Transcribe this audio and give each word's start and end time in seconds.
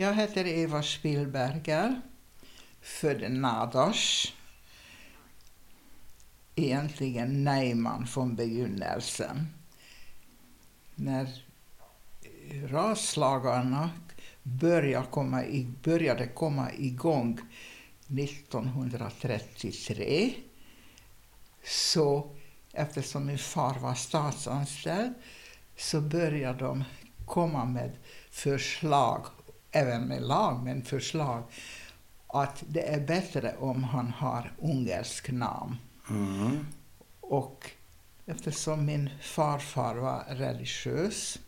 Jag 0.00 0.14
heter 0.14 0.46
Eva 0.46 0.82
Spielberger, 0.82 2.00
född 2.80 3.32
Nadas. 3.32 4.32
Egentligen 6.54 7.44
Neyman 7.44 8.06
från 8.06 8.36
begynnelsen. 8.36 9.46
När 10.94 11.44
raslagarna 12.64 13.90
började 14.42 15.06
komma, 15.06 15.44
i, 15.44 15.72
började 15.82 16.28
komma 16.28 16.72
igång 16.72 17.40
1933 18.08 20.34
så 21.64 22.36
eftersom 22.72 23.26
min 23.26 23.38
far 23.38 23.78
var 23.78 23.94
statsanställd 23.94 25.14
så 25.76 26.00
började 26.00 26.58
de 26.58 26.84
komma 27.26 27.64
med 27.64 27.96
förslag 28.30 29.26
även 29.72 30.08
med 30.08 30.22
lag, 30.22 30.62
men 30.64 30.82
förslag 30.82 31.42
att 32.26 32.64
det 32.66 32.94
är 32.94 33.00
bättre 33.00 33.56
om 33.58 33.84
han 33.84 34.10
har 34.10 34.52
ungersk 34.58 35.30
namn. 35.30 35.76
Mm. 36.10 36.66
Och 37.20 37.70
eftersom 38.26 38.84
min 38.84 39.10
farfar 39.20 39.94
var 39.94 40.24
religiös 40.28 41.38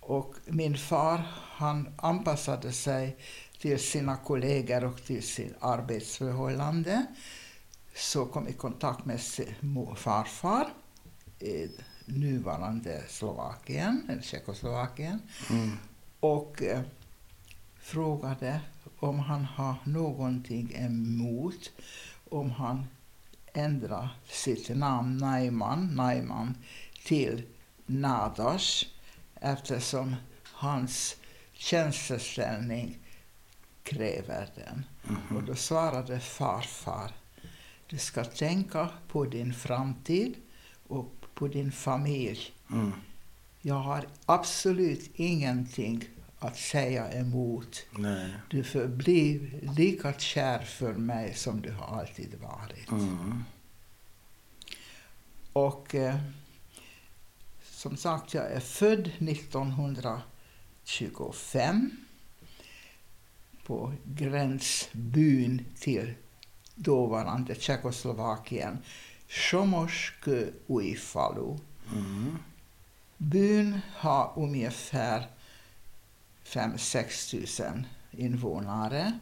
och 0.00 0.34
min 0.46 0.78
far 0.78 1.22
han 1.36 1.88
anpassade 1.96 2.72
sig 2.72 3.16
till 3.60 3.78
sina 3.78 4.16
kollegor 4.16 4.84
och 4.84 5.04
till 5.04 5.22
sin 5.22 5.54
arbetsförhållande 5.60 7.06
så 7.94 8.26
kom 8.26 8.48
i 8.48 8.52
kontakt 8.52 9.04
med 9.04 9.20
sin 9.20 9.54
farfar 9.96 10.72
i 11.38 11.68
nuvarande 12.04 13.02
Slovakien, 13.08 14.06
eller 14.08 14.22
Tjeckoslovakien. 14.22 15.22
Mm. 15.50 15.78
Och 16.20 16.62
eh, 16.62 16.80
frågade 17.90 18.60
om 18.98 19.18
han 19.18 19.44
har 19.44 19.74
någonting 19.84 20.72
emot 20.74 21.70
om 22.30 22.50
han 22.50 22.86
ändrar 23.52 24.08
sitt 24.28 24.76
namn 24.76 25.16
Naiman, 25.16 25.94
Naiman 25.94 26.54
till 27.04 27.42
Nadas 27.86 28.84
eftersom 29.34 30.16
hans 30.44 31.16
tjänsteställning 31.52 32.98
kräver 33.82 34.48
den. 34.54 34.84
Mhm. 35.02 35.36
Och 35.36 35.42
då 35.42 35.54
svarade 35.54 36.20
farfar, 36.20 37.12
du 37.86 37.98
ska 37.98 38.24
tänka 38.24 38.88
på 39.08 39.24
din 39.24 39.54
framtid 39.54 40.34
och 40.88 41.26
på 41.34 41.48
din 41.48 41.72
familj. 41.72 42.52
Mm. 42.70 42.92
Jag 43.60 43.74
har 43.74 44.06
absolut 44.26 45.10
ingenting 45.14 46.04
att 46.40 46.58
säga 46.58 47.12
emot. 47.12 47.86
Nej. 47.90 48.32
Du 48.48 48.64
förblir 48.64 49.60
lika 49.76 50.12
kär 50.12 50.58
för 50.58 50.92
mig 50.92 51.34
som 51.34 51.60
du 51.60 51.72
har 51.72 51.98
alltid 51.98 52.34
varit. 52.40 52.90
Mm. 52.90 53.44
Och 55.52 55.94
eh, 55.94 56.16
som 57.62 57.96
sagt, 57.96 58.34
jag 58.34 58.52
är 58.52 58.60
född 58.60 59.10
1925 59.18 61.90
på 63.66 63.92
gränsbyn 64.04 65.64
till 65.78 66.14
dåvarande 66.74 67.54
Tjeckoslovakien, 67.54 68.78
Somoskö 69.28 70.46
Uifalu. 70.68 71.58
Mm. 71.94 72.38
Byn 73.16 73.80
har 73.94 74.32
ungefär 74.36 75.26
5-6 76.50 77.30
tusen 77.30 77.86
invånare. 78.10 79.18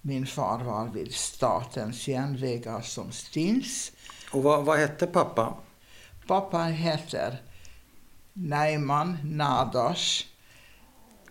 Min 0.00 0.26
far 0.26 0.58
var 0.64 0.86
vid 0.88 1.14
Statens 1.14 2.08
järnvägar 2.08 2.80
som 2.80 3.12
stins. 3.12 3.92
Och 4.32 4.42
vad, 4.42 4.64
vad 4.64 4.78
hette 4.78 5.06
pappa? 5.06 5.54
Pappa 6.26 6.62
heter 6.64 7.42
Neiman 8.32 9.18
Nadas 9.24 10.24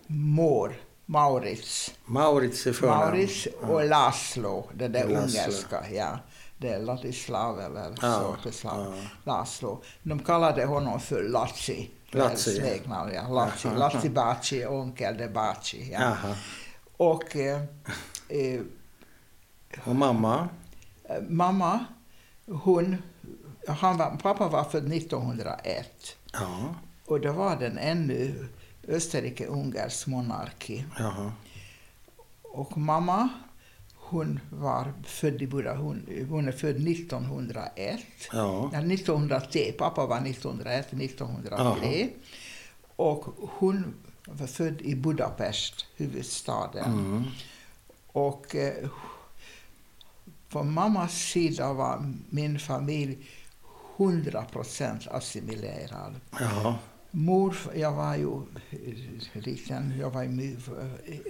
Mor 0.08 0.74
Maurits. 1.06 1.94
Maurits 2.06 2.68
i 2.68 2.74
förnamn. 2.74 3.00
Maurits 3.00 3.48
och 3.62 3.86
Laszlo, 3.86 4.70
det 4.74 4.88
där 4.88 5.08
Laszlo. 5.08 5.18
ungerska. 5.18 5.90
Ja. 5.92 6.20
Det 6.58 6.70
är 6.70 6.80
Ladislav 6.80 7.60
eller 7.62 7.94
Ja, 8.02 8.20
Sotislav. 8.20 8.96
ja. 8.98 9.10
Laszlo. 9.34 9.84
De 10.04 10.20
kallade 10.20 10.66
honom 10.66 11.00
för 11.00 11.24
Laci. 11.24 11.90
Laci. 12.12 12.56
Smeknamn, 12.56 13.14
ja. 13.14 13.28
Laci. 13.28 13.68
Jaha. 13.68 13.78
Laci 13.78 14.10
Baci, 14.10 14.66
onkel 14.66 15.18
de 15.18 15.28
Baci. 15.28 15.92
Ja. 15.92 16.18
Och 16.98 17.36
eh, 17.36 17.62
eh, 18.30 18.62
Och 19.86 19.96
mamma? 19.96 20.50
mamma, 21.30 21.86
hon, 22.46 22.98
han 23.68 23.98
var, 23.98 24.18
pappa 24.22 24.48
var 24.48 24.64
född 24.64 24.94
1901. 24.94 26.16
Ja. 26.34 26.76
Och 27.06 27.22
då 27.22 27.32
var 27.32 27.56
den 27.56 27.78
ännu 27.78 28.48
Österrike-Ungersk 28.88 30.08
monarki. 30.08 30.86
Jaha. 30.98 31.32
Och 32.44 32.78
mamma, 32.78 33.30
hon 34.12 34.40
var 34.50 34.94
född 35.04 35.42
i 35.42 35.48
Buda, 35.48 35.76
hon, 35.76 36.26
hon 36.30 36.48
är 36.48 36.52
född 36.52 36.88
1901. 36.88 38.00
Ja. 38.32 38.70
Ja, 38.74 38.80
1903, 38.80 39.72
pappa 39.72 40.06
var 40.06 40.18
1901, 40.18 40.94
1903. 40.94 42.10
Och 42.96 43.26
hon 43.38 43.94
var 44.26 44.48
född 44.48 44.82
i 44.82 44.96
Budapest, 44.96 45.86
huvudstaden. 45.96 46.94
Mm. 46.94 47.24
Och 48.08 48.56
eh, 48.56 48.90
på 50.50 50.64
mammas 50.64 51.14
sida 51.14 51.74
var 51.74 52.14
min 52.30 52.60
familj 52.60 53.18
100% 53.98 55.10
assimilerad. 55.12 56.16
Jaha. 56.40 56.76
Mor, 57.14 57.56
jag 57.76 57.92
var 57.92 58.16
ju 58.16 58.34
eh, 58.70 59.42
liten, 59.44 59.94
jag 60.00 60.10
var 60.10 60.24
my- 60.26 60.58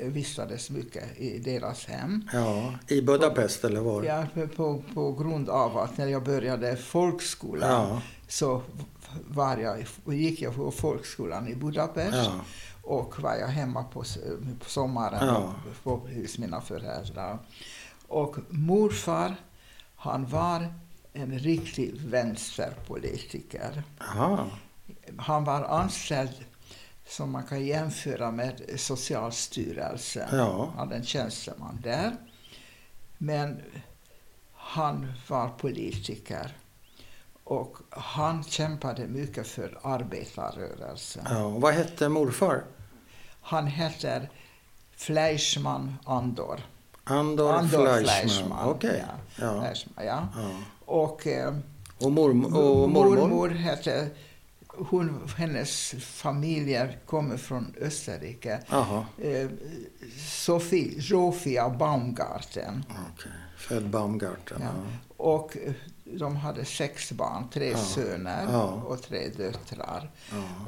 eh, 0.02 0.08
vistades 0.08 0.70
mycket 0.70 1.18
i 1.20 1.40
deras 1.40 1.86
hem. 1.86 2.30
Ja. 2.34 2.74
I 2.88 3.02
Budapest 3.02 3.64
eller 3.64 3.82
var? 3.82 4.04
Ja, 4.04 4.26
på, 4.56 4.84
på 4.94 5.12
grund 5.14 5.50
av 5.50 5.78
att 5.78 5.98
när 5.98 6.08
jag 6.08 6.24
började 6.24 6.76
folkskolan 6.78 7.70
Ja. 7.90 8.02
så 8.28 8.62
var 9.30 9.58
jag, 9.58 9.86
gick 10.16 10.42
jag 10.42 10.56
på 10.56 10.72
folkskolan 10.72 11.48
i 11.48 11.56
Budapest 11.56 12.14
Ja. 12.18 12.42
och 12.84 13.20
var 13.22 13.36
jag 13.36 13.48
hemma 13.48 13.84
på, 13.84 14.04
på 14.60 14.70
sommaren 14.70 15.28
Ja. 15.28 15.54
på, 15.84 15.96
hos 16.22 16.38
mina 16.38 16.62
föräldrar. 16.62 17.38
Och 18.08 18.36
morfar, 18.50 19.36
han 19.96 20.26
var 20.26 20.74
en 21.14 21.40
riktig 21.40 21.94
vänsterpolitiker. 21.98 23.84
Jaha. 24.00 24.46
Han 25.18 25.44
var 25.44 25.64
anställd 25.64 26.46
som 27.08 27.32
man 27.32 27.44
kan 27.44 27.66
jämföra 27.66 28.32
med 28.32 28.62
Socialstyrelsen. 28.78 30.28
Ja. 30.38 30.74
hade 30.78 30.96
en 30.96 31.04
tjänsteman 31.06 31.80
där. 31.84 32.16
Men 33.18 33.62
han 34.54 35.12
var 35.28 35.50
politiker. 35.50 36.58
Och 37.44 37.78
han 37.90 38.44
kämpade 38.44 39.08
mycket 39.08 39.48
för 39.48 39.80
arbetarrörelsen. 39.84 41.26
Ja. 41.30 41.50
Vad 41.50 41.74
hette 41.74 42.10
morfar? 42.10 42.64
Han 43.42 43.68
heter 43.68 44.30
Fleischmann 44.96 45.96
Andor. 46.06 46.62
Andor, 47.04 47.54
Andor 47.54 47.98
Fleischmann. 48.04 48.70
Okej. 48.70 49.04
Ja. 49.08 49.46
Ja. 49.46 49.62
Fleischmann, 49.62 50.06
ja. 50.06 50.28
Ja. 50.36 50.50
Och, 50.86 51.28
eh, 51.28 51.54
Och, 52.02 52.12
morm- 52.12 52.46
och 52.46 52.52
mormor? 52.90 53.18
mormor 53.18 53.50
hette... 53.50 54.10
Hon, 54.90 55.30
hennes 55.38 55.96
familj 56.00 56.98
kommer 57.06 57.38
från 57.38 57.74
Österrike. 57.82 58.60
Jaha. 58.70 59.06
Eh, 59.18 59.50
Sofie, 60.28 61.02
Sofia 61.02 61.70
Baumgarten. 61.70 62.86
Okej. 62.90 63.32
Född 63.58 63.90
Baumgarten. 63.90 64.58
Ja. 64.62 64.68
Ja. 64.68 64.92
Och 65.18 65.58
eh, 65.58 65.74
de 66.06 66.36
hade 66.36 66.66
sex 66.66 67.12
barn, 67.12 67.50
tre 67.54 67.70
Ja. 67.72 67.78
söner 67.78 68.48
och 68.86 69.02
tre 69.02 69.30
döttrar. 69.38 70.12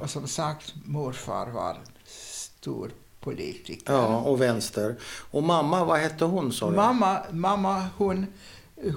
Och 0.01 0.09
som 0.09 0.27
sagt, 0.27 0.73
morfar 0.85 1.47
var 1.51 1.77
stor 2.05 2.91
politiker. 3.19 3.93
ja, 3.93 4.17
och 4.19 4.41
vänster. 4.41 4.95
Och 5.31 5.43
mamma, 5.43 5.85
vad 5.85 5.99
hette 5.99 6.25
hon 6.25 6.51
sa 6.53 6.69
du? 6.69 6.75
Mamma, 6.75 7.19
mamma 7.31 7.87
hon, 7.97 8.25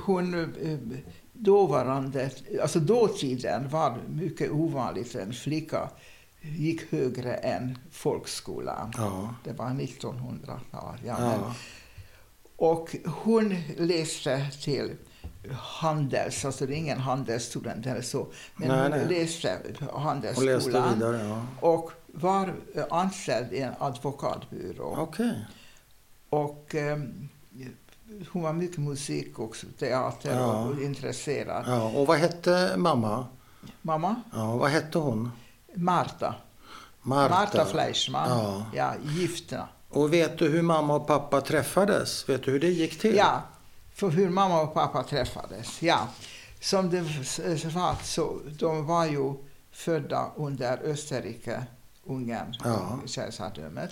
hon 0.04 0.34
eh, 0.62 0.78
dåvarande, 1.38 2.30
alltså 2.62 2.80
dåtiden 2.80 3.68
var 3.68 3.98
mycket 4.08 4.50
ovanligt 4.50 5.14
en 5.14 5.32
flicka 5.32 5.88
gick 6.40 6.92
högre 6.92 7.34
än 7.34 7.78
folkskolan. 7.90 8.92
Ja. 8.96 9.34
Det 9.44 9.52
var 9.52 9.66
1900-tal. 9.66 10.94
Ja, 11.04 11.16
Ja. 11.18 11.54
Och 12.58 12.96
hon 13.06 13.56
läste 13.76 14.50
till 14.50 14.92
handels, 15.52 16.44
alltså 16.44 16.66
det 16.66 16.74
är 16.74 16.76
ingen 16.76 16.98
handelsstudent 16.98 17.86
eller 17.86 18.02
så, 18.02 18.26
men 18.56 18.68
Nej, 18.68 18.82
hon 18.82 18.90
nej. 18.90 19.08
läste 19.08 19.58
handelsskolan 19.92 20.54
läste 20.54 20.94
vidare, 20.94 21.24
ja. 21.26 21.46
och 21.60 21.90
var 22.06 22.54
anställd 22.90 23.52
i 23.52 23.60
en 23.60 23.72
advokatbyrå. 23.78 24.84
Och 26.30 26.74
eh, 26.74 26.98
hon 28.32 28.42
var 28.42 28.52
mycket 28.52 28.78
musik 28.78 29.38
och 29.38 29.56
teater 29.78 30.34
Ja. 30.36 30.64
och 30.64 30.82
intresserad. 30.82 31.64
Ja, 31.68 31.82
och 31.82 32.06
vad 32.06 32.18
hette 32.18 32.74
mamma? 32.76 33.26
Mamma, 33.82 34.14
Ja, 34.32 34.56
vad 34.56 34.70
hette 34.70 34.98
hon? 34.98 35.30
Marta. 35.74 36.34
Marta. 37.02 37.34
Marta 37.34 37.64
Fleischmann. 37.64 38.28
Ja. 38.30 38.64
Ja, 38.74 38.94
gifterna. 39.04 39.68
Och 39.88 40.12
vet 40.12 40.38
du 40.38 40.48
hur 40.48 40.62
mamma 40.62 40.94
och 40.94 41.06
pappa 41.06 41.40
träffades? 41.40 42.28
Vet 42.28 42.44
du 42.44 42.50
hur 42.50 42.60
det 42.60 42.68
gick 42.70 42.98
till? 43.00 43.14
Ja, 43.16 43.42
för 43.94 44.08
hur 44.10 44.28
mamma 44.30 44.60
och 44.62 44.74
pappa 44.74 45.02
träffades. 45.02 45.82
Ja. 45.82 46.08
Som 46.60 46.90
det 46.90 47.00
var 47.74 48.04
så, 48.04 48.40
de 48.58 48.86
var 48.86 49.06
ju 49.06 49.34
födda 49.72 50.30
under 50.36 50.78
Österrike, 50.78 51.66
Ungern, 52.04 52.54
Ja. 52.64 52.98
kejsardömet. 53.06 53.90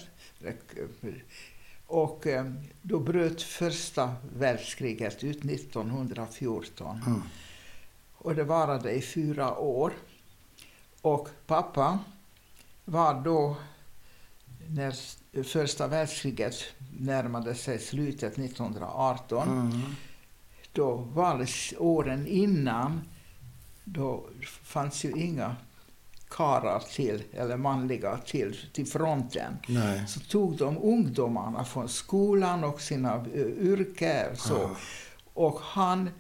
Och 1.87 2.27
eh, 2.27 2.53
då 2.83 2.99
bröt 3.01 3.43
första 3.43 4.15
världskriget 4.37 5.25
ut 5.25 5.45
1914. 5.45 7.01
Mm. 7.07 7.23
Och 8.15 8.35
det 8.35 8.45
varade 8.45 8.93
i 8.93 9.03
fyra 9.03 9.59
år. 9.59 9.93
Och 11.01 11.29
pappa 11.47 11.99
var 12.85 13.21
då, 13.21 13.57
när 14.69 14.95
första 15.45 15.87
världskriget 15.87 16.55
närmade 16.99 17.55
sig 17.55 17.79
slutet 17.79 18.39
1918, 18.39 19.49
Mm. 19.49 19.81
då 20.73 20.95
var 20.95 21.39
det 21.39 21.79
åren 21.79 22.27
innan, 22.27 23.01
då 23.85 24.25
fanns 24.63 25.05
ju 25.05 25.11
inga 25.13 25.57
karar 26.37 26.79
till, 26.81 27.23
eller 27.33 27.57
manliga 27.57 28.17
till, 28.17 28.57
till 28.73 28.87
fronten. 28.87 29.59
Nej. 29.69 30.07
Så 30.09 30.21
tog 30.21 30.57
de 30.57 30.79
ungdomarna 30.79 31.65
från 31.65 31.89
skolan 31.89 32.65
och 32.65 32.81
sina 32.81 33.17
uh, 33.17 33.67
yrke 33.67 34.29
och 34.33 34.39
så. 34.39 34.55
Ja. 34.55 34.77
Och 35.35 35.59
han 35.63 36.11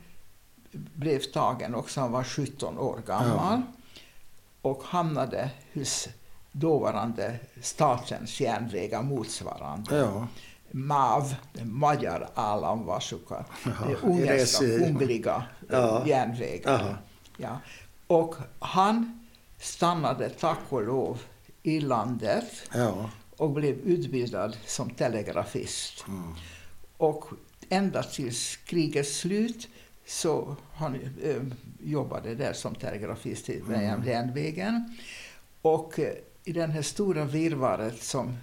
blev 0.72 1.20
tagen 1.20 1.74
också, 1.74 2.00
han 2.00 2.12
var 2.12 2.24
17 2.24 2.78
år 2.78 3.02
gammal. 3.06 3.62
Och 4.62 4.82
hamnade 4.84 5.50
hos 5.74 6.08
dåvarande 6.52 7.38
statens 7.60 8.40
järnvägar 8.40 9.02
motsvarande. 9.02 9.96
Ja. 9.96 10.26
MAV, 10.70 11.34
Magyar 11.62 12.28
Államvasukat, 12.34 13.46
ungerska 14.02 14.64
kungliga 14.64 15.44
Ja. 15.70 16.06
järnvägar. 16.06 16.96
Ja. 17.36 17.58
Och 18.06 18.34
han 18.58 19.23
stannade 19.64 20.30
tack 20.30 20.58
och 20.68 20.82
lov 20.86 21.22
i 21.62 21.80
landet 21.80 22.44
Ja. 22.74 23.10
och 23.36 23.50
blev 23.50 23.74
utbildad 23.78 24.56
som 24.66 24.90
telegrafist. 24.90 26.04
Mm. 26.08 26.34
Och 26.96 27.24
ända 27.68 28.02
tills 28.02 28.56
krigets 28.56 29.16
slut 29.18 29.68
så 30.06 30.56
han 30.74 30.94
eh, 31.22 31.42
jobbade 31.82 32.34
där 32.34 32.52
som 32.52 32.74
telegrafist 32.74 33.48
i 33.48 33.60
Mm. 33.60 34.02
järnvägen. 34.06 34.96
Och 35.62 35.98
eh, 35.98 36.12
i 36.44 36.52
den 36.52 36.70
här 36.70 36.82
stora 36.82 37.24
virrvarret 37.24 38.02
som 38.02 38.36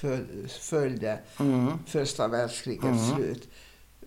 föl- 0.00 0.48
följde 0.48 1.18
Mm. 1.40 1.78
första 1.86 2.28
världskrigets 2.28 2.84
Mm. 3.10 3.16
slut, 3.16 3.48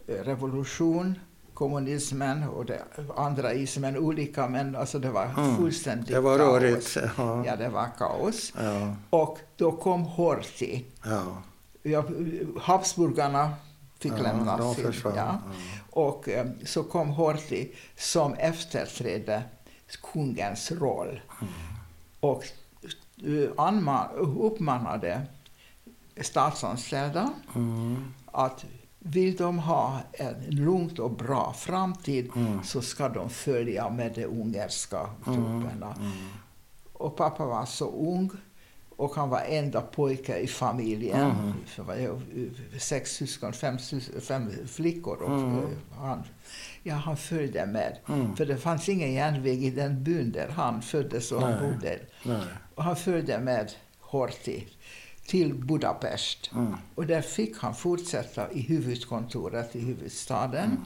eh, 0.07 0.13
revolution, 0.15 1.19
kommunismen 1.59 2.43
och 2.49 2.65
det 2.65 2.81
andra 3.17 3.53
ismen, 3.53 3.97
olika, 3.97 4.47
men 4.47 4.75
alltså 4.75 4.99
det 4.99 5.11
var 5.11 5.25
Mm. 5.25 5.57
fullständigt 5.57 6.07
Det 6.07 6.19
var 6.19 6.37
kaos. 6.37 6.47
rörigt. 6.61 6.97
Ja. 7.17 7.45
Ja, 7.45 7.55
det 7.55 7.69
var 7.69 7.87
kaos. 7.97 8.53
Ja. 8.57 8.95
Och 9.09 9.39
då 9.55 9.71
kom 9.71 10.01
Horthy. 10.03 10.83
Ja. 11.05 11.23
Ja, 11.83 12.03
Habsburgarna 12.61 13.53
fick 13.99 14.11
Ja, 14.11 14.23
lämna 14.23 14.73
sin... 14.73 14.93
Ja. 15.03 15.11
Ja. 15.15 15.37
Och 15.89 16.29
eh, 16.29 16.47
så 16.65 16.83
kom 16.83 17.09
Horthy 17.09 17.67
som 17.97 18.33
efterträdde 18.33 19.43
kungens 20.13 20.71
roll. 20.71 21.21
Mm. 21.41 21.53
Och 22.19 22.43
eh, 23.17 23.49
anma- 23.57 24.09
uppmanade 24.39 25.21
statsanställda 26.21 27.29
Mm. 27.55 28.13
att 28.31 28.65
vill 28.99 29.35
de 29.35 29.59
ha 29.59 29.99
en 30.13 30.35
lugnt 30.49 30.99
och 30.99 31.11
bra 31.11 31.53
framtid 31.57 32.31
Mm. 32.35 32.63
så 32.63 32.81
ska 32.81 33.09
de 33.09 33.29
följa 33.29 33.89
med 33.89 34.11
de 34.15 34.25
ungerska 34.25 35.09
trupperna. 35.25 35.95
Mm. 35.99 36.11
Och 36.93 37.15
pappa 37.17 37.45
var 37.45 37.65
så 37.65 37.85
ung 37.91 38.31
och 38.89 39.15
han 39.15 39.29
var 39.29 39.41
enda 39.41 39.81
pojke 39.81 40.37
i 40.37 40.47
familjen. 40.47 41.53
Det 41.75 41.81
var 41.81 41.95
ju 41.95 42.19
sex 42.79 43.11
syskon, 43.11 43.53
fem, 43.53 43.77
fem 44.21 44.51
flickor. 44.67 45.21
Och 45.21 45.29
Mhm. 45.31 45.57
eh, 45.57 45.99
han, 46.01 46.23
ja, 46.83 46.95
han 46.95 47.17
följde 47.17 47.65
med. 47.65 47.97
Mm. 48.09 48.35
För 48.35 48.45
det 48.45 48.57
fanns 48.57 48.89
ingen 48.89 49.13
järnväg 49.13 49.63
i 49.63 49.69
den 49.69 50.03
byn 50.03 50.31
där 50.31 50.47
han 50.49 50.81
föddes 50.81 51.31
och 51.31 51.41
han 51.41 51.53
bodde. 51.71 51.99
Och 52.75 52.83
han 52.83 52.95
följde 52.95 53.39
med 53.39 53.71
Horthy 53.99 54.61
till 55.29 55.53
Budapest. 55.53 56.51
Mm. 56.53 56.75
Och 56.95 57.05
där 57.05 57.21
fick 57.21 57.57
han 57.57 57.75
fortsätta 57.75 58.51
i 58.51 58.61
huvudkontoret 58.61 59.75
i 59.75 59.79
huvudstaden. 59.79 60.65
Mm. 60.65 60.83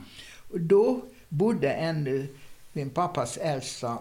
Och 0.52 0.60
då 0.60 1.02
bodde 1.30 1.74
ännu 1.74 2.36
min 2.74 2.90
pappas 2.90 3.38
äldsta, 3.38 3.98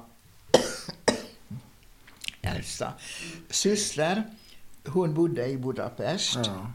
äldsta 2.43 2.93
syster. 3.51 4.23
Hon 4.87 5.15
bodde 5.15 5.47
i 5.47 5.57
Budapest 5.59 6.39
Ja. 6.45 6.67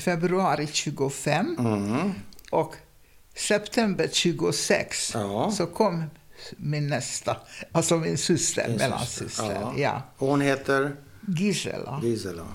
februari 0.00 0.66
25 0.72 1.56
Mm. 1.58 2.12
och 2.50 2.74
september 3.34 4.08
26 4.12 5.10
Ja. 5.14 5.50
så 5.50 5.66
kom 5.66 6.04
min 6.56 6.86
nästa, 6.88 7.36
alltså 7.72 7.96
min 7.96 8.18
syster, 8.18 8.68
mellansyster. 8.78 9.26
syster, 9.26 9.52
Ja. 9.60 9.72
ja. 9.76 10.02
Hon 10.16 10.40
heter 10.40 10.96
Gisela. 11.38 12.00
Gisela. 12.04 12.46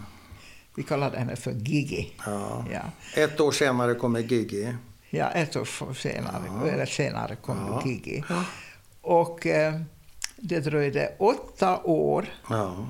Vi 0.75 0.83
kallade 0.83 1.17
henne 1.17 1.35
för 1.35 1.51
Gigi. 1.51 2.13
Ja. 2.25 2.65
Ett 3.15 3.39
år 3.39 3.51
senare 3.51 3.95
kommer 3.95 4.19
Gigi. 4.19 4.75
Ja, 5.09 5.29
ett 5.31 5.55
år 5.55 5.93
senare, 5.93 6.69
eller 6.71 6.85
senare 6.85 7.35
kom 7.35 7.57
Ja. 7.67 7.81
Gigi. 7.85 8.23
Och 9.01 9.47
eh, 9.47 9.73
det 10.37 10.59
dröjde 10.59 11.11
åtta 11.19 11.81
år. 11.83 12.25
Ja. 12.49 12.87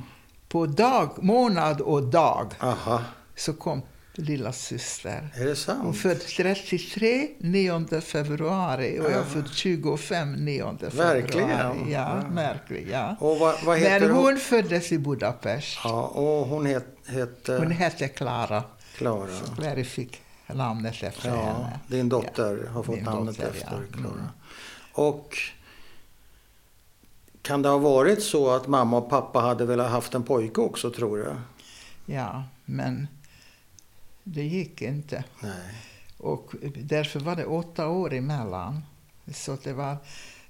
På 0.49 0.65
dag, 0.65 1.23
månad 1.23 1.81
och 1.81 2.03
dag 2.03 2.53
Aha. 2.59 3.01
så 3.35 3.53
kom 3.53 3.81
lilla 4.17 4.51
syster. 4.51 5.29
Är 5.35 5.39
det 5.39 5.45
Hon 5.47 5.55
sant? 5.55 5.97
född 5.97 6.19
33, 6.19 7.27
9 7.39 8.01
februari 8.01 8.99
och 8.99 9.05
jag 9.05 9.11
är 9.19 9.23
född 9.23 9.49
25, 9.53 10.33
9 10.33 10.77
februari. 10.79 11.21
Verkligen? 11.21 11.49
Ja, 11.49 11.75
Ja. 11.89 12.55
Ja. 12.91 13.15
Och 13.19 13.39
vad, 13.39 13.55
vad 13.65 13.77
heter 13.77 13.99
Men 13.99 14.11
hon? 14.11 14.23
hon 14.25 14.37
föddes 14.37 14.91
i 14.91 14.99
Budapest. 14.99 15.77
Ja, 15.83 16.01
och 16.07 16.47
hon 16.47 16.65
het, 16.65 16.85
Hon 17.07 17.71
heter 17.71 17.73
hette 17.73 18.07
Klara. 18.07 18.63
Klara. 18.97 19.83
Fick 19.83 20.21
namnet 20.53 21.03
efter 21.03 21.29
Ja, 21.29 21.35
henne. 21.35 21.79
din 21.87 22.09
dotter 22.09 22.63
Ja, 22.65 22.71
har 22.71 22.83
fått 22.83 23.01
namnet 23.01 23.37
dotter, 23.37 23.49
efter 23.49 23.71
ja. 23.91 23.97
Klara. 23.97 24.13
Mm. 24.13 24.25
Och 24.93 25.37
kan 27.41 27.61
det 27.61 27.69
ha 27.69 27.77
varit 27.77 28.23
så 28.23 28.49
att 28.51 28.67
mamma 28.67 28.97
och 28.97 29.09
pappa 29.09 29.39
hade 29.39 29.65
velat 29.65 29.91
haft 29.91 30.13
en 30.13 30.23
pojke 30.23 30.61
också, 30.61 30.91
tror 30.91 31.17
du? 31.17 31.35
Ja, 32.13 32.43
men 32.65 33.07
det 34.23 34.43
gick 34.43 34.81
inte. 34.81 35.23
Nej. 35.39 35.81
Och 36.17 36.51
därför 36.75 37.19
var 37.19 37.35
det 37.35 37.45
åtta 37.45 37.87
år 37.87 38.13
emellan. 38.13 38.81
Så 39.33 39.57
det 39.63 39.73
var 39.73 39.97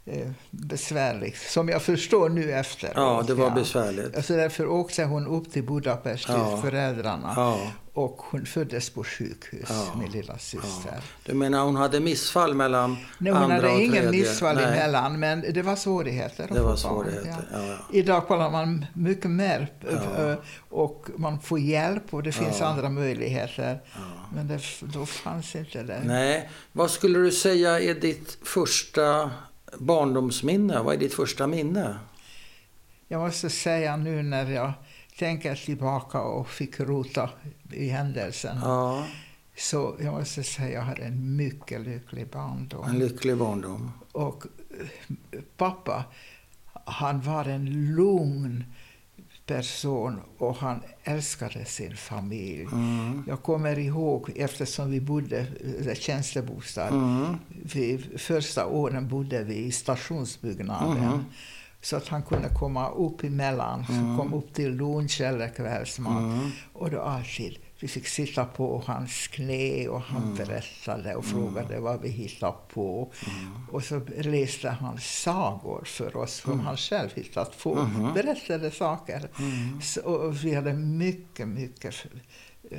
eh, 0.05 0.31
besvärligt, 0.51 1.37
som 1.37 1.69
jag 1.69 1.81
förstår 1.81 2.29
nu 2.29 2.51
efteråt. 2.51 2.93
Ja, 2.95 3.23
det 3.27 3.33
var 3.33 3.49
besvärligt. 3.51 4.15
Alltså 4.15 4.35
därför 4.35 4.67
åkte 4.67 5.03
hon 5.03 5.27
upp 5.27 5.51
till 5.51 5.63
Budapest 5.63 6.25
till 6.25 6.35
Ja. 6.35 6.57
föräldrarna. 6.61 7.33
Ja. 7.35 7.71
Och 7.95 8.17
hon 8.31 8.45
föddes 8.45 8.89
på 8.89 9.03
sjukhus, 9.03 9.69
Ja. 9.69 9.95
min 9.99 10.11
lilla 10.11 10.37
syster. 10.37 11.01
Du 11.25 11.33
menar 11.33 11.63
hon 11.65 11.75
hade 11.75 11.99
missfall 11.99 12.53
mellan 12.53 12.97
Nej, 13.17 13.33
hon 13.33 13.41
andra 13.43 13.55
hade 13.55 13.67
och 13.69 13.79
ingen 13.81 13.91
tredje? 14.03 14.11
missfall 14.21 14.55
Nej, 14.55 14.65
emellan, 14.65 15.19
men 15.19 15.41
det 15.53 15.61
var 15.61 15.75
svårigheter. 15.75 16.47
Det 16.53 16.61
var 16.61 16.75
svårigheter. 16.75 17.35
Ja. 17.51 17.57
Ja, 17.67 17.77
Idag 17.91 18.27
kollar 18.27 18.49
man 18.51 18.85
mycket 18.93 19.31
mer 19.31 19.67
Ja. 19.81 19.87
ö, 20.17 20.35
och 20.69 21.07
man 21.15 21.39
får 21.39 21.59
hjälp 21.59 22.13
och 22.13 22.23
det 22.23 22.31
finns 22.31 22.59
Ja. 22.59 22.65
andra 22.65 22.89
möjligheter. 22.89 23.79
Men 24.35 24.47
det, 24.47 24.59
då 24.81 25.05
fanns 25.05 25.55
inte 25.55 25.83
det. 25.83 26.01
Nej, 26.05 26.49
vad 26.71 26.91
skulle 26.91 27.19
du 27.19 27.31
säga 27.31 27.79
är 27.79 27.93
ditt 27.93 28.37
första 28.43 29.31
barndomsminne? 29.77 30.79
Vad 30.83 30.95
är 30.95 30.99
ditt 30.99 31.13
första 31.13 31.47
minne? 31.47 31.95
Jag 33.07 33.21
måste 33.21 33.49
säga 33.49 33.97
nu 33.97 34.23
när 34.23 34.51
jag 34.51 34.73
tänker 35.19 35.55
tillbaka 35.55 36.22
och 36.22 36.50
fick 36.50 36.79
rota 36.79 37.29
i 37.72 37.89
händelsen. 37.89 38.57
Ja, 38.63 39.07
Så 39.57 39.95
jag 40.01 40.13
måste 40.13 40.43
säga 40.43 40.69
jag 40.69 40.81
hade 40.81 41.01
en 41.03 41.36
mycket 41.36 41.81
lycklig 41.81 42.27
barndom. 42.29 42.86
en 42.89 43.00
lycklig 43.00 43.38
barndom. 43.38 43.91
Och 44.12 44.43
pappa, 45.57 46.03
han 46.86 47.22
var 47.22 47.45
en 47.45 47.95
lugn 47.95 48.63
person 49.45 50.19
och 50.38 50.55
han 50.55 50.79
älskade 51.03 51.65
sin 51.65 51.95
familj. 51.98 52.62
Mm. 52.63 53.24
Jag 53.27 53.43
kommer 53.43 53.79
ihåg, 53.79 54.31
eftersom 54.36 54.91
vi 54.91 55.01
bodde 55.01 55.48
i 55.91 55.95
tjänstebostad, 55.95 56.88
Mm. 56.88 57.36
vi, 57.50 57.98
första 58.17 58.65
åren 58.65 59.07
bodde 59.07 59.43
vi 59.43 59.55
i 59.55 59.72
stationsbyggnaden. 59.72 61.03
Mhm. 61.07 61.25
Så 61.85 61.95
att 61.95 62.07
han 62.07 62.23
kunde 62.23 62.49
komma 62.49 62.89
upp 62.89 63.23
emellan, 63.23 63.85
Mm. 63.89 64.17
så 64.17 64.21
kom 64.23 64.33
upp 64.33 64.53
till 64.53 64.71
lunch 64.75 65.21
eller 65.21 65.47
kvällsmat. 65.49 66.21
Mm. 66.23 66.49
Och 66.73 66.91
då 66.91 67.01
alltid, 67.01 67.57
vi 67.79 67.87
fick 67.87 68.07
sitta 68.07 68.45
på 68.45 68.83
hans 68.85 69.27
knä 69.27 69.87
och 69.87 70.01
han 70.01 70.23
Mm. 70.23 70.35
berättade 70.35 71.15
och 71.15 71.25
frågade 71.25 71.79
vad 71.79 72.01
vi 72.01 72.09
hittade 72.09 72.53
på. 72.73 73.11
Och 73.71 73.83
så 73.83 74.01
läste 74.17 74.69
han 74.69 74.97
sagor 74.99 75.83
för 75.85 76.17
oss 76.17 76.33
som 76.33 76.59
han 76.59 76.77
själv 76.77 77.09
hittat 77.15 77.57
på. 77.63 77.87
Berättade 78.13 78.71
saker. 78.71 79.29
Så, 79.81 80.01
och 80.01 80.43
vi 80.45 80.55
hade 80.55 80.73
mycket, 80.73 81.47
mycket 81.47 81.95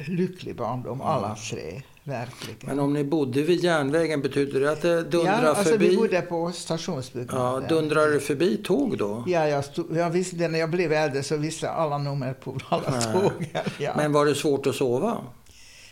lycklig 0.06 0.56
barndom 0.56 1.00
alla 1.00 1.34
tre. 1.50 1.82
Verkligen. 2.06 2.58
Men 2.62 2.80
om 2.80 2.92
ni 2.92 3.04
bodde 3.04 3.42
vid 3.42 3.64
järnvägen, 3.64 4.22
betyder 4.22 4.60
det 4.60 4.72
att 4.72 4.82
det 4.82 5.02
dundrar 5.02 5.42
ja, 5.42 5.48
alltså 5.48 5.64
förbi? 5.72 5.88
vi 5.88 5.96
bodde 5.96 6.22
på 6.22 6.52
stationsbyggnaden. 6.52 7.62
Ja, 7.62 7.68
dundrar 7.68 8.10
det 8.10 8.20
förbi 8.20 8.56
tåg 8.56 8.98
då? 8.98 9.24
Ja, 9.26 9.48
jag, 9.48 9.64
stod, 9.64 9.96
jag 9.96 10.10
visste, 10.10 10.48
när 10.48 10.58
jag 10.58 10.70
blev 10.70 10.92
äldre 10.92 11.22
så 11.22 11.36
visste 11.36 11.66
jag 11.66 11.74
alla 11.74 11.98
nummer 11.98 12.32
på 12.32 12.58
alla 12.68 12.90
Nej. 12.90 13.12
tåg. 13.12 13.62
Ja. 13.78 13.92
Men 13.96 14.12
var 14.12 14.26
det 14.26 14.34
svårt 14.34 14.66
att 14.66 14.74
sova? 14.74 15.18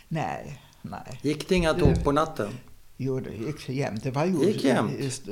Nej, 0.07 0.61
nej. 0.81 1.19
Gick 1.21 1.49
det 1.49 1.55
inga 1.55 1.73
tåg 1.73 2.03
på 2.03 2.11
natten? 2.11 2.49
Jo, 2.97 3.19
det 3.19 3.45
gick 3.45 3.69
jämnt. 3.69 4.03
Det 4.03 4.11
var 4.11 4.25
ju, 4.25 4.45
Gick 4.45 4.63
jämnt? 4.63 4.99
Just, 4.99 5.23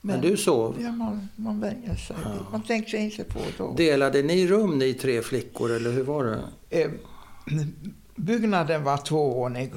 Men 0.00 0.20
du 0.20 0.36
sov? 0.36 0.76
Ja, 0.80 0.92
man, 0.92 1.28
man 1.36 1.60
vänjer 1.60 1.94
sig. 1.94 2.16
Man 2.52 2.62
tänkte 2.62 2.96
inte 2.96 3.24
på 3.24 3.40
då. 3.58 3.74
Delade 3.76 4.22
ni 4.22 4.46
rum 4.46 4.78
ni 4.78 4.94
tre 4.94 5.22
flickor 5.22 5.72
eller 5.72 5.90
hur 5.92 6.02
var 6.04 6.24
det? 6.24 6.40
Eh, 6.82 6.90
byggnaden 8.18 8.84
var 8.84 8.96
tvåvåning. 8.96 9.72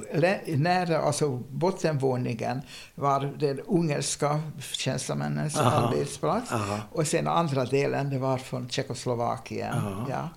Nära, 0.46 1.00
alltså 1.00 1.30
bottenvåningen 1.50 2.62
var 2.96 3.34
den 3.40 3.60
ungerska 3.60 4.42
tjänstemännens 4.60 5.58
Aha. 5.58 5.88
arbetsplats. 5.88 6.52
Aha. 6.52 6.80
Och 6.92 7.08
sen 7.08 7.28
andra 7.28 7.66
delen 7.66 8.10
det 8.10 8.18
var 8.18 8.38
från 8.38 8.70
Tjeckoslovakien. 8.70 9.74
Aha. 9.74 10.08
Ja. 10.10 10.30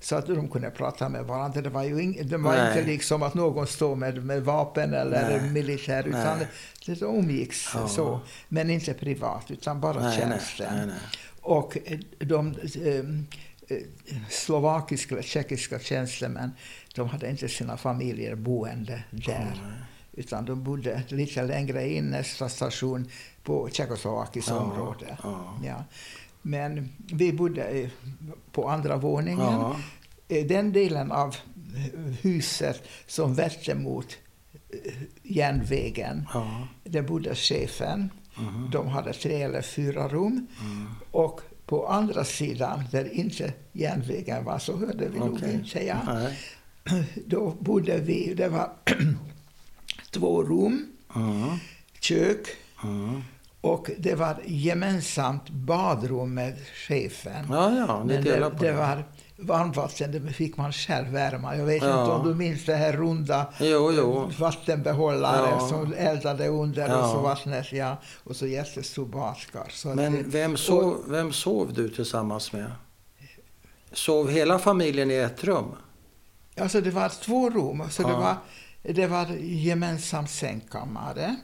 Så 0.00 0.16
att 0.16 0.26
de 0.26 0.48
kunde 0.48 0.70
prata 0.70 1.08
med 1.08 1.24
varandra. 1.24 1.60
Det 1.60 1.68
var 1.68 1.82
ju 1.82 2.02
ing, 2.02 2.28
det 2.28 2.36
var 2.36 2.56
Nej. 2.56 2.78
inte 2.78 2.90
liksom 2.90 3.22
att 3.22 3.34
någon 3.34 3.66
stod 3.66 3.98
med, 3.98 4.24
med 4.24 4.44
vapen 4.44 4.94
eller 4.94 5.40
Nej. 5.40 5.50
militär. 5.50 6.08
Utan 6.08 6.38
Nej. 6.38 6.46
det, 6.86 6.94
det 6.94 7.04
umgicks 7.04 7.76
så. 7.88 8.20
Men 8.48 8.70
inte 8.70 8.94
privat, 8.94 9.50
utan 9.50 9.80
bara 9.80 10.02
Nej, 10.02 10.18
tjänsten. 10.18 10.92
Och 11.40 11.78
eh, 11.84 11.98
de 12.18 12.54
eh, 12.84 12.94
eh, 13.68 13.82
slovakiska 14.30 15.22
tjeckiska 15.22 15.78
tjänstemän, 15.78 16.50
de 16.94 17.08
hade 17.08 17.30
inte 17.30 17.48
sina 17.48 17.76
familjer 17.76 18.34
boende 18.34 19.04
där. 19.10 19.52
Utan 20.12 20.44
de 20.44 20.62
bodde 20.64 21.02
lite 21.08 21.42
längre 21.42 21.88
in, 21.88 22.04
nästa 22.10 22.48
station, 22.48 23.08
på 23.42 23.68
tjeckoslovakiskt 23.72 24.48
Ja, 24.48 24.58
område. 24.58 25.16
ja. 25.64 25.84
Men 26.42 26.88
vi 27.12 27.32
bodde 27.32 27.90
på 28.52 28.68
andra 28.68 28.96
våningen. 28.96 29.74
Den 30.28 30.72
delen 30.72 31.12
av 31.12 31.36
huset 32.22 32.82
som 33.06 33.34
vette 33.34 33.74
mot 33.74 34.06
eh, 34.70 34.92
järnvägen, 35.22 36.28
där 36.84 37.02
bodde 37.02 37.34
chefen. 37.34 38.10
Mhm. 38.36 38.70
De 38.70 38.88
hade 38.88 39.12
tre 39.12 39.42
eller 39.42 39.62
fyra 39.62 40.08
rum. 40.08 40.46
Mm. 40.60 40.88
Och 41.10 41.40
på 41.66 41.86
andra 41.86 42.24
sidan, 42.24 42.82
där 42.90 43.12
inte 43.14 43.52
järnvägen 43.72 44.44
var, 44.44 44.58
så 44.58 44.76
hörde 44.76 45.08
vi 45.08 45.18
nog 45.18 45.34
Okej. 45.34 45.54
inte. 45.54 45.84
Ja. 45.86 45.96
Nej. 46.06 46.38
Då 47.26 47.50
bodde 47.60 47.98
vi, 47.98 48.34
det 48.34 48.48
var 48.48 48.70
två 50.10 50.42
rum, 50.42 50.86
Mm. 51.16 51.48
kök 52.00 52.46
Mm. 52.84 53.22
och 53.60 53.90
det 53.98 54.14
var 54.14 54.36
gemensamt 54.46 55.50
badrum 55.50 56.34
med 56.34 56.54
chefen. 56.88 57.46
Ja, 57.50 57.74
ja, 57.76 58.04
Men 58.04 58.24
det, 58.24 58.30
det 58.40 58.50
det. 58.60 58.72
var 58.72 59.04
varmvatten, 59.36 60.12
det 60.12 60.32
fick 60.32 60.56
man 60.56 60.72
själv 60.72 61.08
värma. 61.08 61.56
Jag 61.56 61.64
vet 61.66 61.82
Ja. 61.82 62.00
inte 62.02 62.12
om 62.12 62.28
du 62.28 62.34
minns 62.34 62.64
det 62.64 62.74
här 62.74 62.92
runda 62.92 63.46
Jo, 63.60 63.92
jo. 63.92 64.30
vattenbehållare 64.38 65.48
Ja. 65.50 65.68
som 65.68 65.94
eldade 65.94 66.48
under 66.48 66.88
Ja. 66.88 67.02
och 67.04 67.10
så 67.10 67.20
vattnet, 67.20 67.72
ja. 67.72 67.96
Och 68.24 68.36
så 68.36 68.46
jättestor 68.46 69.06
badkar. 69.06 69.94
Men 69.94 70.12
det- 70.12 70.22
vem 70.26 70.56
sov, 70.56 70.96
vem 71.08 71.32
sov 71.32 71.72
du 71.74 71.88
tillsammans 71.88 72.52
med? 72.52 72.70
Sov 73.92 74.30
hela 74.30 74.58
familjen 74.58 75.10
i 75.10 75.14
ett 75.16 75.44
rum? 75.44 75.66
Alltså 76.56 76.80
det 76.80 76.90
var 76.90 77.08
två 77.08 77.50
rum, 77.50 77.90
så 77.90 78.02
det, 78.02 78.08
Ja. 78.08 78.18
var, 78.18 78.36
det 78.94 79.06
var 79.06 79.26
gemensam 79.40 80.26
sängkammare. 80.26 81.36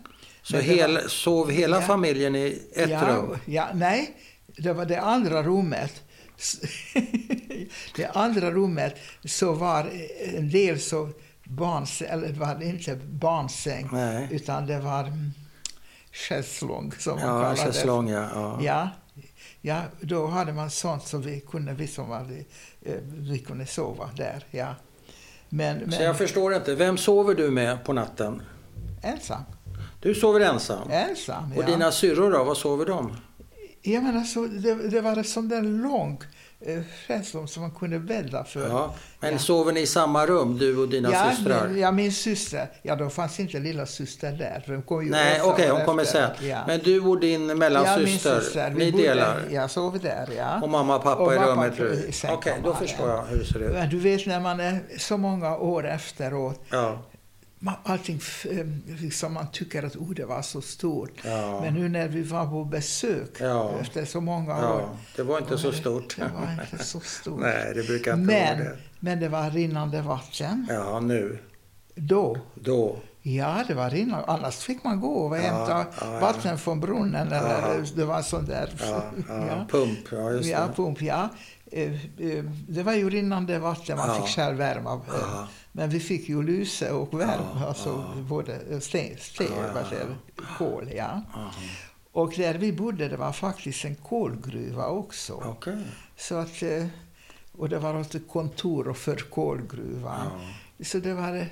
Så 0.42 0.56
det 0.56 0.62
hel, 0.62 0.94
var- 0.94 1.08
sov 1.08 1.50
hela 1.50 1.76
Ja. 1.80 1.86
familjen 1.86 2.36
i 2.36 2.62
ett 2.74 2.90
ja, 2.90 3.00
rum? 3.08 3.36
Ja, 3.44 3.68
nej, 3.74 4.14
det 4.46 4.72
var 4.72 4.84
det 4.86 5.00
andra 5.00 5.42
rummet. 5.42 6.02
det 7.96 8.06
andra 8.14 8.50
rummet 8.50 8.96
så 9.24 9.52
var 9.52 9.90
en 10.36 10.50
del 10.50 10.80
så 10.80 11.10
barns, 11.44 12.02
eller 12.02 12.28
det 12.28 12.38
var 12.38 12.62
inte 12.62 12.96
barnsäng, 12.96 13.88
Nej. 13.92 14.28
utan 14.30 14.66
det 14.66 14.78
var 14.80 15.04
mm, 15.04 15.30
schäslong 16.12 16.92
som 16.98 17.14
man 17.18 17.24
Ja, 17.42 17.54
kallar 17.54 18.02
det. 18.06 18.10
ja. 18.12 18.30
ja. 18.32 18.58
Ja, 18.62 18.88
ja, 19.60 19.82
då 20.00 20.26
hade 20.26 20.52
man 20.52 20.70
sånt 20.70 21.06
så 21.06 21.18
vi 21.18 21.40
kunde, 21.40 21.72
vi 21.74 21.86
som 21.86 22.08
var, 22.08 22.20
eh, 22.84 22.94
vi 23.06 23.38
kunde 23.38 23.66
sova 23.66 24.10
där. 24.16 24.44
Ja. 24.50 24.74
Men, 25.48 25.80
Så 25.80 25.86
men 25.86 26.02
jag 26.02 26.18
förstår 26.18 26.54
inte, 26.54 26.74
vem 26.74 26.98
sover 26.98 27.34
du 27.34 27.50
med 27.50 27.84
på 27.84 27.92
natten? 27.92 28.42
ensam. 29.02 29.42
Du 30.00 30.14
sover 30.14 30.40
ensam? 30.40 30.90
Ensam, 30.90 31.52
ja. 31.54 31.58
Och 31.60 31.66
dina 31.70 31.92
syrror 31.92 32.30
då, 32.30 32.44
var 32.44 32.54
sover 32.54 32.86
de? 32.86 33.16
Ja, 33.82 34.00
men 34.00 34.16
alltså, 34.16 34.46
det, 34.46 34.74
det 34.90 35.00
var 35.00 35.16
en 35.16 35.24
sån 35.24 35.48
där 35.48 35.62
lång 35.62 36.22
eh, 36.66 36.80
färdslång 37.06 37.48
som 37.48 37.62
man 37.62 37.70
kunde 37.70 37.98
bädda 37.98 38.44
för. 38.44 38.68
Ja. 38.68 38.94
Men 39.20 39.32
Ja. 39.32 39.38
sover 39.38 39.72
ni 39.72 39.80
i 39.80 39.86
samma 39.86 40.26
rum, 40.26 40.58
du 40.58 40.76
och 40.76 40.88
dina 40.88 41.12
ja, 41.12 41.30
systrar? 41.30 41.68
min- 41.68 41.78
ja, 41.80 41.92
min 41.92 42.12
syster. 42.12 42.66
Ja, 42.82 42.96
då 42.96 43.10
fanns 43.10 43.40
inte 43.40 43.58
lilla 43.58 43.86
syster 43.86 44.32
där. 44.32 44.62
för 44.66 44.72
Hon 44.72 44.82
kom 44.82 45.04
ju 45.04 45.10
Nej, 45.10 45.40
okej, 45.42 45.70
år 45.70 45.76
hon 45.76 45.84
kommer 45.86 46.04
sen. 46.04 46.30
Ja. 46.42 46.58
Men 46.66 46.80
du 46.84 47.00
och 47.00 47.20
din 47.20 47.48
ja, 47.48 47.54
mellansyster, 47.54 48.40
syster. 48.40 48.70
Vi 48.70 48.84
ni 48.84 48.92
bodde- 48.92 49.04
delar? 49.04 49.40
Jag 49.50 49.70
sov 49.70 49.98
där, 50.00 50.28
ja. 50.36 50.60
Och 50.62 50.68
mamma 50.68 50.96
och 50.96 51.02
pappa 51.02 51.22
Och 51.22 51.34
i 51.34 51.36
rummet? 51.38 51.72
Okej, 51.74 52.12
sängkammaren. 52.12 52.62
då 52.64 52.74
förstår 52.74 53.08
jag 53.08 53.22
hur 53.24 53.38
det 53.38 53.44
ser 53.44 53.58
ut. 53.62 53.72
Men 53.72 53.88
du 53.90 53.98
vet 53.98 54.26
när 54.26 54.40
man 54.40 54.60
är 54.60 54.78
så 54.98 55.16
många 55.16 55.56
år 55.56 55.86
efteråt, 55.86 56.60
Ja, 56.70 56.98
man, 57.58 57.74
allting 57.84 58.16
f- 58.16 58.46
eh, 58.50 58.66
liksom 59.00 59.32
man 59.34 59.46
tycker 59.52 59.82
att 59.82 59.96
oh, 59.96 60.10
det 60.14 60.24
var 60.24 60.42
så 60.42 60.60
stort. 60.62 61.12
ja, 61.24 61.60
Men 61.60 61.74
nu 61.74 61.88
när 61.88 62.08
vi 62.08 62.22
var 62.22 62.46
på 62.46 62.64
besök 62.64 63.30
Ja. 63.40 63.70
efter 63.80 64.04
så 64.04 64.20
många 64.20 64.54
år. 64.74 64.80
ja. 64.80 64.90
Det 65.16 65.22
var 65.22 65.38
inte 65.38 65.58
så 65.58 65.72
stort. 65.72 66.16
Det 66.16 66.30
var 66.34 66.64
inte 66.72 66.84
så 66.84 67.00
stort. 67.00 67.40
Nej, 67.40 67.72
det 67.74 67.86
brukar 67.86 68.14
inte 68.14 68.34
vara 68.34 68.44
men, 68.56 68.58
det. 68.58 68.76
men 69.00 69.20
det 69.20 69.28
var 69.28 69.50
rinnande 69.50 70.02
vatten. 70.02 70.66
Ja, 70.70 71.00
nu. 71.00 71.38
Då. 71.94 72.36
Då. 72.54 72.96
Ja, 73.22 73.64
det 73.68 73.74
var 73.74 73.90
rinnande. 73.90 74.24
Annars 74.26 74.56
fick 74.56 74.84
man 74.84 75.00
gå 75.00 75.08
och 75.08 75.36
hämta 75.36 75.70
ja, 75.70 75.84
ja. 76.00 76.20
vatten 76.20 76.58
från 76.58 76.80
brunnen. 76.80 77.26
Eller, 77.32 77.62
Ja. 77.78 77.84
Det 77.96 78.04
var 78.04 78.22
sån 78.22 78.44
där... 78.46 78.70
Ja, 78.80 79.02
ja. 79.28 79.66
Pump, 79.70 79.98
ja 80.12 80.30
just 80.30 80.48
ja, 80.50 80.66
det. 80.66 80.72
pump, 80.72 81.02
ja. 81.02 81.28
Eh, 81.72 81.92
eh, 81.92 82.44
Det 82.68 82.82
var 82.82 82.92
ju 82.92 83.10
rinnande 83.10 83.58
vatten, 83.58 83.96
man 83.96 84.08
Ja. 84.08 84.14
fick 84.14 84.34
själv 84.34 84.56
värma. 84.58 85.00
Ja. 85.08 85.48
Men 85.72 85.90
vi 85.90 86.00
fick 86.00 86.28
ju 86.28 86.42
lyse 86.42 86.90
och 86.90 87.20
värme, 87.20 87.44
Ja, 87.60 87.66
alltså 87.66 87.88
ja. 87.88 88.22
både 88.22 88.80
sten, 88.80 89.16
sten 89.18 89.46
Ja, 89.56 89.84
ja, 89.92 90.42
kol, 90.58 90.90
ja. 90.96 91.22
Och 92.12 92.32
där 92.36 92.54
vi 92.54 92.72
bodde, 92.72 93.08
det 93.08 93.16
var 93.16 93.32
faktiskt 93.32 93.84
en 93.84 93.94
kolgruva 93.94 94.86
också. 94.86 95.42
Okej. 95.46 95.76
Så 96.16 96.34
att, 96.34 96.62
eh, 96.62 96.86
och 97.52 97.68
det 97.68 97.78
var 97.78 98.00
också 98.00 98.18
kontor 98.28 98.92
för 98.92 99.16
kolgruvan. 99.16 100.30
Så 100.80 100.98
det 100.98 101.14
var 101.14 101.36
eh, 101.36 101.44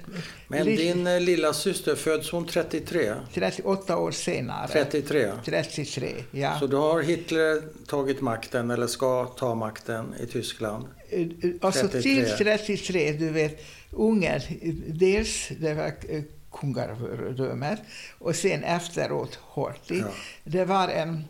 Men 0.48 0.66
din 0.66 1.06
eh, 1.06 1.20
lilla 1.20 1.52
syster 1.52 1.94
föds 1.94 2.30
hon 2.30 2.46
33? 2.46 3.14
38 3.34 3.96
år 3.96 4.10
senare. 4.10 4.68
33? 4.68 5.32
33, 5.44 6.14
ja. 6.30 6.58
Så 6.60 6.66
då 6.66 6.80
har 6.80 7.02
Hitler 7.02 7.62
tagit 7.86 8.20
makten, 8.20 8.70
eller 8.70 8.86
ska 8.86 9.24
ta 9.24 9.54
makten, 9.54 10.14
i 10.20 10.26
Tyskland? 10.26 10.84
Eh, 11.10 11.20
eh, 11.20 11.26
Alltså 11.60 11.88
33. 11.88 12.24
till 12.24 12.36
33, 12.36 13.12
du 13.12 13.30
vet, 13.30 13.60
Ungern, 13.90 14.40
dels 14.86 15.48
det 15.60 15.74
var 15.74 15.92
eh, 16.08 16.22
kungadömet 16.52 17.78
och 18.18 18.36
sen 18.36 18.64
efteråt 18.64 19.38
Horthy. 19.42 19.98
Ja. 19.98 20.06
Det 20.44 20.64
var 20.64 20.88
en 20.88 21.24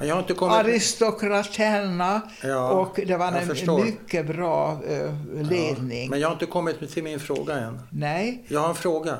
jag 0.00 0.14
har 0.14 0.20
inte 0.22 0.34
kommit... 0.34 0.54
aristokraterna 0.56 2.20
Ja, 2.42 2.70
och 2.70 3.00
det 3.06 3.16
var 3.16 3.32
en 3.32 3.46
förstår. 3.46 3.84
mycket 3.84 4.26
bra 4.26 4.80
eh, 4.88 5.12
ledning. 5.42 6.10
Men 6.10 6.20
jag 6.20 6.28
har 6.28 6.32
inte 6.32 6.46
kommit 6.46 6.92
till 6.92 7.04
min 7.04 7.20
fråga 7.20 7.54
än. 7.54 7.80
Nej, 7.90 8.44
Jag 8.48 8.60
har 8.60 8.68
en 8.68 8.74
fråga. 8.74 9.18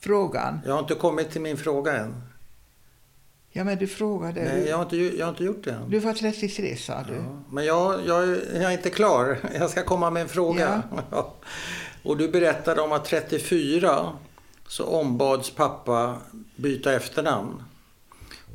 frågan. 0.00 0.60
Jag 0.66 0.72
har 0.72 0.80
inte 0.80 0.94
kommit 0.94 1.30
till 1.30 1.40
min 1.40 1.56
fråga 1.56 1.96
än. 1.96 2.22
Ja, 3.54 3.64
men 3.64 3.78
du 3.78 3.86
frågade. 3.86 4.44
Nej, 4.44 4.68
jag 4.68 4.76
har 4.76 4.82
inte, 4.84 4.96
jag 4.96 5.26
har 5.26 5.30
inte 5.30 5.44
gjort 5.44 5.64
det 5.64 5.70
än. 5.72 5.90
Du 5.90 5.98
var 5.98 6.12
33 6.14 6.76
sa 6.76 7.02
du. 7.08 7.14
Ja, 7.14 7.42
men 7.50 7.64
jag, 7.64 8.06
jag, 8.06 8.22
är- 8.22 8.60
jag 8.60 8.64
är 8.64 8.70
inte 8.76 8.90
klar. 8.90 9.38
Jag 9.58 9.70
ska 9.70 9.82
komma 9.84 10.10
med 10.10 10.22
en 10.22 10.28
fråga. 10.28 10.82
Ja. 11.10 11.34
Och 12.02 12.16
du 12.16 12.28
berättade 12.28 12.80
om 12.80 12.92
att 12.92 13.04
34 13.04 14.12
så 14.68 14.84
ombads 14.84 15.50
pappa 15.50 16.18
byta 16.56 16.92
efternamn. 16.92 17.62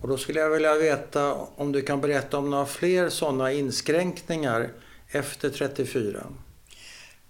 Och 0.02 0.08
då 0.08 0.18
skulle 0.18 0.40
jag 0.40 0.50
vilja 0.50 0.76
veta 0.76 1.34
om 1.34 1.72
du 1.72 1.82
kan 1.82 2.02
berätta 2.02 2.38
om 2.38 2.50
några 2.50 2.66
fler 2.66 3.10
sådana 3.10 3.52
inskränkningar 3.52 4.70
efter 5.08 5.50
34. 5.50 6.24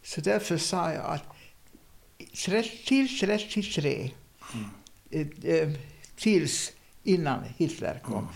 Så 0.04 0.22
därför 0.22 0.58
sa 0.58 0.92
jag 0.94 1.06
att 1.06 1.24
till 2.86 3.20
33, 3.20 4.12
Mm. 4.54 4.70
eh, 5.44 5.52
eh, 5.56 5.70
tills 6.18 6.72
innan 7.08 7.44
Hitler 7.58 8.00
kom, 8.04 8.28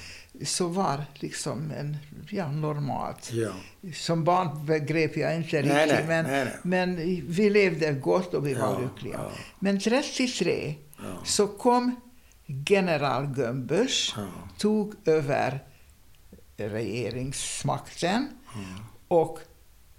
så 0.46 0.68
var 0.68 1.06
liksom 1.16 1.72
en, 1.72 1.98
ja, 2.30 2.52
normalt. 2.52 3.32
Ja. 3.34 3.52
Som 3.94 4.24
barn 4.24 4.66
begrep 4.66 5.18
jag 5.18 5.36
inte 5.36 5.58
riktigt, 5.58 5.74
nej, 5.74 6.04
men, 6.08 6.26
nej, 6.26 6.48
men 6.64 6.96
vi 7.28 7.50
levde 7.50 7.92
gott 7.94 8.34
och 8.34 8.48
vi 8.48 8.54
var 8.54 8.74
Ja, 8.74 8.80
lyckliga. 8.80 9.14
ja. 9.24 9.32
Men 9.60 9.80
33 9.80 10.76
Ja. 10.98 11.04
så 11.24 11.48
kom 11.48 11.96
general 12.46 13.38
Gömbösch, 13.38 14.14
Ja. 14.18 14.24
tog 14.58 14.94
över 15.06 15.60
regeringsmakten 16.58 18.28
Mm. 18.56 18.66
och 19.08 19.40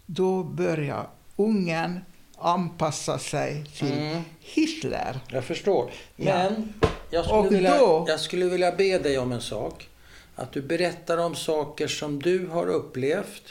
då 0.07 0.45
började 0.45 1.07
Ungern 1.37 2.01
anpassa 2.43 3.19
sig 3.19 3.65
till 3.79 3.93
Mm. 3.93 4.23
Hitler. 4.41 5.21
Jag 5.29 5.45
förstår. 5.45 5.91
Ja. 6.17 6.25
Men 6.35 6.75
jag 7.11 7.25
skulle, 7.25 7.39
Och 7.39 7.53
vilja, 7.53 7.79
då- 7.79 8.05
jag 8.09 8.21
skulle 8.21 8.45
vilja 8.47 8.73
be 8.73 8.99
dig 8.99 9.19
om 9.19 9.33
en 9.33 9.41
sak. 9.41 9.89
Att 10.37 10.53
du 10.53 10.61
berättar 10.63 11.19
om 11.19 11.35
saker 11.35 11.89
som 11.89 12.23
du 12.23 12.47
har 12.47 12.67
upplevt 12.69 13.43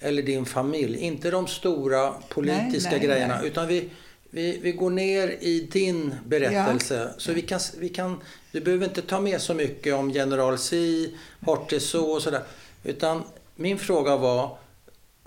eller 0.00 0.22
din 0.22 0.44
familj. 0.46 0.98
Inte 0.98 1.30
de 1.30 1.46
stora 1.46 2.14
politiska 2.28 2.90
Nej, 2.90 2.98
nej, 2.98 3.08
grejerna. 3.08 3.38
nej. 3.38 3.46
Utan 3.48 3.66
vi, 3.68 3.88
vi, 4.30 4.58
vi 4.62 4.72
går 4.72 4.90
ner 4.90 5.28
i 5.40 5.68
din 5.72 6.14
berättelse. 6.26 7.14
Så 7.18 7.32
vi 7.32 7.42
kan, 7.42 7.60
vi 7.78 7.88
kan, 7.88 8.20
du 8.52 8.60
behöver 8.60 8.84
inte 8.84 9.02
ta 9.02 9.20
med 9.20 9.40
så 9.40 9.54
mycket 9.54 9.94
om 9.94 10.10
general 10.10 10.58
Si, 10.58 11.16
Horthy 11.46 11.80
så 11.80 12.10
och 12.10 12.22
sådär. 12.22 12.42
Utan 12.84 13.22
min 13.56 13.78
fråga 13.78 14.16
var, 14.16 14.56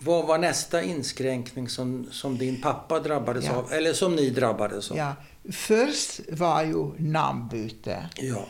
vad 0.03 0.27
var 0.27 0.37
nästa 0.37 0.83
inskränkning 0.83 1.69
som, 1.69 2.07
som 2.11 2.37
din 2.37 2.61
pappa 2.61 2.99
drabbades 2.99 3.45
Ja. 3.45 3.55
av? 3.55 3.71
Eller 3.71 3.93
som 3.93 4.15
ni 4.15 4.29
drabbades 4.29 4.91
av? 4.91 4.97
Ja, 4.97 5.15
först 5.51 6.19
var 6.31 6.63
ju 6.63 6.91
namnbyte 6.97 8.09
ja. 8.15 8.45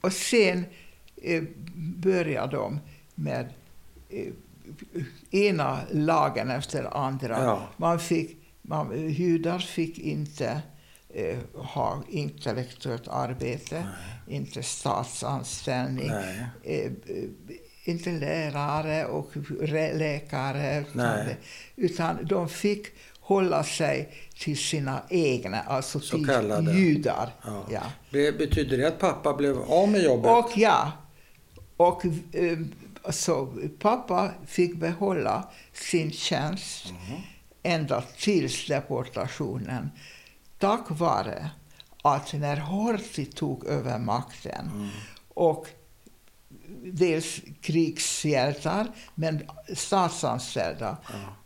och 0.00 0.12
sen 0.12 0.64
eh, 1.22 1.42
började 1.96 2.56
de 2.56 2.80
med 3.14 3.52
eh, 4.08 4.32
ena 5.30 5.80
lagen 5.90 6.50
efter 6.50 6.96
andra. 6.96 7.44
Ja. 7.44 7.68
Man 7.76 8.00
fick, 8.00 8.36
man, 8.62 9.08
judar 9.10 9.58
fick 9.58 9.98
inte 9.98 10.62
eh, 11.08 11.38
ha 11.54 12.02
intellektuellt 12.08 13.08
arbete, 13.08 13.86
inte 14.28 14.62
statsanställning, 14.62 16.08
Nej. 16.08 16.46
eh, 16.62 16.84
eh, 17.16 17.28
inte 17.88 18.10
lärare 18.10 19.04
och 19.06 19.30
re- 19.60 19.98
läkare. 19.98 20.78
Utan, 20.80 20.98
det- 21.16 21.36
utan 21.76 22.18
de 22.26 22.48
fick 22.48 22.86
hålla 23.20 23.64
sig 23.64 24.12
till 24.38 24.58
sina 24.58 25.02
egna, 25.10 25.60
alltså 25.62 26.00
Så 26.00 26.16
till 26.16 26.26
kallade. 26.26 26.72
judar. 26.72 27.30
Ja. 27.44 27.64
Ja. 27.70 27.82
Det 28.10 28.38
betyder 28.38 28.78
det 28.78 28.88
att 28.88 28.98
pappa 28.98 29.34
blev 29.34 29.58
av 29.58 29.88
med 29.88 30.02
jobbet? 30.02 30.30
Och 30.30 30.50
ja, 30.56 30.92
och 31.76 32.04
eh, 32.32 32.58
så 33.10 33.52
pappa 33.78 34.30
fick 34.46 34.76
behålla 34.76 35.48
sin 35.72 36.10
tjänst 36.10 36.90
Mhm. 36.90 37.16
ända 37.62 38.02
tills 38.18 38.66
deportationen. 38.66 39.90
Tack 40.58 40.84
vare 40.88 41.50
att 42.02 42.32
när 42.32 42.56
Horthy 42.56 43.24
tog 43.24 43.66
över 43.66 43.98
makten 43.98 44.70
Mm. 44.74 44.88
och 45.34 45.66
dels 46.92 47.40
krigshjältar 47.60 48.86
men 49.14 49.42
statsanställda 49.74 50.96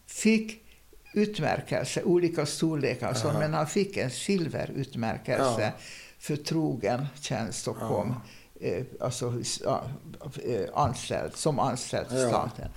fick 0.07 0.59
utmärkelse, 1.15 2.03
olika 2.03 2.47
storlekar. 2.47 3.15
Så, 3.15 3.29
Aha. 3.29 3.39
men 3.39 3.55
han 3.55 3.67
fick 3.67 3.97
en 3.97 4.11
silverutmärkelse 4.11 5.63
Ja. 5.63 5.71
för 6.19 6.37
trogen 6.37 7.07
tjänst 7.21 7.69
och 7.69 7.77
kom 7.79 8.15
eh, 8.61 8.85
alltså, 9.01 9.35
eh, 10.45 10.61
anställd, 10.75 11.37
som 11.37 11.59
anställd 11.59 12.07
staten. 12.07 12.69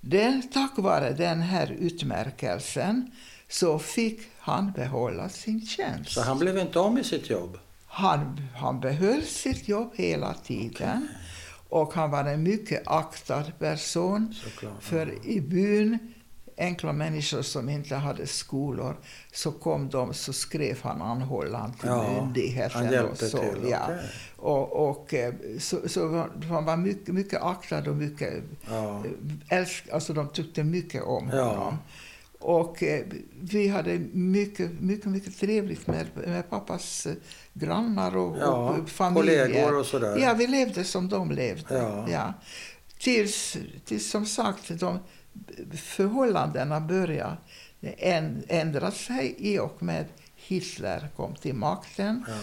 Den, 0.00 0.42
tack 0.52 0.72
vare 0.78 1.12
den 1.12 1.40
här 1.42 1.76
utmärkelsen 1.78 3.10
så 3.48 3.78
fick 3.78 4.20
han 4.38 4.72
behålla 4.72 5.28
sin 5.28 5.66
tjänst. 5.66 6.10
Så 6.10 6.20
han 6.22 6.38
blev 6.38 6.58
inte 6.58 6.78
av 6.78 6.94
med 6.94 7.06
sitt 7.06 7.30
jobb? 7.30 7.58
Han, 7.86 8.40
han 8.56 8.80
behöll 8.80 9.22
sitt 9.22 9.68
jobb 9.68 9.90
hela 9.94 10.34
tiden. 10.34 11.08
Och 11.68 11.94
han 11.94 12.10
var 12.10 12.24
en 12.24 12.42
mycket 12.42 12.82
aktad 12.86 13.44
person. 13.58 14.34
Såklart. 14.34 14.82
För 14.82 15.26
i 15.26 15.40
byn, 15.40 15.98
enkla 16.58 16.92
människor 16.92 17.42
som 17.42 17.68
inte 17.68 17.94
hade 17.96 18.26
skolor, 18.26 18.96
så 19.32 19.52
kom 19.52 19.88
de 19.88 20.14
så 20.14 20.32
skrev 20.32 20.78
han 20.82 21.02
anhållan 21.02 21.72
till 21.72 21.88
Ja, 21.88 22.22
myndigheten. 22.24 23.04
och 23.10 23.18
så, 23.18 23.38
till, 23.38 23.68
Ja. 23.70 23.80
okej. 23.84 23.98
Och, 24.36 24.88
och, 24.90 25.14
eh, 25.14 25.34
så, 25.58 25.88
så 25.88 26.26
han 26.48 26.64
var 26.64 26.76
mycket, 26.76 27.14
mycket 27.14 27.42
aktad 27.42 27.90
och 27.90 27.96
mycket 27.96 28.34
Ja. 28.70 29.02
älsk, 29.48 29.88
alltså 29.92 30.12
de 30.12 30.28
tyckte 30.28 30.64
mycket 30.64 31.02
om 31.02 31.30
Ja. 31.32 31.42
honom. 31.44 31.78
Och 32.46 32.82
eh, 32.82 33.04
vi 33.40 33.68
hade 33.68 33.98
mycket, 34.12 34.80
mycket, 34.80 35.06
mycket 35.10 35.38
trevligt 35.38 35.86
med, 35.86 36.06
med 36.14 36.50
pappas 36.50 37.06
eh, 37.06 37.12
grannar 37.52 38.16
och, 38.16 38.36
Ja, 38.40 38.70
och 38.70 38.88
familjer. 38.88 39.46
kollegor 39.46 39.78
och 39.78 39.86
sådär. 39.86 40.18
Ja, 40.18 40.34
vi 40.34 40.46
levde 40.46 40.84
som 40.84 41.08
de 41.08 41.30
levde. 41.30 41.74
Ja. 41.74 42.06
Ja. 42.10 42.32
Tills, 42.98 43.56
tills 43.84 44.10
som 44.10 44.26
sagt 44.26 44.80
de 44.80 44.98
förhållandena 45.76 46.80
började 46.80 47.36
än- 47.98 48.42
ändra 48.48 48.90
sig 48.90 49.34
i 49.38 49.58
och 49.58 49.82
med 49.82 50.04
Hitler 50.46 51.08
kom 51.16 51.34
till 51.34 51.54
makten. 51.54 52.24
Ja. 52.28 52.34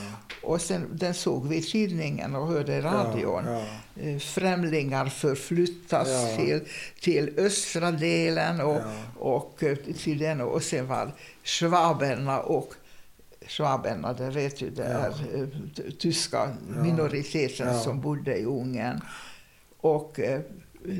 Och 0.47 0.61
sen, 0.61 0.87
den 0.93 1.13
såg 1.13 1.47
vi 1.47 1.55
i 1.57 1.61
tidningen 1.61 2.35
och 2.35 2.47
hörde 2.47 2.75
i 2.75 2.81
radion. 2.81 3.43
Ja, 3.47 3.63
Eh, 4.01 4.17
Främlingar 4.19 5.05
förflyttas 5.05 6.07
Ja. 6.09 6.35
till, 6.37 6.61
till 7.01 7.33
östra 7.39 7.91
delen 7.91 8.61
och, 8.61 8.75
Ja. 8.75 8.93
och 9.19 9.63
eh, 9.63 9.75
till 9.77 10.17
den. 10.17 10.41
Och 10.41 10.63
sen 10.63 10.87
var 10.87 11.11
schwaberna 11.43 12.39
och 12.39 12.73
Schwaberna, 13.47 14.13
det 14.13 14.29
vet 14.29 14.59
du, 14.59 14.69
det 14.69 14.83
Ja. 14.83 14.89
är 14.89 15.41
eh, 15.41 15.47
tyska 15.99 16.49
minoriteten 16.81 17.67
Ja. 17.67 17.79
som 17.79 18.01
bodde 18.01 18.37
i 18.37 18.45
Ungern. 18.45 19.01
Och 19.77 20.19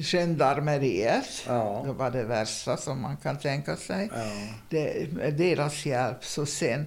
gendarmeriet, 0.02 1.44
Ja. 1.48 1.84
det 1.86 1.94
var 1.94 2.12
det 2.12 2.24
värsta 2.24 2.78
som 2.78 3.02
man 3.02 3.18
kan 3.18 3.40
tänka 3.40 3.78
sig. 3.78 4.10
Ja. 4.16 4.32
Det, 4.70 5.14
med 5.14 5.34
deras 5.34 5.86
hjälp 5.86 6.26
så 6.26 6.46
sen 6.46 6.86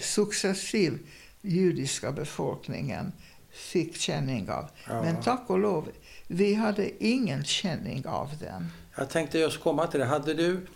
successivt 0.00 1.00
judiska 1.42 2.12
befolkningen 2.12 3.12
fick 3.50 3.96
känning 3.96 4.50
av. 4.50 4.64
Ja. 4.88 5.02
Men 5.02 5.22
tack 5.22 5.42
och 5.50 5.58
lov, 5.58 5.88
vi 6.26 6.54
hade 6.54 7.04
ingen 7.04 7.44
känning 7.44 8.06
av 8.06 8.30
den. 8.40 8.68
Jag 8.96 9.10
tänkte 9.10 9.38
just 9.38 9.60
komma 9.60 9.86
till 9.86 10.00
det. 10.00 10.06
Hade 10.06 10.34
du, 10.34 10.66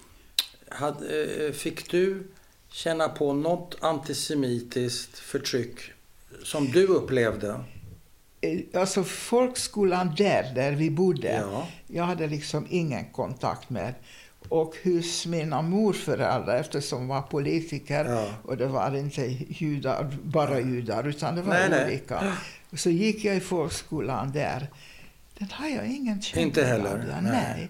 hade, 0.68 1.24
eh, 1.46 1.52
fick 1.52 1.90
du 1.90 2.26
känna 2.70 3.08
på 3.08 3.32
något 3.32 3.76
antisemitiskt 3.80 5.18
förtryck 5.18 5.78
som 6.42 6.66
du 6.66 6.86
upplevde? 6.86 7.64
Eh, 8.44 8.80
Alltså 8.80 9.04
folkskolan 9.04 10.14
där, 10.16 10.54
där 10.54 10.72
vi 10.72 10.90
bodde, 10.90 11.32
Ja. 11.52 11.66
jag 11.86 12.04
hade 12.04 12.26
liksom 12.26 12.66
ingen 12.70 13.04
kontakt 13.04 13.70
med. 13.70 13.94
Och 14.48 14.74
hos 14.84 15.26
mina 15.26 15.62
morföräldrar, 15.62 16.56
eftersom 16.60 16.98
de 16.98 17.08
var 17.08 17.22
politiker 17.22 18.04
Ja. 18.04 18.26
och 18.44 18.56
det 18.56 18.66
var 18.66 18.96
inte 18.96 19.22
judar, 19.48 20.16
bara 20.22 20.60
judar, 20.60 21.08
utan 21.08 21.34
det 21.36 21.42
var 21.42 21.54
Nej, 21.54 21.70
nej. 21.70 21.84
olika. 21.86 22.36
Så 22.72 22.90
gick 22.90 23.24
jag 23.24 23.36
i 23.36 23.40
folkskolan 23.40 24.32
där. 24.32 24.68
Den 25.38 25.48
har 25.50 25.68
jag 25.68 25.86
ingen 25.86 26.22
känning 26.22 26.46
Inte 26.46 26.64
heller? 26.64 27.04
Ja, 27.10 27.20
Nej. 27.20 27.68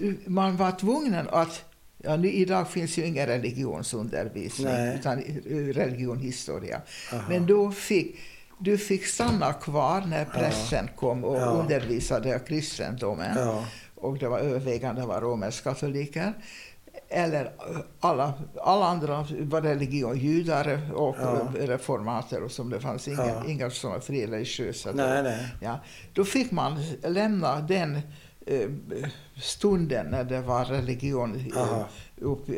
nej. 0.00 0.14
Man 0.26 0.56
var 0.56 0.72
tvungen 0.72 1.28
att... 1.28 1.64
Ja, 2.02 2.16
nu, 2.16 2.32
idag 2.32 2.68
finns 2.70 2.98
ju 2.98 3.06
ingen 3.06 3.26
religionsundervisning, 3.26 4.66
Nej. 4.68 4.96
utan 5.00 5.18
eh, 5.18 5.54
religionhistoria. 5.74 6.80
Aha. 7.12 7.22
Men 7.28 7.46
då 7.46 7.70
fick 7.72 8.16
du 8.58 8.78
fick 8.78 9.06
stanna 9.06 9.52
kvar 9.52 10.00
när 10.06 10.24
prästen 10.24 10.88
kom 10.96 11.24
och 11.24 11.36
Ja. 11.36 11.44
undervisade 11.46 12.38
kristendomen. 12.38 13.36
Ja. 13.36 13.64
Och 13.94 14.18
det 14.18 14.28
var 14.28 14.38
övervägande 14.38 15.02
var 15.06 15.20
romersk-katoliker. 15.20 16.32
Eller 17.08 17.44
eh, 17.44 17.50
alla, 18.00 18.32
alla 18.62 18.86
andra 18.86 19.26
var 19.40 19.60
religion, 19.62 20.18
judar 20.18 20.80
och 20.94 21.16
Ja. 21.20 21.48
reformater 21.58 22.42
och 22.42 22.50
som 22.50 22.70
det 22.70 22.80
fanns 22.80 23.08
inga, 23.08 23.26
Ja. 23.26 23.42
inga 23.46 23.70
sådana 23.70 24.00
frireligiösa. 24.00 24.90
då. 24.92 24.96
Nej, 24.96 25.22
nej. 25.22 25.48
Ja, 25.60 25.78
då 26.12 26.24
fick 26.24 26.50
man 26.50 26.82
lämna 27.02 27.60
den 27.60 28.00
eh, 28.46 28.68
stunden 29.42 30.06
när 30.06 30.24
det 30.24 30.40
var 30.40 30.64
religion, 30.64 31.52
eh, 31.56 31.84
upp, 32.20 32.48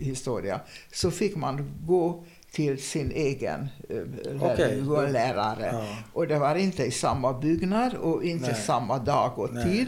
historia, 0.00 0.60
så 0.92 1.10
fick 1.10 1.36
man 1.36 1.70
gå 1.86 2.24
till 2.54 2.82
sin 2.82 3.10
egen 3.10 3.68
eh, 3.88 3.96
religionlärare. 4.56 5.70
Ja. 5.72 5.96
Och 6.12 6.26
det 6.26 6.38
var 6.38 6.54
inte 6.54 6.84
i 6.84 6.90
samma 6.90 7.32
byggnad 7.32 7.94
och 7.94 8.24
inte 8.24 8.50
Nej. 8.50 8.62
samma 8.62 8.98
dag 8.98 9.38
och 9.38 9.54
Nej. 9.54 9.64
tid, 9.64 9.86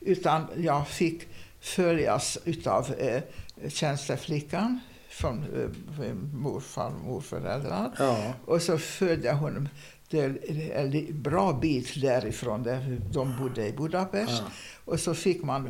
utan 0.00 0.46
jag 0.56 0.88
fick 0.88 1.28
följas 1.60 2.38
utav 2.44 2.94
eh, 2.98 3.22
tjänsteflickan 3.68 4.80
från 5.08 5.38
eh, 5.38 6.14
morfar 6.32 6.90
morföräldrar. 6.90 7.90
Ja. 7.98 8.32
Och 8.44 8.62
så 8.62 8.78
följde 8.78 9.32
hon 9.32 9.68
det 10.12 10.72
en 10.74 11.22
bra 11.22 11.52
bit 11.52 12.00
därifrån, 12.02 12.62
där 12.62 13.00
de 13.12 13.36
bodde 13.38 13.66
i 13.68 13.72
Budapest. 13.72 14.32
Ja. 14.46 14.50
Och 14.84 15.00
så 15.00 15.14
fick 15.14 15.42
man 15.42 15.68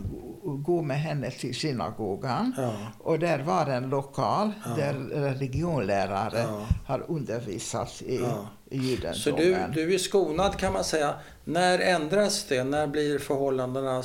gå- 0.67 0.83
med 0.83 1.01
henne 1.01 1.31
till 1.31 1.55
synagogan. 1.55 2.55
Ja. 2.57 2.75
Och 2.99 3.19
där 3.19 3.39
var 3.43 3.67
en 3.67 3.89
lokal 3.89 4.53
Ja. 4.65 4.71
där 4.77 4.93
religionlärare 5.11 6.39
Ja. 6.39 6.67
har 6.87 7.05
undervisat 7.11 8.03
i, 8.03 8.17
Ja. 8.17 8.49
judendomen. 8.71 9.15
Så 9.15 9.31
du, 9.37 9.57
du 9.75 9.95
är 9.95 9.99
skonad 9.99 10.57
kan 10.59 10.73
man 10.73 10.85
säga. 10.85 11.15
När 11.45 11.79
ändras 11.79 12.45
det? 12.49 12.65
När 12.65 12.87
blir 12.87 13.19
förhållandena 13.19 13.97
eh, 13.99 14.03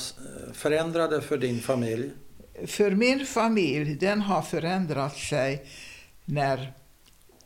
förändrade 0.53 1.21
för 1.21 1.37
din 1.37 1.59
familj? 1.59 2.09
För 2.67 2.91
min 2.91 3.25
familj, 3.25 3.95
den 3.95 4.21
har 4.21 4.41
förändrat 4.41 5.15
sig 5.17 5.65
när 6.25 6.73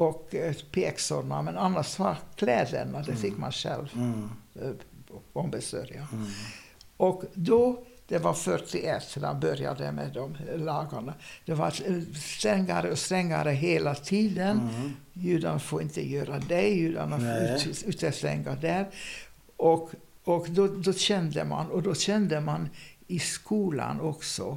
och 0.00 0.34
eh, 0.34 0.54
pjäxorna, 0.70 1.42
men 1.42 1.58
annars 1.58 1.98
var 1.98 2.16
kläderna, 2.36 3.02
det 3.02 3.16
fick 3.16 3.36
man 3.38 3.52
själv 3.52 3.88
Mm. 3.94 4.30
eh, 4.62 4.70
ombesörja. 5.32 6.08
Mm. 6.12 6.26
Och 6.96 7.22
då 7.34 7.84
det 8.08 8.18
var 8.18 8.34
41 8.34 9.02
så 9.02 9.20
de 9.20 9.40
började 9.40 9.92
med 9.92 10.12
de 10.12 10.36
lagarna. 10.56 11.14
Det 11.44 11.54
var 11.54 11.70
strängare 12.18 12.90
och 12.90 12.98
strängare 12.98 13.50
hela 13.50 13.94
tiden. 13.94 14.60
Mm. 14.76 14.92
Judarna 15.12 15.58
får 15.58 15.82
inte 15.82 16.08
göra 16.10 16.38
det, 16.38 16.68
judarna 16.68 17.18
får 17.18 17.56
ut- 17.70 17.84
utestänga 17.86 18.54
där. 18.54 18.88
Och, 19.56 19.90
och 20.24 20.46
då, 20.50 20.66
då 20.66 20.92
kände 20.92 21.44
man, 21.44 21.70
och 21.70 21.82
då 21.82 21.94
kände 21.94 22.40
man 22.40 22.68
i 23.06 23.18
skolan 23.18 24.00
också 24.00 24.56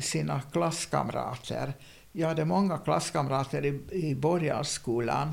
sina 0.00 0.40
klasskamrater. 0.52 1.72
Jag 2.18 2.28
hade 2.28 2.44
många 2.44 2.78
klasskamrater 2.78 3.64
i, 3.64 3.80
i 3.92 4.14
Borgarskolan 4.14 5.32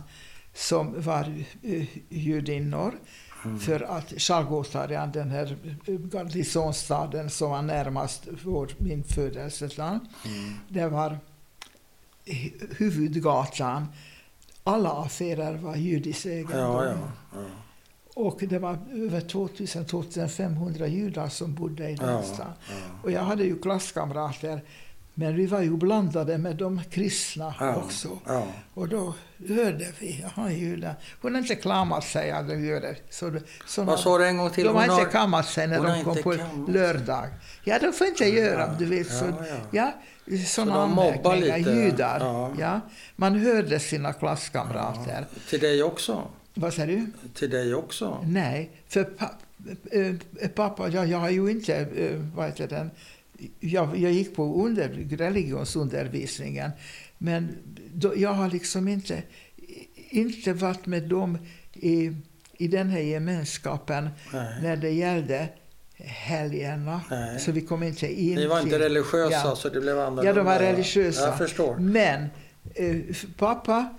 som 0.54 1.02
var 1.02 1.44
uh, 1.66 1.86
judinnor. 2.10 2.94
För 3.66 3.82
att 3.98 4.10
Chargotarian, 4.22 5.12
den 5.12 5.32
här 5.32 5.58
eh, 5.88 5.94
garnisonsstaden 5.94 7.30
som 7.30 7.50
var 7.52 7.62
närmast 7.62 8.28
vår, 8.44 8.72
min 8.78 9.04
födelseland, 9.04 10.00
Mm. 10.26 10.54
det 10.70 10.88
var 10.88 11.18
hu- 12.26 12.76
huvudgatan. 12.78 13.88
Alla 14.64 14.92
affärer 14.92 15.58
var 15.58 15.76
judisk 15.76 16.26
egendom. 16.26 16.58
Ja, 16.60 16.86
ja. 16.86 16.96
ja. 17.34 17.40
Och 18.16 18.40
det 18.50 18.60
var 18.60 18.78
över 18.94 19.22
2000-2500 19.22 20.86
judar 20.88 21.28
som 21.30 21.54
bodde 21.54 21.90
i 21.90 21.96
den 21.96 22.10
Ja, 22.10 22.24
stan. 22.24 22.52
Och 23.04 23.12
jag 23.12 23.22
hade 23.22 23.44
ju 23.44 23.60
klasskamrater, 23.62 24.62
men 25.14 25.36
vi 25.36 25.46
var 25.46 25.62
ju 25.62 25.78
blandade 25.78 26.38
med 26.38 26.56
de 26.56 26.82
kristna 26.92 27.54
Ja, 27.60 27.76
också. 27.76 28.20
ja. 28.26 28.48
Och 28.74 28.88
då 28.88 29.14
hörde 29.50 29.88
vi, 30.00 30.26
judar, 30.50 30.96
hon 31.22 31.34
har 31.36 31.42
inte 31.42 31.56
kammat 31.56 32.04
sig, 32.04 32.28
ja 32.28 32.42
det 32.42 32.56
gör 32.56 32.82
det. 32.82 32.96
Så, 33.10 33.32
såna- 33.68 33.88
Vad 33.92 34.00
sa 34.00 34.18
du 34.18 34.26
en 34.28 34.38
gång 34.38 34.50
till? 34.50 34.64
de 34.66 34.76
har 34.76 35.00
inte 35.00 35.12
kammat 35.12 35.46
sig 35.48 35.68
när 35.68 35.84
de 35.84 36.04
kom 36.04 36.24
på 36.24 36.36
lördag. 36.72 37.28
Ja, 37.64 37.80
de 37.80 37.94
får 37.94 38.08
inte 38.08 38.26
göra, 38.26 38.76
du 38.80 38.86
vet. 38.86 39.08
Så, 39.12 39.26
Ja, 39.26 39.46
ja. 39.72 39.92
ja, 40.26 40.38
sådana 40.46 40.86
mobbar 40.88 41.34
anmärkningar. 41.34 41.58
lite, 41.58 41.72
Judar. 41.72 42.20
ja. 42.20 42.52
Ja. 42.60 42.82
Man 43.16 43.36
hörde 43.40 43.80
sina 43.80 44.14
klasskamrater. 44.14 45.26
Till 45.50 45.60
dig 45.60 45.84
också? 45.84 46.28
Vad 46.54 46.74
säger 46.74 46.88
du? 46.88 47.06
Till 47.34 47.50
dig 47.50 47.74
också? 47.74 48.18
Nej, 48.28 48.72
för 48.88 49.04
pa, 49.04 49.30
eh, 49.92 50.50
pappa, 50.56 50.90
jag, 50.90 51.08
jag 51.08 51.18
har 51.18 51.30
ju 51.30 51.52
inte, 51.52 51.76
eh, 51.76 52.20
vad 52.36 52.46
heter 52.46 52.68
den, 52.68 52.92
jag, 53.60 53.98
jag 53.98 54.12
gick 54.12 54.36
på 54.36 54.66
under, 54.66 54.90
religionsundervisningen, 55.18 56.72
men 57.18 57.58
då, 57.94 58.14
jag 58.18 58.34
har 58.34 58.50
liksom 58.50 58.88
inte, 58.88 59.24
inte 60.10 60.54
varit 60.54 60.86
med 60.86 61.04
dem 61.04 61.38
i, 61.74 62.12
i 62.58 62.68
den 62.68 62.90
här 62.90 63.00
gemenskapen 63.00 64.10
Nej. 64.34 64.62
när 64.62 64.76
det 64.76 64.90
gällde 64.90 65.50
helgerna. 66.06 67.02
Nej. 67.10 67.40
Så 67.40 67.52
vi 67.52 67.62
kom 67.62 67.84
inte 67.84 68.22
in 68.22 68.36
Ni 68.36 68.48
var 68.48 68.62
inte 68.62 68.80
religiösa 68.80 69.32
Ja. 69.32 69.56
så 69.56 69.70
det 69.70 69.82
blev 69.82 70.00
annorlunda? 70.00 70.26
Ja, 70.26 70.34
de 70.34 70.46
var 70.46 70.60
religiösa. 70.60 71.22
Jag 71.22 71.38
förstår. 71.38 71.76
Men 71.78 72.28
eh, 72.76 72.96
pappa, 73.38 73.90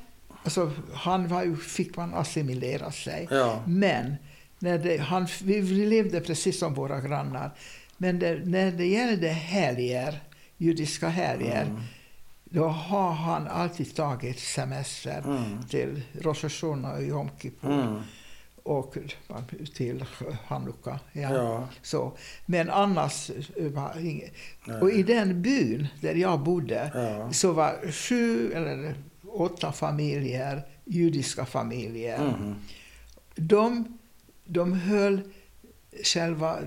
alltså, 0.44 0.72
han 0.94 1.28
var 1.28 1.44
ju, 1.44 1.57
fick 1.57 1.96
man 1.96 2.14
assimilera 2.14 2.92
sig. 2.92 3.28
Ja. 3.30 3.62
Men 3.66 4.16
när 4.59 4.78
det, 4.78 4.96
han, 4.96 5.26
vi 5.42 5.62
levde 5.62 6.20
precis 6.20 6.59
som 6.59 6.74
våra 6.74 7.00
grannar. 7.00 7.50
Men 7.96 8.18
det, 8.18 8.40
när 8.44 8.72
det 8.72 8.87
gällde 8.87 9.28
helger, 9.28 10.22
judiska 10.57 11.09
helger, 11.09 11.62
Mm. 11.62 11.80
då 12.44 12.66
har 12.68 13.11
han 13.12 13.46
alltid 13.48 13.94
tagit 13.94 14.38
semester 14.38 15.22
Mm. 15.24 15.62
till 15.68 16.02
Rosh 16.20 16.42
Hashanah 16.42 16.94
och 16.94 17.02
Yom 17.02 17.30
Kippur 17.42 17.70
Mm. 17.72 18.02
och 18.62 18.96
till 19.74 20.04
Hanukka. 20.46 21.00
Ja. 21.12 21.35
Ja. 21.35 21.68
Så. 21.83 22.12
Men 22.46 22.70
annars 22.70 23.30
eh, 23.57 23.66
var 23.66 23.98
inget. 24.07 24.33
Nej. 24.64 24.80
Och 24.80 24.90
i 24.90 25.02
den 25.02 25.42
byn 25.42 25.87
där 26.00 26.14
jag 26.14 26.40
bodde 26.40 26.90
Ja. 26.94 27.33
så 27.33 27.52
var 27.52 27.92
sju 27.92 28.52
eller 28.52 28.94
åtta 29.33 29.72
familjer, 29.72 30.62
judiska 30.85 31.44
familjer. 31.46 32.18
Mm. 32.18 32.54
De, 33.37 33.98
de 34.44 34.72
höll 34.72 35.20
själva 36.04 36.59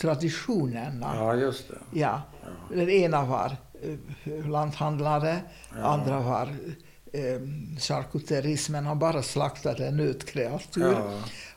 traditionerna. 0.00 1.12
ja, 1.16 1.34
just 1.34 1.68
det. 1.68 1.98
Ja. 2.00 2.22
Den 2.70 2.90
ena 2.90 3.24
var 3.24 3.56
eh, 3.82 4.48
lanthandlare, 4.48 5.36
Ja. 5.78 5.84
andra 5.84 6.20
var 6.20 6.48
eh, 7.12 7.40
charkuterismen, 7.78 8.86
han 8.86 8.98
bara 8.98 9.22
slaktade 9.22 9.90
nötkreatur. 9.90 10.92
Ja. 10.92 11.12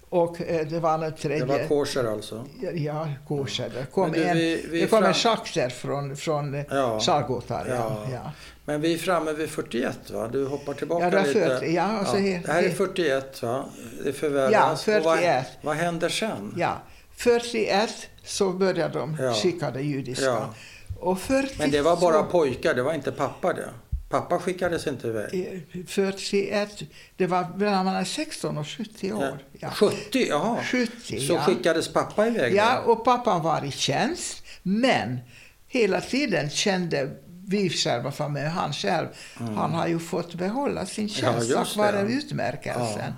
Och 0.10 0.42
eh, 0.42 0.68
det 0.68 0.80
var 0.80 0.94
en 0.94 1.00
Det 1.00 1.12
tredje... 1.12 1.46
var 1.46 1.68
kosher 1.68 2.04
alltså? 2.14 2.46
Ja, 2.74 3.08
kosher. 3.28 3.70
Det 3.74 3.86
kom, 3.92 4.12
du, 4.12 4.24
en, 4.24 4.38
vi- 4.38 4.66
vi 4.72 4.82
det 4.82 4.88
kom 4.88 4.98
en 4.98 5.04
fram- 5.04 5.14
schakter 5.14 5.70
från, 5.70 6.16
från 6.16 6.54
Ja. 6.54 6.64
ja. 6.70 7.00
Chargotar. 7.00 7.66
Ja. 8.12 8.32
Ja. 8.66 8.74
Ja. 8.74 8.78
Men 8.78 8.82
vi 8.82 8.94
är 8.94 8.98
framme 8.98 9.34
vid 9.34 9.50
41 9.50 10.12
va? 10.12 10.28
Du 10.28 10.46
hoppar 10.46 10.74
tillbaka 10.74 11.10
Ja, 11.14 11.24
lite. 11.24 11.34
40, 11.60 11.74
ja, 11.76 11.84
alltså 11.84 12.16
he- 12.16 12.42
det 12.46 12.52
här 12.52 12.64
är 12.64 12.70
he- 12.70 12.74
41 12.76 13.42
va? 13.44 13.66
Det 14.04 14.14
förvärras. 14.14 14.88
Ja, 14.88 14.98
Och 14.98 15.04
vad, 15.04 15.18
41. 15.20 15.46
vad 15.62 15.76
händer 15.76 16.10
sen? 16.10 16.54
Ja. 16.58 16.82
41 17.16 18.08
så 18.24 18.50
började 18.50 19.00
de 19.00 19.18
Ja. 19.22 19.34
skicka 19.34 19.72
det 19.72 19.82
judiska. 19.82 20.26
Ja. 20.26 20.54
Och 21.00 21.20
40, 21.20 21.56
Men 21.58 21.72
det 21.72 21.82
var 21.82 21.98
bara 21.98 22.24
så- 22.24 22.30
pojkar, 22.30 22.74
det 22.74 22.84
var 22.84 22.94
inte 22.94 23.12
pappa 23.12 23.54
det? 23.54 23.70
Pappa 24.10 24.40
skickades 24.40 24.88
inte 24.88 25.08
iväg? 25.08 25.62
eh, 25.74 25.82
41, 25.88 26.84
det 27.18 27.28
var 27.28 27.48
mellan 27.58 27.86
man 27.86 27.96
är 27.96 28.04
16 28.04 28.58
och 28.58 28.68
70 28.68 29.14
år. 29.14 29.38
Ja. 29.60 29.70
70? 29.72 30.26
Jaha. 30.30 30.64
70, 30.64 31.20
Så 31.28 31.34
ja. 31.34 31.42
skickades 31.42 31.88
pappa 31.94 32.28
iväg 32.28 32.54
Ja, 32.56 32.82
då? 32.86 32.92
och 32.92 33.06
pappan 33.06 33.42
var 33.44 33.66
i 33.66 33.72
tjänst, 33.72 34.44
men 34.64 35.20
hela 35.68 36.02
tiden 36.02 36.50
kände 36.50 37.10
vi 37.48 37.70
själva 37.70 38.12
familjen, 38.12 38.52
han 38.52 38.74
själv, 38.74 39.08
han 39.36 39.72
har 39.74 39.88
ju 39.88 40.00
fått 40.00 40.34
behålla 40.36 40.86
sin 40.86 41.04
Mm. 41.04 41.14
Ja, 41.16 41.22
tjänst 41.32 41.50
just 41.50 41.76
tack 41.76 41.78
vare 41.78 42.02
utmärkelsen. 42.12 43.14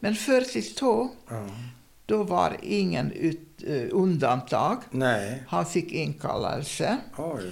Men 0.00 0.14
42, 0.14 1.08
Ja. 1.30 1.48
då 2.06 2.22
var 2.22 2.56
ingen 2.62 3.12
ut, 3.12 3.62
eh, 3.66 3.82
undantag. 3.90 4.78
Nej. 4.90 5.42
Han 5.48 5.66
fick 5.66 5.92
inkallelse 5.92 6.96
Oj. 7.16 7.50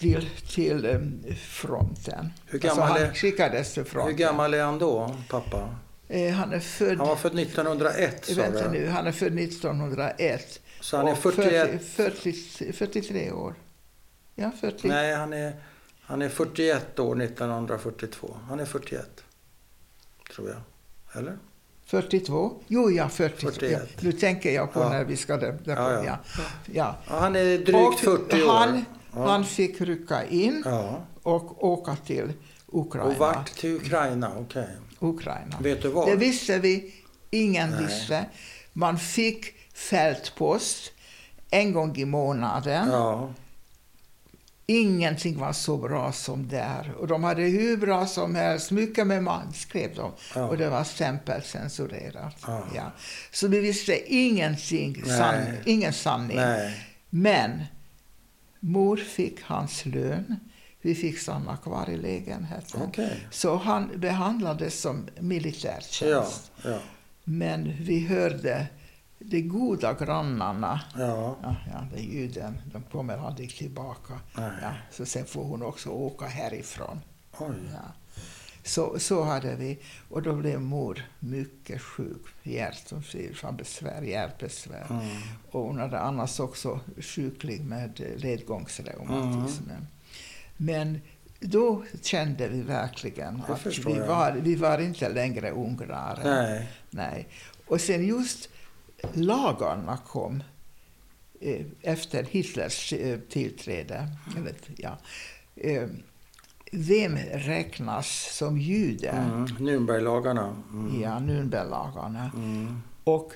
till, 0.00 0.28
till 0.54 0.84
eh, 0.84 1.34
fronten. 1.36 2.32
Hur 2.46 2.58
gammal 2.58 2.82
alltså, 2.82 3.02
är- 3.02 3.06
han 3.06 3.14
skickades 3.14 3.74
till 3.74 3.84
fronten. 3.84 4.12
Hur 4.12 4.18
gammal 4.18 4.54
är 4.54 4.64
han 4.64 4.78
då, 4.78 5.16
pappa? 5.28 5.74
Eh, 6.08 6.32
han 6.32 6.52
är 6.52 6.60
född... 6.60 6.98
Han 6.98 7.08
var 7.08 7.16
född 7.16 7.38
1901 7.38 8.24
sa 8.26 8.34
Vänta 8.34 8.68
du? 8.70 8.78
nu, 8.78 8.88
han 8.88 9.06
är 9.06 9.12
född 9.12 9.38
1901. 9.38 10.60
Så 10.80 10.96
han 10.96 11.08
är 11.08 11.12
och 11.12 11.18
41? 11.18 11.82
40, 11.84 12.32
40, 12.32 12.72
43 12.72 13.32
år. 13.32 13.54
Ja, 14.40 14.50
40. 14.60 14.88
Nej, 14.88 15.14
han 15.14 15.32
är, 15.32 15.52
han 16.00 16.22
är 16.22 16.28
41 16.28 16.98
år 16.98 17.22
1942. 17.22 18.36
Han 18.48 18.60
är 18.60 18.64
41. 18.64 19.24
Tror 20.34 20.48
jag. 20.48 20.58
Eller? 21.20 21.38
42? 21.86 22.52
Jo, 22.66 22.90
ja, 22.90 23.08
42. 23.08 23.50
41. 23.50 23.72
Ja, 23.72 24.00
nu 24.00 24.12
tänker 24.12 24.50
jag 24.50 24.72
på 24.72 24.80
Ja. 24.80 24.88
när 24.88 25.04
vi 25.04 25.16
ska... 25.16 25.36
Det, 25.36 25.58
det, 25.64 25.72
Ja, 25.72 26.04
ja, 26.04 26.18
ja. 26.72 26.96
han 27.06 27.36
är 27.36 27.58
drygt 27.58 27.76
Och 27.76 28.00
40 28.00 28.42
år. 28.42 28.52
Han, 28.52 28.84
han 29.12 29.44
fick 29.44 29.80
rycka 29.80 30.24
in 30.26 30.64
och 31.22 31.64
åka 31.64 31.96
till 31.96 32.32
Ukraina. 32.66 33.08
Och 33.08 33.16
vart 33.16 33.46
till 33.46 33.76
Ukraina? 33.76 34.32
Okej. 34.38 34.68
Ukraina. 35.00 35.56
Vet 35.60 35.82
du 35.82 35.88
var? 35.88 36.06
Det 36.10 36.16
visste 36.16 36.58
vi. 36.58 36.94
Ingen 37.30 37.70
Nej. 37.70 37.84
visste. 37.84 38.24
Man 38.72 38.98
fick 38.98 39.54
fältpost 39.74 40.92
en 41.50 41.72
gång 41.72 41.96
i 41.96 42.04
månaden. 42.04 42.88
Ingenting 44.70 45.38
var 45.38 45.52
så 45.52 45.76
bra 45.76 46.12
som 46.12 46.48
där. 46.48 46.94
Och 46.98 47.06
de 47.06 47.24
hade 47.24 47.42
hur 47.42 47.76
bra 47.76 48.06
som 48.06 48.34
helst, 48.34 48.70
mycket 48.70 49.06
med 49.06 49.22
man 49.22 49.52
skrev 49.52 49.94
de. 49.94 50.12
Ja. 50.34 50.48
Och 50.48 50.58
det 50.58 50.68
var 50.68 50.84
stämpelcensurerat. 50.84 52.36
Ja. 52.46 52.66
Ja. 52.74 52.92
Så 53.30 53.48
vi 53.48 53.60
visste 53.60 54.14
ingenting, 54.14 55.04
sann, 55.04 55.42
ingen 55.64 55.92
sanning. 55.92 56.36
Nej. 56.36 56.86
Men 57.10 57.62
mor 58.60 58.96
fick 58.96 59.42
hans 59.42 59.86
lön. 59.86 60.36
Vi 60.80 60.94
fick 60.94 61.18
stanna 61.18 61.56
kvar 61.56 61.90
i 61.90 61.96
lägenheten. 61.96 62.82
Okej. 62.82 63.26
Så 63.30 63.56
han 63.56 63.90
behandlades 63.96 64.80
som 64.80 65.06
militärtjänst. 65.20 66.52
Ja. 66.64 66.78
Men 67.24 67.72
vi 67.80 68.06
hörde 68.06 68.66
de 69.18 69.42
goda 69.42 69.94
grannarna 69.94 70.80
Ja. 70.98 71.36
Ja, 71.42 71.56
ja, 71.72 71.86
det 71.92 71.98
är 72.00 72.04
juden. 72.04 72.60
De 72.72 72.82
kommer 72.82 73.26
aldrig 73.26 73.56
tillbaka. 73.56 74.20
Nej. 74.36 74.50
Ja, 74.62 74.72
så 74.90 75.06
sen 75.06 75.24
får 75.24 75.44
hon 75.44 75.62
också 75.62 75.90
åka 75.90 76.26
härifrån. 76.26 77.00
Oj. 77.38 77.56
Ja. 77.72 77.92
Så, 78.62 78.98
så 78.98 79.22
hade 79.24 79.56
vi. 79.56 79.78
Och 80.08 80.22
då 80.22 80.32
blev 80.32 80.60
mor 80.60 81.04
mycket 81.18 81.82
sjuk. 81.82 82.22
Hjärtbesvär, 82.42 84.02
hjärtbesvär. 84.02 84.86
Mm. 84.90 85.06
Och 85.50 85.62
hon 85.62 85.78
hade 85.78 85.98
annars 85.98 86.40
också 86.40 86.80
sjuklig 87.00 87.64
med 87.64 88.00
ledgångsreumatismen. 88.16 89.86
Men 90.56 91.00
då 91.40 91.84
kände 92.02 92.48
vi 92.48 92.62
verkligen 92.62 93.42
att 93.48 93.66
vi 93.66 93.96
jag. 93.96 94.06
var, 94.06 94.32
vi 94.32 94.54
var 94.54 94.78
inte 94.78 95.08
längre 95.08 95.50
ungrare. 95.50 96.20
Nej. 96.24 96.68
Nej. 96.90 97.28
Och 97.66 97.80
sen 97.80 98.06
just 98.06 98.48
lagarna 99.12 99.96
kom. 100.06 100.42
eh, 101.40 101.66
efter 101.82 102.24
Hitlers 102.24 102.92
eh, 102.92 103.18
tillträde. 103.18 104.08
Eller, 104.36 104.54
ja, 104.76 104.98
eh, 105.56 105.88
vem 106.72 107.16
räknas 107.32 108.36
som 108.36 108.58
jude? 108.58 109.08
Mm. 109.08 109.46
Nürnberglagarna. 109.46 110.56
Mm. 110.72 111.00
Ja, 111.00 111.10
Nürnberglagarna. 111.18 112.30
Mm. 112.36 112.82
Och 113.04 113.32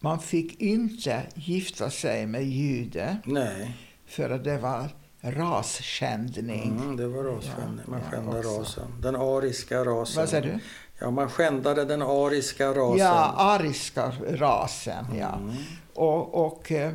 man 0.00 0.20
fick 0.20 0.60
inte 0.60 1.22
gifta 1.34 1.90
sig 1.90 2.26
med 2.26 2.44
jude 2.44 3.16
Nej, 3.24 3.76
för 4.06 4.30
att 4.30 4.44
det 4.44 4.58
var 4.58 4.88
rasskändning. 5.20 6.76
mm, 6.80 6.96
det 6.96 7.08
var 7.08 7.24
rasskändning. 7.24 7.84
Ja, 7.86 7.90
Man 7.90 8.00
ja, 8.12 8.38
också. 8.38 8.60
rasen. 8.60 9.00
Den 9.02 9.16
ariska 9.16 9.84
rasen. 9.84 10.20
Vad 10.20 10.28
säger 10.28 10.42
du? 10.52 10.58
Ja, 10.98 11.10
man 11.10 11.30
skändade 11.30 11.84
den 11.84 12.02
ariska 12.02 12.68
rasen. 12.74 12.98
Ja, 12.98 13.34
ariska 13.36 14.12
rasen. 14.28 15.04
Ja. 15.18 15.34
Mm. 15.36 15.54
Och, 15.94 16.46
och 16.46 16.72
eh, 16.72 16.92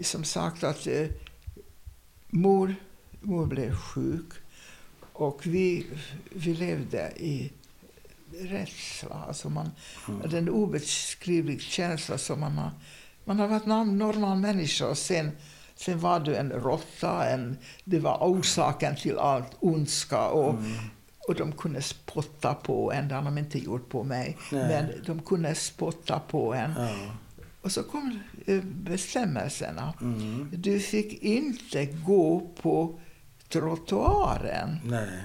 som 0.00 0.24
sagt 0.24 0.64
att 0.64 0.86
eh, 0.86 1.06
mor, 2.30 2.74
mor 3.20 3.46
blev 3.46 3.74
sjuk 3.76 4.32
och 5.12 5.46
vi, 5.46 5.86
vi 6.30 6.54
levde 6.54 7.12
i 7.16 7.52
rädsla. 8.40 9.24
Alltså 9.28 9.50
man, 9.50 9.70
Mm. 10.08 10.30
Den 10.30 10.48
obeskrivlig 10.48 11.60
känsla 11.60 12.18
som 12.18 12.40
man 12.40 12.58
har... 12.58 12.70
Man 13.24 13.38
har 13.38 13.48
varit 13.48 13.66
en 13.66 13.98
normal 13.98 14.38
människa 14.38 14.86
och 14.86 14.98
sen, 14.98 15.30
sen 15.74 16.00
var 16.00 16.20
du 16.20 16.36
en 16.36 16.52
råtta. 16.52 17.28
En, 17.30 17.58
det 17.84 17.98
var 17.98 18.18
orsaken 18.20 18.96
till 18.96 19.18
allt 19.18 19.56
ondska. 19.60 20.26
Och, 20.28 20.54
Mm. 20.54 20.72
Och 21.28 21.34
de 21.34 21.52
kunde 21.52 21.82
spotta 21.82 22.54
på 22.54 22.92
en. 22.92 23.08
Det 23.08 23.14
har 23.14 23.22
de 23.22 23.38
inte 23.38 23.58
gjort 23.58 23.88
på 23.88 24.04
mig. 24.04 24.36
Nej. 24.52 24.68
Men 24.68 25.04
de 25.06 25.22
kunde 25.22 25.54
spotta 25.54 26.20
på 26.28 26.54
en. 26.54 26.74
Ja. 26.76 26.88
Och 27.62 27.72
så 27.72 27.82
kom 27.82 28.20
eh, 28.46 28.60
bestämmelserna. 28.62 29.94
Mm. 30.00 30.48
Du 30.52 30.80
fick 30.80 31.22
inte 31.22 31.84
gå 31.86 32.50
på 32.62 33.00
trottoaren. 33.48 34.78
Nej. 34.84 35.20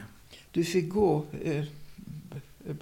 Du 0.52 0.64
fick 0.64 0.90
gå 0.90 1.26
eh, 1.44 1.64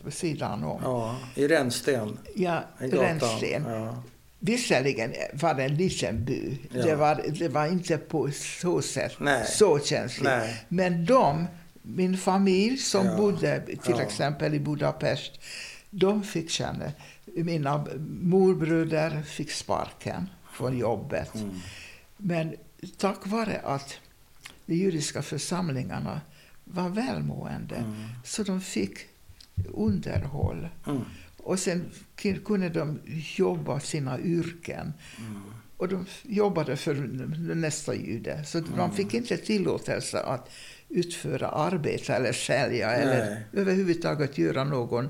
på 0.03 0.11
sidan 0.11 0.63
om. 0.63 0.81
Ja, 0.83 1.15
i 1.35 1.47
rännsten. 1.47 2.17
Ja, 2.35 2.63
I 2.81 2.87
rännsten. 2.87 3.65
Ja. 3.67 4.03
Visserligen 4.39 5.13
var 5.33 5.53
det 5.53 5.63
en 5.63 5.75
liten 5.75 6.25
by. 6.25 6.57
Ja. 6.71 6.83
Det, 6.83 6.95
var, 6.95 7.21
det 7.39 7.49
var 7.49 7.67
inte 7.67 7.97
på 7.97 8.31
så 8.61 8.81
sätt 8.81 9.13
Nej. 9.19 9.45
så 9.47 9.79
känsligt. 9.79 10.23
Nej. 10.23 10.65
Men 10.69 11.05
de, 11.05 11.47
min 11.87 12.17
familj 12.17 12.77
som 12.77 13.05
Ja. 13.05 13.17
bodde 13.17 13.59
till 13.65 13.79
Ja. 13.97 14.01
exempel 14.01 14.53
i 14.53 14.59
Budapest, 14.59 15.31
de 15.89 16.23
fick 16.23 16.49
känna... 16.49 16.91
Mina 17.25 17.85
morbröder 18.21 19.21
fick 19.21 19.51
sparken 19.51 20.29
från 20.53 20.77
jobbet. 20.77 21.35
Mm. 21.35 21.51
Men 22.17 22.55
tack 22.97 23.27
vare 23.27 23.59
att 23.63 23.93
de 24.65 24.75
judiska 24.75 25.21
församlingarna 25.21 26.21
var 26.63 26.89
välmående 26.89 27.75
Mm. 27.75 27.93
så 28.23 28.43
de 28.43 28.61
fick 28.61 28.97
underhåll. 29.73 30.67
Mm. 30.87 31.01
Och 31.37 31.59
sen 31.59 31.91
kunde 32.45 32.69
de 32.69 32.99
jobba 33.37 33.79
sina 33.79 34.19
yrken. 34.19 34.93
Mm. 35.19 35.41
Och 35.77 35.87
de 35.87 36.05
jobbade 36.23 36.77
för 36.77 36.93
nästa 37.55 37.95
jude. 37.95 38.43
Så 38.45 38.57
Mm. 38.57 38.71
de 38.77 38.91
fick 38.95 39.13
inte 39.13 39.37
tillåtelse 39.37 40.19
att 40.19 40.49
utföra 40.89 41.47
arbete 41.47 42.13
eller 42.13 42.33
sälja 42.33 42.87
Nej. 42.87 43.01
eller 43.01 43.43
överhuvudtaget 43.53 44.37
göra 44.37 44.63
någon 44.63 45.09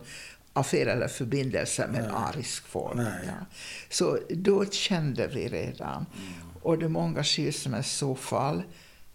affär 0.54 0.86
eller 0.86 1.08
förbindelse 1.08 1.88
med 1.88 2.04
Nej. 2.04 2.12
arisk 2.16 2.68
folk. 2.68 3.00
Ja. 3.00 3.46
Så 3.90 4.20
då 4.30 4.66
kände 4.66 5.28
vi 5.28 5.48
redan. 5.48 6.06
Mm. 6.18 6.34
Och 6.62 6.78
det 6.78 6.86
är 6.86 6.90
många 6.90 7.24
skilsmässofall, 7.24 8.64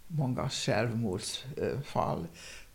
många 0.07 0.49
självmordsfall. 0.49 2.27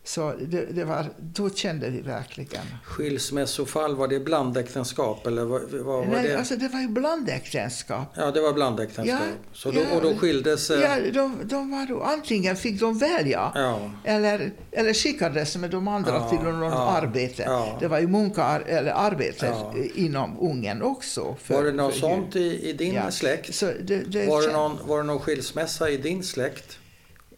Så 0.08 0.34
det, 0.42 0.66
det 0.66 0.86
var, 0.86 1.06
då 1.20 1.50
kände 1.50 1.90
vi 1.90 2.02
verkligen. 2.02 2.62
Skilsmässofall, 2.84 3.96
var 3.96 4.08
det 4.08 4.20
blandäktenskap 4.20 5.28
eller 5.28 5.44
vad, 5.46 5.62
vad 5.72 5.86
var 5.86 6.06
Nej, 6.06 6.28
det? 6.28 6.38
alltså 6.38 6.56
det 6.56 6.68
var 6.68 6.80
ju 6.80 6.88
blandäktenskap. 6.88 8.14
Ja, 8.16 8.32
det 8.32 8.42
var 8.42 8.54
blandäktenskap. 8.54 9.20
Ja, 9.22 9.28
så 9.54 9.72
då, 9.72 9.80
ja. 9.80 9.96
och 9.96 10.02
då 10.02 10.16
skildes... 10.16 10.70
eh, 10.72 10.80
Ja, 10.82 11.12
de, 11.14 11.40
de 11.44 11.72
var 11.72 11.86
då, 11.86 12.02
antingen 12.02 12.56
fick 12.56 12.80
de 12.80 12.98
välja 12.98 13.52
ja. 13.56 13.92
eller, 14.04 14.52
eller 14.72 14.94
skickades 14.94 15.56
med 15.58 15.70
de 15.70 15.88
andra 15.88 16.12
Ja, 16.14 16.30
till 16.30 16.40
någon 16.40 16.62
ja, 16.62 16.90
arbete. 16.92 17.44
ja. 17.46 17.78
Det 17.80 17.88
var 17.88 18.00
ju 18.00 18.08
munkar, 18.08 18.62
eller 18.68 18.92
arbete 18.92 19.54
inom 19.96 20.40
Ungern 20.40 20.82
också. 20.82 21.36
för- 21.44 21.54
Var 21.54 21.64
det 21.64 21.72
något 21.72 21.96
sånt 21.96 22.36
i, 22.36 22.70
i 22.70 22.74
din 22.74 23.02
släkt? 23.12 23.60
Det, 23.60 23.98
det 24.08 24.28
Var 24.28 24.42
det, 24.48 24.54
någon, 24.54 24.78
var 24.88 24.98
det 24.98 25.04
någon 25.04 25.20
skilsmässa 25.20 25.90
i 25.90 25.98
din 25.98 26.24
släkt? 26.24 26.78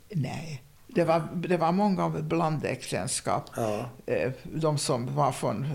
Nej. 0.10 0.64
Det 0.98 1.04
var, 1.06 1.28
det 1.36 1.58
var 1.58 1.72
många 1.72 2.10
blandäktenskap. 2.10 3.50
Ja. 3.56 3.90
eh, 4.06 4.32
De 4.44 4.78
som 4.78 5.16
var 5.16 5.32
från 5.32 5.66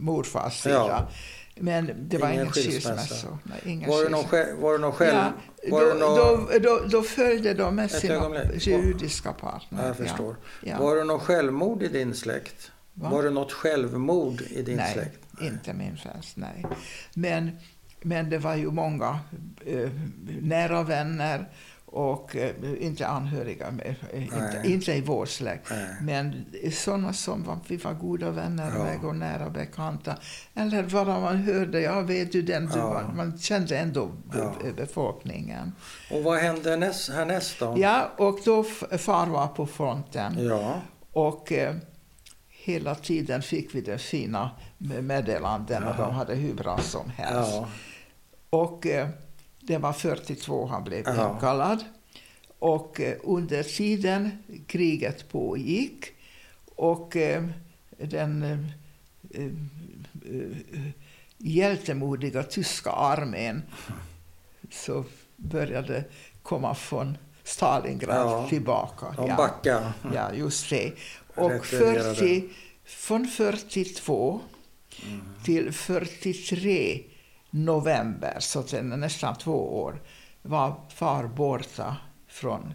morfars 0.00 0.60
sida. 0.60 1.08
Men 1.56 1.90
det 2.08 2.18
var 2.18 2.28
Ingen 2.28 2.40
ingen 2.40 2.52
skilsmässa. 2.52 3.38
Nej, 3.42 3.60
ingen 3.64 3.90
Var 3.90 4.04
det 4.04 4.08
någon, 4.10 4.24
skilsmässa. 4.24 4.60
var 4.60 4.72
det 4.72 4.78
någon 4.78 4.92
själv... 4.92 5.16
Ja, 5.16 5.32
var 5.70 5.80
då, 5.80 5.86
det 5.88 5.94
någon, 6.00 6.16
då, 6.16 6.58
då, 6.58 6.80
då 6.88 7.02
följde 7.02 7.54
de 7.54 7.74
med 7.76 7.90
sina 7.90 8.30
judiska 8.58 9.32
partner. 9.32 9.80
ja, 9.82 9.86
jag 9.86 9.96
förstår. 9.96 10.36
Ja. 10.62 10.78
Var 10.78 10.96
det 10.96 11.04
någon 11.04 11.20
självmord 11.20 11.82
i 11.82 11.88
din 11.88 12.14
släkt? 12.14 12.70
Va? 12.94 13.08
Var 13.10 13.22
det 13.22 13.30
något 13.30 13.52
självmord 13.52 14.40
i 14.50 14.62
din 14.62 14.76
nej, 14.76 14.92
släkt? 14.92 15.18
inte 15.42 15.72
min 15.74 15.96
fars, 15.96 16.32
nej. 16.36 16.66
Men, 17.14 17.50
men 18.02 18.30
det 18.30 18.38
var 18.38 18.54
ju 18.54 18.70
många 18.70 19.18
eh, 19.66 19.90
nära 20.40 20.82
vänner 20.82 21.48
och 21.94 22.36
eh, 22.36 22.54
inte 22.80 23.06
anhöriga, 23.06 23.70
med, 23.70 23.94
eh, 24.12 24.22
inte, 24.24 24.60
inte 24.64 24.92
i 24.92 25.00
vår 25.00 25.26
släkt. 25.26 25.70
Nej. 25.70 25.86
Men 26.02 26.44
sådana 26.72 27.12
som 27.12 27.42
var, 27.42 27.58
vi 27.68 27.76
var 27.76 27.92
goda 27.92 28.30
vänner 28.30 28.72
Ja. 28.76 28.84
med 28.84 29.04
och 29.04 29.16
nära 29.16 29.50
bekanta. 29.50 30.16
Eller 30.54 30.82
bara 30.82 31.20
man 31.20 31.36
hörde, 31.36 31.80
ja 31.80 32.00
vet 32.00 32.32
du 32.32 32.42
den, 32.42 32.66
du 32.66 32.78
Ja. 32.78 32.88
var, 32.88 33.12
man 33.16 33.38
kände 33.38 33.78
ändå 33.78 34.10
Ja. 34.34 34.54
befolkningen. 34.76 35.72
Och 36.10 36.22
vad 36.22 36.38
hände 36.38 36.76
näst, 36.76 37.10
härnäst 37.12 37.58
då? 37.58 37.74
Ja, 37.78 38.10
och 38.16 38.38
då 38.44 38.62
far 38.98 39.26
var 39.26 39.46
på 39.46 39.66
fronten. 39.66 40.36
Ja. 40.48 40.80
Och 41.12 41.52
eh, 41.52 41.74
hela 42.48 42.94
tiden 42.94 43.42
fick 43.42 43.74
vi 43.74 43.80
de 43.80 43.98
fina 43.98 44.50
meddelanden 44.78 45.84
och 45.84 45.94
Ja. 45.98 46.04
de 46.04 46.14
hade 46.14 46.34
hur 46.34 46.54
bra 46.54 46.78
som 46.78 47.10
helst. 47.10 47.50
ja. 47.54 47.68
Och 48.50 48.86
eh, 48.86 49.08
det 49.66 49.78
var 49.78 49.92
42 49.92 50.66
han 50.66 50.84
blev 50.84 51.02
Ja. 51.06 51.34
inkallad. 51.34 51.84
Och 52.58 53.00
eh, 53.00 53.16
under 53.22 53.62
tiden 53.62 54.30
kriget 54.66 55.28
pågick 55.28 56.04
och 56.74 57.16
eh, 57.16 57.44
den 57.98 58.42
eh, 59.30 59.50
hjältemodiga 61.38 62.42
tyska 62.42 62.90
armén 62.90 63.62
så 64.70 65.04
började 65.36 66.04
komma 66.42 66.74
från 66.74 67.18
Stalingrad 67.44 68.16
Ja. 68.16 68.48
tillbaka. 68.48 69.06
De 69.16 69.28
Ja. 69.28 69.36
backade. 69.36 69.92
Ja, 70.14 70.32
just 70.34 70.70
det. 70.70 70.92
Och 71.34 71.50
Retirerade. 71.50 72.14
40, 72.14 72.48
från 72.84 73.26
42 73.26 74.40
Mm. 75.06 75.20
till 75.44 75.72
43 75.72 77.02
november, 77.54 78.36
så 78.40 78.60
är 78.60 78.82
nästan 78.82 79.36
två 79.36 79.80
år, 79.82 80.02
var 80.42 80.74
far 80.94 81.26
borta 81.26 81.96
från 82.28 82.74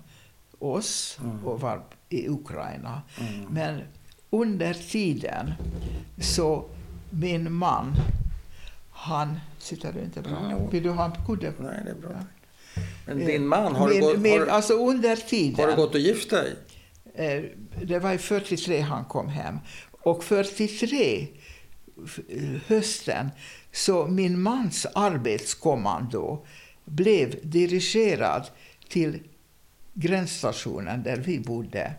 oss 0.60 1.18
Mm. 1.24 1.46
och 1.46 1.62
var 1.62 1.82
i 2.10 2.30
Ukraina. 2.30 3.02
Mm. 3.20 3.46
Men 3.50 3.82
under 4.30 4.74
tiden 4.74 5.54
så 6.22 6.66
min 7.10 7.52
man, 7.54 7.94
han... 8.92 9.40
Sitter 9.58 9.94
du 9.94 10.00
inte 10.00 10.22
bra? 10.22 10.38
Mm. 10.40 10.70
Vill 10.70 10.84
du 10.84 10.90
ha 10.90 11.06
en 11.06 11.26
kudde? 11.26 11.54
Nej, 11.60 11.82
det 11.86 11.92
är 11.92 11.96
bra. 11.96 12.10
Ja. 12.14 12.82
Men 13.06 13.18
din 13.26 13.48
man, 13.48 13.76
har, 13.76 13.90
min, 13.90 14.00
du, 14.02 14.08
gått, 14.08 14.20
min, 14.20 14.40
har, 14.40 14.48
Alltså 14.48 14.74
under 14.74 15.16
tiden... 15.16 15.60
har 15.66 15.68
du 15.72 15.76
gått 15.76 15.94
och 15.94 16.00
gift 16.00 16.30
dig? 16.30 16.56
Eh, 17.16 17.44
Det 17.84 18.00
var 18.00 18.14
i 18.14 18.18
43 18.18 18.80
han 18.80 19.06
kom 19.06 19.28
hem. 19.28 19.60
Och 19.92 20.24
43, 20.24 21.28
f- 22.06 22.20
eh, 22.30 22.44
hösten, 22.68 23.30
så 23.72 24.08
min 24.08 24.42
mans 24.42 24.86
arbetskommando 24.96 26.46
blev 26.86 27.36
dirigerad 27.44 28.48
till 28.90 29.20
gränsstationen 29.94 31.04
där 31.04 31.18
vi 31.18 31.40
bodde. 31.40 31.94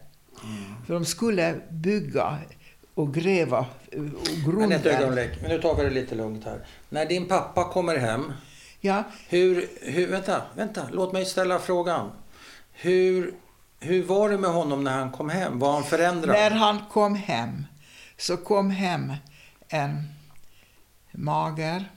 För 0.87 0.95
de 0.95 1.05
skulle 1.05 1.61
bygga 1.71 2.39
och 2.95 3.15
gräva 3.15 3.59
eh, 3.93 3.99
och 3.99 4.05
Men 4.55 4.73
ett 4.73 4.83
grunden. 4.83 4.87
ögonblick, 4.87 5.31
men 5.41 5.51
nu 5.51 5.61
tar 5.63 5.75
vi 5.75 5.83
det 5.83 5.91
lite 5.91 6.15
lugnt 6.15 6.45
här. 6.45 6.67
När 6.89 7.07
din 7.07 7.29
pappa 7.29 7.73
kommer 7.73 7.97
hem, 7.97 8.33
Ja, 8.83 9.03
hur, 9.29 9.69
hur, 9.81 10.07
vänta, 10.07 10.43
vänta, 10.57 10.89
låt 10.93 11.13
mig 11.13 11.25
ställa 11.25 11.59
frågan. 11.59 12.11
Hur, 12.73 13.35
hur 13.81 14.03
var 14.03 14.31
det 14.31 14.39
med 14.39 14.51
honom 14.51 14.85
när 14.85 14.99
han 14.99 15.11
kom 15.11 15.29
hem? 15.29 15.59
Var 15.59 15.73
han 15.73 15.85
förändrad? 15.85 16.37
När 16.37 16.51
han 16.51 16.79
kom 16.93 17.15
hem 17.15 17.67
så 18.17 18.37
kom 18.37 18.71
hem 18.71 19.13
en 19.69 20.09
mager, 21.13 21.91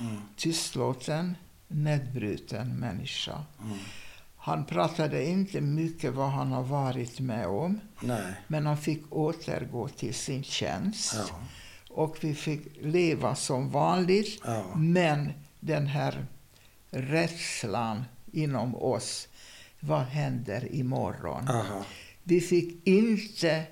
Mm. 0.00 0.16
tystlåten, 0.36 1.36
nedbruten 1.68 2.76
människa. 2.76 3.44
Mm. 3.64 3.78
Han 4.36 4.64
pratade 4.64 5.26
inte 5.26 5.60
mycket 5.60 6.14
vad 6.14 6.30
han 6.30 6.52
har 6.52 6.62
varit 6.62 7.20
med 7.20 7.46
om, 7.46 7.80
Nej. 8.00 8.32
men 8.46 8.66
han 8.66 8.78
fick 8.78 9.02
återgå 9.12 9.88
till 9.88 10.14
sin 10.14 10.42
tjänst. 10.44 11.14
Ja. 11.28 11.40
Och 11.90 12.16
vi 12.20 12.34
fick 12.34 12.60
leva 12.82 13.34
som 13.34 13.70
vanligt, 13.70 14.40
Ja. 14.44 14.74
men 14.76 15.32
den 15.60 15.86
här 15.86 16.26
rädslan 16.90 18.04
inom 18.32 18.74
oss, 18.76 19.28
vad 19.80 20.02
händer 20.02 20.74
imorgon? 20.74 21.48
Aha. 21.48 21.84
Vi 22.22 22.40
fick 22.40 22.86
inte 22.88 23.64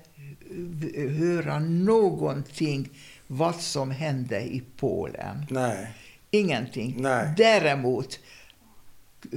höra 1.19 1.59
någonting 1.59 2.89
vad 3.27 3.55
som 3.55 3.91
hände 3.91 4.41
i 4.41 4.63
Polen. 4.77 5.45
Nej. 5.49 5.87
Ingenting. 6.31 6.95
Nej. 6.99 7.33
Däremot 7.37 8.19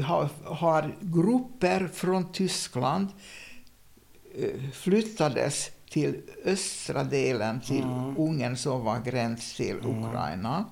har, 0.02 0.28
har 0.44 0.94
grupper 1.00 1.88
från 1.94 2.32
Tyskland 2.32 3.06
eh, 4.38 4.70
flyttades 4.72 5.70
till 5.90 6.16
östra 6.44 7.04
delen, 7.04 7.60
till 7.60 7.82
Mm. 7.82 8.16
Ungern 8.18 8.56
som 8.56 8.84
var 8.84 9.00
gräns 9.00 9.54
till 9.56 9.76
Ukraina. 9.76 10.64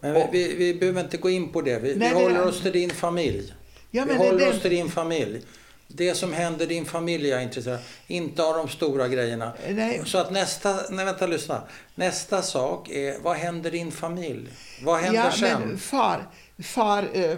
Men 0.00 0.14
vi, 0.14 0.26
vi, 0.32 0.54
vi 0.56 0.74
behöver 0.74 1.00
inte 1.04 1.16
gå 1.16 1.30
in 1.30 1.48
på 1.48 1.62
det. 1.62 1.78
Vi, 1.78 1.96
Nej, 1.96 2.08
vi 2.08 2.14
det- 2.14 2.22
håller 2.22 2.46
oss 2.46 2.62
till 2.62 2.72
din 2.72 2.90
familj. 2.90 3.54
Ja, 3.90 4.04
vi 4.08 4.14
håller 4.16 4.38
det- 4.38 4.48
oss 4.50 4.62
till 4.62 4.70
din 4.70 4.88
familj. 4.90 5.40
Det 5.88 6.14
som 6.14 6.32
händer 6.32 6.66
din 6.66 6.84
familj 6.84 7.32
är 7.32 7.40
intresserad. 7.40 7.78
Inte 8.06 8.42
av 8.42 8.56
de 8.56 8.68
stora 8.68 9.08
grejerna. 9.08 9.52
Nej. 9.70 10.02
Så 10.04 10.18
att 10.18 10.30
nästa, 10.32 10.76
nej 10.90 11.04
vänta 11.04 11.26
lyssna. 11.26 11.62
Nästa 11.94 12.42
sak 12.42 12.88
är, 12.88 13.18
vad 13.22 13.36
händer 13.36 13.70
din 13.70 13.92
familj? 13.92 14.48
Vad 14.84 15.00
händer 15.00 15.24
ja, 15.24 15.30
sen? 15.30 15.60
men 15.60 15.78
far, 15.78 16.28
far, 16.58 17.08
eh, 17.12 17.36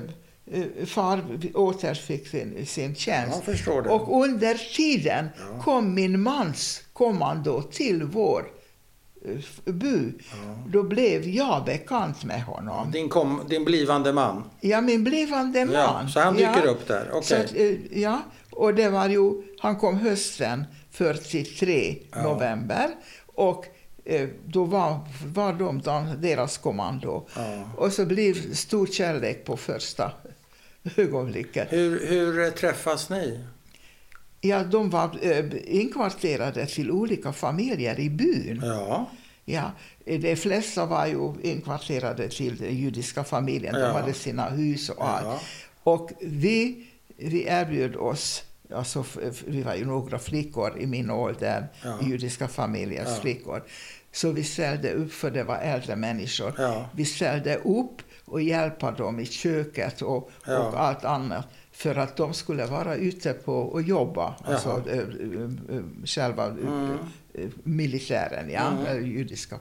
far 0.86 1.24
återfick 1.54 2.28
sin, 2.28 2.66
sin 2.66 2.94
tjänst. 2.94 3.42
Jag 3.46 3.56
förstår 3.56 3.82
det. 3.82 3.88
Och 3.88 4.22
under 4.22 4.54
tiden 4.76 5.28
Ja. 5.38 5.62
kom 5.62 5.94
min 5.94 6.20
mans 6.20 6.82
kommando 6.92 7.62
till 7.62 8.02
vår 8.02 8.50
eh, 9.24 9.72
by. 9.72 10.12
Då 10.66 10.82
blev 10.82 11.28
jag 11.28 11.64
bekant 11.64 12.24
med 12.24 12.42
honom. 12.42 12.90
Din, 12.90 13.08
kom, 13.08 13.40
din 13.48 13.64
blivande 13.64 14.12
man? 14.12 14.44
Ja, 14.60 14.80
min 14.80 15.04
blivande 15.04 15.64
man. 15.64 15.74
Ja, 15.74 16.08
så 16.14 16.20
han 16.20 16.34
dyker 16.34 16.62
ja. 16.64 16.70
upp 16.70 16.88
där. 16.88 17.10
Okej. 17.12 17.48
Så 17.48 17.98
ja, 18.00 18.22
och 18.58 18.74
det 18.74 18.88
var 18.88 19.08
ju, 19.08 19.32
han 19.58 19.76
kom 19.76 19.98
hösten 19.98 20.64
43, 20.90 21.96
Ja. 22.12 22.22
november. 22.22 22.90
Och 23.26 23.64
eh, 24.04 24.28
då 24.46 24.64
var, 24.64 25.00
var 25.26 25.52
de, 25.52 25.80
de 25.80 26.14
deras 26.20 26.58
kommando. 26.58 27.26
Ja. 27.36 27.70
Och 27.76 27.92
så 27.92 28.06
blev 28.06 28.54
stor 28.54 28.86
kärlek 28.86 29.44
på 29.44 29.56
första 29.56 30.12
ögonblicket. 30.96 31.72
Hur, 31.72 32.06
hur 32.06 32.44
eh, 32.44 32.50
träffas 32.50 33.10
ni? 33.10 33.40
Ja, 34.40 34.64
de 34.64 34.90
var 34.90 35.18
eh, 35.22 35.44
inkvarterade 35.64 36.66
till 36.66 36.90
olika 36.90 37.32
familjer 37.32 38.00
i 38.00 38.10
byn. 38.10 38.60
Ja. 38.64 39.10
Ja, 39.44 39.72
de 40.04 40.36
flesta 40.36 40.86
var 40.86 41.06
ju 41.06 41.32
inkvarterade 41.42 42.28
till 42.28 42.56
den 42.56 42.76
judiska 42.76 43.24
familjen. 43.24 43.74
De 43.74 43.80
Ja. 43.80 43.92
hade 43.92 44.12
sina 44.14 44.48
hus 44.48 44.88
och 44.90 45.08
allt. 45.08 45.24
ja. 45.26 45.40
Och 45.82 46.10
vi, 46.20 46.86
vi 47.16 47.44
erbjöd 47.46 47.96
oss, 47.96 48.42
alltså, 48.74 49.04
vi 49.46 49.62
var 49.62 49.74
ju 49.74 49.84
några 49.84 50.18
flickor 50.18 50.78
i 50.78 50.86
min 50.86 51.10
ålder, 51.10 51.66
Ja. 51.84 51.98
judiska 52.02 52.48
familjers 52.48 53.08
Ja. 53.08 53.14
flickor. 53.20 53.62
Så 54.12 54.32
vi 54.32 54.44
ställde 54.44 54.92
upp, 54.92 55.12
för 55.12 55.30
det 55.30 55.44
var 55.44 55.56
äldre 55.56 55.96
människor. 55.96 56.52
Ja. 56.58 56.88
Vi 56.94 57.04
ställde 57.04 57.56
upp 57.56 58.02
och 58.24 58.42
hjälpa 58.42 58.90
dem 58.90 59.20
i 59.20 59.26
köket 59.26 60.02
och, 60.02 60.30
Ja. 60.46 60.58
och 60.58 60.80
allt 60.80 61.04
annat. 61.04 61.46
För 61.72 61.94
att 61.94 62.16
de 62.16 62.34
skulle 62.34 62.66
vara 62.66 62.94
ute 62.94 63.32
på 63.32 63.54
och 63.54 63.82
jobba, 63.82 64.34
alltså 64.44 64.82
Jaha. 64.86 64.96
eh, 64.96 65.76
eh, 65.76 65.82
själva 66.04 66.46
Mm. 66.46 66.98
militären, 67.62 68.50
ja, 68.50 68.70
Mm. 68.90 69.06
judiska. 69.06 69.58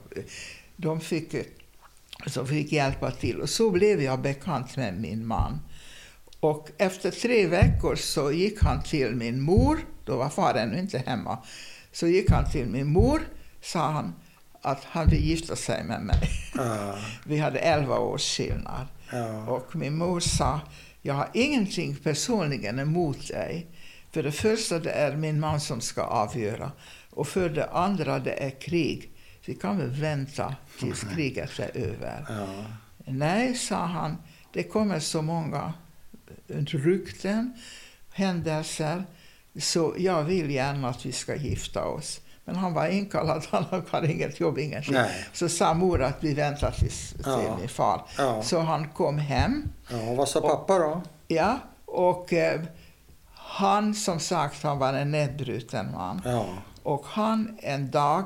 De 0.76 1.00
fick, 1.00 1.34
så 2.26 2.46
fick 2.46 2.72
hjälpa 2.72 3.10
till. 3.10 3.40
Och 3.40 3.48
så 3.50 3.70
blev 3.70 4.02
jag 4.02 4.20
bekant 4.20 4.76
med 4.76 5.00
min 5.00 5.26
man. 5.26 5.60
Och 6.40 6.70
efter 6.78 7.10
tre 7.10 7.46
veckor 7.46 7.96
så 7.96 8.32
gick 8.32 8.62
han 8.62 8.82
till 8.82 9.14
min 9.14 9.40
mor, 9.40 9.78
då 10.04 10.16
var 10.16 10.28
far 10.28 10.54
ännu 10.54 10.78
inte 10.78 10.98
hemma. 10.98 11.38
Så 11.92 12.06
gick 12.06 12.30
han 12.30 12.50
till 12.50 12.66
min 12.66 12.86
mor, 12.86 13.20
sa 13.60 13.90
han 13.90 14.14
att 14.62 14.84
han 14.84 15.06
vill 15.06 15.24
gifta 15.24 15.56
sig 15.56 15.84
med 15.84 16.00
mig. 16.00 16.30
Ja. 16.54 16.98
Vi 17.26 17.38
hade 17.38 17.58
11 17.58 17.98
års 17.98 18.36
skillnad. 18.36 18.86
Ja. 19.12 19.46
Och 19.46 19.76
min 19.76 19.98
mor 19.98 20.20
sa, 20.20 20.60
jag 21.02 21.14
har 21.14 21.28
ingenting 21.34 21.96
personligen 21.96 22.78
emot 22.78 23.28
dig. 23.28 23.66
För 24.10 24.22
det 24.22 24.32
första 24.32 24.78
det 24.78 24.90
är 24.90 25.16
min 25.16 25.40
man 25.40 25.60
som 25.60 25.80
ska 25.80 26.02
avgöra. 26.02 26.72
Och 27.10 27.28
för 27.28 27.48
det 27.48 27.66
andra 27.66 28.18
det 28.18 28.44
är 28.44 28.60
krig. 28.60 29.12
Vi 29.46 29.54
kan 29.54 29.78
väl 29.78 29.90
vänta 29.90 30.54
tills 30.78 31.00
kriget 31.00 31.58
är 31.58 31.76
över. 31.76 32.26
Ja. 32.28 32.46
Nej, 33.06 33.54
sa 33.54 33.76
han, 33.76 34.16
det 34.52 34.62
kommer 34.62 35.00
så 35.00 35.22
många 35.22 35.72
rykten, 36.70 37.52
händelser, 38.12 39.04
så 39.60 39.94
jag 39.98 40.24
vill 40.24 40.50
gärna 40.50 40.88
att 40.88 41.06
vi 41.06 41.12
ska 41.12 41.34
gifta 41.36 41.84
oss. 41.84 42.20
Men 42.44 42.56
han 42.56 42.74
var 42.74 42.86
inkallad, 42.88 43.46
han 43.50 43.64
hade 43.90 44.12
inget 44.12 44.40
jobb, 44.40 44.58
ingenting. 44.58 44.94
Nej. 44.94 45.26
Så 45.32 45.48
sa 45.48 45.74
mor 45.74 46.02
att 46.02 46.16
vi 46.24 46.34
väntar 46.34 46.70
tills 46.70 47.10
till 47.10 47.22
Ja. 47.26 47.56
min 47.58 47.68
far. 47.68 48.02
Ja. 48.18 48.42
Så 48.42 48.60
han 48.60 48.88
kom 48.88 49.18
hem, 49.18 49.68
ja. 49.90 50.14
Vad 50.14 50.28
sa 50.28 50.40
pappa 50.40 50.78
då? 50.78 51.02
ja, 51.28 51.58
och 51.84 52.32
eh, 52.32 52.60
han 53.34 53.94
som 53.94 54.20
sagt, 54.20 54.62
han 54.62 54.78
var 54.78 54.92
en 54.92 55.10
nedbruten 55.10 55.92
man. 55.92 56.22
Ja. 56.24 56.46
Och 56.82 57.04
han 57.06 57.58
en 57.62 57.90
dag 57.90 58.24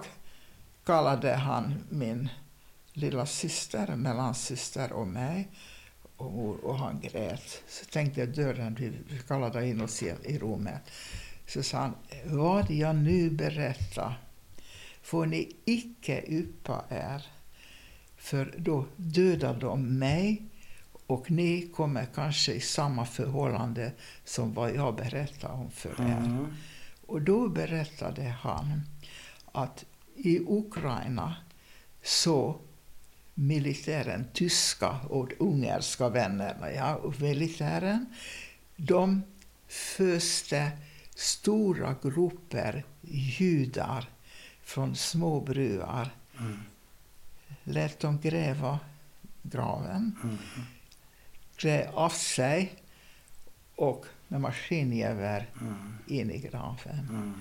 kallade 0.87 1.33
han 1.35 1.75
min 1.89 2.29
lilla 2.93 3.27
syster, 3.27 3.97
mellansyster 3.97 4.93
och 4.93 5.07
mig. 5.07 5.49
Och, 6.23 6.65
och 6.65 6.79
han 6.79 7.01
grät. 7.01 7.63
Så 7.69 7.85
tänkte 7.85 8.21
jag 8.21 8.29
dörren, 8.29 8.75
vi 9.09 9.19
kallade 9.29 9.69
in 9.69 9.81
oss 9.81 10.03
i, 10.03 10.15
i 10.25 10.39
rummet. 10.39 10.91
Så 11.47 11.63
sa 11.63 11.79
han, 11.79 11.95
vad 12.25 12.71
jag 12.71 12.97
nu 12.97 13.31
berättar 13.31 14.19
får 15.03 15.27
ni 15.27 15.57
icke 15.65 16.25
yppa 16.27 16.85
er. 16.89 17.27
För 18.17 18.55
då 18.59 18.87
dödar 18.97 19.61
de 19.61 19.99
mig 19.99 20.43
och 21.07 21.31
ni 21.31 21.69
kommer 21.69 22.07
kanske 22.15 22.53
i 22.53 22.61
samma 22.61 23.07
förhållande 23.07 23.93
som 24.25 24.55
vad 24.55 24.75
jag 24.75 24.97
berättar 24.97 25.53
om 25.53 25.71
för 25.71 26.01
er. 26.01 26.19
Mm. 26.19 26.47
Och 27.07 27.23
då 27.23 27.49
berättade 27.49 28.23
han 28.23 28.83
att 29.53 29.85
i 30.17 30.41
Ukraina 30.41 31.37
så 32.03 32.61
militären, 33.35 34.25
tyska 34.33 34.91
och 34.91 35.33
ungerska 35.39 36.09
vännerna, 36.09 36.73
ja, 36.73 36.95
och 36.97 37.21
militären, 37.21 38.07
de 38.77 39.23
föste 39.69 40.71
stora 41.15 41.97
grupper 42.03 42.85
judar 43.39 44.09
från 44.63 44.97
små 44.97 45.41
bruar. 45.41 46.11
Mm. 46.39 46.59
Lät 47.65 48.01
dem 48.01 48.21
gräva 48.21 48.79
graven, 49.43 50.17
Mm. 50.25 50.37
klä 51.57 51.91
av 51.95 52.11
sig 52.11 52.73
och 53.77 54.07
med 54.29 54.41
maskingevär 54.41 55.47
Mm. 55.61 55.95
in 56.07 56.31
i 56.31 56.39
graven. 56.39 56.99
Mm. 57.11 57.35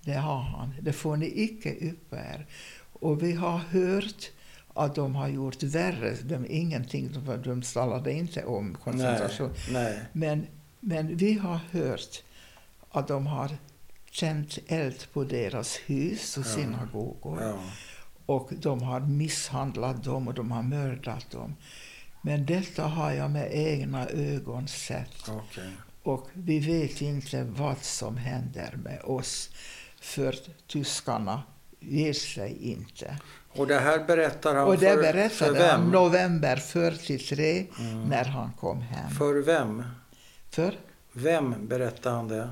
Det 0.00 0.14
har 0.14 0.40
han. 0.42 0.74
Det 0.80 0.92
får 0.92 1.16
ni 1.16 1.26
icke 1.42 1.74
yppa 1.80 2.16
er. 2.16 2.46
Och 2.92 3.22
vi 3.22 3.32
har 3.32 3.58
hört 3.58 4.30
att 4.74 4.94
de 4.94 5.14
har 5.14 5.28
gjort 5.28 5.62
värre. 5.62 6.16
De, 6.22 6.46
ingenting, 6.48 7.12
de, 7.12 7.42
de 7.42 7.62
talade 7.62 8.12
inte 8.12 8.44
om 8.44 8.74
koncentration. 8.74 9.50
Nej. 9.70 9.84
Nej. 9.84 10.00
Men, 10.12 10.46
men 10.80 11.16
vi 11.16 11.38
har 11.38 11.60
hört 11.70 12.22
att 12.90 13.08
de 13.08 13.26
har 13.26 13.56
tänt 14.20 14.58
eld 14.66 15.06
på 15.12 15.24
deras 15.24 15.76
hus 15.86 16.36
och 16.38 16.46
synagogor. 16.46 17.42
Ja. 17.42 17.58
Och 18.26 18.50
de 18.60 18.82
har 18.82 19.00
misshandlat 19.00 20.04
dem 20.04 20.28
och 20.28 20.34
de 20.34 20.50
har 20.50 20.62
mördat 20.62 21.30
dem. 21.30 21.56
Men 22.22 22.46
detta 22.46 22.82
har 22.82 23.12
jag 23.12 23.30
med 23.30 23.48
egna 23.52 24.08
ögon 24.08 24.68
sett. 24.68 25.28
Okej. 25.28 25.70
Och 26.02 26.28
vi 26.32 26.58
vet 26.58 27.00
inte 27.00 27.44
vad 27.44 27.78
som 27.78 28.16
händer 28.16 28.78
med 28.84 29.00
oss. 29.02 29.50
För 30.00 30.36
tyskarna 30.66 31.42
ger 31.80 32.12
sig 32.12 32.72
inte. 32.72 33.18
Och 33.56 33.66
det 33.66 33.78
här 33.78 34.04
berättar 34.04 34.54
han 34.54 34.64
Och 34.66 34.78
det 34.78 34.86
för, 34.86 34.94
för 35.02 35.12
berättade 35.12 35.52
vem? 35.52 35.80
han 35.80 35.90
november 35.90 36.56
43 36.56 37.66
Mm. 37.78 38.02
när 38.08 38.24
han 38.24 38.50
kom 38.60 38.80
hem. 38.80 39.10
För 39.10 39.34
vem? 39.42 39.82
För, 40.50 40.74
Vem 41.12 41.54
berättar 41.68 42.10
han 42.10 42.28
det? 42.28 42.48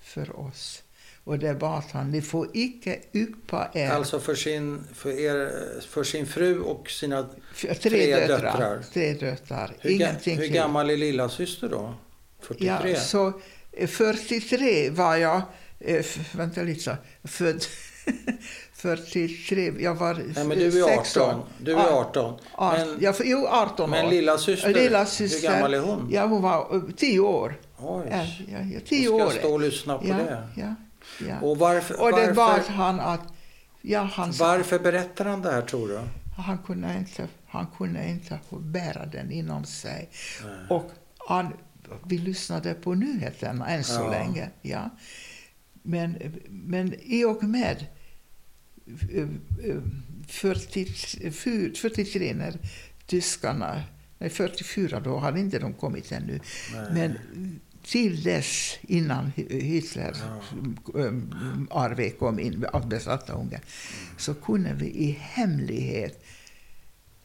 för 0.00 0.40
oss. 0.40 0.82
Och 1.24 1.38
det 1.38 1.54
bad 1.54 1.82
han, 1.92 2.10
ni 2.10 2.22
får 2.22 2.48
icke 2.54 2.98
yppa 3.12 3.68
er. 3.74 3.90
Alltså 3.90 4.20
för 4.20 4.34
sin, 4.34 4.84
för, 4.94 5.10
er, 5.10 5.52
för 5.88 6.04
sin 6.04 6.26
fru 6.26 6.60
och 6.60 6.90
sina 6.90 7.28
tre, 7.60 7.74
tre 7.74 8.16
döttrar. 8.16 8.38
döttrar. 8.42 8.82
Tre 8.92 9.12
döttrar. 9.14 9.72
Hur, 9.80 9.90
Ingenting 9.90 10.38
hur 10.38 10.46
gammal 10.48 10.90
är 10.90 10.96
lilla 10.96 11.28
syster 11.28 11.68
då? 11.68 11.94
43? 12.40 12.90
Ja, 12.90 13.00
så 13.00 13.32
eh, 13.72 13.86
43 13.88 14.90
var 14.90 15.16
jag, 15.16 15.42
eh, 15.80 16.04
vänta 16.32 16.62
lite, 16.62 16.80
så, 16.80 16.96
född 17.28 17.64
43, 18.78 19.72
jag 19.78 19.94
var 19.94 20.14
Nej, 20.14 20.44
men 20.46 20.58
du 20.58 20.66
är 20.84 20.96
16. 20.96 21.22
18. 21.30 21.42
Du 21.60 21.72
är 21.72 21.88
18. 22.00 22.34
Art, 22.54 22.78
Men, 22.78 22.96
ja, 23.00 23.14
jo, 23.24 23.46
18 23.46 23.90
men 23.90 24.06
år. 24.06 24.10
lilla 24.10 24.38
syster, 24.38 24.74
Lilla 24.74 24.98
hur 24.98 25.06
syster, 25.06 25.52
gammal 25.52 25.74
är 25.74 25.78
hon? 25.80 26.08
Ja, 26.10 26.26
hon 26.26 26.42
var 26.42 26.74
eh, 26.76 26.82
10 26.96 27.20
år. 27.20 27.60
Oj. 27.78 28.06
Ja, 28.10 28.24
ja, 28.48 28.58
ja, 28.74 28.80
10 28.88 29.08
Då 29.08 29.16
ska 29.18 29.24
år. 29.26 29.32
jag 29.32 29.32
stå 29.32 29.52
och 29.52 29.60
lyssna 29.60 29.98
på 29.98 30.06
ja, 30.08 30.16
det. 30.16 30.42
Ja, 30.56 30.74
ja. 31.28 31.40
Och 31.40 31.58
varför, 31.58 32.02
Och 32.02 32.12
det 32.12 32.32
varför, 32.32 32.72
han 32.72 33.00
att, 33.00 33.20
ja, 33.82 34.00
han, 34.00 34.32
varför 34.38 34.78
berättar 34.78 35.24
han 35.24 35.42
det 35.42 35.50
här 35.52 35.62
tror 35.62 35.88
du? 35.88 36.00
han, 36.36 36.58
kunde 36.58 36.94
inte, 36.98 37.28
han 37.46 37.66
kunde 37.78 38.08
inte 38.08 38.38
bära 38.50 39.06
den 39.06 39.32
inom 39.32 39.64
sig. 39.64 40.08
Och 40.70 40.90
han, 41.28 41.52
vi 42.06 42.18
lyssnade 42.18 42.74
på 42.74 42.94
nyheterna 42.94 43.68
än 43.68 43.84
så 43.84 44.00
Ja. 44.00 44.10
länge. 44.10 44.50
Ja. 44.62 44.90
Men, 45.82 46.18
men 46.48 46.94
i 47.02 47.24
och 47.24 47.44
med 47.44 47.86
eh, 49.10 49.28
eh, 49.70 49.82
44, 50.26 51.70
43 51.74 52.34
när 52.34 52.58
tyskarna, 53.06 53.82
nej 54.18 54.30
44 54.30 55.00
då 55.00 55.18
hade 55.18 55.40
inte 55.40 55.58
de 55.58 55.72
kommit 55.72 56.12
ännu. 56.12 56.40
Men 56.90 57.18
till 57.82 58.22
dess 58.22 58.78
innan 58.82 59.32
Hitler 59.50 60.14
armé 61.70 62.10
kom 62.10 62.40
in 62.40 62.66
att 62.72 62.88
besatta 62.88 63.32
Ungern 63.32 63.60
så 64.16 64.34
kunde 64.34 64.74
vi 64.74 64.86
i 64.86 65.18
hemlighet 65.20 66.24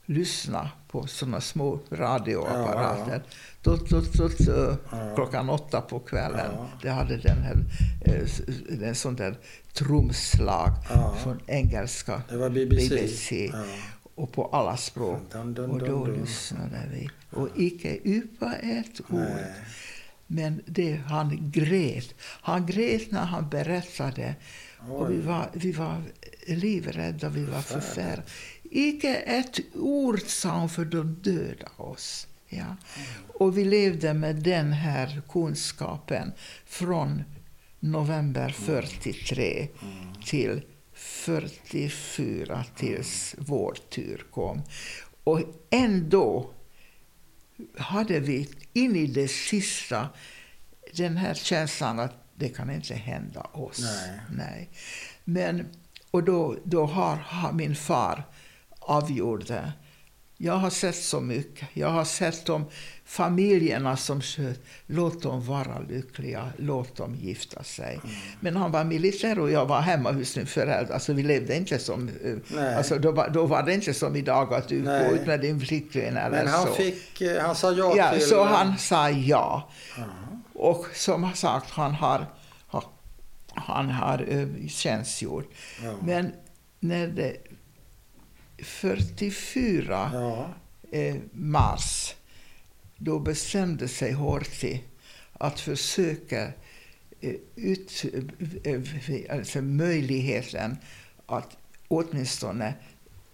lyssna 0.06 0.70
på 0.88 1.08
såna 1.08 1.42
små 1.42 1.80
radioapparater. 1.92 3.24
Tut, 3.62 3.90
tut, 3.90 4.14
tut, 4.14 4.48
eh, 4.48 4.76
Ja. 4.92 5.16
Klockan 5.16 5.50
åtta 5.50 5.82
på 5.82 6.00
kvällen. 6.00 6.52
Ja. 6.54 6.68
Det 6.82 6.90
hade 6.90 7.18
den 7.18 7.38
här, 7.38 7.58
eh, 8.06 8.88
en 8.90 8.96
sån 8.96 9.16
där 9.16 9.36
trumslag 9.74 10.72
Ja. 10.90 11.16
från 11.24 11.40
engelska 11.48 12.22
Det 12.30 12.38
var 12.38 12.50
BBC. 12.50 12.90
BBC. 12.96 13.50
Ja. 13.54 13.64
och 14.16 14.32
på 14.32 14.46
alla 14.48 14.78
språk. 14.78 15.20
Dun, 15.32 15.54
dun, 15.54 15.72
Och 15.72 15.80
dun, 15.80 15.90
då 15.90 16.06
dun. 16.06 16.22
lyssnade 16.22 16.82
vi. 16.94 17.10
Och 17.32 17.48
icke 17.56 17.98
yppa 18.04 18.54
ett 18.56 19.02
ord. 19.10 19.20
Nej. 19.20 19.54
Men 20.28 20.62
det, 20.66 20.96
han 21.08 21.52
grät. 21.52 22.14
Han 22.42 22.66
grät 22.66 23.12
när 23.12 23.26
han 23.26 23.50
berättade. 23.50 24.36
Och 24.90 25.10
vi 25.12 25.16
Oj. 25.18 25.22
var, 25.22 25.50
vi 25.54 25.72
var 25.72 26.02
livrädda, 26.48 27.30
vi 27.30 27.46
var 27.46 27.62
förfärade. 27.62 28.22
Icke 28.76 29.16
ett 29.16 29.60
ord 29.76 30.22
sa 30.28 30.50
han 30.50 30.70
för 30.70 30.86
de 30.86 31.14
döda 31.14 31.68
oss. 31.78 32.28
Ja. 32.50 32.76
Och 33.34 33.58
vi 33.58 33.66
levde 33.66 34.14
med 34.14 34.36
den 34.36 34.74
här 34.74 35.22
kunskapen 35.30 36.34
från 36.66 37.24
november 37.80 38.50
43 38.50 39.68
till 40.26 40.62
44 40.94 42.66
tills 42.76 43.36
vår 43.38 43.78
tur 43.90 44.26
kom. 44.32 44.62
Och 45.24 45.40
ändå 45.70 46.52
hade 47.78 48.20
vi 48.20 48.50
in 48.74 48.96
i 48.96 49.08
det 49.08 49.28
sista 49.28 50.10
den 50.94 51.18
här 51.18 51.34
känslan 51.34 52.00
att 52.00 52.14
det 52.36 52.50
kan 52.50 52.72
inte 52.72 52.94
hända 52.96 53.42
oss. 53.42 53.80
Nej. 53.80 54.20
Nej. 54.30 54.70
Men, 55.24 55.68
och 56.12 56.24
då, 56.24 56.58
då 56.64 56.86
har, 56.86 57.16
har 57.16 57.52
min 57.52 57.76
far 57.76 58.24
avgjort 58.86 59.48
det. 59.48 59.72
Jag 60.38 60.54
har 60.54 60.70
sett 60.70 60.96
så 60.96 61.22
mycket. 61.22 61.68
Jag 61.74 61.90
har 61.90 62.06
sett 62.06 62.46
de 62.46 62.66
familjerna 63.06 63.98
som 63.98 64.22
sköt. 64.22 64.60
Låt 64.88 65.22
dem 65.24 65.46
vara 65.46 65.80
lyckliga, 65.90 66.50
låt 66.58 66.96
dem 66.96 67.16
gifta 67.16 67.64
sig. 67.64 68.00
Mm. 68.04 68.16
Men 68.40 68.56
han 68.56 68.72
var 68.72 68.84
militär 68.84 69.40
och 69.40 69.52
jag 69.52 69.66
var 69.66 69.82
hemma 69.82 70.12
hos 70.12 70.28
sin 70.30 70.46
förälder. 70.46 70.94
Alltså 70.94 71.14
vi 71.14 71.24
levde 71.24 71.56
inte 71.58 71.80
som... 71.80 72.10
eh, 72.24 72.36
Nej. 72.56 72.76
Alltså 72.76 73.00
då, 73.00 73.12
var, 73.12 73.30
då 73.30 73.46
var 73.46 73.64
det 73.64 73.74
inte 73.74 73.94
som 73.94 74.16
idag 74.16 74.54
att 74.54 74.68
du 74.68 74.82
Nej. 74.82 75.10
går 75.10 75.18
ut 75.20 75.28
med 75.28 75.42
din 75.42 75.60
flickvän 75.60 76.18
eller 76.18 76.44
Men 76.44 76.48
han 76.48 76.68
så. 76.68 76.74
fick, 76.74 77.22
eh, 77.22 77.42
han 77.42 77.56
sa 77.56 77.72
ja, 77.72 77.94
Ja, 77.98 78.12
till... 78.12 78.28
så 78.28 78.44
han 78.44 78.78
sa 78.78 79.10
ja. 79.10 79.70
Ja. 79.98 80.04
Och 80.54 80.86
som 80.94 81.32
sagt, 81.36 81.70
han 81.72 81.94
har, 81.94 82.26
han 83.56 83.90
har 83.90 84.30
uh, 84.34 84.68
tjänstgjort. 84.68 85.52
Ja. 85.84 85.94
Men 86.02 86.32
när 86.80 87.08
det 87.08 87.38
44 88.58 90.10
Ja. 90.14 90.54
eh, 90.92 91.16
mars, 91.32 92.16
då 92.98 93.20
bestämde 93.20 93.88
sig 93.88 94.12
Horthy 94.12 94.80
att 95.34 95.60
försöka 95.60 96.52
eh, 97.22 97.34
ut, 97.56 98.06
eh, 98.64 98.82
alltså 99.38 99.62
möjligheten 99.62 100.78
att 101.26 101.58
åtminstone 101.88 102.74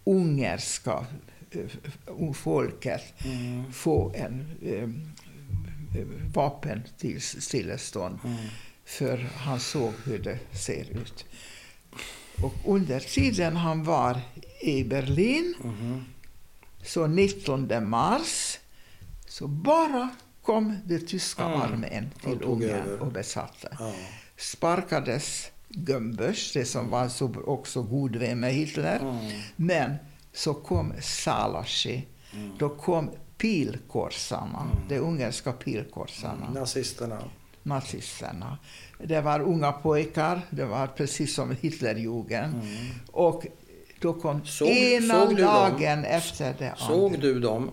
ungerska 0.03 1.05
eh, 1.51 2.31
folket 2.33 3.03
Mm. 3.25 3.73
få 3.73 4.13
en 4.15 4.45
eh, 4.65 4.89
vapen 6.33 6.83
till 6.97 7.21
stillestånd. 7.21 8.19
Mm. 8.23 8.37
För 8.85 9.17
han 9.35 9.59
såg 9.59 9.93
hur 10.05 10.19
det 10.19 10.39
ser 10.57 10.89
ut. 10.97 11.25
Och 12.43 12.53
under 12.65 12.99
tiden 12.99 13.55
han 13.55 13.83
var 13.83 14.21
i 14.61 14.83
Berlin, 14.83 15.55
Mhm. 15.63 16.05
så 16.83 17.07
19 17.07 17.89
mars, 17.89 18.57
så 19.27 19.47
bara 19.47 20.09
kom 20.43 20.77
den 20.85 21.05
tyska 21.07 21.43
Mm. 21.45 21.61
armén 21.61 22.09
till 22.23 22.41
Ungern 22.43 22.99
och 22.99 23.11
besatte. 23.11 23.77
Ja. 23.79 23.93
Sparkades 24.37 25.51
Gömbösch, 25.69 26.51
det 26.53 26.65
som 26.65 26.89
var 26.89 27.07
så, 27.07 27.33
också 27.45 27.81
god 27.83 28.15
vän 28.15 28.39
med 28.39 28.53
Hitler. 28.53 28.99
Mm. 28.99 29.41
Men 29.55 29.95
så 30.33 30.53
kom 30.53 30.93
Salashi. 31.01 32.07
Mm. 32.33 32.51
Då 32.57 32.69
kom 32.69 33.09
pilkorsarna, 33.37 34.67
de 34.89 34.97
ungerska 34.99 35.51
pilkorsarna, 35.53 36.49
Nazisterna. 36.53 37.19
nazisterna. 37.63 38.57
Det 39.03 39.21
var 39.21 39.39
unga 39.39 39.71
pojkar, 39.71 40.41
det 40.49 40.65
var 40.65 40.87
precis 40.87 41.35
som 41.35 41.55
Hitlerjugend. 41.61 42.53
Mm. 42.53 42.87
Och 43.11 43.45
då 43.99 44.13
kom 44.13 44.45
Såg- 44.45 44.67
ena 44.67 45.25
såg 45.25 45.39
lagen 45.39 46.05
efter 46.05 46.55
det 46.59 46.69
andra. 46.71 46.87
Såg 46.87 47.19
du 47.19 47.39
dem? 47.39 47.71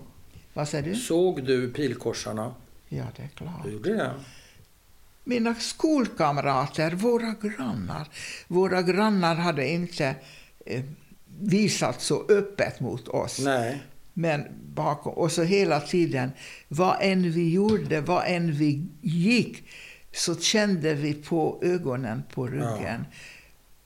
Vad 0.55 0.68
säger 0.68 0.85
du? 0.85 0.95
Såg 0.95 1.45
du 1.45 1.72
pilkorsarna? 1.72 2.55
Ja, 2.89 3.05
det 3.16 3.22
är 3.22 3.29
klart. 3.29 3.64
Du 3.64 3.70
gjorde 3.72 3.97
det? 3.97 4.11
Mina 5.24 5.55
skolkamrater, 5.55 6.91
våra 6.91 7.35
grannar. 7.43 8.09
Våra 8.49 8.83
grannar 8.83 9.35
hade 9.35 9.68
inte 9.68 10.14
eh, 10.66 10.85
visat 11.41 12.03
så 12.03 12.24
öppet 12.29 12.81
mot 12.81 13.09
oss. 13.09 13.39
Nej. 13.45 13.83
Men 14.12 14.45
bakom, 14.74 15.12
och 15.12 15.33
så 15.33 15.43
hela 15.43 15.81
tiden, 15.81 16.31
vad 16.68 16.97
än 17.01 17.31
vi 17.31 17.51
gjorde, 17.53 18.01
vad 18.01 18.24
än 18.27 18.53
vi 18.53 18.87
gick, 19.03 19.68
så 20.12 20.37
kände 20.37 20.95
vi 20.95 21.14
på 21.14 21.61
ögonen 21.62 22.22
på 22.35 22.47
ryggen. 22.47 23.05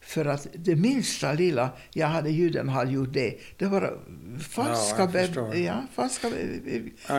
För 0.02 0.24
att 0.24 0.46
det 0.54 0.76
minsta 0.76 1.32
lilla, 1.32 1.70
jag 1.92 2.06
hade 2.06 2.30
juden 2.30 2.68
har 2.68 2.84
gjort 2.86 3.12
det, 3.12 3.34
det 3.58 3.66
var 3.66 3.98
falska, 4.50 5.08
förstår. 5.08 5.54
ja, 5.56 5.82
falska 5.94 6.28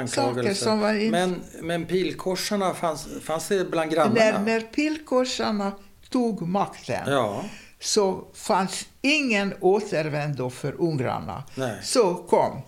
saker 0.08 0.54
som 0.54 0.80
var 0.80 0.94
in, 0.94 1.12
Men, 1.12 1.42
men 1.62 1.86
pilkorsarna, 1.86 2.74
fanns, 2.74 3.08
fanns 3.24 3.48
det 3.48 3.66
bland 3.72 3.92
grannarna? 3.92 4.16
när, 4.16 4.40
när 4.40 4.62
pilkorsarna 4.62 5.72
tog 6.10 6.42
makten 6.42 7.04
Ja. 7.08 7.46
så 7.80 8.28
fanns 8.34 8.88
ingen 9.02 9.54
återvändo 9.60 10.50
för 10.50 10.76
ungrarna. 10.82 11.44
Nej. 11.56 11.80
Så 11.84 12.14
kom. 12.16 12.62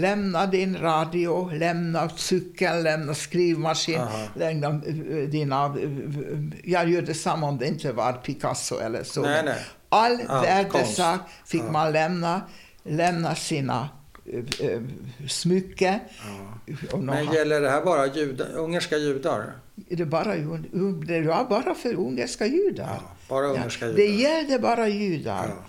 Lämna 0.00 0.46
din 0.46 0.76
radio, 0.78 1.50
lämna 1.52 2.08
cykeln, 2.08 2.82
lämna 2.82 3.14
skrivmaskin, 3.14 4.00
Aha. 4.00 4.26
lämna 4.34 4.66
eh, 4.68 5.28
dina... 5.28 5.64
eh, 5.64 5.90
Jag 6.64 6.88
gör 6.88 7.02
detsamma 7.02 7.48
om 7.48 7.58
det 7.58 7.66
inte 7.66 7.92
var 7.92 8.12
Picasso 8.12 8.78
eller 8.80 9.02
så. 9.04 9.22
Nej, 9.22 9.42
nej. 9.44 9.58
All 9.88 10.20
Allt 10.28 10.44
värdesak 10.46 11.20
fick 11.46 11.62
Ja. 11.62 11.70
man 11.72 11.92
lämna, 11.92 12.40
lämna 12.82 13.34
sina 13.34 13.88
eh, 14.32 14.68
eh, 14.70 14.80
smycken. 15.28 15.98
Om 16.92 17.06
de 17.06 17.06
Men 17.06 17.32
gäller 17.32 17.60
det 17.60 17.70
här 17.70 17.84
bara 17.84 18.06
juda, 18.06 18.44
ungerska 18.44 18.96
judar? 18.96 19.52
är 19.90 19.96
det, 19.96 20.06
bara, 20.06 20.34
det 21.06 21.20
var 21.22 21.44
bara 21.44 21.74
för 21.74 21.94
ungerska 21.94 22.46
judar. 22.46 22.88
Ja, 22.88 23.10
bara 23.28 23.46
ungerska 23.46 23.84
Ja, 23.86 23.90
judar. 23.92 24.02
det 24.04 24.08
gällde 24.22 24.58
bara 24.58 24.88
judar. 24.88 25.46
Ja. 25.48 25.64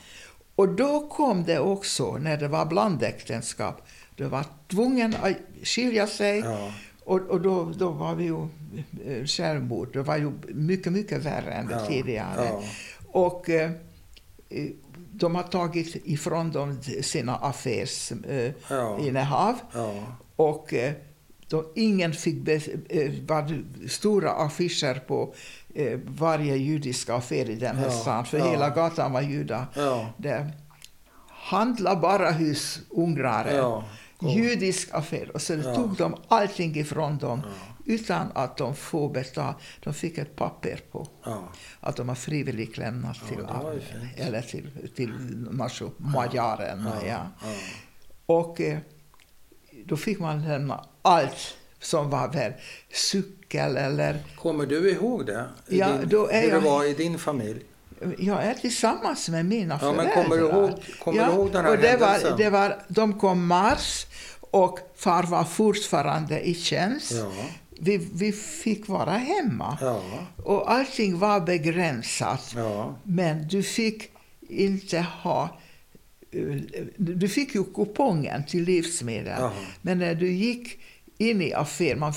Och 0.56 0.70
då 0.70 1.08
kom 1.08 1.44
det 1.44 1.60
också, 1.60 2.18
när 2.18 2.38
det 2.38 2.48
var 2.48 2.66
blandäktenskap, 2.66 3.88
det 4.16 4.28
var 4.28 4.45
tvungen 4.68 5.16
att 5.22 5.34
skilja 5.64 6.07
sig 6.07 6.39
Ja. 6.39 6.72
Och, 7.03 7.20
och 7.20 7.41
då, 7.41 7.72
då 7.78 7.89
var 7.89 8.16
vi 8.16 8.24
ju 8.24 8.41
eh, 9.05 9.26
självmord. 9.26 9.93
Det 9.93 10.01
var 10.03 10.18
ju 10.18 10.32
mycket, 10.47 10.93
mycket 10.93 11.26
värre 11.26 11.53
än 11.53 11.68
det 11.68 11.86
tidigare. 11.88 12.45
ja. 12.45 12.64
Och 13.07 13.49
eh, 13.49 13.72
eh, 14.49 14.68
de 15.12 15.36
har 15.36 15.43
tagit 15.43 15.95
ifrån 16.05 16.51
dem 16.51 16.82
sina 17.01 17.36
affärsinnehav. 17.36 19.55
Eh, 19.55 19.62
Ja. 19.74 19.93
och 20.36 20.74
eh, 20.74 20.93
de, 21.47 21.66
ingen 21.76 22.14
fick 22.14 22.41
be, 22.45 22.62
var 23.28 23.64
stora 23.89 24.32
affischer 24.32 24.99
på 25.07 25.34
eh, 25.76 25.99
varje 26.05 26.55
judiska 26.55 27.16
affär 27.16 27.49
i 27.49 27.55
den 27.55 27.76
här 27.78 27.86
Ja, 27.86 27.91
stan, 27.91 28.26
för 28.26 28.38
ja. 28.38 28.51
hela 28.51 28.70
gatan 28.70 29.12
var 29.12 29.22
judar. 29.22 29.66
Ja. 29.76 30.12
Handla 31.28 31.95
bara 31.95 32.32
hos 32.32 32.80
ungrare. 32.89 33.55
Ja. 33.55 33.84
Och- 34.22 34.30
Judisk 34.32 34.89
affär. 34.91 35.32
Och 35.34 35.41
så 35.41 35.53
Ja. 35.53 35.76
tog 35.76 35.95
de 35.95 36.15
allting 36.28 36.76
ifrån 36.76 37.17
dem 37.17 37.41
Ja. 37.45 37.51
utan 37.86 38.28
att 38.36 38.57
de 38.57 38.76
får 38.76 39.09
betala. 39.09 39.55
De 39.84 39.93
fick 39.93 40.17
ett 40.17 40.36
papper 40.36 40.80
på 40.91 41.07
Ja. 41.26 41.49
att 41.80 41.95
de 41.95 42.07
har 42.09 42.15
frivilligt 42.15 42.78
lämnat 42.78 43.17
till, 43.28 43.38
fint. 43.38 43.49
eller 44.17 44.41
till, 44.41 44.69
till 44.95 45.13
Magyarerna. 45.97 46.95
Ja. 47.07 47.28
Och 48.26 48.61
eh, 48.61 48.78
då 49.86 49.97
fick 49.97 50.19
man 50.19 50.43
lämna 50.43 50.86
allt 51.01 51.57
som 51.80 52.09
var 52.09 52.28
väl 52.34 52.53
cykel 52.93 53.78
eller... 53.78 54.24
Kommer 54.36 54.65
du 54.65 54.91
ihåg 54.91 55.26
det? 55.26 55.45
I 55.67 55.80
Ja, 55.80 55.88
din, 55.97 56.09
då 56.09 56.28
är 56.28 56.41
hur 56.41 56.49
jag- 56.49 56.61
det 56.63 56.69
var 56.69 56.86
i 56.86 56.93
din 56.93 57.19
familj? 57.19 57.61
Jag 58.18 58.43
är 58.45 58.54
tillsammans 58.54 59.30
med 59.30 59.45
mina 59.45 59.80
Ja, 59.82 59.91
men 59.93 59.95
föräldrar. 59.95 60.24
kommer 60.24 60.38
du 60.38 60.43
ihåg- 60.49 60.80
kommer 61.04 61.26
du 61.28 61.32
ihåg 61.34 61.52
den 61.52 61.66
här 61.66 61.72
och 61.72 61.78
det 61.78 61.97
var, 61.97 62.08
händelsen? 62.08 62.38
det 62.38 62.49
var, 62.49 62.78
De 62.88 63.20
kom 63.20 63.47
mars 63.47 64.06
och 64.39 64.80
far 64.95 65.24
var 65.24 65.43
fortfarande 65.43 66.41
i 66.47 66.54
tjänst. 66.56 67.12
Ja. 67.12 67.32
Vi, 67.84 67.97
vi 68.14 68.32
fick 68.32 68.88
vara 68.88 69.12
hemma. 69.12 69.78
Ja. 69.82 70.02
Och 70.43 70.72
allting 70.72 71.20
var 71.20 71.39
begränsat. 71.39 72.54
Ja. 72.56 72.95
Men 73.04 73.47
du 73.47 73.64
fick 73.64 74.10
inte 74.49 74.99
ha... 74.99 75.49
eh, 76.32 76.39
Du 76.97 77.30
fick 77.30 77.56
ju 77.56 77.64
kupongen 77.64 78.43
till 78.45 78.64
livsmedel. 78.64 79.49
Men 79.82 79.99
när 79.99 80.16
du 80.16 80.32
gick 80.32 80.80
in 81.18 81.41
i 81.41 81.54
affär, 81.54 81.95
man, 81.95 82.14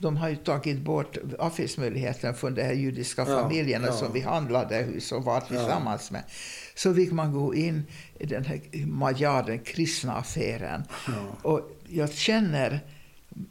de 0.00 0.16
har 0.16 0.28
ju 0.28 0.36
tagit 0.36 0.78
bort 0.78 1.16
affärsmöjligheten 1.38 2.34
från 2.34 2.54
de 2.54 2.62
här 2.62 2.72
judiska 2.72 3.24
Ja, 3.28 3.42
familjerna 3.42 3.86
ja. 3.86 3.92
som 3.92 4.12
vi 4.12 4.20
handlade 4.20 4.88
hos 4.94 5.12
och 5.12 5.24
var 5.24 5.40
tillsammans 5.40 6.10
med. 6.10 6.22
Så 6.74 6.94
fick 6.94 7.12
man 7.12 7.32
gå 7.32 7.54
in 7.54 7.86
i 8.18 8.26
den 8.26 8.44
här 8.44 8.86
Magyar, 8.86 9.42
den 9.42 9.58
kristna 9.58 10.14
affären. 10.14 10.82
Ja. 11.06 11.50
Och 11.50 11.70
jag 11.86 12.12
känner, 12.12 12.80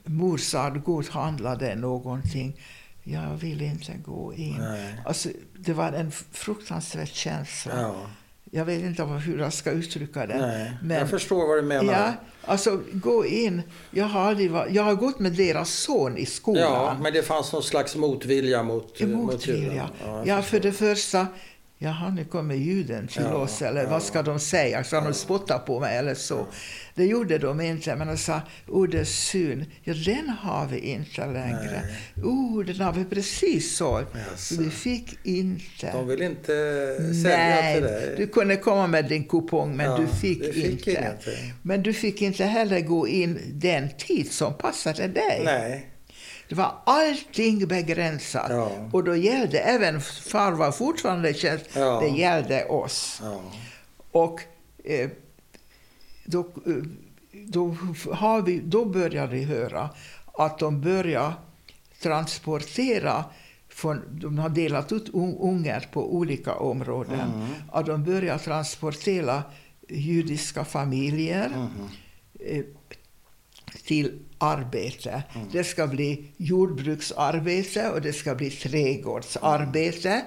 mor 0.04 0.38
sa, 0.38 0.70
gå 0.70 0.96
och 0.96 1.06
handla 1.06 1.56
det 1.56 1.76
någonting. 1.76 2.60
Jag 3.04 3.38
vill 3.38 3.62
inte 3.62 3.94
gå 3.94 4.34
in. 4.34 4.58
Nej. 4.60 5.02
Alltså, 5.06 5.30
det 5.60 5.74
var 5.74 5.92
en 5.92 6.12
fruktansvärd 6.12 7.08
känsla. 7.08 7.96
Ja. 8.52 8.58
Jag 8.60 8.66
vet 8.66 8.82
inte 8.82 9.04
hur 9.04 9.40
jag 9.40 9.54
ska 9.54 9.72
uttrycka 9.72 10.26
det. 10.28 10.38
Nej. 10.38 10.72
Men- 10.82 10.98
jag 10.98 11.10
förstår 11.10 11.48
vad 11.48 11.58
du 11.58 11.62
menar. 11.62 11.94
Ja, 11.94 12.14
alltså 12.46 12.82
gå 12.94 13.26
in. 13.26 13.62
Jag 13.92 14.06
har, 14.06 14.22
aldrig 14.22 14.52
varit, 14.52 14.74
jag 14.74 14.84
har 14.84 14.96
gått 14.96 15.20
med 15.20 15.32
deras 15.32 15.70
son 15.70 16.18
i 16.18 16.26
skolan. 16.26 16.62
Ja, 16.64 16.98
men 17.02 17.14
det 17.14 17.24
fanns 17.24 17.54
någon 17.54 17.64
slags 17.64 17.96
motvilja 17.96 18.64
mot, 18.64 19.02
mot 19.02 19.10
Motvilja. 19.34 19.62
judarna. 19.64 19.90
Ja, 20.06 20.26
jag 20.26 20.46
för 20.46 20.60
det 20.60 20.72
första, 20.72 21.28
jaha, 21.78 22.10
nu 22.10 22.26
kommer 22.26 22.56
juden 22.56 23.08
till 23.08 23.22
Ja, 23.24 23.34
oss, 23.36 23.62
eller 23.62 23.84
ja. 23.84 23.90
vad 23.90 24.04
ska 24.04 24.22
de 24.22 24.40
säga? 24.40 24.84
Ska 24.84 25.02
de 25.02 25.14
spotta 25.14 25.60
på 25.60 25.80
mig 25.80 25.98
eller 25.98 26.14
så? 26.16 26.46
Det 26.96 27.06
gjorde 27.06 27.38
de 27.38 27.62
inte, 27.62 27.96
men 27.96 28.08
de 28.08 28.18
sa, 28.18 28.42
oh, 28.68 28.88
det 28.90 29.00
är 29.00 29.04
synd. 29.04 29.66
Ja, 29.84 29.94
den 29.94 30.30
har 30.30 30.68
vi 30.68 30.80
inte 30.80 31.26
längre. 31.26 31.82
Oh, 32.24 32.64
den 32.66 32.82
har 32.82 32.94
vi 32.94 33.06
precis 33.06 33.76
sålt. 33.78 34.08
Så 34.36 34.62
vi 34.62 34.70
fick 34.70 35.20
inte. 35.24 35.92
De 35.92 36.08
vill 36.08 36.22
inte 36.22 36.46
sälja 37.24 37.38
Nej, 37.38 37.74
till 37.74 37.84
dig? 37.84 38.14
du 38.18 38.28
kunde 38.28 38.56
komma 38.56 38.88
med 38.88 39.06
din 39.06 39.24
kupong, 39.24 39.76
men 39.78 39.86
Ja, 39.86 39.98
du 39.98 40.08
fick, 40.08 40.40
du 40.42 40.54
fick 40.54 40.66
inte. 40.88 40.92
ingenting. 40.92 41.54
Men 41.62 41.84
du 41.84 41.94
fick 41.94 42.22
inte 42.22 42.44
heller 42.46 42.80
gå 42.82 43.08
in 43.08 43.40
den 43.54 43.90
tid 43.98 44.32
som 44.32 44.54
passade 44.54 45.08
dig. 45.08 45.42
Nej. 45.46 45.88
Det 46.50 46.56
var 46.56 46.72
allting 46.86 47.68
begränsat. 47.68 48.46
Ja. 48.50 48.72
Och 48.92 49.04
då 49.04 49.16
gällde, 49.16 49.60
även 49.60 50.02
far 50.02 50.52
var 50.52 50.72
fortfarande 50.72 51.34
tjänst, 51.34 51.66
Ja. 51.76 52.00
det 52.00 52.08
gällde 52.08 52.66
oss. 52.66 53.20
Ja. 53.24 53.42
Och 54.12 54.42
eh, 54.84 55.10
då, 56.26 56.40
eh, 56.40 56.74
då, 57.32 57.76
har 58.14 58.42
vi, 58.42 58.60
då 58.60 58.86
började 58.86 59.32
vi 59.36 59.44
höra 59.44 59.90
att 60.34 60.60
de 60.60 60.82
börjar 60.82 61.34
transportera 62.02 63.26
från, 63.70 64.02
de 64.12 64.40
har 64.40 64.50
delat 64.50 64.92
ut 64.92 65.10
un- 65.14 65.38
ungar 65.40 65.88
på 65.94 66.16
olika 66.16 66.54
områden. 66.54 67.20
Mm. 67.36 67.48
Att 67.72 67.86
de 67.86 68.04
börjar 68.04 68.38
transportera 68.38 69.44
judiska 69.90 70.66
familjer 70.66 71.50
Mhm. 71.50 71.90
Till 73.86 74.20
arbete. 74.38 75.24
Mm. 75.36 75.48
Det 75.52 75.64
ska 75.64 75.88
bli 75.88 76.26
jordbruksarbete 76.38 77.90
och 77.90 78.02
det 78.02 78.14
ska 78.14 78.36
bli 78.36 78.50
trädgårdsarbete. 78.50 80.22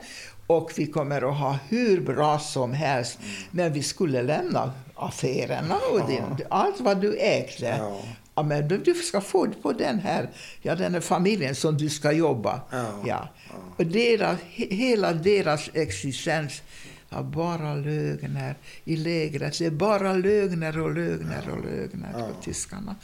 Och 0.47 0.73
vi 0.77 0.87
kommer 0.87 1.31
att 1.31 1.39
ha 1.39 1.59
hur 1.69 2.01
bra 2.01 2.39
som 2.39 2.73
helst. 2.73 3.19
Men 3.51 3.73
vi 3.73 3.83
skulle 3.83 4.23
lämna 4.23 4.73
affärerna 4.95 5.77
och 5.93 6.09
din, 6.09 6.47
allt 6.49 6.81
vad 6.81 7.01
du 7.01 7.19
ägde. 7.19 7.77
Ja. 7.79 8.01
Ja, 8.35 8.43
men 8.45 8.69
du, 8.69 8.95
ska 8.95 9.21
få 9.21 9.47
på 9.63 9.73
den 9.73 9.99
här, 9.99 10.31
ja, 10.63 10.75
den 10.75 10.95
här 10.95 11.01
familjen 11.01 11.55
som 11.55 11.77
du 11.77 11.89
ska 11.89 12.13
jobba. 12.13 12.61
Ja. 13.07 13.29
Och 13.77 13.87
deras, 13.87 14.39
he, 14.41 14.67
hela 14.71 15.13
deras 15.13 15.71
existens 15.75 16.63
var 17.11 17.23
bara 17.23 17.75
lögner 17.75 18.55
i 18.85 18.97
lägret. 18.97 19.59
Det 19.59 19.67
är 19.67 19.71
bara 19.71 20.13
lögner 20.13 20.79
och 20.81 20.95
lögner 20.95 21.49
och 21.51 21.65
lögner 21.65 22.15
Ja. 22.19 22.29
på 22.29 22.43
tyskarna. 22.43 22.97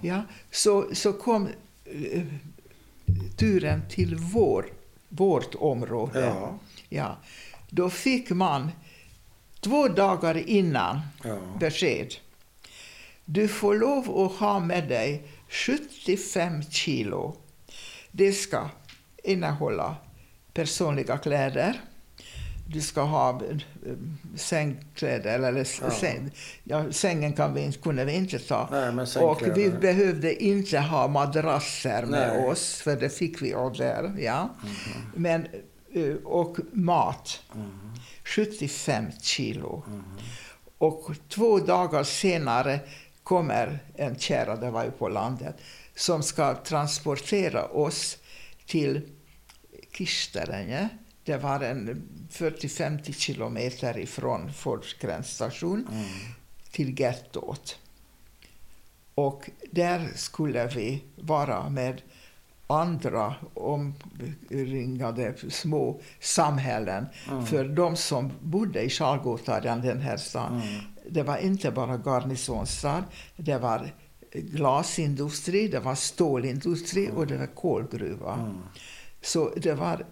Ja, 0.00 0.22
så, 0.50 0.88
så 0.94 1.12
kom 1.12 1.48
eh, 1.84 2.22
turen 3.36 3.82
till 3.90 4.14
vår, 4.16 4.66
vårt 5.08 5.54
område. 5.54 6.20
Ja. 6.20 6.58
Ja. 6.88 7.16
Då 7.70 7.90
fick 7.90 8.30
man 8.30 8.70
två 9.60 9.88
dagar 9.88 10.48
innan 10.48 11.00
Ja. 11.24 11.38
besked. 11.60 12.14
Du 13.24 13.48
får 13.48 13.74
lov 13.74 14.18
att 14.26 14.32
ha 14.40 14.60
med 14.60 14.88
dig 14.88 15.22
75 15.48 16.62
kilo. 16.62 17.36
Det 18.10 18.32
ska 18.32 18.68
innehålla 19.24 19.96
personliga 20.52 21.18
kläder. 21.18 21.80
Du 22.66 22.80
ska 22.80 23.02
ha 23.02 23.30
eh, 23.30 23.56
sängkläder, 24.36 25.38
eller 25.38 25.66
Ja. 25.82 25.90
säng, 25.90 26.30
ja, 26.64 26.92
sängen 26.92 27.32
kan 27.32 27.54
vi, 27.54 27.60
inte- 27.60 27.78
kunde 27.78 28.04
vi 28.04 28.12
inte 28.12 28.38
ta. 28.38 28.68
Nej, 28.70 29.06
och 29.22 29.42
vi 29.56 29.70
behövde 29.70 30.44
inte 30.44 30.78
ha 30.78 31.08
madrasser 31.08 32.06
med 32.06 32.28
Nej. 32.36 32.46
oss, 32.48 32.74
för 32.80 32.96
det 32.96 33.08
fick 33.10 33.42
vi 33.42 33.54
av 33.54 33.72
där. 33.72 34.12
Ja. 34.18 34.48
Mhm. 34.62 35.10
Men, 35.22 35.46
eh, 35.92 36.14
och 36.24 36.56
mat. 36.72 37.40
Mhm. 37.54 37.94
75 38.24 39.06
kilo. 39.22 39.84
Och 40.78 41.10
två 41.28 41.58
dagar 41.58 42.04
senare 42.04 42.80
kommer 43.22 43.78
en 43.96 44.18
kärra, 44.18 44.56
det 44.56 44.70
var 44.70 44.84
ju 44.84 44.90
på 44.90 45.08
landet, 45.08 45.56
som 45.96 46.22
ska 46.22 46.54
transportera 46.54 47.64
oss 47.66 48.18
till 48.66 49.00
Kisterenje. 49.92 50.88
Det 51.24 51.36
var 51.36 51.60
en 51.60 52.02
40-50 52.30 53.12
kilometer 53.12 53.98
ifrån 53.98 54.52
Fords 54.52 54.94
gränsstation 54.94 55.88
Mm. 55.92 56.04
till 56.70 57.00
gettot. 57.00 57.78
Och 59.14 59.50
där 59.70 60.08
skulle 60.14 60.66
vi 60.66 61.02
vara 61.16 61.68
med 61.70 62.02
andra 62.66 63.34
omringade 63.54 65.34
små 65.50 66.00
samhällen. 66.20 67.06
Mm. 67.30 67.46
För 67.46 67.64
de 67.64 67.96
som 67.96 68.32
bodde 68.42 68.82
i 68.82 68.90
Charlgotaren, 68.90 69.80
den 69.82 70.00
här 70.00 70.16
stan, 70.16 70.52
Mm. 70.62 70.80
det 71.10 71.22
var 71.22 71.36
inte 71.38 71.70
bara 71.70 71.96
garnisonsstad, 71.96 73.04
det 73.36 73.58
var 73.58 73.90
glasindustri, 74.32 75.68
det 75.68 75.80
var 75.80 75.94
stålindustri 75.94 77.10
och 77.14 77.26
det 77.26 77.36
var 77.36 77.46
kolgruva. 77.46 78.34
Mm. 78.34 78.58
Så 79.22 79.50
det 79.56 79.74
var 79.74 80.04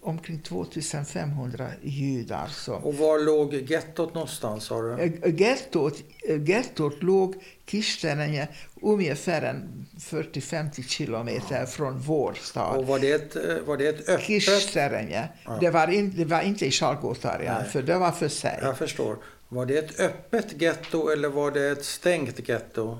omkring 0.00 0.38
2500 0.42 1.68
judar 1.82 2.46
som 2.46 2.74
Och 2.84 2.94
var 2.94 3.18
låg 3.18 3.54
gettot 3.54 4.14
någonstans 4.14 4.64
sa 4.64 4.82
du? 4.82 4.92
Eh, 5.02 5.40
Gettot, 5.40 5.94
eh, 6.28 6.42
gettot 6.48 7.02
låg 7.02 7.34
Kisterenje 7.66 8.48
ungefär 8.82 9.42
en 9.42 9.86
40-50 10.00 10.82
kilometer 10.82 11.66
från 11.66 11.98
vår 11.98 12.30
Och 12.30 12.36
stad. 12.36 12.86
var 12.86 12.98
det 12.98 13.12
ett, 13.12 13.36
eh, 13.36 13.58
var 13.66 13.76
det 13.76 13.88
ett 13.88 14.08
öppet... 14.08 14.24
Kisterenje. 14.26 15.28
Ja. 15.44 15.58
Det, 15.60 15.70
var 15.70 15.88
in, 15.90 16.12
det 16.16 16.24
var 16.24 16.40
inte 16.42 16.66
i 16.66 16.70
Charlgotaren, 16.70 17.54
Nej. 17.62 17.70
för 17.70 17.82
det 17.82 17.98
var 17.98 18.12
för 18.12 18.28
sig. 18.28 18.58
Jag 18.62 18.78
förstår. 18.78 19.16
Var 19.48 19.66
det 19.66 19.78
ett 19.78 20.00
öppet 20.00 20.62
getto 20.62 21.08
eller 21.10 21.28
var 21.28 21.50
det 21.50 21.68
ett 21.68 21.84
stängt 21.84 22.48
getto? 22.48 22.98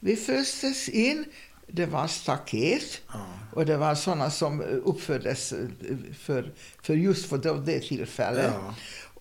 Vi 0.00 0.16
föstes 0.16 0.88
in 0.88 1.24
det 1.72 1.86
var 1.86 2.06
staket 2.06 3.00
Ja. 3.12 3.20
och 3.52 3.66
det 3.66 3.76
var 3.76 3.94
sådana 3.94 4.30
som 4.30 4.60
uppfördes 4.60 5.52
eh, 5.52 5.66
för, 6.18 6.52
för 6.82 6.94
just 6.94 7.26
för 7.28 7.38
det, 7.38 7.60
det 7.60 7.80
tillfället. 7.80 8.52
Ja. 8.54 8.74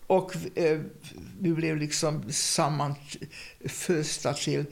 Och 0.07 0.35
eh, 0.55 0.79
vi 1.39 1.53
blev 1.53 1.77
liksom 1.77 2.31
sammanfösta 2.31 4.33
till 4.33 4.65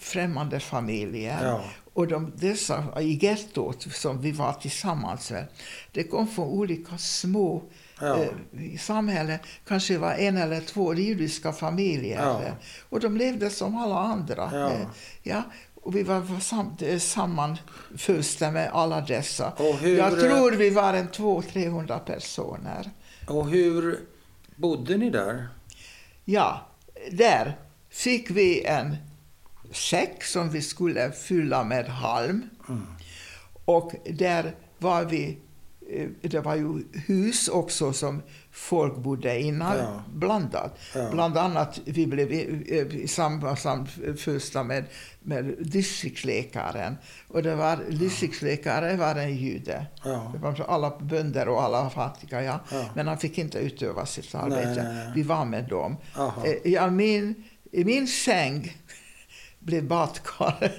främmande 0.00 0.60
familjer. 0.60 1.46
Ja. 1.46 1.64
Och 1.94 2.08
de, 2.08 2.32
dessa 2.36 3.00
i 3.00 3.18
gettot 3.22 3.86
som 3.92 4.20
vi 4.20 4.32
var 4.32 4.52
tillsammans 4.52 5.30
med, 5.30 5.46
det 5.92 6.04
kom 6.04 6.28
från 6.28 6.48
olika 6.48 6.98
små 6.98 7.62
Ja. 8.00 8.18
eh, 8.18 8.28
i 8.64 8.78
samhället. 8.78 9.40
Kanske 9.66 9.98
var 9.98 10.12
en 10.14 10.36
eller 10.36 10.60
två 10.60 10.94
judiska 10.94 11.52
familjer. 11.52 12.22
Ja. 12.22 12.42
eh, 12.42 12.52
Och 12.88 13.00
de 13.00 13.16
levde 13.16 13.50
som 13.50 13.76
alla 13.78 13.98
andra. 13.98 14.50
Ja. 14.52 14.72
eh, 14.72 14.86
Ja, 15.22 15.42
och 15.82 15.96
vi 15.96 16.02
var 16.02 16.40
sam, 16.40 16.76
eh, 16.80 16.98
sammanfösta 16.98 18.50
med 18.50 18.70
alla 18.72 19.00
dessa. 19.00 19.52
Hur- 19.80 19.98
Jag 19.98 20.20
tror 20.20 20.50
vi 20.52 20.70
var 20.70 20.94
en 20.94 21.08
200-300 21.08 21.98
personer. 21.98 22.90
Och 23.28 23.48
hur 23.50 24.00
bodde 24.56 24.96
ni 24.96 25.10
där? 25.10 25.48
Ja, 26.24 26.66
där 27.12 27.58
fick 27.90 28.30
vi 28.30 28.64
en 28.64 28.96
säck 29.72 30.24
som 30.24 30.50
vi 30.50 30.62
skulle 30.62 31.12
fylla 31.12 31.64
med 31.64 31.86
halm. 31.88 32.42
Mm. 32.68 32.86
Och 33.64 33.92
där 34.10 34.54
var 34.78 35.04
vi, 35.04 35.38
det 36.20 36.40
var 36.40 36.54
ju 36.56 36.84
hus 37.06 37.48
också 37.48 37.92
som 37.92 38.22
folk 38.52 38.96
bodde 38.96 39.40
innan, 39.40 39.76
Ja. 39.78 40.02
blandat. 40.14 40.78
Ja. 40.94 41.10
Bland 41.12 41.38
annat, 41.38 41.80
vi 41.84 42.06
blev 42.06 42.32
eh, 42.32 42.96
i 42.96 43.08
samband 43.08 43.58
samfösta 43.58 44.62
med, 44.62 44.84
med 45.22 45.54
distriktsläkaren. 45.60 46.96
Och 47.28 47.42
det 47.42 47.54
var, 47.54 47.78
distriktsläkaren 47.90 48.98
var 48.98 49.14
en 49.14 49.36
jude. 49.36 49.86
Ja. 50.04 50.30
Det 50.32 50.38
var 50.38 50.64
alla 50.68 50.98
bönder 51.00 51.48
och 51.48 51.62
alla 51.62 51.90
fattiga, 51.90 52.42
ja. 52.42 52.60
Ja. 52.72 52.84
Men 52.94 53.06
han 53.08 53.18
fick 53.18 53.38
inte 53.38 53.58
utöva 53.58 54.06
sitt 54.06 54.34
arbete. 54.34 54.82
nej, 54.82 54.94
nej. 54.94 55.12
Vi 55.14 55.22
var 55.22 55.44
med 55.44 55.64
dem. 55.68 55.96
Aha. 56.16 56.46
Eh, 56.46 56.72
Ja, 56.72 56.90
min, 56.90 57.44
I 57.72 57.84
min 57.84 58.06
säng 58.08 58.76
blev 59.58 59.84
badkaret. 59.84 60.72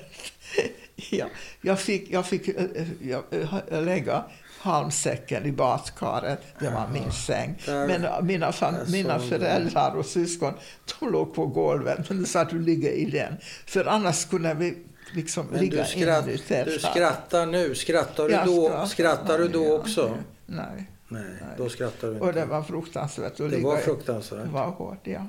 ja, 1.11 1.25
jag 1.61 1.79
fick, 1.79 2.11
jag 2.11 2.25
fick 2.25 2.47
eh, 2.47 2.55
eh, 2.75 2.87
jag, 3.01 3.23
eh, 3.71 3.81
lägga 3.83 4.23
halmsäcken 4.63 5.45
i 5.45 5.51
badkaret. 5.51 6.39
Det 6.59 6.69
var 6.69 6.87
min 6.93 7.11
säng. 7.11 7.61
Men 7.67 8.05
eh, 8.05 8.21
mina, 8.21 8.53
mina 8.87 9.19
föräldrar 9.19 9.95
och 9.95 10.05
syskon 10.05 10.53
de 10.99 11.11
låg 11.11 11.33
på 11.35 11.45
golvet. 11.45 12.09
Men 12.09 12.21
de 12.21 12.25
sa 12.27 12.41
att 12.41 12.49
du 12.49 12.59
ligger 12.61 12.91
i 12.91 13.05
den. 13.05 13.35
För 13.65 13.85
annars 13.85 14.25
kunde 14.25 14.53
vi 14.53 14.77
liksom 15.13 15.45
Men 15.51 15.59
ligga 15.61 15.83
du, 15.83 15.89
skratt, 15.89 16.27
inuti. 16.27 16.63
du 16.65 16.79
skrattar 16.79 17.45
nu. 17.45 17.75
Skrattar 17.75 18.23
du 18.27 18.31
Jag 18.33 18.45
då, 18.45 18.65
skrattar. 18.65 18.85
skrattar 18.85 19.37
du 19.37 19.47
då 19.47 19.75
också? 19.75 20.17
Nej. 20.45 20.65
Nej, 21.07 21.23
Nej. 21.23 21.49
då 21.57 21.69
skrattar 21.69 22.07
du 22.07 22.13
inte. 22.13 22.25
Och 22.25 22.33
det 22.33 22.45
var 22.45 22.63
fruktansvärt 22.63 23.37
Det 23.37 23.57
var 23.63 23.77
fruktansvärt. 23.77 24.43
Det 24.45 24.49
var 24.51 24.65
hårt, 24.67 24.99
ja. 25.07 25.27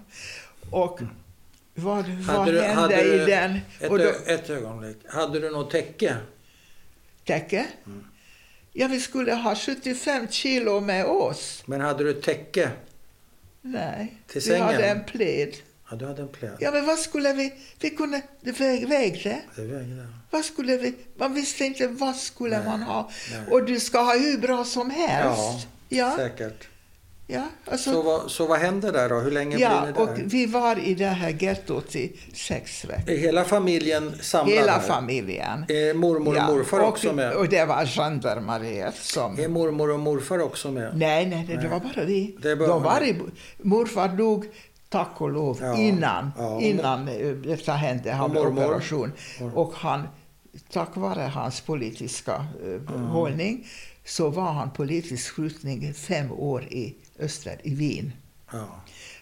Och 0.70 1.00
vad, 1.74 2.08
vad 2.08 2.36
Hade 2.36 2.52
du- 2.52 2.60
hände 2.60 2.80
hade 2.80 3.02
du 3.02 3.22
i 3.22 3.26
den? 3.26 3.60
Ett, 3.80 3.90
då, 3.90 4.12
ett 4.26 4.50
ögonblick. 4.50 4.96
Hade 5.08 5.40
du 5.40 5.50
något 5.50 5.70
täcke? 5.70 6.16
täcke? 7.24 7.66
Ja, 8.76 8.86
vi 8.88 9.00
skulle 9.00 9.32
ha 9.34 9.56
75 9.56 10.28
kilo 10.28 10.80
med 10.80 11.04
oss. 11.06 11.62
Men 11.66 11.80
hade 11.80 12.04
du 12.04 12.10
ett 12.10 12.22
täcke? 12.22 12.70
Nej, 13.62 14.16
Till 14.26 14.42
vi 14.46 14.58
hade 14.58 14.76
sängen? 14.76 14.98
en 14.98 15.04
pläd. 15.04 15.56
Ja, 15.90 15.96
du 15.96 16.06
hade 16.06 16.22
en 16.22 16.28
pläd. 16.28 16.56
Ja, 16.60 16.70
men 16.70 16.86
vad 16.86 16.98
skulle 16.98 17.32
vi... 17.32 17.52
Vi 17.80 17.90
kunde... 17.90 18.20
Det 18.40 18.52
väg, 18.60 18.88
vägde. 18.88 19.40
Det 19.56 19.62
vägde. 19.62 20.06
Vad 20.30 20.44
skulle 20.44 20.76
vi... 20.76 20.94
Man 21.16 21.34
visste 21.34 21.64
inte 21.64 21.86
vad 21.88 22.16
skulle 22.16 22.56
Nej, 22.58 22.66
man 22.66 22.82
ha. 22.82 23.10
nej. 23.32 23.42
Och 23.52 23.64
du 23.64 23.80
ska 23.80 23.98
ha 23.98 24.18
hur 24.18 24.38
bra 24.38 24.64
som 24.64 24.90
helst. 24.90 25.66
Ja, 25.88 26.16
säkert. 26.16 26.68
Ja. 27.26 27.42
Alltså, 27.64 27.92
Så 27.92 28.02
vad, 28.02 28.30
så 28.30 28.46
vad 28.46 28.58
hände 28.58 28.90
där 28.90 29.08
då? 29.08 29.14
Hur 29.14 29.30
länge 29.30 29.58
ja, 29.58 29.80
blev 29.82 29.94
ni 29.94 30.02
och 30.02 30.16
där? 30.18 30.24
vi 30.26 30.46
var 30.46 30.78
i 30.78 30.94
det 30.94 31.06
här 31.06 31.36
gettot 31.42 31.96
i 31.96 32.16
sex 32.34 32.84
veckor. 32.84 33.12
Hela 33.12 33.44
familjen 33.44 34.14
samlad 34.20 34.54
Hela 34.58 34.72
här? 34.72 34.80
familjen. 34.80 35.64
Är 35.68 35.94
mormor 35.94 36.36
och 36.36 36.54
morfar 36.54 36.80
och, 36.80 36.88
också 36.88 37.12
med? 37.12 37.32
Och 37.32 37.48
det 37.48 37.64
var 37.64 37.86
gendarmeriet 37.86 38.94
som... 38.96 39.38
Är 39.38 39.48
mormor 39.48 39.90
och 39.90 40.00
morfar 40.00 40.38
också 40.42 40.70
med? 40.70 40.96
Nej, 40.98 41.26
nej, 41.26 41.44
det 41.48 41.56
Nej. 41.56 41.68
var 41.68 41.80
bara 41.80 42.04
vi. 42.04 42.36
Det 42.42 42.56
bara- 42.56 42.68
De 42.68 42.82
var 42.82 43.02
i, 43.04 43.16
morfar 43.62 44.08
dog, 44.08 44.44
tack 44.88 45.20
och 45.20 45.30
lov, 45.30 45.58
Ja, 45.60 45.76
innan, 45.78 46.32
ja. 46.38 46.60
innan 46.60 47.08
eh, 47.08 47.28
detta 47.28 47.72
hände. 47.72 48.12
Han 48.12 48.36
Och 48.36 48.52
blev 48.52 48.66
operation. 48.66 49.12
Mormor. 49.40 49.58
Och 49.58 49.74
han, 49.74 50.02
tack 50.72 50.96
vare 50.96 51.20
hans 51.20 51.60
politiska 51.60 52.46
eh, 52.90 52.96
hållning, 53.00 53.66
så 54.06 54.28
var 54.30 54.52
han 54.52 54.70
politisk 54.70 55.34
flykting 55.34 55.94
fem 55.94 56.32
år 56.32 56.64
i 56.64 56.94
öster, 57.18 57.60
i 57.62 57.74
Wien, 57.74 58.12
Ja. 58.52 58.66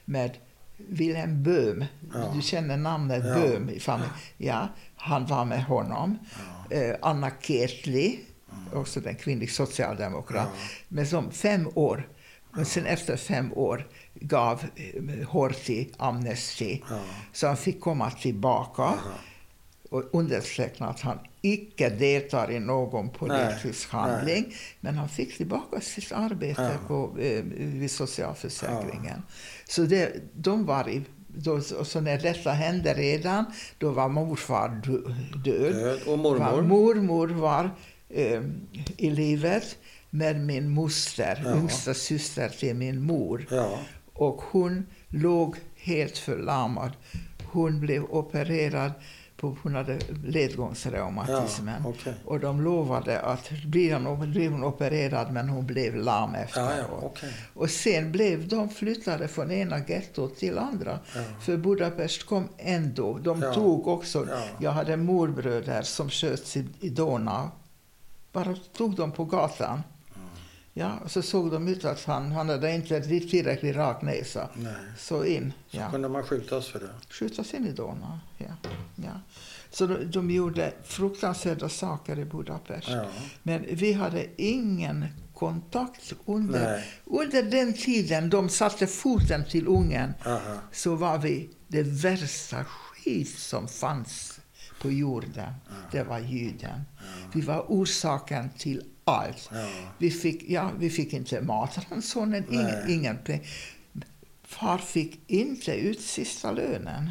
med 0.05 0.37
Wilhelm 0.77 1.43
Böhm. 1.43 1.85
Ja. 2.15 2.33
Du 2.35 2.43
känner 2.43 2.77
namnet 2.77 3.25
Ja. 3.27 3.35
Böhm 3.35 3.69
i 3.71 3.81
familjen. 3.81 4.13
Ja, 4.37 4.69
han 4.97 5.27
var 5.27 5.45
med 5.45 5.65
honom. 5.65 6.19
Eh, 6.71 6.95
Anna 7.03 7.31
Ketli, 7.31 8.21
också 8.73 9.01
den 9.01 9.15
kvinnlig 9.15 9.51
socialdemokrat. 9.51 10.49
Men 10.89 11.07
som 11.07 11.31
fem 11.31 11.69
år, 11.75 12.09
men 12.55 12.67
sen 12.67 12.87
efter 12.87 13.17
fem 13.17 13.53
år 13.53 13.87
gav 14.15 14.65
eh, 14.77 15.29
Horthy 15.29 15.87
amnesti. 15.99 16.83
Ja. 16.91 17.01
Så 17.33 17.47
han 17.47 17.57
fick 17.57 17.81
komma 17.81 18.11
tillbaka. 18.11 18.95
Och 19.93 20.05
understreckna 20.13 20.89
att 20.89 21.01
han 21.01 21.19
icke 21.43 21.89
deltar 21.91 22.51
i 22.51 22.61
någon 22.61 23.11
politisk 23.11 23.93
Nej, 23.93 24.03
handling. 24.03 24.55
Men 24.81 24.95
han 24.95 25.09
fick 25.09 25.37
tillbaka 25.37 25.81
sitt 25.81 26.13
arbete 26.13 26.79
Ja. 26.83 26.89
på, 26.89 27.19
eh, 27.21 27.43
vid 27.59 27.91
socialförsäkringen. 27.91 29.23
Så 29.69 29.83
det, 29.83 30.13
de 30.35 30.67
var 30.67 30.89
i, 30.89 31.03
då, 31.29 31.61
så 31.61 32.01
när 32.01 32.19
detta 32.19 32.51
hände 32.51 32.95
redan, 32.95 33.45
då 33.79 33.91
var 33.91 34.09
morfar 34.09 34.69
dö- 34.69 35.15
död. 35.45 35.75
Död. 35.75 35.99
Och 36.07 36.19
Var, 36.19 36.39
mormor? 36.39 36.63
mormor 36.63 37.29
var 37.29 37.71
eh, 38.09 38.43
i 38.97 39.11
livet 39.11 39.77
med 40.11 40.41
min 40.41 40.71
moster, 40.71 41.43
Ja. 41.45 41.57
yngsta 41.57 41.95
syster 41.95 42.49
till 42.49 42.75
min 42.77 43.03
mor. 43.03 43.47
Ja. 43.51 43.79
Och 44.13 44.43
hon 44.51 44.87
låg 45.09 45.57
helt 45.77 46.19
förlamad. 46.19 46.91
Hon 47.53 47.81
blev 47.81 48.05
opererad, 48.05 48.93
på, 49.43 49.57
hon 49.63 49.75
hade 49.75 49.99
ledgångsreumatismen. 50.25 51.83
Ja, 51.85 51.89
okej. 51.91 52.15
Och 52.25 52.41
de 52.41 52.61
lovade 52.61 53.21
att 53.21 53.51
blir 53.65 53.95
hon, 53.95 54.31
blev 54.33 54.53
hon 54.53 54.65
opererad 54.65 55.33
men 55.33 55.49
hon 55.49 55.67
blev 55.67 55.97
lam 55.97 56.35
efteråt. 56.35 56.71
Ja, 56.79 56.85
ja, 56.91 56.99
okej. 57.07 57.33
Och 57.55 57.71
sen 57.71 58.13
blev 58.13 58.49
de 58.49 58.69
flyttade 58.69 59.29
från 59.29 59.51
ena 59.51 59.79
gettot 59.79 60.37
till 60.37 60.59
andra. 60.59 60.99
För 61.41 61.57
Budapest 61.57 62.27
kom 62.27 62.49
ändå. 62.59 63.19
De 63.19 63.41
tog 63.55 63.87
också, 63.89 64.27
Ja. 64.31 64.43
jag 64.59 64.71
hade 64.71 64.97
morbröder 64.97 65.83
som 65.83 66.11
sköts 66.11 66.57
i, 66.57 66.67
i 66.81 66.89
Donau. 66.89 67.49
Bara 68.33 68.55
tog 68.77 68.95
dem 68.97 69.13
på 69.13 69.25
gatan. 69.25 69.83
Ja, 70.75 70.99
och 71.05 71.11
så 71.11 71.23
såg 71.23 71.51
de 71.51 71.69
ut 71.69 71.85
att 71.85 72.05
han, 72.05 72.33
han 72.33 72.49
hade 72.49 72.75
inte 72.75 73.01
tillräckligt 73.01 73.77
rak 73.77 74.03
näsa. 74.03 74.49
Nej. 74.55 74.73
Så 74.99 75.25
in, 75.25 75.53
Så 75.71 75.77
ja. 75.77 75.91
kunde 75.91 76.09
man 76.09 76.23
skjutas 76.23 76.69
för 76.69 76.81
det. 76.81 76.91
Skjutas 77.11 77.55
in 77.55 77.67
i 77.67 77.73
Donau. 77.73 78.19
Ja. 78.39 78.47
Ja. 78.97 79.21
Så 79.71 79.87
de, 79.87 80.05
de 80.11 80.31
gjorde 80.31 80.73
fruktansvärda 80.85 81.69
saker 81.69 82.19
i 82.19 82.25
Budapest. 82.25 82.89
Ja. 82.89 83.05
Men 83.43 83.65
vi 83.73 83.93
hade 83.93 84.27
ingen 84.37 85.05
kontakt 85.35 86.13
under, 86.27 86.73
Nej. 86.73 86.85
under 87.05 87.43
den 87.43 87.73
tiden 87.75 88.31
de 88.31 88.49
satte 88.49 88.87
foten 88.87 89.45
till 89.45 89.67
Ungern. 89.67 90.13
Aha. 90.27 90.59
Så 90.73 90.95
var 90.95 91.19
vi 91.19 91.51
det 91.69 91.83
värsta 91.83 92.65
skit 92.65 93.39
som 93.39 93.69
fanns 93.69 94.41
på 94.83 94.91
jorden. 94.91 95.53
Det 95.93 96.03
var 96.03 96.19
juden. 96.19 96.81
Vi 97.35 97.41
var 97.41 97.65
orsaken 97.69 98.51
till 98.59 98.83
allt. 99.05 99.51
Ja. 99.53 99.69
Vi 99.99 100.11
fick, 100.11 100.43
ja, 100.51 100.71
vi 100.79 100.91
fick 100.91 101.13
inte 101.13 101.41
matransonen, 101.41 102.45
ingen, 102.51 102.65
Nej. 102.65 102.85
ingen 102.95 103.17
peng. 103.25 103.47
Far 104.45 104.79
fick 104.79 105.21
inte 105.27 105.73
ut 105.75 106.01
sista 106.01 106.53
lönen. 106.53 107.11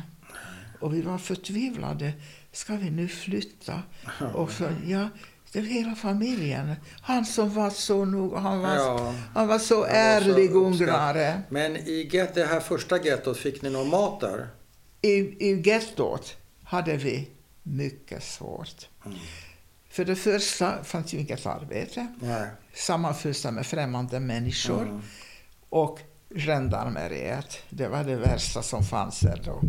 Och 0.80 0.94
vi 0.94 1.02
var 1.02 1.18
förtvivlade. 1.18 2.14
Ska 2.52 2.76
vi 2.76 2.90
nu 2.90 3.08
flytta? 3.08 3.82
Och 4.34 4.52
så, 4.52 4.64
ja, 4.86 5.10
det 5.52 5.60
var 5.60 5.68
hela 5.68 5.96
familjen. 5.96 6.76
Han 7.02 7.26
som 7.26 7.54
var 7.54 7.70
så 7.70 8.06
nog, 8.06 8.36
han 8.36 8.60
var, 8.62 8.76
Ja. 8.76 8.86
han 8.98 8.98
var 8.98 9.14
så 9.14 9.36
Han 9.40 9.48
var 9.48 9.60
så 9.60 9.86
ärlig 9.86 10.52
uppskatt- 10.52 10.82
ungrare. 10.82 11.42
Men 11.50 11.78
i 11.78 12.10
get, 12.12 12.34
det 12.36 12.46
här 12.46 12.60
första 12.60 13.04
gettot, 13.04 13.38
fick 13.38 13.62
ni 13.62 13.70
någon 13.70 13.90
mat 13.90 14.20
där? 14.20 14.48
I, 15.02 15.10
i 15.50 15.62
gettot 15.66 16.36
hade 16.64 16.98
vi 16.98 17.30
mycket 17.64 18.24
svårt. 18.24 18.88
Mm. 19.06 19.18
För 19.92 20.06
det 20.06 20.16
första 20.16 20.84
fanns 20.84 21.14
ju 21.14 21.20
inget 21.20 21.46
arbete. 21.46 22.08
Nej. 22.20 22.50
Med 23.52 23.66
främmande 23.66 24.20
människor. 24.20 24.82
Mm. 24.82 25.02
Och 25.70 26.00
gendarmeriet, 26.36 27.58
det 27.70 27.88
var 27.88 28.04
det 28.04 28.16
värsta 28.16 28.64
som 28.64 28.84
fanns 28.84 29.20
där 29.20 29.42
då. 29.46 29.62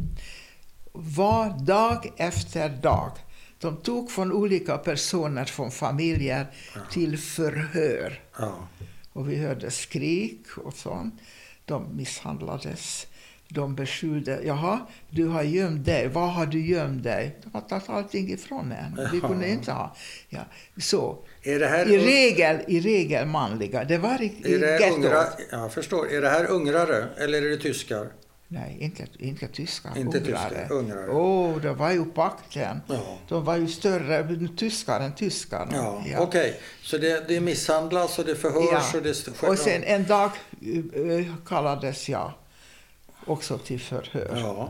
Var 0.92 1.66
dag 1.66 2.12
efter 2.16 2.68
dag 2.68 3.12
De 3.58 3.76
tog 3.76 4.10
från 4.10 4.32
olika 4.32 4.78
personer 4.78 5.44
från 5.44 5.70
familjer 5.70 6.46
till 6.90 7.18
förhör. 7.18 8.20
Ja. 8.38 8.68
Och 9.12 9.30
vi 9.30 9.36
hörde 9.36 9.70
skrik 9.70 10.46
och 10.56 10.74
sånt. 10.74 11.14
De 11.64 11.96
misshandlades. 11.96 13.06
De 13.54 13.74
beskyllde, 13.74 14.40
jaha, 14.44 14.80
du 15.10 15.26
har 15.26 15.42
gömt 15.42 15.84
dig. 15.84 16.08
Var 16.08 16.26
har 16.26 16.46
du 16.46 16.66
gömt 16.66 17.02
dig? 17.02 17.36
De 17.44 17.50
har 17.52 17.60
tagit 17.60 17.88
allting 17.88 18.32
ifrån 18.32 18.72
en. 18.72 19.08
Vi 19.12 19.20
kunde 19.20 19.48
inte 19.48 19.72
ha. 19.72 19.96
Ja. 20.28 20.40
Så, 20.80 21.18
Är 21.42 21.58
det 21.58 21.66
här, 21.66 21.88
i 21.88 21.98
regel, 21.98 22.58
i 22.68 22.80
regel 22.80 23.26
manliga. 23.26 23.84
Det 23.84 23.98
var 23.98 24.22
i, 24.22 24.32
i 24.44 24.54
är 24.54 24.58
det 24.58 24.80
gettot. 24.80 24.96
ungra, 24.96 25.24
jag 25.50 25.72
förstår. 25.72 26.12
Är 26.12 26.20
det 26.20 26.28
här 26.28 26.50
ungrare 26.50 27.08
eller 27.16 27.42
är 27.42 27.50
det 27.50 27.56
tyskar? 27.56 28.06
Nej, 28.48 28.76
inte, 28.80 29.06
inte 29.18 29.46
tyskar. 29.48 29.98
Inte 29.98 30.18
ungrare. 30.18 30.48
tyskar, 30.48 30.72
ungrare. 30.74 31.10
Åh, 31.10 31.56
det 31.56 31.72
var 31.72 31.90
ju 31.92 32.04
pakten. 32.04 32.80
Ja. 32.86 33.18
De 33.28 33.44
var 33.44 33.56
ju 33.56 33.68
större 33.68 34.48
tyskar 34.56 35.00
än 35.00 35.14
tyskarna. 35.14 35.72
Ja, 36.12 36.18
Okej, 36.18 36.60
så 36.82 36.98
det, 36.98 37.28
det 37.28 37.40
misshandlas 37.40 38.18
och 38.18 38.24
det 38.24 38.34
förhörs 38.34 38.90
Ja. 38.92 38.98
och 38.98 39.02
det... 39.02 39.48
Och 39.48 39.58
sen 39.58 39.82
en 39.84 40.04
dag 40.06 40.30
eh, 40.94 41.34
kallades 41.46 42.08
jag 42.08 42.32
också 43.26 43.58
till 43.58 43.80
förhör. 43.80 44.36
Ja, 44.40 44.68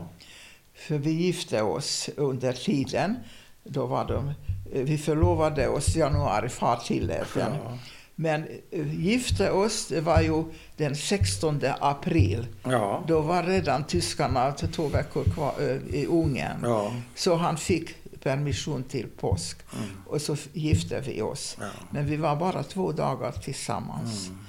För 0.73 0.97
vi 0.97 1.11
gifte 1.11 1.61
oss 1.61 2.09
under 2.17 2.53
tiden. 2.53 3.15
Då 3.63 3.85
var 3.85 4.05
de, 4.05 4.33
vi 4.71 4.97
förlovade 4.97 5.67
oss 5.67 5.95
i 5.95 5.99
januari, 5.99 6.49
far 6.49 6.75
tillät. 6.75 7.27
Ja. 7.37 7.77
Men 8.15 8.47
eh, 8.71 9.03
gifte 9.05 9.51
oss, 9.51 9.87
det 9.87 10.01
var 10.01 10.21
ju 10.21 10.43
den 10.77 10.95
16 10.95 11.61
april. 11.79 12.47
ja, 12.63 13.03
Då 13.07 13.21
var 13.21 13.43
redan 13.43 13.83
tyskarna 13.83 14.51
två 14.51 14.87
veckor 14.87 15.23
kvar 15.23 15.53
i 15.93 16.05
Ungern. 16.05 16.57
ja. 16.63 16.93
Så 17.15 17.35
han 17.35 17.57
fick 17.57 17.89
permission 18.23 18.83
till 18.83 19.07
påsk. 19.07 19.57
Mm. 19.73 19.89
Och 20.07 20.21
så 20.21 20.35
gifte 20.53 20.99
vi 21.01 21.21
oss. 21.21 21.57
ja. 21.59 21.67
Men 21.91 22.05
vi 22.05 22.15
var 22.15 22.35
bara 22.35 22.63
två 22.63 22.91
dagar 22.91 23.31
tillsammans. 23.31 24.27
Mm. 24.27 24.39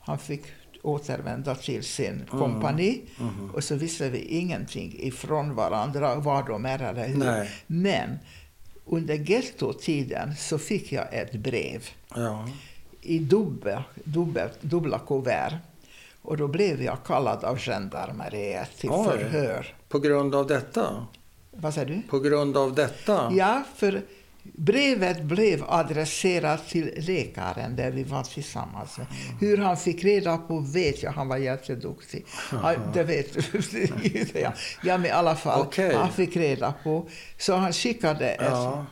Han 0.00 0.18
fick 0.18 0.42
återvända 0.86 1.54
till 1.54 1.84
sin 1.84 2.22
kompani 2.30 3.00
Mhm. 3.18 3.50
och 3.54 3.64
så 3.64 3.74
visste 3.74 4.08
vi 4.10 4.18
ingenting 4.18 4.94
ifrån 4.98 5.54
varandra, 5.54 6.14
var 6.14 6.42
de 6.42 6.64
är 6.66 6.82
eller 6.82 7.08
hur. 7.08 7.16
Nej. 7.18 7.50
Men 7.66 8.18
under 8.84 9.14
gettotiden 9.16 10.36
så 10.36 10.58
fick 10.58 10.92
jag 10.92 11.14
ett 11.14 11.32
brev 11.32 11.84
Ja. 12.14 12.48
i 13.00 13.18
dubbel, 13.18 13.82
dubbel, 14.04 14.48
dubbla 14.60 14.98
kuvert. 14.98 15.52
Och 16.22 16.36
då 16.36 16.48
blev 16.48 16.82
jag 16.82 16.98
kallad 17.04 17.44
av 17.44 17.58
gendarmeriet 17.58 18.76
till 18.78 18.90
Oj. 18.90 19.04
förhör. 19.04 19.74
På 19.88 19.98
grund 19.98 20.34
av 20.34 20.46
detta? 20.46 21.06
Vad 21.50 21.74
säger 21.74 21.86
du? 21.88 22.02
På 22.08 22.18
grund 22.18 22.56
av 22.56 22.74
detta? 22.74 23.32
Ja, 23.34 23.62
för 23.76 24.02
brevet 24.54 25.22
blev 25.22 25.64
adresserat 25.68 26.68
till 26.68 26.90
läkaren 26.96 27.76
där 27.76 27.90
vi 27.90 28.02
var 28.02 28.22
tillsammans. 28.22 28.96
Hur 29.40 29.58
han 29.58 29.76
fick 29.76 30.04
reda 30.04 30.38
på 30.38 30.58
vet 30.60 31.02
jag, 31.02 31.12
han 31.12 31.28
var 31.28 31.36
jätteduktig. 31.36 32.26
Ja, 32.52 32.74
det 32.94 33.02
vet 33.02 33.34
du. 33.34 33.88
ja. 34.40 34.52
men 34.98 35.06
i 35.06 35.10
alla 35.10 35.36
fall, 35.36 35.60
Okej. 35.60 35.94
han 35.94 36.12
fick 36.12 36.36
reda 36.36 36.74
på. 36.84 37.08
Så 37.38 37.54
han 37.54 37.72
skickade 37.72 38.28
ett 38.30 38.40
Ja. 38.50 38.86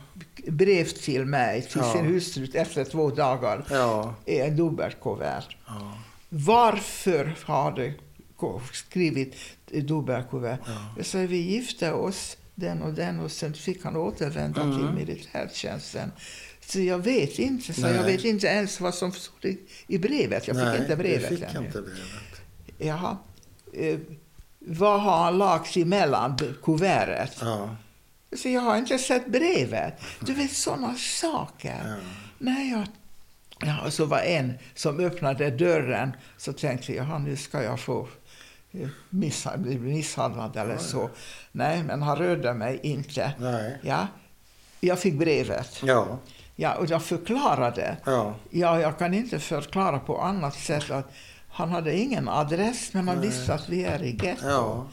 brev 0.47 0.85
till 0.85 1.25
mig, 1.25 1.61
till 1.61 1.81
Ja. 1.83 1.93
sin 1.93 2.05
hustru, 2.05 2.47
efter 2.53 2.83
två 2.83 3.09
dagar. 3.09 3.65
Ja. 3.69 4.15
i 4.25 4.39
en 4.39 4.55
dubbelkuvert. 4.55 5.55
Varför 6.29 7.35
har 7.45 7.71
du 7.71 7.93
skrivit 8.73 9.35
dubbelkuvert? 9.71 10.57
Ja. 10.65 10.71
Jag 10.97 11.05
sa, 11.05 11.17
vi 11.17 11.37
gifte 11.37 11.91
oss 11.93 12.37
den 12.55 12.81
och 12.81 12.93
den 12.93 13.19
och 13.19 13.31
sen 13.31 13.53
fick 13.53 13.83
han 13.83 13.95
återvända 13.95 14.61
Mm. 14.61 14.77
till 14.77 15.05
militärtjänsten. 15.05 16.11
Så 16.65 16.79
jag 16.79 16.99
vet 16.99 17.39
inte, 17.39 17.73
så 17.73 17.81
jag 17.81 18.03
vet 18.03 18.23
inte 18.23 18.47
ens 18.47 18.79
vad 18.81 18.95
som 18.95 19.11
stod 19.11 19.45
i, 19.45 19.59
i 19.87 19.97
brevet. 19.97 20.47
Jag 20.47 20.55
fick 20.55 20.65
Nej, 20.65 20.81
inte 20.81 20.95
brevet 20.95 21.29
fick 21.29 21.41
ännu. 21.55 21.65
inte 21.65 21.81
brevet. 21.81 22.41
Jaha. 22.77 23.17
Eh, 23.73 23.99
vad 24.59 25.01
har 25.01 25.23
han 25.23 25.37
lagt 25.37 25.77
emellan 25.77 26.37
kuvertet? 26.63 27.37
Ja. 27.41 27.75
Så 28.37 28.49
jag 28.49 28.61
har 28.61 28.77
inte 28.77 28.97
sett 28.97 29.27
brevet. 29.27 29.93
Du 30.19 30.33
vet 30.33 30.51
sådana 30.51 30.95
saker. 30.95 31.81
Ja. 31.85 31.95
Nej, 32.39 32.71
jag... 32.71 32.87
Ja, 33.59 33.91
så 33.91 34.05
var 34.05 34.19
en 34.19 34.53
som 34.75 34.99
öppnade 34.99 35.49
dörren, 35.51 36.11
så 36.37 36.53
tänkte 36.53 36.93
jag, 36.93 37.21
nu 37.21 37.35
ska 37.35 37.63
jag 37.63 37.79
få 37.79 38.07
eh, 38.81 38.87
missa, 39.09 39.57
bli 39.57 39.79
misshandlad 39.79 40.57
eller 40.57 40.77
så. 40.77 41.09
Nej, 41.51 41.83
men 41.83 42.01
han 42.01 42.17
rörde 42.17 42.53
mig 42.53 42.79
inte. 42.83 43.33
Nej. 43.39 43.77
Ja, 43.81 44.07
jag 44.79 44.99
fick 44.99 45.13
brevet. 45.13 45.81
Ja. 45.83 46.19
Ja, 46.55 46.75
och 46.75 46.85
jag 46.85 47.03
förklarade. 47.03 47.97
Ja. 48.05 48.35
Ja, 48.49 48.79
jag 48.79 48.99
kan 48.99 49.13
inte 49.13 49.39
förklara 49.39 49.99
på 49.99 50.21
annat 50.21 50.55
sätt 50.55 50.91
att 50.91 51.11
han 51.49 51.71
hade 51.71 51.97
ingen 51.97 52.29
adress, 52.29 52.93
men 52.93 53.07
han 53.07 53.17
Nej. 53.17 53.27
visste 53.27 53.53
att 53.53 53.69
vi 53.69 53.83
är 53.83 54.03
i 54.03 54.19
getto. 54.23 54.47
Ja. 54.47 54.87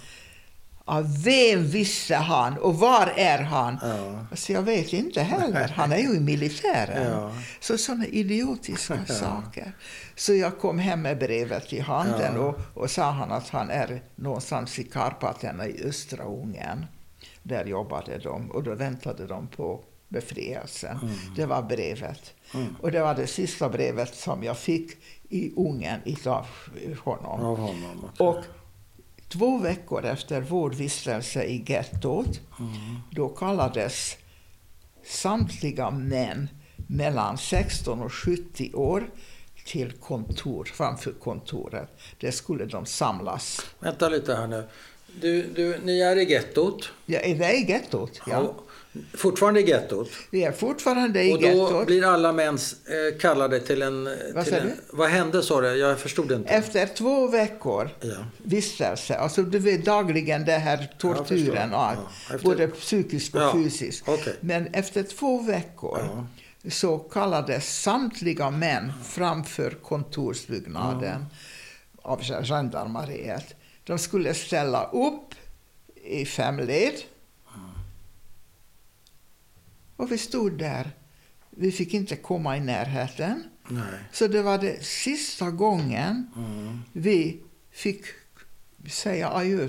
Av 0.85 1.22
vem 1.24 1.66
visste 1.66 2.16
han 2.16 2.59
och 2.59 2.74
var 2.78 3.12
är 3.16 3.39
han? 3.39 3.78
Ja. 3.83 4.37
Så 4.37 4.53
jag 4.53 4.62
vet 4.62 4.93
inte 4.93 5.22
heller. 5.22 5.68
Han 5.68 5.93
är 5.93 5.97
ju 5.99 6.14
i 6.14 6.20
militären. 6.20 7.12
Ja. 7.12 7.33
Så 7.61 7.78
sådana 7.78 8.07
idiotiska 8.07 9.05
saker. 9.07 9.72
Så 10.16 10.35
jag 10.35 10.59
kom 10.59 10.78
hem 10.78 11.03
med 11.03 11.18
brevet 11.18 11.72
i 11.72 11.80
handen 11.80 12.33
Ja. 12.37 12.41
och, 12.41 12.59
och 12.83 12.91
sa 12.91 13.11
han 13.11 13.33
att 13.33 13.49
han 13.49 13.70
är 13.70 14.03
någonstans 14.16 14.78
i 14.78 14.85
Karpaterna 14.85 15.66
i 15.66 15.85
östra 15.85 16.24
Ungern. 16.24 16.87
Där 17.43 17.64
jobbade 17.64 18.18
de 18.18 18.51
och 18.51 18.62
då 18.62 18.74
väntade 18.74 19.26
de 19.26 19.47
på 19.47 19.80
befrielsen. 20.09 20.99
Mm. 21.03 21.14
Det 21.37 21.47
var 21.47 21.62
brevet. 21.62 22.35
Mm. 22.55 22.76
Och 22.80 22.93
det 22.93 23.01
var 23.01 23.14
det 23.14 23.26
sista 23.26 23.68
brevet 23.68 24.14
som 24.14 24.43
jag 24.43 24.59
fick 24.59 24.91
i 25.28 25.53
Ungern 25.57 26.01
av 26.26 26.47
honom. 27.05 27.41
Av 27.47 27.59
honom. 27.59 28.11
okej. 28.18 28.26
Och 28.26 28.45
två 29.33 29.59
veckor 29.59 30.05
efter 30.05 30.41
vår 30.41 30.70
vistelse 30.70 31.45
i 31.45 31.64
gettot, 31.66 32.41
Mm. 32.61 32.72
då 33.11 33.28
kallades 33.28 34.16
samtliga 35.07 35.91
män 35.91 36.49
mellan 36.87 37.39
16 37.39 38.03
och 38.03 38.12
70 38.12 38.72
år 38.74 39.11
till 39.66 39.93
kontor, 39.93 40.64
framför 40.74 41.12
kontoret. 41.12 41.89
Där 42.20 42.30
skulle 42.30 42.64
de 42.64 42.87
samlas. 42.87 43.61
Vänta 43.78 44.09
lite 44.09 44.35
här 44.35 44.47
nu. 44.47 44.68
Du, 45.20 45.43
du, 45.43 45.78
ni 45.85 46.01
är 46.01 46.16
i 46.16 46.30
gettot. 46.30 46.93
Ja, 47.07 47.18
är 47.20 47.35
det 47.35 47.53
i 47.53 47.70
gettot? 47.70 48.20
Ja. 48.26 48.55
Och 49.12 49.18
Fortfarande 49.18 49.61
i 49.61 49.68
gettot. 49.68 50.11
Vi 50.30 50.45
är 50.45 50.53
fortfarande 50.53 51.22
i 51.24 51.32
Och 51.34 51.40
då 51.40 51.47
gettot. 51.47 51.86
blir 51.86 52.05
alla 52.05 52.32
män 52.32 52.55
eh, 52.55 53.18
kallade 53.20 53.61
till 53.61 53.82
en... 53.82 54.09
Vad 54.34 54.45
till 54.45 54.55
en 54.55 54.72
vad 54.93 55.09
hände 55.09 55.43
sa 55.43 55.61
du? 55.61 55.66
Jag 55.68 55.99
förstod 56.01 56.32
inte. 56.32 56.49
Efter 56.51 56.86
två 56.86 57.26
veckor 57.26 57.90
Ja. 58.01 58.14
vistelse, 58.38 59.14
alltså 59.16 59.43
du 59.43 59.59
vet 59.59 59.84
dagligen 59.84 60.45
det 60.45 60.53
här 60.53 60.95
tortyren 60.99 61.72
och 61.74 61.84
allt, 61.84 61.99
Ja, 62.28 62.34
efter- 62.34 62.49
både 62.49 62.68
psykiskt 62.68 63.34
och 63.34 63.43
Ja, 63.43 63.53
fysiskt. 63.53 64.09
okej. 64.09 64.34
Men 64.40 64.66
efter 64.66 65.03
två 65.03 65.40
veckor 65.43 65.99
Ja. 66.62 66.70
så 66.70 66.99
kallades 66.99 67.80
samtliga 67.82 68.51
män 68.51 68.93
framför 69.05 69.70
kontorsbyggnaden 69.70 71.26
av 72.03 72.22
gendarmeriet. 72.22 73.55
De 73.84 73.99
skulle 73.99 74.34
ställa 74.34 74.84
upp 74.84 75.34
i 76.05 76.24
fem 76.26 76.59
led. 76.59 76.93
Och 80.03 80.12
vi 80.12 80.18
stod 80.18 80.59
där. 80.59 80.90
Vi 81.50 81.72
fick 81.72 81.94
inte 81.94 82.16
komma 82.16 82.57
i 82.57 82.61
närheten. 82.61 83.44
Nej. 83.68 83.82
Så 84.12 84.26
det 84.26 84.42
var 84.42 84.59
det 84.59 84.84
sista 84.84 85.50
gången 85.50 86.26
Mm. 86.36 86.80
vi 86.92 87.40
fick 87.70 88.05
säga 88.90 89.30
adjö. 89.30 89.68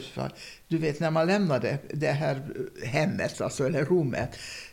Du 0.67 0.77
vet, 0.77 0.99
när 0.99 1.11
man 1.11 1.27
lämnade 1.27 1.77
det 1.93 2.11
här 2.11 2.41
hemmet, 2.83 3.41
alltså, 3.41 3.65
eller 3.67 3.85
rummet, 3.85 4.29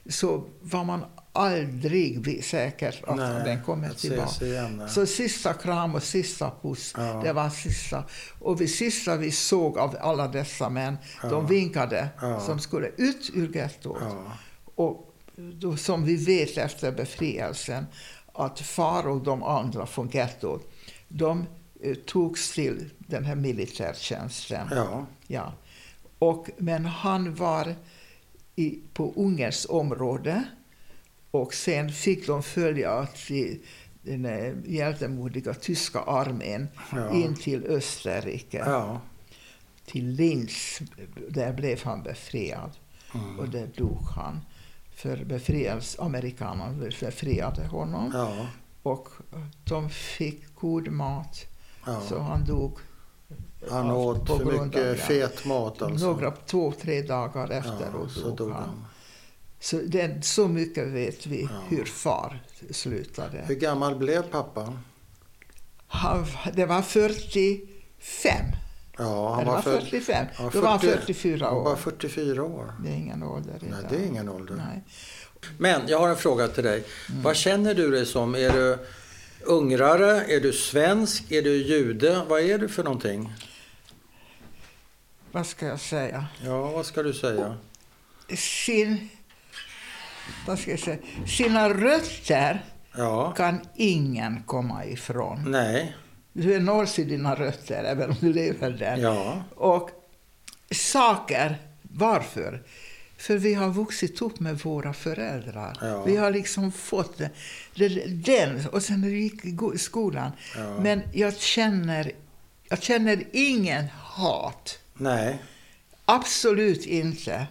så 0.08 0.44
var 0.60 0.84
man 0.84 1.04
aldrig 1.32 2.44
säker 2.44 3.00
att 3.06 3.16
Nej, 3.16 3.44
den 3.44 3.62
kommer 3.62 3.88
tillbaka. 3.90 4.44
igen. 4.44 4.82
Så 4.88 5.06
sista 5.06 5.52
kram 5.52 5.94
och 5.94 6.02
sista 6.02 6.52
puss, 6.62 6.94
Ja. 6.96 7.20
det 7.24 7.32
var 7.32 7.50
sista. 7.50 8.04
Och 8.38 8.60
vi 8.60 8.68
sista 8.68 9.16
vi 9.16 9.30
såg 9.30 9.78
av 9.78 9.96
alla 10.00 10.28
dessa 10.28 10.68
män, 10.68 10.96
Ja. 11.22 11.28
de 11.28 11.46
vinkade 11.46 12.08
Ja. 12.20 12.40
som 12.40 12.58
skulle 12.58 12.86
ut 12.96 13.30
ur 13.34 13.56
gettot. 13.56 14.02
Och 14.74 15.06
då, 15.54 15.76
som 15.76 16.04
vi 16.04 16.16
vet 16.16 16.58
efter 16.58 16.92
befrielsen, 16.92 17.86
att 18.32 18.60
far 18.60 19.06
och 19.08 19.22
de 19.22 19.42
andra 19.42 19.86
från 19.86 20.08
gettot, 20.08 20.72
de 21.08 21.46
eh, 21.82 21.94
togs 21.94 22.52
till 22.54 22.90
den 22.98 23.24
här 23.24 23.34
militärtjänsten. 23.34 24.68
Ja. 24.70 25.06
Ja. 25.26 25.52
Och, 26.18 26.50
men 26.58 26.84
han 26.84 27.34
var 27.34 27.74
i, 28.56 28.78
på 28.92 29.12
Ungerns 29.16 29.66
område 29.70 30.44
och 31.30 31.54
sen 31.54 31.92
fick 31.92 32.26
de 32.26 32.42
följa 32.42 33.06
till 33.26 33.58
den 34.02 34.24
eh, 34.24 34.52
hjältemodiga 34.66 35.54
tyska 35.54 36.00
armén 36.00 36.68
Ja. 36.92 37.10
in 37.14 37.34
till 37.36 37.64
Österrike, 37.64 38.62
Ja. 38.66 39.00
till 39.86 40.08
Linz. 40.08 40.78
Där 41.28 41.52
blev 41.52 41.82
han 41.84 42.02
befriad 42.02 42.70
Mm. 43.14 43.38
och 43.38 43.48
där 43.48 43.68
dog 43.76 44.02
han. 44.16 44.40
För 45.02 45.24
befrielse, 45.24 46.02
amerikanerna 46.02 46.72
befriade 47.00 47.66
honom. 47.66 48.10
Ja, 48.14 48.46
Och 48.82 49.08
de 49.64 49.90
fick 49.90 50.54
god 50.54 50.88
mat, 50.88 51.46
ja. 51.86 52.00
så 52.00 52.18
han 52.18 52.44
dog. 52.44 52.78
Han 53.70 53.90
åt 53.90 54.26
för 54.26 54.64
mycket 54.64 55.00
fet 55.00 55.44
mat 55.44 55.82
alltså. 55.82 56.06
Några, 56.06 56.30
två, 56.30 56.72
tre 56.72 57.02
dagar 57.02 57.48
ja, 57.50 57.56
efteråt 57.56 58.12
så 58.12 58.20
dog 58.20 58.36
dog 58.36 58.50
han. 58.50 58.62
han. 58.62 58.84
Så, 59.60 59.80
det, 59.86 60.24
så 60.24 60.48
mycket 60.48 60.88
vet 60.88 61.26
vi 61.26 61.42
Ja. 61.42 61.48
hur 61.68 61.84
far 61.84 62.42
slutade. 62.70 63.44
Hur 63.46 63.54
gammal 63.54 63.96
blev 63.96 64.22
pappa? 64.22 64.78
Han, 65.86 66.26
det 66.54 66.66
var 66.66 66.82
45. 66.82 68.44
Ja, 69.00 69.34
han 69.34 69.44
det 69.44 69.50
var, 69.50 69.62
född- 69.62 69.80
45. 69.90 70.26
ja, 70.38 70.50
Då 70.52 70.60
var 70.60 70.68
han 70.70 70.80
40 70.80 70.98
44 71.00 71.46
Han 71.46 71.54
var 71.64 71.72
år. 71.72 71.76
44 71.76 72.42
år. 72.44 72.74
Det 72.84 72.88
är 72.88 72.94
ingen 72.94 73.22
ålder 73.22 73.58
Nej, 73.60 73.68
idag. 73.68 73.90
det 73.90 73.96
är 73.96 74.06
ingen 74.06 74.28
ålder. 74.28 74.54
Nej. 74.54 74.82
Men 75.58 75.82
jag 75.88 75.98
har 75.98 76.08
en 76.08 76.16
fråga 76.16 76.48
till 76.48 76.64
dig. 76.64 76.84
Mm. 77.10 77.22
Vad 77.22 77.36
känner 77.36 77.74
du 77.74 77.90
dig 77.90 78.06
som? 78.06 78.34
Är 78.34 78.50
du 78.52 78.78
ungrare? 79.44 80.24
Är 80.24 80.40
du 80.40 80.52
svensk? 80.52 81.32
Är 81.32 81.42
du 81.42 81.56
jude? 81.56 82.22
Vad 82.28 82.40
är 82.40 82.58
du 82.58 82.68
för 82.68 82.84
någonting? 82.84 83.32
Vad 85.32 85.46
ska 85.46 85.66
jag 85.66 85.80
säga? 85.80 86.26
Ja, 86.44 86.70
vad 86.70 86.86
ska 86.86 87.02
du 87.02 87.12
säga? 87.14 87.56
Sin, 88.36 89.08
vad 90.46 90.58
ska 90.58 90.70
jag 90.70 90.80
säga? 90.80 90.98
Sina 91.26 91.68
rötter 91.74 92.64
Ja, 92.96 93.32
kan 93.32 93.60
ingen 93.76 94.42
komma 94.42 94.84
ifrån. 94.84 95.44
nej, 95.50 95.96
Du 96.32 96.54
är 96.54 96.60
nås 96.60 96.98
i 96.98 97.04
dina 97.04 97.34
rötter, 97.34 97.84
även 97.84 98.10
om 98.10 98.16
du 98.20 98.32
lever 98.32 98.70
där. 98.70 98.96
ja, 98.96 99.42
Och 99.56 99.90
saker, 100.70 101.58
varför? 101.82 102.62
För 103.16 103.36
vi 103.36 103.54
har 103.54 103.68
vuxit 103.68 104.22
upp 104.22 104.40
med 104.40 104.58
våra 104.58 104.92
föräldrar. 104.92 105.76
Ja. 105.80 106.02
Vi 106.04 106.16
har 106.16 106.30
liksom 106.30 106.72
fått 106.72 107.18
det, 107.18 107.30
det, 107.74 108.06
den, 108.06 108.66
och 108.66 108.82
sen 108.82 109.00
när 109.00 109.08
vi 109.08 109.20
gick 109.20 109.44
i 109.74 109.78
skolan. 109.78 110.30
Ja. 110.56 110.80
Men 110.80 111.02
jag 111.12 111.38
känner, 111.38 112.12
jag 112.68 112.82
känner 112.82 113.24
ingen 113.32 113.84
hat. 114.02 114.78
nej, 114.94 115.38
Absolut 116.04 116.86
inte. 116.86 117.46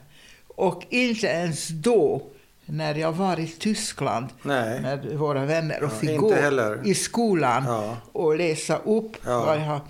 Och 0.47 0.83
inte 0.89 1.27
ens 1.27 1.67
då, 1.67 2.27
när 2.69 2.95
jag 2.95 3.11
var 3.11 3.39
i 3.39 3.47
Tyskland 3.47 4.27
nej. 4.41 4.81
med 4.81 5.05
våra 5.05 5.45
vänner 5.45 5.83
och 5.83 5.91
Ja, 5.93 5.97
fick 5.99 6.17
gå 6.17 6.33
heller. 6.33 6.81
i 6.87 6.95
skolan 6.95 7.63
Ja. 7.67 7.97
och 8.11 8.37
läsa 8.37 8.77
upp 8.77 9.17
Ja. 9.25 9.45
vad 9.45 9.59
jag... 9.61 9.81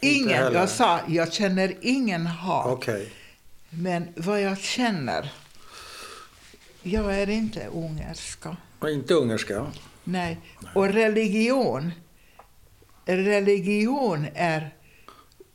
Ingen, 0.00 0.28
heller. 0.28 0.58
jag 0.60 0.68
sa, 0.68 0.98
jag 1.08 1.32
känner 1.32 1.74
ingen 1.80 2.26
hat. 2.26 2.66
Okej. 2.66 3.12
Men 3.70 4.08
vad 4.16 4.40
jag 4.42 4.58
känner, 4.58 5.32
jag 6.82 7.14
är 7.20 7.30
inte 7.30 7.66
ungerska. 7.66 8.56
Och 8.78 8.90
inte 8.90 9.14
ungerska? 9.14 9.66
Nej. 10.04 10.38
Och 10.74 10.88
religion, 10.88 11.92
religion 13.06 14.26
är 14.34 14.74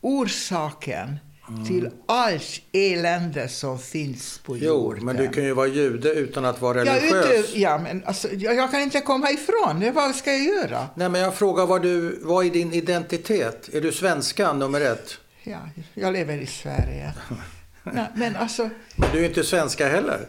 orsaken 0.00 1.18
till 1.66 1.90
allt 2.06 2.60
elände 2.72 3.48
som 3.48 3.78
finns 3.78 4.38
på 4.38 4.52
Mm. 4.54 4.66
Jo, 4.66 4.74
jorden. 4.74 5.04
men 5.04 5.16
du 5.16 5.28
kan 5.28 5.44
ju 5.44 5.52
vara 5.54 5.66
jude 5.66 6.08
utan 6.12 6.44
att 6.44 6.60
vara 6.62 6.84
ja, 6.84 6.94
religiös. 6.96 7.26
ute, 7.50 7.60
ja, 7.60 7.78
men 7.78 8.02
alltså, 8.06 8.28
jag, 8.32 8.54
jag 8.56 8.70
kan 8.70 8.80
inte 8.80 9.00
komma 9.00 9.30
ifrån 9.30 9.80
det. 9.80 9.90
Vad 9.90 10.14
ska 10.14 10.32
jag 10.32 10.44
göra? 10.44 10.86
Nej, 10.94 11.08
men 11.08 11.20
jag 11.20 11.34
frågar 11.34 11.66
vad, 11.66 11.82
du, 11.82 12.18
vad 12.22 12.46
är 12.46 12.50
din 12.50 12.72
identitet? 12.72 13.68
Är 13.72 13.80
du 13.80 13.92
svenska 13.92 14.52
nummer 14.52 14.80
ett? 14.80 15.18
Ja, 15.42 15.58
jag 15.94 16.12
lever 16.12 16.36
i 16.38 16.46
Sverige. 16.46 17.12
Nej, 17.82 18.06
men 18.16 18.36
alltså, 18.36 18.70
Du 19.12 19.18
är 19.24 19.28
inte 19.28 19.44
svenska 19.44 19.88
heller. 19.88 20.20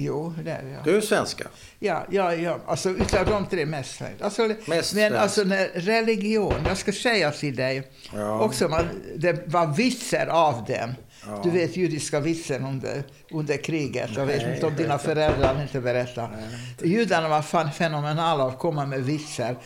Jo, 0.00 0.34
det 0.44 0.50
är 0.50 0.62
jag. 0.74 0.84
Du 0.84 0.96
är 0.96 1.00
svenska. 1.00 1.44
Ja, 1.78 2.04
ja, 2.10 2.34
ja, 2.34 2.58
alltså 2.66 2.90
utav 2.90 3.26
de 3.26 3.46
tre 3.46 3.66
mest 3.66 3.94
svensk. 3.96 4.22
Alltså, 4.22 4.42
Mest 4.46 4.68
men 4.68 4.82
svensk. 4.84 5.16
alltså 5.16 5.42
när 5.44 5.68
religion, 5.74 6.54
jag 6.68 6.76
ska 6.78 6.92
säga 6.92 7.30
till 7.30 7.56
dig, 7.56 7.82
Ja. 8.14 8.40
också 8.40 8.68
man, 8.68 8.84
det 9.16 9.46
var 9.46 9.66
vitsar 9.66 10.26
av 10.26 10.64
dem. 10.64 10.94
Ja. 11.26 11.40
Du 11.44 11.50
vet 11.50 11.76
judiska 11.76 12.20
vitsen 12.20 12.64
under, 12.64 13.02
under 13.30 13.56
kriget. 13.56 14.10
Jag 14.16 14.26
vet 14.26 14.54
inte 14.54 14.66
om 14.66 14.76
dina 14.76 14.98
föräldrar 14.98 15.62
inte 15.62 15.80
berättar. 15.80 16.36
Judarna 16.82 17.28
var 17.28 17.42
fan 17.42 17.72
fenomenala 17.72 18.44
att 18.46 18.58
komma 18.58 18.86
med 18.86 19.04
vitsar 19.04 19.56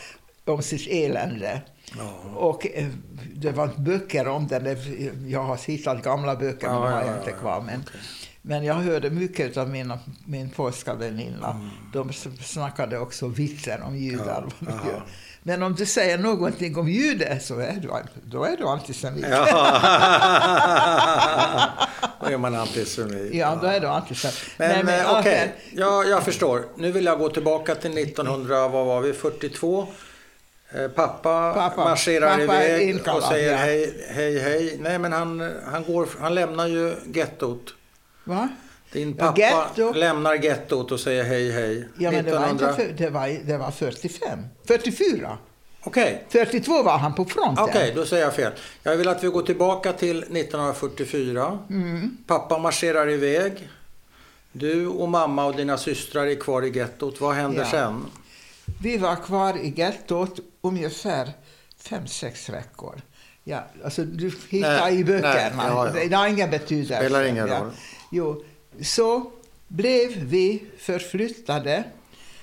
om 0.44 0.62
sitt 0.62 0.88
elände. 0.90 1.62
Ja. 1.98 2.30
Och 2.36 2.66
eh, 2.74 2.86
det 3.34 3.50
var 3.50 3.70
böcker 3.76 4.28
om 4.28 4.46
det. 4.48 4.76
Jag 5.26 5.42
har 5.42 5.56
hittat 5.66 6.02
gamla 6.02 6.36
böcker, 6.36 6.68
men 6.68 6.76
Ja, 6.76 6.82
de 6.82 6.92
har 6.92 7.00
ja, 7.00 7.06
jag 7.06 7.14
ja, 7.14 7.18
inte 7.18 7.32
kvar. 7.32 7.60
Men, 7.60 7.84
Okej. 7.88 8.00
Men 8.42 8.64
jag 8.64 8.74
hörde 8.74 9.10
mycket 9.10 9.56
av 9.56 9.68
mina, 9.70 9.98
min 10.26 10.50
polska 10.50 10.94
väninna. 10.94 11.50
Mm. 11.50 11.70
De 11.92 12.12
snackade 12.44 12.98
också 12.98 13.26
vitsar 13.28 13.80
om 13.86 13.96
judar. 13.96 14.44
Ja. 14.58 15.02
Men 15.42 15.62
om 15.62 15.74
du 15.74 15.86
säger 15.86 16.18
någonting 16.18 16.76
om 16.78 16.88
jude 16.88 17.40
så 17.40 17.58
är 17.58 17.72
du, 17.72 17.90
då 18.24 18.44
är 18.44 18.56
du 18.56 18.64
antisemit. 18.68 19.24
Ja. 19.30 19.44
Då 22.20 22.26
är 22.28 22.36
man 22.38 22.54
antisemit. 22.54 23.34
Ja, 23.34 23.58
då 23.60 23.66
är 23.66 23.80
du 23.80 23.86
antisemit. 23.86 24.40
Men, 24.56 24.86
Nej, 24.86 25.00
eh, 25.00 25.06
okej, 25.10 25.20
okej. 25.20 25.54
ja, 25.72 26.04
jag 26.04 26.22
förstår. 26.22 26.64
Nu 26.76 26.92
vill 26.92 27.04
jag 27.04 27.18
gå 27.18 27.28
tillbaka 27.28 27.74
till 27.74 27.98
1900, 27.98 28.68
vad 28.68 28.86
var 28.86 29.00
vi, 29.00 29.12
42. 29.12 29.86
Eh, 30.74 30.88
Pappa, 30.88 31.52
Pappa- 31.54 31.84
marscherar 31.84 32.30
pappa 32.30 32.42
iväg 32.42 32.90
inkallad, 32.90 33.22
och 33.22 33.28
säger 33.28 33.52
ja. 33.52 33.56
hej, 33.58 34.04
hej, 34.08 34.38
hej. 34.38 34.76
Nej, 34.80 34.98
men 34.98 35.12
han, 35.12 35.50
han, 35.72 35.84
går, 35.84 36.08
han 36.20 36.34
lämnar 36.34 36.66
ju 36.66 36.94
gettot. 37.14 37.74
Va? 38.24 38.48
Din 38.92 39.16
Ja, 39.18 39.26
pappa 39.26 39.40
getto. 39.40 39.92
lämnar 39.92 40.34
gettot 40.34 40.92
och 40.92 41.00
säger 41.00 41.24
hej, 41.24 41.50
hej. 41.52 41.88
Ja, 41.98 42.10
men 42.10 42.24
det 42.24 42.30
var, 42.32 42.50
inte 42.50 42.64
1900 42.66 42.94
det, 43.04 43.10
var, 43.10 43.46
det 43.46 43.56
var 43.58 43.70
45. 43.70 44.38
44. 44.68 45.38
Okej, 45.84 46.24
42 46.28 46.82
var 46.82 46.98
han 46.98 47.14
på 47.14 47.24
fronten. 47.24 47.64
okej, 47.64 47.92
då 47.96 48.06
säger 48.06 48.24
jag 48.24 48.34
fel. 48.34 48.52
Jag 48.82 48.96
vill 48.96 49.08
att 49.08 49.24
vi 49.24 49.28
går 49.28 49.42
tillbaka 49.42 49.92
till 49.92 50.18
1944. 50.18 51.58
Mm. 51.70 52.16
Pappa 52.26 52.58
marscherar 52.58 53.08
iväg. 53.10 53.68
Du 54.52 54.86
och 54.86 55.08
mamma 55.08 55.44
och 55.44 55.56
dina 55.56 55.78
systrar 55.78 56.26
är 56.26 56.34
kvar 56.34 56.62
i 56.62 56.70
gettot. 56.78 57.20
Vad 57.20 57.34
händer 57.34 57.60
Ja. 57.60 57.70
sen? 57.70 58.04
Vi 58.82 58.96
var 58.96 59.16
kvar 59.16 59.58
i 59.58 59.72
gettot 59.76 60.40
ungefär 60.60 61.30
fem, 61.78 62.06
sex 62.06 62.48
veckor. 62.48 63.00
Ja, 63.44 63.64
alltså 63.84 64.04
du 64.04 64.32
hittar 64.48 64.80
Nej, 64.80 65.00
i 65.00 65.04
böckerna. 65.04 65.34
nej, 65.34 65.50
ja, 65.56 65.90
ja. 65.98 66.08
Det 66.08 66.16
har 66.16 66.26
ingen 66.26 66.50
betydelse. 66.50 66.96
Spelar 66.96 67.22
ingen 67.24 67.46
Ja. 67.48 67.70
Jo, 68.12 68.44
så 68.82 69.30
blev 69.68 70.12
vi 70.16 70.62
förflyttade. 70.78 71.84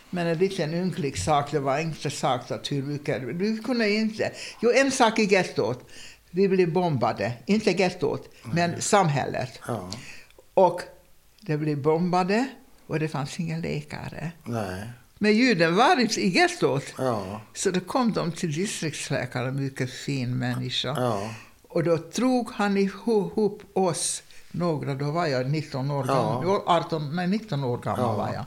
Men 0.09 0.27
en 0.27 0.37
liten 0.37 0.73
ynklig 0.73 1.17
sak, 1.17 1.51
det 1.51 1.59
var 1.59 1.79
inte 1.79 2.09
sagt 2.09 2.51
att 2.51 2.71
hur 2.71 2.83
mycket, 2.83 3.21
vi 3.23 3.57
kunde 3.57 3.89
inte. 3.89 4.31
Jo, 4.61 4.71
en 4.75 4.91
sak 4.91 5.19
i 5.19 5.23
gettot. 5.23 5.89
Vi 6.31 6.47
blev 6.47 6.73
bombade, 6.73 7.33
inte 7.45 7.71
gettot, 7.71 8.29
men 8.53 8.81
samhället. 8.81 9.59
Ja, 9.67 9.89
Och 10.53 10.81
det 11.41 11.57
blev 11.57 11.81
bombade 11.81 12.47
och 12.87 12.99
det 12.99 13.07
fanns 13.07 13.39
ingen 13.39 13.61
läkare. 13.61 14.31
nej, 14.43 14.83
Men 15.17 15.33
juden 15.37 15.75
var 15.75 16.19
i 16.19 16.27
gettot. 16.29 16.83
ja, 16.97 17.41
Så 17.53 17.71
då 17.71 17.79
kom 17.79 18.11
de 18.13 18.31
till 18.31 18.51
distriktsläkaren, 18.53 19.63
mycket 19.63 19.91
fin 19.93 20.37
människa. 20.37 20.87
ja, 20.97 21.33
Och 21.67 21.83
då 21.83 21.95
drog 21.95 22.49
han 22.51 22.77
ihop 22.77 23.63
oss, 23.73 24.23
några, 24.51 24.95
då 24.95 25.11
var 25.11 25.25
jag 25.25 25.49
19 25.51 25.91
år 25.91 26.05
Ja. 26.07 26.13
gammal, 26.43 26.61
18, 26.65 27.15
nej 27.15 27.27
19 27.27 27.63
år 27.63 27.77
gammal 27.77 27.99
Ja. 28.05 28.13
var 28.17 28.33
jag. 28.33 28.45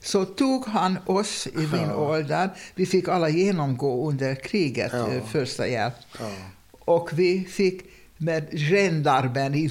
Så 0.00 0.24
tog 0.24 0.66
han 0.66 0.98
oss 1.06 1.46
i 1.46 1.56
min 1.58 1.88
Ja. 1.88 1.96
ålder, 1.96 2.50
vi 2.74 2.86
fick 2.86 3.08
alla 3.08 3.28
genomgå 3.28 4.08
under 4.08 4.34
kriget, 4.34 4.90
Ja. 4.92 5.08
eh, 5.12 5.24
första 5.24 5.66
hjälp. 5.68 5.94
ja, 6.20 6.30
Och 6.78 7.10
vi 7.12 7.44
fick 7.44 7.82
med 8.16 8.50
gendarmen 8.50 9.54
i 9.54 9.64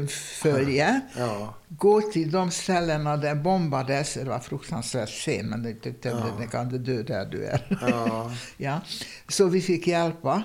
eh, 0.00 0.06
följe 0.42 1.00
ja, 1.16 1.54
gå 1.68 2.00
till 2.00 2.30
de 2.30 2.50
ställena 2.50 3.16
där 3.16 3.34
bombades. 3.34 4.14
Det 4.14 4.24
var 4.24 4.38
fruktansvärt 4.38 5.08
sen, 5.10 5.46
men 5.46 5.62
det, 5.62 5.82
det, 5.82 6.08
Ja. 6.08 6.26
det 6.40 6.46
kan 6.46 6.68
du 6.68 6.78
dö 6.78 7.02
där 7.02 7.26
du 7.26 7.44
är. 7.46 7.78
ja, 7.80 8.32
ja. 8.56 8.80
Så 9.28 9.46
vi 9.46 9.60
fick 9.60 9.86
hjälpa. 9.86 10.42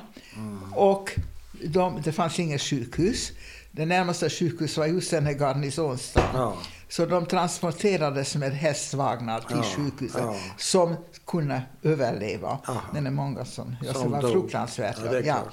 Och 0.76 1.20
de, 1.66 2.02
det 2.04 2.12
fanns 2.12 2.40
inget 2.40 2.62
sjukhus. 2.62 3.32
Det 3.80 3.86
närmaste 3.86 4.30
sjukhuset 4.30 4.78
var 4.78 4.86
just 4.86 5.12
den 5.12 5.26
här 5.26 5.34
garnisonsstaden. 5.34 6.30
ja, 6.34 6.58
Så 6.90 7.06
de 7.06 7.26
transporterades 7.26 8.36
med 8.36 8.52
hästvagnar 8.52 9.40
till 9.42 9.58
Ja, 9.58 9.64
sjukhuset 9.64 10.22
ja. 10.22 10.36
som 10.58 10.96
kunde 11.26 11.62
överleva. 11.84 12.60
Aha. 12.68 12.82
Det 12.94 12.98
är 13.00 13.12
många 13.12 13.46
som... 13.46 13.76
Ja, 13.82 13.94
Som 13.94 14.12
var 14.12 14.22
dog. 14.22 14.32
fruktansvärt. 14.32 15.26
Ja. 15.26 15.44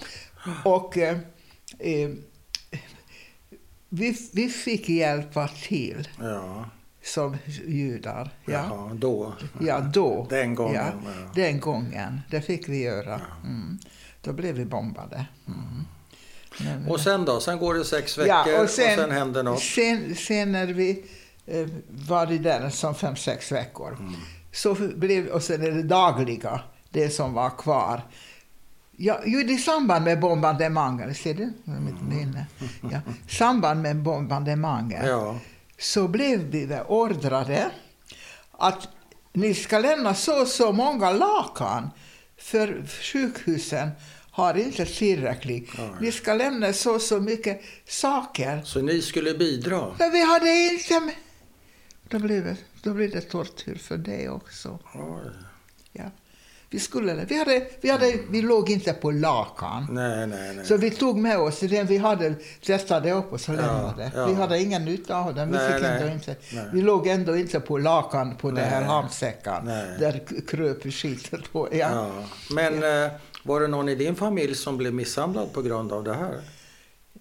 Och 0.64 0.98
eh, 0.98 1.18
eh, 1.78 2.10
vi, 3.88 4.16
vi 4.32 4.48
fick 4.48 4.88
hjälpa 4.88 5.48
till 5.48 6.08
som 7.04 7.36
judar. 7.66 8.30
Ja, 8.44 8.52
Jaha, 8.52 8.94
då. 8.94 9.34
ja 9.60 9.80
då. 9.80 10.26
Den 10.30 10.54
gången. 10.54 10.92
Den 11.34 11.60
gången. 11.60 12.20
Det 12.30 12.40
fick 12.40 12.68
vi 12.68 12.82
göra. 12.82 13.20
Mm. 13.44 13.78
Då 14.22 14.32
blev 14.32 14.54
vi 14.54 14.64
bombade. 14.64 15.26
Mm. 15.46 15.84
Men, 16.58 16.88
Och 16.88 17.00
sen 17.00 17.24
då? 17.24 17.40
Sen 17.40 17.58
går 17.58 17.74
det 17.74 17.84
sex 17.84 18.18
veckor 18.18 18.62
och, 18.64 18.70
sen, 18.70 19.10
händer 19.10 19.42
något. 19.42 19.62
Sen, 19.62 20.14
sen 20.14 20.52
när 20.52 20.66
vi 20.66 21.04
eh, 21.46 21.66
var 21.88 22.26
det 22.26 22.38
där 22.38 22.70
som 22.70 22.94
fem, 22.94 23.16
sex 23.16 23.52
veckor. 23.52 23.96
Mm. 24.00 24.14
Så 24.52 24.74
blev, 24.74 25.26
och 25.28 25.42
sen 25.42 25.62
är 25.62 25.70
det 25.70 25.82
dagliga, 25.82 26.60
det 26.90 27.10
som 27.10 27.34
var 27.34 27.50
kvar. 27.50 28.02
Ja, 28.96 29.20
ju 29.26 29.54
i 29.54 29.58
samband 29.58 30.04
med 30.04 30.20
bombardemanget, 30.20 31.16
ser 31.16 31.34
du? 31.34 31.52
Mitt 31.64 32.02
minne. 32.02 32.46
Ja, 32.92 33.00
samband 33.28 33.82
med 33.82 33.96
bombardemanget 33.96 35.06
Ja. 35.06 35.38
så 35.78 36.08
blev 36.08 36.40
vi 36.40 36.66
beordrade 36.66 37.70
att 38.52 38.88
ni 39.32 39.54
ska 39.54 39.78
lämna 39.78 40.14
så 40.14 40.40
och 40.40 40.46
så 40.48 40.72
många 40.72 41.10
lakan 41.10 41.90
för 42.38 42.84
sjukhusen 43.02 43.90
har 44.36 44.54
inte 44.58 44.84
tillräckligt. 44.84 45.70
Oj. 45.78 45.90
Ni 46.00 46.12
ska 46.12 46.34
lämna 46.34 46.72
så 46.72 46.98
så 46.98 47.20
mycket 47.20 47.60
saker. 47.88 48.62
Så 48.64 48.80
ni 48.80 49.02
skulle 49.02 49.34
bidra? 49.34 49.94
Men 49.98 50.12
vi 50.12 50.24
hade 50.26 50.50
inte... 50.50 51.14
Då 52.08 52.18
blev 52.18 52.44
det, 52.44 52.56
då 52.82 52.94
blev 52.94 53.10
det 53.10 53.20
tortyr 53.20 53.74
för 53.74 53.96
det 53.96 54.28
också. 54.28 54.78
Ja. 55.92 56.04
Vi, 56.70 56.78
skulle, 56.80 57.24
vi, 57.28 57.38
hade, 57.38 57.66
vi, 57.80 57.90
hade, 57.90 58.12
vi 58.30 58.42
låg 58.42 58.70
inte 58.70 58.92
på 58.92 59.10
lakan. 59.10 59.86
Nej, 59.90 60.26
nej, 60.26 60.54
nej. 60.56 60.64
Så 60.66 60.76
vi 60.76 60.90
tog 60.90 61.18
med 61.18 61.38
oss 61.38 61.60
den 61.60 61.86
vi 61.86 61.96
hade, 61.96 62.34
testade 62.66 63.12
upp 63.12 63.32
och 63.32 63.40
så 63.40 63.52
Ja, 63.52 63.56
lämnade. 63.56 64.12
ja. 64.14 64.26
Vi 64.26 64.34
hade 64.34 64.58
ingen 64.62 64.84
nytta 64.84 65.16
av 65.16 65.34
den. 65.34 65.50
Vi, 65.52 65.56
Nej, 65.56 65.72
fick 65.72 65.82
nej, 65.82 66.12
inte, 66.12 66.36
nej. 66.52 66.64
vi 66.72 66.82
låg 66.82 67.06
ändå 67.06 67.36
inte 67.36 67.60
på 67.60 67.78
lakan 67.78 68.36
på 68.36 68.50
den 68.50 68.64
här 68.64 68.80
Nej, 68.80 68.88
handsäcken. 68.88 69.64
nej. 69.64 69.96
Där 69.98 70.20
kröp 70.48 70.92
skiten 70.92 71.42
på. 71.52 71.68
Ja. 71.72 71.76
Ja. 71.78 72.24
Men 72.54 73.04
eh, 73.04 73.10
var 73.46 73.60
det 73.60 73.66
någon 73.68 73.88
i 73.88 73.94
din 73.94 74.16
familj 74.16 74.54
som 74.54 74.76
blev 74.76 74.94
misshandlad 74.94 75.52
på 75.52 75.62
grund 75.62 75.92
av 75.92 76.04
det 76.04 76.14
här? 76.14 76.40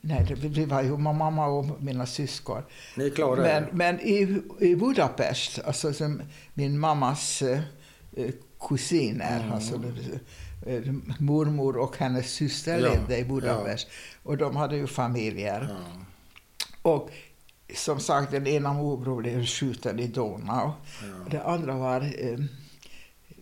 Nej, 0.01 0.37
det, 0.41 0.65
var 0.65 0.81
ju 0.81 0.97
mamma 0.97 1.47
och 1.47 1.83
mina 1.83 2.05
syskon. 2.05 2.61
Ni 2.95 3.09
klarade 3.11 3.41
Men, 3.41 3.77
men 3.77 3.99
i, 3.99 4.41
i 4.59 4.75
Budapest, 4.75 5.59
alltså 5.65 5.93
som 5.93 6.21
min 6.53 6.79
mammas 6.79 7.41
eh, 7.41 7.59
kusiner, 8.59 9.39
Mm. 9.39 9.53
alltså 9.53 9.75
eh, 10.65 10.81
mormor 11.19 11.77
och 11.77 11.97
hennes 11.97 12.31
syster 12.31 12.79
Ja, 12.79 12.89
levde 12.89 13.17
i 13.17 13.25
Budapest. 13.25 13.87
Och 14.23 14.37
de 14.37 14.55
hade 14.55 14.75
ju 14.75 14.87
familjer. 14.87 15.67
Ja. 15.69 16.05
Och 16.81 17.09
som 17.75 17.99
sagt, 17.99 18.31
den 18.31 18.47
ena 18.47 18.73
morbror 18.73 19.21
blev 19.21 19.45
skjuten 19.45 19.99
i 19.99 20.07
Donau. 20.07 20.71
Ja. 21.01 21.29
Det 21.31 21.43
andra 21.43 21.73
var 21.77 22.01
eh, 22.01 22.39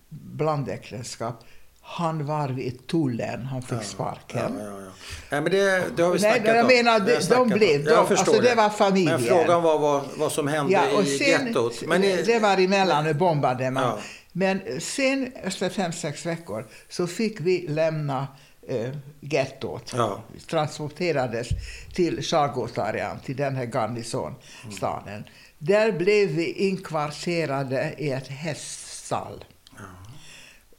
blandäktenskap. 0.10 1.44
Han 1.86 2.26
var 2.26 2.50
vid 2.50 2.88
tullen, 2.88 3.46
han 3.46 3.62
fick 3.62 3.84
sparken. 3.84 4.58
Ja, 4.60 4.64
ja, 4.66 4.82
ja. 4.82 4.92
Nej, 5.32 5.42
men 5.42 5.52
det, 5.52 5.84
det 5.98 6.04
har 6.04 6.12
vi 6.12 6.20
Nej, 6.22 6.32
snackat 6.34 6.56
jag 6.56 6.66
om. 6.66 6.68
menar, 6.76 7.00
de- 7.00 7.26
de 7.36 7.50
blev- 7.50 7.86
Jag 7.88 7.98
de- 7.98 8.08
förstår 8.08 8.34
alltså, 8.34 8.42
det 8.50 8.56
var 8.56 8.70
familjer. 8.70 9.18
Men 9.18 9.28
frågan 9.28 9.64
var 9.64 9.80
vad, 9.80 10.04
vad 10.18 10.32
som 10.32 10.48
hände 10.48 10.74
Ja, 10.74 10.82
och 10.98 11.04
i 11.04 11.18
sen, 11.18 11.46
gettot. 11.48 11.84
Men 11.88 12.02
det 12.02 12.40
var 12.42 12.58
emellan 12.58 13.18
bombardemang. 13.18 13.84
Ja. 13.84 13.98
Men 14.32 14.62
sen, 14.82 15.32
efter 15.44 15.70
fem, 15.70 15.92
sex 15.92 16.26
veckor, 16.26 16.66
så 16.90 17.08
fick 17.08 17.40
vi 17.40 17.68
lämna 17.68 18.28
eh, 18.68 18.90
gettot. 19.20 19.94
Ja. 19.98 20.24
Transporterades 20.50 21.48
till 21.94 22.22
Chargotarian, 22.24 23.20
till 23.26 23.36
den 23.36 23.56
här 23.56 23.66
garnisonstaden. 23.66 25.24
Där 25.58 25.92
blev 25.92 26.30
vi 26.30 26.52
inkvarterade 26.52 27.94
i 27.98 28.12
ett 28.12 28.28
häststall. 28.28 29.46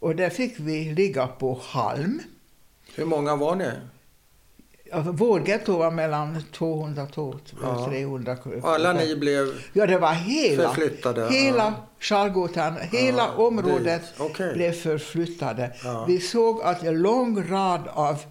Och 0.05 0.17
där 0.17 0.31
fick 0.31 0.55
vi 0.61 0.93
ligga 0.95 1.27
på 1.27 1.61
halm. 1.63 2.21
hur 2.95 3.05
många 3.05 3.37
var 3.37 3.55
ni? 3.57 3.71
Ja, 4.91 5.01
Vår 5.07 5.49
getto 5.49 5.79
var 5.79 5.91
mellan 5.91 6.43
200 6.53 7.07
och 7.15 7.35
Ja. 7.63 7.87
300. 7.89 8.37
Och 8.63 8.69
alla 8.71 8.93
ni 8.93 9.17
blev... 9.17 9.47
Ja, 9.73 9.87
det 9.87 9.99
var 9.99 10.13
hela, 10.13 10.69
Förflyttade, 10.69 11.29
hela 11.29 11.65
ja. 11.65 11.73
Chargothan, 12.01 12.75
hela 12.93 13.23
Ja, 13.37 13.45
området. 13.47 14.03
Okej. 14.19 14.55
blev 14.55 14.73
förflyttade. 14.73 15.73
Ja. 15.85 16.05
Vi 16.09 16.21
såg 16.21 16.63
att 16.63 16.83
en 16.83 17.03
lång 17.03 17.49
rad 17.51 17.89
av 17.93 18.23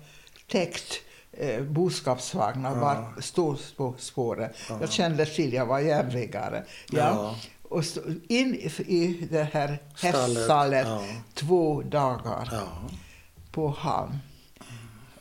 täckt 0.52 0.94
eh, 1.38 1.62
boskapsvagnar 1.64 2.72
Ja. 2.76 2.80
var 2.82 3.22
stod 3.22 3.58
på 3.78 3.94
spåret. 3.98 4.56
Ja. 4.70 4.78
Jag 4.82 4.92
kände 4.92 5.26
till, 5.26 5.54
jag 5.54 5.66
var 5.66 5.80
järnvägare. 5.80 6.64
Ja. 6.92 7.36
Ja. 7.74 7.78
Och 7.78 7.86
så 7.86 8.00
in 8.28 8.56
i- 8.56 9.28
det 9.32 9.44
här 9.54 9.78
Stallet, 9.96 10.28
häststallet 10.28 10.88
ja. 10.88 11.04
två 11.34 11.82
dagar 11.82 12.50
Ja. 12.52 12.68
på 13.52 13.70
hamn. 13.70 14.18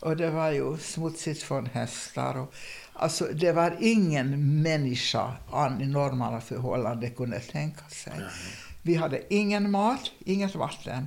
Och 0.01 0.17
det 0.17 0.31
var 0.31 0.51
ju 0.51 0.77
smutsigt 0.79 1.43
från 1.43 1.67
hästar. 1.67 2.37
Och, 2.39 2.55
alltså, 2.93 3.25
det 3.25 3.53
var 3.53 3.77
ingen 3.81 4.63
människa 4.63 5.33
i 5.81 5.87
normala 5.87 6.41
förhållanden 6.41 7.11
kunde 7.11 7.41
tänka 7.41 7.85
sig. 7.89 8.13
Vi 8.83 8.95
hade 8.95 9.35
ingen 9.35 9.71
mat, 9.71 10.11
inget 10.25 10.55
vatten, 10.55 11.07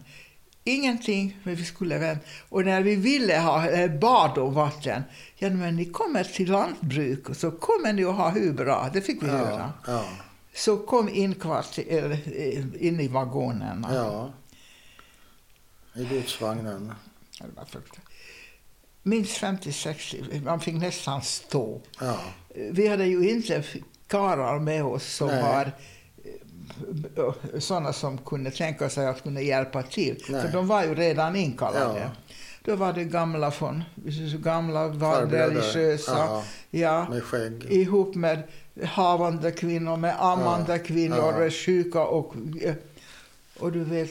ingenting. 0.63 1.37
Men 1.43 1.55
vi 1.55 1.65
skulle 1.65 1.97
väl, 1.97 2.17
och 2.49 2.65
när 2.65 2.81
vi 2.81 2.95
ville 2.95 3.37
ha 3.39 3.87
bad 3.87 4.37
och 4.37 4.53
vatten, 4.53 5.03
ja 5.37 5.49
men 5.49 5.75
ni 5.75 5.85
kommer 5.85 6.23
till 6.23 6.51
lantbruk 6.51 7.35
så 7.35 7.51
kommer 7.51 7.93
ni 7.93 8.05
att 8.05 8.15
ha 8.15 8.29
hur 8.29 8.53
bra, 8.53 8.89
det 8.93 9.01
fick 9.01 9.23
vi 9.23 9.27
höra. 9.27 9.73
Ja. 9.87 10.03
Så 10.55 10.77
kom 10.77 11.09
in, 11.09 11.35
kvart, 11.35 11.79
eller, 11.79 12.11
eh, 12.11 12.87
in 12.87 12.99
i 12.99 13.07
vagonerna. 13.07 13.95
ja. 13.95 14.33
I 15.95 16.05
godsvagnen. 16.05 16.93
Minst 19.03 19.37
50-60, 19.37 20.43
man 20.43 20.59
fick 20.59 20.75
nästan 20.75 21.21
stå. 21.21 21.81
Ja. 21.99 22.19
Vi 22.71 22.87
hade 22.87 23.05
ju 23.05 23.29
inte 23.29 23.63
karlar 24.07 24.59
med 24.59 24.83
oss 24.85 25.15
som 25.15 25.27
Nej. 25.27 25.41
var 25.43 25.71
eh, 27.17 27.59
sådana 27.59 27.93
som 27.93 28.17
kunde 28.17 28.51
tänka 28.51 28.89
sig 28.89 29.07
att 29.07 29.23
kunna 29.23 29.41
hjälpa 29.41 29.83
till. 29.83 30.23
Nej. 30.29 30.41
För 30.41 30.51
de 30.51 30.67
var 30.67 30.83
ju 30.83 30.95
redan 30.95 31.35
inkallade. 31.35 31.99
Ja. 31.99 32.09
Då 32.65 32.75
var 32.75 32.93
det 32.93 33.03
gamla 33.03 33.51
från, 33.51 33.83
gamla 34.43 34.87
var 34.87 35.25
religiösa. 35.25 36.17
Ja. 36.17 36.43
Ja, 36.69 37.09
Med 37.09 37.23
skägg. 37.23 37.65
ihop 37.65 38.15
med 38.15 38.43
havande 38.83 39.51
kvinnor, 39.51 39.97
med 39.97 40.15
ammande 40.23 40.71
Ja. 40.77 40.83
kvinnor, 40.83 41.41
Ja. 41.43 41.49
sjuka 41.49 42.01
och... 42.05 42.35
Och 43.59 43.71
du 43.71 43.83
vet, 43.83 44.09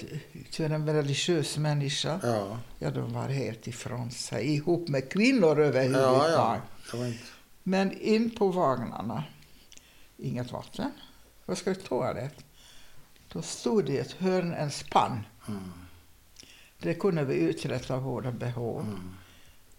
för 0.50 0.64
en 0.70 0.88
religiös 0.94 1.58
människa, 1.58 2.20
Ja. 2.22 2.58
ja 2.78 2.90
de 2.90 3.12
var 3.12 3.28
helt 3.28 3.66
ifrån 3.66 4.10
sig, 4.10 4.54
ihop 4.54 4.88
med 4.88 5.08
kvinnor 5.12 5.60
överhuvudtaget. 5.60 6.32
Ja, 6.32 6.58
ja. 6.92 7.06
Inte... 7.06 7.18
Men 7.62 7.92
in 8.00 8.30
på 8.30 8.48
vagnarna, 8.48 9.24
inget 10.16 10.52
vatten. 10.52 10.90
Vad 11.46 11.58
ska 11.58 11.70
vi 11.70 11.76
ta 11.76 12.12
det? 12.12 12.30
Då 13.32 13.42
stod 13.42 13.84
det 13.84 13.92
i 13.92 13.98
ett 13.98 14.12
hörn 14.12 14.54
en 14.54 14.70
spann. 14.70 15.20
Mm. 15.48 15.60
Det 16.84 16.94
kunde 16.94 17.24
vi 17.24 17.34
uträtta 17.34 17.96
våra 17.98 18.32
behov. 18.32 18.80
Mm. 18.80 18.98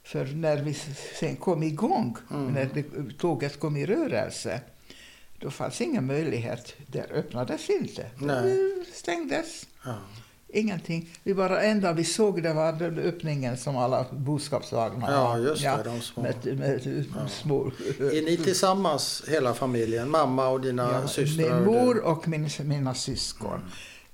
För 0.03 0.25
när 0.25 0.57
vi 0.57 0.73
sen 1.19 1.35
kom 1.35 1.63
igång, 1.63 2.17
Mm. 2.31 2.53
när 2.53 2.69
det, 2.73 2.83
tåget 3.17 3.59
kom 3.59 3.77
i 3.77 3.85
rörelse, 3.85 4.61
då 5.39 5.49
fanns 5.51 5.81
ingen 5.81 6.05
möjlighet. 6.05 6.73
Det 6.87 7.11
öppnades 7.11 7.69
inte. 7.69 8.05
Nej. 8.17 8.43
Det 8.89 8.95
stängdes. 8.97 9.67
Ja. 9.85 9.93
Ingenting. 10.47 11.09
Vi 11.23 11.33
bara 11.33 11.61
enda 11.61 11.93
vi 11.93 12.03
såg 12.03 12.43
det 12.43 12.53
var 12.53 12.73
den 12.73 12.99
öppningen 12.99 13.57
som 13.57 13.77
alla 13.77 14.05
boskapsvagnar 14.11 15.11
Ja, 15.11 15.37
just 15.37 15.63
det, 15.63 15.81
de 15.83 16.01
små. 16.01 16.23
Med, 16.23 16.57
med 16.59 17.29
små... 17.29 17.71
Är 17.99 18.25
ni 18.25 18.37
tillsammans, 18.37 19.23
hela 19.27 19.53
familjen? 19.53 20.09
Mamma 20.09 20.47
och 20.47 20.61
dina 20.61 20.83
Ja, 21.01 21.07
systrar? 21.07 21.55
min 21.59 21.65
mor 21.65 21.99
och 22.03 22.27
min, 22.27 22.49
mina 22.63 22.93
syskon. 22.93 23.59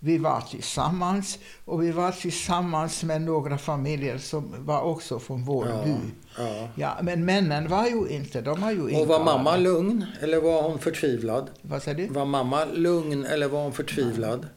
Vi 0.04 0.18
var 0.18 0.42
tillsammans 0.42 1.40
och 1.66 1.84
vi 1.84 1.92
var 1.92 2.12
tillsammans 2.12 3.04
med 3.04 3.22
några 3.22 3.58
familjer 3.58 4.18
som 4.18 4.66
var 4.66 4.82
också 4.82 5.20
från 5.20 5.44
vår 5.46 5.68
Ja, 5.68 5.84
by. 5.84 5.96
ja. 6.38 6.68
Ja, 6.76 6.98
men 7.02 7.26
männen 7.26 7.68
var 7.68 7.88
ju 7.88 8.08
inte, 8.08 8.42
de 8.42 8.62
var 8.62 8.72
ju 8.72 8.82
Och 9.02 9.08
var 9.08 9.24
mamma 9.24 9.58
lugn 9.58 10.06
eller 10.22 10.42
var 10.42 10.62
hon 10.70 10.80
förtvivlad? 10.80 11.50
Vad 11.62 11.84
säger 11.84 11.98
du? 11.98 12.08
Var 12.08 12.26
mamma 12.26 12.66
lugn 12.66 13.26
eller 13.26 13.48
var 13.48 13.64
hon 13.64 13.74
förtvivlad? 13.74 14.48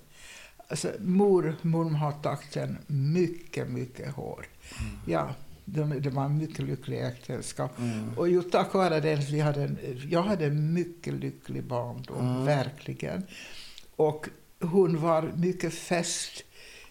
Alltså, 0.68 0.88
mor, 1.00 1.56
mormor 1.62 1.98
har 1.98 2.12
takten 2.12 2.78
mycket, 2.86 3.68
mycket 3.70 4.14
hård. 4.14 4.46
Ja, 5.06 5.28
de, 5.64 6.00
det 6.00 6.10
var 6.10 6.24
en 6.24 6.38
mycket 6.38 6.64
lycklig 6.64 7.00
äktenskap. 7.06 7.78
Mm. 7.78 8.18
Och 8.18 8.28
ju 8.28 8.42
tack 8.42 8.74
vare 8.74 9.00
det, 9.00 9.16
vi 9.30 9.40
hade 9.40 9.62
en, 9.62 9.78
jag 10.10 10.22
hade 10.22 10.46
en 10.46 10.72
mycket 10.72 11.14
lycklig 11.14 11.64
barndom, 11.64 12.20
Mm. 12.30 12.44
verkligen. 12.44 13.22
Och 13.96 14.28
hon 14.60 15.00
var 15.00 15.32
mycket 15.36 15.74
fäst 15.74 16.44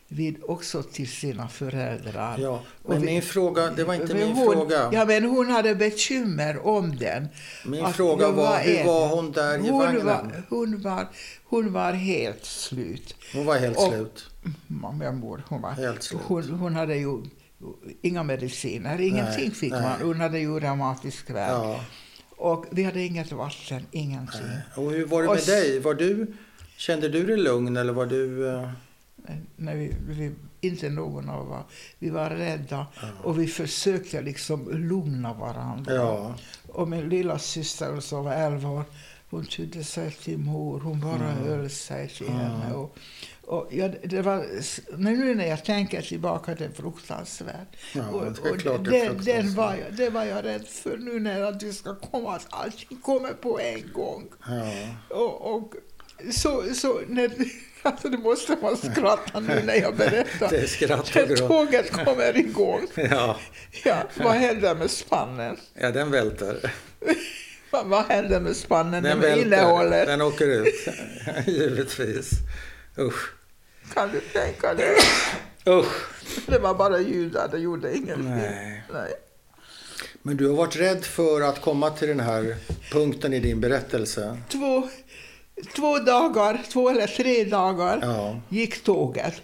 vid 0.08 0.38
också 0.48 0.84
till 0.84 1.08
sina 1.12 1.48
föräldrar. 1.48 2.38
Ja, 2.40 2.62
men 2.88 3.00
vi- 3.02 3.06
min 3.06 3.22
fråga, 3.22 3.70
det 3.72 3.84
var 3.84 3.94
inte 3.94 4.14
min 4.14 4.32
hon, 4.32 4.54
fråga. 4.54 4.90
Ja, 4.94 5.06
men 5.06 5.24
hon 5.26 5.50
hade 5.50 5.76
bekymmer 5.76 6.68
om 6.68 6.96
den. 6.96 7.28
Min 7.66 7.86
Att 7.86 7.96
fråga 7.96 8.26
jag 8.26 8.32
var, 8.34 8.60
hur 8.60 8.84
var 8.86 9.08
hon 9.08 9.32
där 9.32 9.58
i 9.66 9.70
hon 9.70 9.80
vagnen? 9.80 10.06
Var, 10.06 10.44
hon, 10.50 10.82
var, 10.82 11.08
hon 11.44 11.74
var 11.74 11.92
helt 11.94 12.46
slut. 12.46 13.16
Hon 13.34 13.46
var 13.46 13.58
helt 13.58 13.78
Och- 13.78 13.88
slut. 13.88 14.26
Min 14.68 15.16
mor, 15.20 15.44
hon 15.50 15.62
var... 15.62 15.72
Helt 15.72 16.04
slut. 16.04 16.22
Hon, 16.26 16.50
hon 16.50 16.76
hade 16.76 16.96
ju 16.96 17.24
inga 18.02 18.24
mediciner, 18.24 19.02
ingenting 19.02 19.44
Nej, 19.48 19.52
fick 19.52 19.72
nej. 19.72 19.82
man. 19.82 20.02
Hon 20.02 20.20
hade 20.22 20.40
ju 20.40 20.60
reumatisk 20.60 21.30
värk. 21.30 21.50
Ja, 21.52 21.80
Och 22.38 22.66
vi 22.72 22.84
hade 22.84 23.02
inget 23.02 23.32
vatten, 23.32 23.86
ingenting. 23.92 24.42
Och 24.76 24.92
hur 24.92 25.06
var 25.06 25.22
det 25.24 25.28
med 25.30 25.46
dig? 25.46 25.80
Var 25.80 25.94
du, 25.94 26.34
kände 26.78 27.10
du 27.10 27.26
dig 27.26 27.38
lugn 27.38 27.78
eller 27.78 27.94
var 27.94 28.06
du... 28.06 28.50
eh, 28.50 28.70
Nej, 29.56 29.78
vi, 29.78 29.96
vi, 30.14 30.32
inte 30.68 30.90
någon 30.90 31.30
av 31.30 31.52
oss. 31.52 31.66
Vi 32.00 32.10
var 32.10 32.30
rädda 32.30 32.88
Ja. 33.02 33.08
och 33.24 33.40
vi 33.42 33.48
försökte 33.48 34.22
liksom 34.22 34.70
lugna 34.72 35.34
varandra. 35.34 35.94
Ja, 35.94 36.36
Och 36.68 36.88
min 36.88 37.10
lilla 37.10 37.40
syster 37.40 38.00
som 38.00 38.24
var 38.26 38.34
11 38.34 38.70
år, 38.70 38.84
hon 39.30 39.46
tydde 39.46 39.84
sig 39.84 40.12
till 40.12 40.38
mor. 40.38 40.80
Hon 40.80 41.00
bara 41.02 41.32
Mm. 41.32 41.44
höll 41.48 41.70
sig 41.70 42.08
till 42.10 42.28
Mm. 42.28 42.38
henne. 42.40 42.74
Och, 42.74 42.98
och 43.48 43.68
ja, 43.72 43.90
det 44.04 44.22
var, 44.22 44.46
nu 44.98 45.36
när 45.36 45.46
jag 45.48 45.66
tänker 45.66 46.02
tillbaka, 46.02 46.56
det 46.56 46.66
är 46.66 46.70
fruktansvärt. 46.70 47.68
ja 47.96 48.08
och, 48.10 48.26
det 48.26 48.70
och 48.70 48.80
det 48.84 48.92
det, 48.92 49.34
den 49.34 49.54
var 49.56 49.76
jag, 49.76 49.94
det 49.98 50.10
var 50.10 50.24
jag 50.24 50.46
rädd 50.46 50.66
för 50.68 50.98
nu 50.98 51.20
när 51.20 51.52
det 51.52 51.74
ska 51.74 51.96
komma, 51.96 52.36
att 52.36 52.48
allting 52.50 52.98
kommer 53.02 53.34
på 53.34 53.60
en 53.60 53.94
gång. 53.94 54.28
Ja, 54.48 54.72
Och, 55.18 55.56
och 55.56 55.74
så, 56.32 56.74
så 56.74 57.02
när, 57.08 57.32
alltså 57.82 58.10
det 58.10 58.18
måste 58.18 58.58
man 58.62 58.78
skratta 58.78 59.40
nu 59.40 59.62
när 59.66 59.76
jag 59.76 59.96
berättar. 59.96 60.50
det 60.50 60.58
är 60.58 60.68
skratt 60.68 61.10
och 61.10 61.16
När 61.16 61.26
gråt. 61.28 61.50
tåget 61.50 61.92
kommer 61.92 62.38
igång, 62.38 62.82
Ja, 62.96 63.40
ja, 63.84 64.04
vad 64.18 64.34
händer 64.34 64.76
med 64.76 64.92
spannen? 64.92 65.58
ja, 65.74 65.92
den 65.92 66.12
välter. 66.12 66.74
Vad, 67.84 68.06
händer 68.06 68.40
med 68.40 68.56
spannen 68.56 69.04
Den 69.04 69.20
med 69.20 69.38
innehållet? 69.38 70.08
Den 70.08 70.22
åker 70.22 70.48
ut. 70.48 70.88
Givetvis. 71.48 72.30
Usch. 73.00 73.32
Kan 73.94 74.12
du 74.12 74.20
tänka 74.20 74.74
dig? 74.74 74.96
Usch. 75.68 75.94
Det 76.48 76.60
var 76.60 76.74
bara 76.74 77.00
ljudar, 77.00 77.48
det 77.52 77.58
gjorde 77.60 77.96
ingenting. 77.98 78.30
Nej. 78.30 78.84
Nej. 78.94 79.12
Men 80.22 80.38
du 80.38 80.48
har 80.48 80.56
varit 80.56 80.76
rädd 80.76 81.04
för 81.06 81.42
att 81.42 81.62
komma 81.62 81.90
till 81.90 82.08
den 82.08 82.20
här 82.20 82.56
punkten 82.92 83.34
i 83.34 83.40
din 83.40 83.62
berättelse. 83.62 84.38
Två, 84.50 84.90
två 85.76 86.00
dagar, 86.00 86.62
två 86.72 86.90
eller 86.90 87.08
tre 87.08 87.44
dagar 87.44 88.00
Ja. 88.02 88.40
gick 88.50 88.84
tåget. 88.84 89.42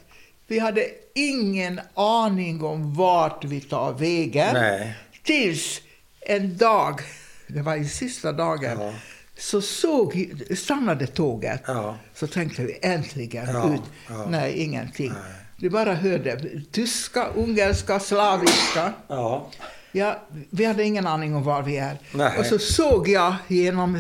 Vi 0.48 0.60
hade 0.60 0.86
ingen 1.16 1.80
aning 1.94 2.64
om 2.64 2.94
vart 2.94 3.44
vi 3.46 3.62
tar 3.62 3.94
vägen. 3.94 4.54
Nej. 4.54 4.96
Tills 5.24 5.82
en 6.22 6.58
dag, 6.58 7.00
det 7.48 7.62
var 7.62 7.76
ju 7.76 7.86
sista 7.86 8.32
dagen, 8.32 8.78
Ja. 8.82 8.94
så 9.38 9.62
såg, 9.62 10.30
stannade 10.58 11.08
tåget. 11.08 11.62
Ja. 11.68 11.98
Så 12.16 12.28
tänkte 12.28 12.62
vi 12.64 12.80
äntligen 12.82 13.74
ut. 13.74 13.82
Nej, 14.28 14.54
ingenting. 14.54 15.10
Nej. 15.10 15.34
Vi 15.58 15.70
bara 15.70 15.94
hörde 15.94 16.42
tyska, 16.72 17.28
ungerska, 17.28 18.00
slaviska. 18.00 18.94
Ja. 19.08 19.50
Ja, 19.92 20.20
vi 20.50 20.66
hade 20.66 20.84
ingen 20.84 21.08
aning 21.08 21.36
om 21.36 21.44
var 21.44 21.62
vi 21.62 21.78
är. 21.78 21.98
Nej. 22.14 22.40
Och 22.40 22.46
så 22.46 22.60
såg 22.60 23.08
jag 23.08 23.36
genom 23.48 23.94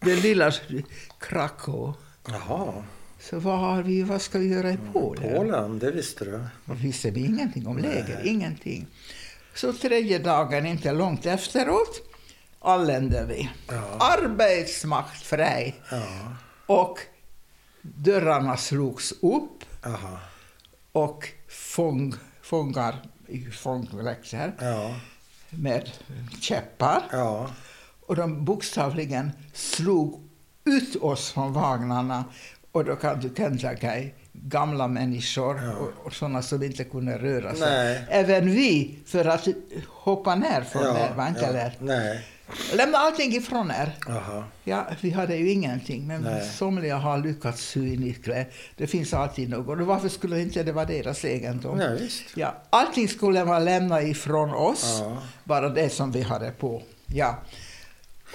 det 0.00 0.14
lilla 0.16 0.52
Krakow. 1.20 1.94
Jaha. 2.28 2.72
Så 3.20 3.38
vad, 3.38 3.58
har 3.58 3.82
vi, 3.82 4.02
vad 4.02 4.22
ska 4.22 4.38
vi 4.38 4.48
göra 4.48 4.70
i 4.70 4.78
Polen? 4.92 5.34
Polen, 5.36 5.78
det 5.78 5.90
visste 5.90 6.24
du. 6.24 6.44
Då 6.64 6.74
visste 6.74 7.10
vi 7.10 7.20
ingenting 7.26 7.66
om 7.66 7.78
läger, 7.78 8.26
ingenting. 8.26 8.86
Så 9.54 9.72
tredje 9.72 10.18
dagen, 10.18 10.66
inte 10.66 10.92
långt 10.92 11.26
efteråt, 11.26 12.00
anlände 12.60 13.24
vi. 13.28 13.50
Ja. 13.68 13.96
Arbetsmakt 14.00 15.22
fri. 15.22 15.74
Ja. 15.90 16.02
Och 16.66 16.98
dörrarna 17.82 18.56
slogs 18.56 19.12
upp 19.12 19.64
Aha. 19.86 20.18
och 20.92 21.28
fång, 21.48 22.14
fångar 22.42 23.02
fångläxor 23.52 24.52
Ja. 24.60 24.94
med 25.50 25.90
käppar. 26.40 27.02
Ja. 27.12 27.50
Och 28.06 28.16
de 28.16 28.44
bokstavligen 28.44 29.30
slog 29.52 30.29
ut 30.64 30.96
oss 30.96 31.30
från 31.32 31.52
vagnarna. 31.52 32.24
Och 32.72 32.84
då 32.84 32.96
kan 32.96 33.20
du 33.20 33.28
tänka 33.28 33.70
dig 33.72 34.14
gamla 34.32 34.88
människor 34.88 35.60
Ja. 35.64 35.72
och, 35.72 36.06
och 36.06 36.12
sådana 36.12 36.42
som 36.42 36.62
inte 36.62 36.84
kunde 36.84 37.18
röra 37.18 37.54
sig. 37.54 37.70
Nej. 37.70 38.04
Även 38.10 38.50
vi, 38.50 38.98
för 39.06 39.24
att 39.24 39.48
hoppa 39.88 40.34
ner 40.34 40.62
från 40.62 40.82
där 40.82 41.14
var 41.16 41.28
inte 41.28 41.40
ja. 41.40 41.50
lätt. 41.52 41.80
Nej. 41.80 42.26
Lämna 42.74 42.98
allting 42.98 43.32
ifrån 43.36 43.70
er. 43.70 43.96
Aha. 44.08 44.44
Ja, 44.64 44.86
vi 45.00 45.10
hade 45.10 45.36
ju 45.36 45.50
ingenting, 45.50 46.06
men 46.06 46.22
Nej. 46.22 46.48
somliga 46.48 46.96
har 46.96 47.18
lyckats 47.18 47.62
sy 47.62 48.12
klä. 48.14 48.46
Det 48.76 48.86
finns 48.86 49.14
alltid 49.14 49.50
något. 49.50 49.80
Och 49.80 49.86
varför 49.86 50.08
skulle 50.08 50.40
inte 50.40 50.62
det 50.62 50.72
vara 50.72 50.84
deras 50.84 51.24
egendom? 51.24 51.78
Nej, 51.78 51.98
visst. 52.00 52.22
Ja, 52.36 52.54
allting 52.70 53.08
skulle 53.08 53.44
man 53.44 53.64
lämna 53.64 54.02
ifrån 54.02 54.50
oss, 54.50 54.96
Ja. 55.00 55.18
bara 55.44 55.68
det 55.68 55.90
som 55.90 56.12
vi 56.12 56.22
hade 56.22 56.50
på. 56.50 56.82
Ja. 57.06 57.38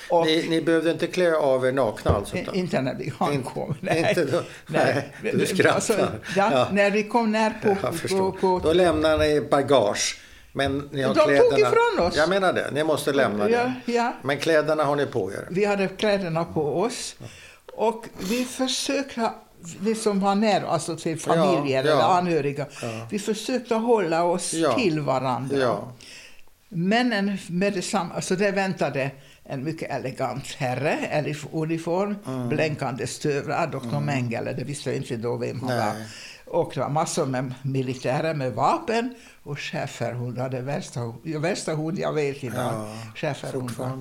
Och 0.10 0.26
Ni, 0.26 0.46
ni 0.50 0.62
behövde 0.62 0.92
inte 0.92 1.08
klä 1.08 1.36
av 1.36 1.66
er 1.66 1.72
nakna 1.72 2.12
alltså? 2.12 2.38
inte 2.54 2.82
när 2.82 2.96
vi 2.96 3.14
ankom. 3.18 3.76
In- 3.82 3.90
inte 4.10 4.26
då? 4.26 4.42
Nej, 4.68 5.14
du 5.34 5.46
skrattar. 5.46 5.76
Alltså, 5.76 5.94
ja, 6.36 6.50
Ja. 6.52 6.68
När 6.72 6.92
vi 6.92 7.04
kom 7.04 7.32
ner 7.32 7.54
på... 7.64 7.76
På, 8.10 8.32
på 8.32 8.60
Då 8.64 8.74
lämnar 8.74 9.18
ni 9.18 9.42
bagage. 9.42 10.20
Men 10.54 10.90
ni 10.92 11.02
har 11.02 11.16
De 11.16 11.20
tog 11.20 11.28
kläderna... 11.28 11.58
ifrån 11.70 12.08
oss. 12.08 12.16
Jag 12.18 12.30
menar 12.30 12.54
det. 12.54 12.72
Ni 12.74 12.84
måste 12.84 13.14
lämna 13.14 13.50
ja, 13.50 13.72
det. 13.86 13.92
ja, 13.94 14.14
Men 14.24 14.38
kläderna 14.38 14.84
har 14.84 14.96
ni 14.96 15.06
på 15.06 15.32
er. 15.32 15.48
vi 15.50 15.66
hade 15.66 15.88
kläderna 15.88 16.46
på 16.46 16.80
oss. 16.82 17.16
Och 17.74 18.06
vi 18.30 18.46
försökte, 18.46 19.30
vi 19.80 19.96
som 19.96 20.20
var 20.20 20.36
nära, 20.36 20.68
alltså 20.68 20.96
till 20.96 21.20
familjen 21.20 21.86
Ja, 21.86 21.92
eller 21.92 22.18
anhöriga, 22.18 22.66
vi 23.10 23.20
försökte 23.20 23.76
hålla 23.76 24.24
oss 24.24 24.50
till 24.78 25.00
varandra. 25.00 25.58
Ja. 25.58 25.92
Männen 26.70 27.38
med 27.50 27.74
detsamma, 27.74 28.14
alltså 28.16 28.36
det 28.36 28.52
väntade 28.52 29.12
en 29.46 29.64
mycket 29.64 29.92
elegant 29.92 30.54
herre 30.54 31.24
i 31.28 31.36
uniform, 31.52 32.16
Mm. 32.28 32.50
blänkande 32.50 33.08
stövlar, 33.08 33.68
doktor 33.68 34.00
Mengele, 34.00 34.54
det 34.54 34.64
visste 34.64 34.96
inte 34.96 35.18
då 35.18 35.38
vem 35.38 35.60
han 35.60 35.70
var. 35.78 35.94
Nej. 35.94 36.08
Och 36.46 36.72
det 36.74 36.80
var 36.80 36.90
massor 36.90 37.26
med 37.26 37.54
militärer 37.64 38.34
med 38.34 38.54
vapen 38.54 39.16
och 39.44 39.60
schäferhundar, 39.60 40.50
det 40.50 40.62
värsta, 40.62 41.14
värsta 41.24 41.74
hund 41.76 42.00
jag 42.00 42.14
vet 42.14 42.44
idag. 42.44 42.74
Ja, 42.74 42.90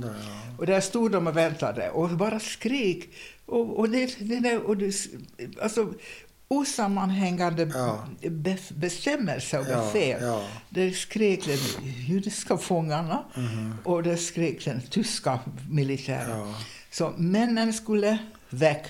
ja. 0.06 0.54
Och 0.58 0.66
där 0.66 0.80
stod 0.80 1.10
de 1.12 1.26
och 1.26 1.36
väntade 1.36 1.90
och 1.90 2.08
bara 2.10 2.40
skrik. 2.40 3.14
Och, 3.46 3.78
och 3.78 3.88
det, 3.88 4.16
det 4.20 4.56
och 4.58 4.76
det, 4.76 4.94
alltså, 5.62 5.92
osammanhängande 6.58 7.70
Ja. 7.74 7.98
be, 8.30 8.56
bestämmelser 8.74 9.60
och 9.60 9.66
Ja, 9.68 9.76
befäl. 9.92 10.22
ja. 10.22 10.42
Det 10.68 10.92
skrek 10.92 11.44
den 11.46 11.58
judiska 12.08 12.56
fångarna 12.58 13.24
och 13.84 14.02
det 14.02 14.16
skrek 14.16 14.64
den 14.64 14.80
tyska 14.80 15.38
militären. 15.70 16.38
Ja. 16.38 16.54
Så 16.90 17.12
männen 17.16 17.72
skulle 17.72 18.18
väck. 18.50 18.84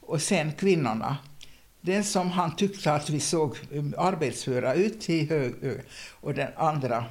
Och 0.00 0.22
sen 0.22 0.52
kvinnorna. 0.52 1.16
Den 1.80 2.04
som 2.04 2.30
han 2.30 2.56
tyckte 2.56 2.92
att 2.92 3.10
vi 3.10 3.20
såg 3.20 3.56
um, 3.72 3.94
arbetsföra 3.98 4.74
ut 4.74 5.00
till 5.00 5.28
höger 5.28 5.82
och 6.20 6.34
den 6.34 6.48
andra 6.56 7.04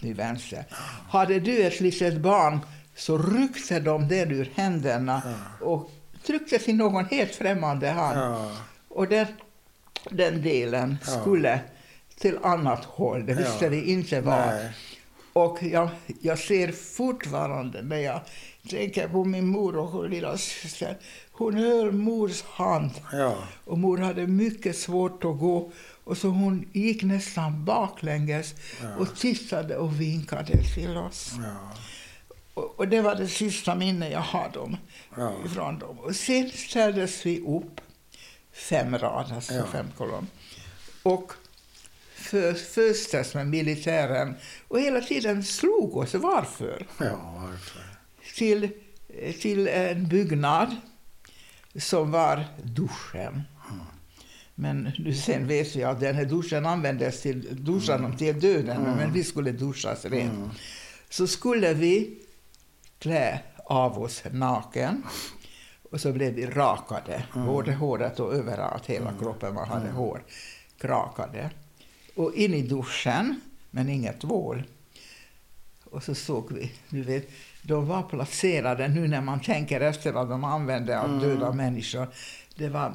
till 0.00 0.14
vänster. 0.14 0.64
Hade 1.10 1.40
du 1.40 1.62
ett 1.62 1.80
litet 1.80 2.20
barn 2.20 2.58
så 2.96 3.18
ryckte 3.18 3.80
de 3.80 4.08
den 4.08 4.30
ur 4.30 4.50
händerna 4.54 5.22
och 5.60 5.90
tryckte 6.26 6.58
till 6.58 6.76
någon 6.76 7.04
helt 7.04 7.34
främmande 7.34 7.88
hand. 7.90 8.50
Ja. 8.88 8.94
Och 8.96 9.08
den, 9.08 9.26
den 10.10 10.42
delen 10.42 10.96
Ja. 11.06 11.20
skulle 11.20 11.60
till 12.18 12.38
annat 12.42 12.84
håll. 12.84 13.26
Det 13.26 13.34
visste 13.34 13.64
Ja. 13.64 13.70
vi 13.70 13.92
inte 13.92 14.20
var. 14.20 14.46
Nej. 14.46 14.70
Och 15.32 15.58
jag, 15.62 15.88
jag 16.20 16.38
ser 16.38 16.72
fortfarande 16.72 17.82
när 17.82 17.96
jag 17.98 18.20
tänker 18.70 19.08
på 19.08 19.24
min 19.24 19.46
mor 19.46 19.76
och 19.76 20.08
lilla 20.08 20.36
syster. 20.38 20.96
Hon 21.32 21.54
höll 21.54 21.92
mors 21.92 22.42
hand 22.42 22.90
Ja. 23.12 23.34
och 23.64 23.78
mor 23.78 23.98
hade 23.98 24.26
mycket 24.26 24.76
svårt 24.76 25.24
att 25.24 25.38
gå. 25.38 25.72
Och 26.04 26.16
så 26.18 26.28
hon 26.28 26.68
gick 26.72 27.02
nästan 27.02 27.64
baklänges 27.64 28.54
och 28.98 29.16
tittade 29.16 29.76
och 29.76 30.00
vinkade 30.00 30.52
till 30.74 30.96
oss. 30.96 31.32
Ja. 31.42 31.74
Och, 32.54 32.78
och 32.78 32.88
det 32.88 33.00
var 33.00 33.14
det 33.14 33.28
sista 33.28 33.74
minne 33.74 34.10
jag 34.10 34.20
har 34.20 34.50
dem, 34.54 34.76
Ja. 35.16 35.32
ifrån 35.46 35.78
dem. 35.78 35.98
Och 35.98 36.16
sen 36.16 36.50
ställdes 36.50 37.26
vi 37.26 37.40
upp, 37.40 37.80
fem 38.52 38.98
rader, 38.98 39.34
alltså 39.34 39.54
Ja. 39.54 39.66
fem 39.66 39.86
kolonn. 39.96 40.26
Och 41.02 41.32
för, 42.14 42.54
föstes 42.54 43.34
med 43.34 43.46
militären 43.46 44.34
och 44.68 44.80
hela 44.80 45.00
tiden 45.00 45.44
slog 45.44 45.96
oss. 45.96 46.14
Varför? 46.14 46.86
Ja, 46.98 47.34
varför? 47.36 47.82
Till, 48.36 48.68
till 49.40 49.68
en 49.68 50.08
byggnad 50.08 50.76
som 51.76 52.10
var 52.10 52.44
duschen. 52.62 53.42
Men 54.54 54.90
nu 54.98 55.14
sen 55.14 55.46
vet 55.46 55.76
vi 55.76 55.84
att 55.84 56.00
den 56.00 56.14
här 56.14 56.24
duschen 56.24 56.66
användes 56.66 57.22
till 57.22 57.64
duscharna 57.64 58.16
till 58.16 58.40
döden, 58.40 58.82
men 58.82 59.12
vi 59.12 59.24
skulle 59.24 59.52
duschas 59.52 60.04
rent. 60.04 60.52
Så 61.08 61.26
skulle 61.26 61.74
vi 61.74 62.18
klä 62.98 63.40
av 63.64 63.98
oss 64.02 64.22
naken 64.32 65.02
och 65.90 66.00
så 66.00 66.12
blev 66.12 66.32
vi 66.34 66.46
rakade, 66.46 67.22
både 67.34 67.74
håret 67.74 68.20
och 68.20 68.34
överallt, 68.34 68.86
hela 68.86 69.12
kroppen, 69.20 69.54
man 69.54 69.68
hade 69.68 69.90
hår, 69.90 70.22
rakade. 70.80 71.50
Och 72.16 72.34
in 72.34 72.54
i 72.54 72.62
duschen, 72.62 73.40
men 73.70 73.88
inget 73.88 74.20
tvål. 74.20 74.62
Och 75.84 76.02
så 76.02 76.14
såg 76.14 76.52
vi, 76.52 76.72
du 76.88 77.02
vet, 77.02 77.28
de 77.62 77.86
var 77.88 78.02
placerade, 78.02 78.88
nu 78.88 79.08
när 79.08 79.20
man 79.20 79.40
tänker 79.40 79.80
efter 79.80 80.12
vad 80.12 80.28
de 80.28 80.44
använde 80.44 81.00
av 81.00 81.04
Mm. 81.08 81.20
döda 81.20 81.52
människor, 81.52 82.08
det 82.56 82.68
var 82.68 82.94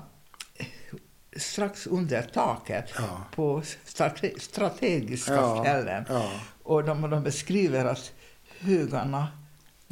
strax 1.37 1.87
under 1.87 2.21
taket 2.21 2.91
Ja. 2.97 3.21
på 3.35 3.61
strate 3.85 4.31
strategiska 4.39 5.33
Ja. 5.33 5.61
ställen. 5.63 6.05
Ja. 6.09 6.31
Och 6.63 6.83
de, 6.83 7.01
de 7.09 7.23
beskriver 7.23 7.85
att 7.85 8.11
högarna, 8.59 9.27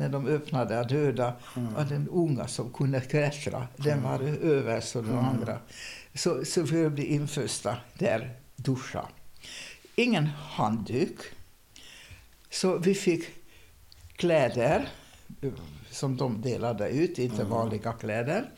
när 0.01 0.09
de 0.09 0.27
öppnade 0.27 0.79
att 0.79 0.89
döda, 0.89 1.33
Mm. 1.57 1.73
var 1.73 1.83
den 1.85 2.09
unga 2.09 2.47
som 2.47 2.73
kunde 2.73 3.01
klättra. 3.01 3.67
Den 3.77 4.03
var 4.03 4.19
över 4.43 4.81
så 4.81 4.99
Mm. 4.99 5.11
de 5.11 5.17
andra. 5.25 5.59
Så, 6.13 6.45
så 6.45 6.61
vi 6.61 6.89
blev 6.89 7.07
infösta 7.07 7.77
där, 7.93 8.35
duscha. 8.55 9.07
Ingen 9.95 10.25
handduk. 10.25 11.17
Så 12.49 12.77
vi 12.77 12.93
fick 12.95 13.23
kläder 14.15 14.87
eh, 15.41 15.49
som 15.91 16.17
de 16.17 16.41
delade 16.41 16.89
ut, 16.89 17.19
inte 17.19 17.35
Mm. 17.41 17.49
vanliga 17.49 17.93
kläder. 17.93 18.49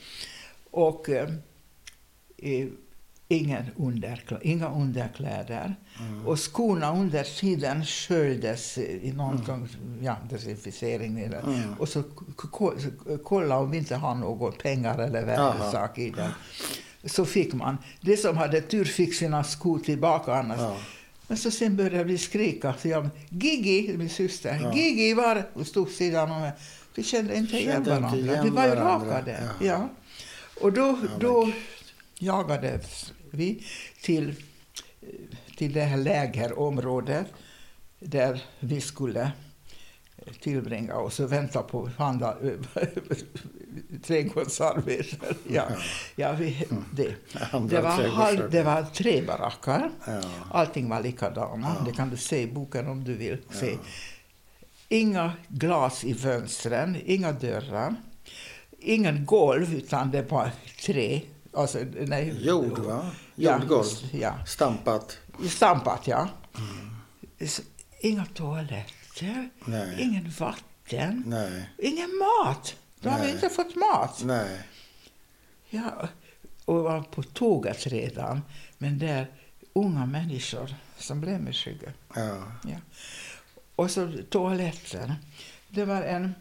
Och 0.71 1.09
eh, 1.09 1.29
ingen 3.33 3.65
underklä, 3.75 4.37
inga 4.41 4.69
underkläder. 4.69 5.75
Mm. 5.99 6.27
Och 6.27 6.39
skorna 6.39 6.93
under 6.99 7.23
tiden 7.23 7.85
sköljdes 7.85 8.77
i 8.77 9.13
någon 9.15 9.43
gång, 9.47 9.67
ja, 10.01 10.17
desinficering. 10.29 11.19
Eller, 11.19 11.41
Mm. 11.41 11.73
Och 11.79 11.89
så 11.89 12.03
kolla 13.23 13.57
om 13.57 13.71
vi 13.71 13.77
inte 13.77 13.95
har 13.95 14.15
några 14.15 14.51
pengar 14.51 14.99
eller 14.99 15.25
värdesak 15.25 15.97
i 15.97 16.09
den. 16.09 16.31
Så 17.05 17.25
fick 17.25 17.53
man. 17.53 17.77
De 18.01 18.17
som 18.17 18.37
hade 18.37 18.61
tur 18.61 18.85
fick 18.85 19.13
sina 19.15 19.43
skor 19.43 19.79
tillbaka 19.79 20.33
annars. 20.33 20.59
Ja. 20.59 20.75
Men 21.27 21.37
så 21.37 21.51
sen 21.51 21.75
började 21.75 22.03
vi 22.03 22.17
skrika. 22.17 22.73
Så 22.79 22.87
jag, 22.87 23.09
Gigi, 23.29 23.97
min 23.97 24.09
syster, 24.09 24.59
Ja. 24.63 24.73
Gigi 24.73 25.13
var 25.13 25.43
och 25.53 25.67
stod 25.67 25.89
sidan 25.89 26.31
om 26.31 26.41
mig. 26.41 26.51
Vi 26.95 27.03
kände 27.03 27.35
inte 27.37 27.57
igen 27.59 27.83
varandra. 27.83 28.41
vi 28.43 28.49
var 28.49 28.65
ju 28.65 28.75
rakade. 28.75 29.49
Ja. 29.59 29.65
Ja. 29.65 29.89
Och 30.61 30.73
då, 30.73 30.91
men 30.91 31.19
då 31.19 31.49
jagades 32.19 33.13
vi 33.33 33.63
till, 34.01 34.35
till 35.57 35.73
det 35.73 35.81
här 35.81 35.97
lägerområdet 35.97 37.27
där 37.99 38.43
vi 38.59 38.81
skulle 38.81 39.31
tillbringa 40.41 40.95
oss 40.95 41.19
och 41.19 41.31
vänta 41.31 41.63
på 41.63 41.89
andra 41.97 42.37
trädgårdsarbeten. 44.03 45.35
Ja, 45.49 45.67
ja, 46.15 46.33
vi, 46.33 46.67
det. 46.91 47.15
Det 47.69 47.81
var, 47.81 48.07
halv, 48.07 48.49
det 48.49 48.63
var 48.63 48.83
tre 48.83 49.21
baracker. 49.21 49.89
Allting 50.51 50.89
var 50.89 51.01
likadana. 51.01 51.75
Det 51.85 51.91
kan 51.91 52.09
du 52.09 52.17
se 52.17 52.41
i 52.41 52.47
boken 52.47 52.87
om 52.87 53.03
du 53.03 53.13
vill 53.13 53.37
se. 53.49 53.77
Inga 54.89 55.33
glas 55.47 56.03
i 56.03 56.13
fönstren, 56.13 56.97
inga 57.05 57.31
dörrar. 57.31 57.95
Ingen 58.79 59.25
golv, 59.25 59.73
utan 59.73 60.11
det 60.11 60.31
var 60.31 60.51
trä. 60.85 61.21
Alltså, 61.55 61.79
nej, 61.99 62.45
Jord, 62.45 62.79
va? 62.79 63.11
Ja, 63.35 63.59
Jordgolv. 63.59 63.85
Ja, 64.11 64.45
Stampat. 64.45 65.17
stampat, 65.49 66.07
ja. 66.07 66.29
Så, 67.47 67.61
Inga 67.99 68.25
toaletter, 68.25 69.49
Nej. 69.65 69.95
ingen 70.01 70.29
vatten, 70.39 71.23
Nej. 71.25 71.69
ingen 71.77 72.09
mat. 72.17 72.75
De 72.99 73.09
Nej. 73.09 73.31
inte 73.31 73.49
fått 73.49 73.75
mat. 73.75 74.21
Nej. 74.23 74.59
Ja, 75.69 76.07
och 76.65 76.83
var 76.83 77.01
på 77.01 77.23
tåget 77.23 77.87
redan. 77.87 78.41
Men 78.77 78.99
där 78.99 79.27
unga 79.73 80.05
människor 80.05 80.75
som 80.97 81.21
blev 81.21 81.41
med 81.41 81.55
skygga. 81.55 81.91
Ja. 82.15 82.43
Ja. 82.63 82.77
Och 83.75 83.91
så 83.91 84.11
toaletten. 84.29 85.13
Det 85.69 85.85
var 85.85 86.01
en 86.01 86.35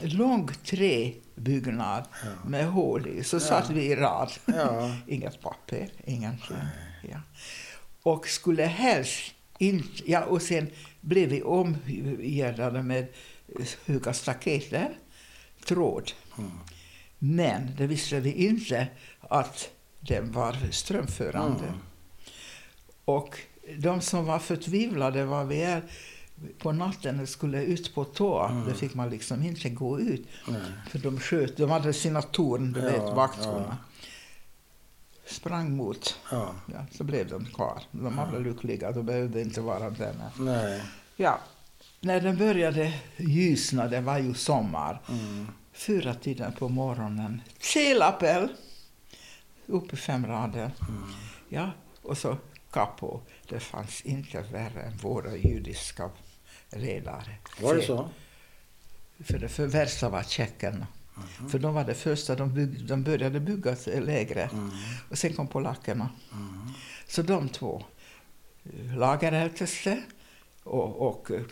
lång 0.00 0.48
träbyggnad 0.64 2.04
Ja. 2.24 2.48
med 2.48 2.66
hål 2.66 3.06
i. 3.06 3.24
Så 3.24 3.40
satt 3.40 3.70
vi 3.70 3.84
i 3.84 3.96
rad. 3.96 4.32
Ja. 4.44 4.96
Inget 5.06 5.40
papper, 5.40 5.88
ingenting. 6.04 6.56
Ja. 7.10 7.20
Och 8.02 8.28
skulle 8.28 8.62
helst 8.64 9.34
inte... 9.58 10.10
Ja, 10.10 10.24
och 10.24 10.42
sen 10.42 10.70
blev 11.00 11.28
vi 11.28 11.42
omgärdade 11.42 12.82
med 12.82 13.06
höga 13.86 14.12
staketer, 14.12 14.98
tråd. 15.66 16.12
Mm. 16.38 16.50
Men 17.18 17.70
det 17.76 17.86
visste 17.86 18.20
vi 18.20 18.32
inte 18.32 18.88
att 19.20 19.70
den 20.00 20.32
var 20.32 20.56
strömförande. 20.70 21.64
Mm. 21.64 21.78
Och 23.04 23.38
de 23.78 24.00
som 24.00 24.24
var 24.24 24.38
förtvivlade 24.38 25.24
vad 25.24 25.48
vi 25.48 25.62
är 25.62 25.82
på 26.58 26.72
natten 26.72 27.20
och 27.20 27.28
skulle 27.28 27.62
ut 27.62 27.94
på 27.94 28.04
tå, 28.04 28.42
Mm. 28.46 28.66
det 28.68 28.74
fick 28.74 28.94
man 28.94 29.10
liksom 29.10 29.42
inte 29.42 29.68
gå 29.68 30.00
ut. 30.00 30.26
Nej. 30.48 30.60
För 30.90 30.98
de 30.98 31.20
sköt, 31.20 31.56
de 31.56 31.70
hade 31.70 31.92
sina 31.92 32.22
torn, 32.22 32.72
du 32.72 32.80
Ja, 32.80 32.86
vet, 32.86 33.14
vakterna. 33.16 33.64
ja. 33.68 33.76
Sprang 35.26 35.76
mot, 35.76 36.18
Ja. 36.32 36.54
ja, 36.72 36.86
så 36.90 37.04
blev 37.04 37.28
de 37.28 37.44
kvar. 37.44 37.82
De 37.90 38.16
var 38.16 38.26
väl 38.32 38.42
lyckliga, 38.42 38.92
de 38.92 39.06
behövde 39.06 39.40
inte 39.42 39.60
vara 39.60 39.90
där. 39.90 40.14
Nej. 40.38 40.82
Ja, 41.16 41.38
när 42.00 42.20
det 42.20 42.32
började 42.32 42.92
ljusna, 43.16 43.86
det 43.88 44.00
var 44.00 44.18
ju 44.18 44.34
sommar, 44.34 45.00
Mm. 45.08 45.46
fyra 45.72 46.14
tiden 46.14 46.52
på 46.52 46.68
morgonen, 46.68 47.42
Tjelappel, 47.60 48.48
upp 49.66 49.92
i 49.92 49.96
fem 49.96 50.26
rader. 50.26 50.70
Mm. 50.88 51.02
Ja, 51.48 51.70
och 52.02 52.18
så 52.18 52.36
kapo. 52.70 53.20
Det 53.48 53.60
fanns 53.60 54.00
inte 54.00 54.40
värre 54.52 54.82
än 54.82 54.96
våra 54.96 55.36
judiska 55.36 56.10
ledare. 56.70 57.36
Var 57.60 57.74
det 57.74 57.82
så? 57.82 58.08
För 59.24 59.38
det 59.38 59.48
för 59.48 59.66
värsta 59.66 60.08
var 60.08 60.22
tjeckerna. 60.22 60.86
För 61.50 61.58
de 61.58 61.74
var 61.74 61.84
det 61.84 61.94
första, 61.94 62.34
de, 62.34 62.54
bygg, 62.54 62.86
de 62.86 63.02
började 63.02 63.40
bygga 63.40 63.76
lägre. 63.86 64.42
Mm. 64.42 64.70
Och 65.10 65.18
sen 65.18 65.32
kom 65.32 65.48
polackerna. 65.48 66.08
Mm. 66.32 66.68
Så 67.08 67.22
de 67.22 67.48
två, 67.48 67.84
eh, 68.64 68.96
lagerälteste 68.96 70.02
och, 70.62 71.08
och 71.08 71.30
eh, 71.30 71.42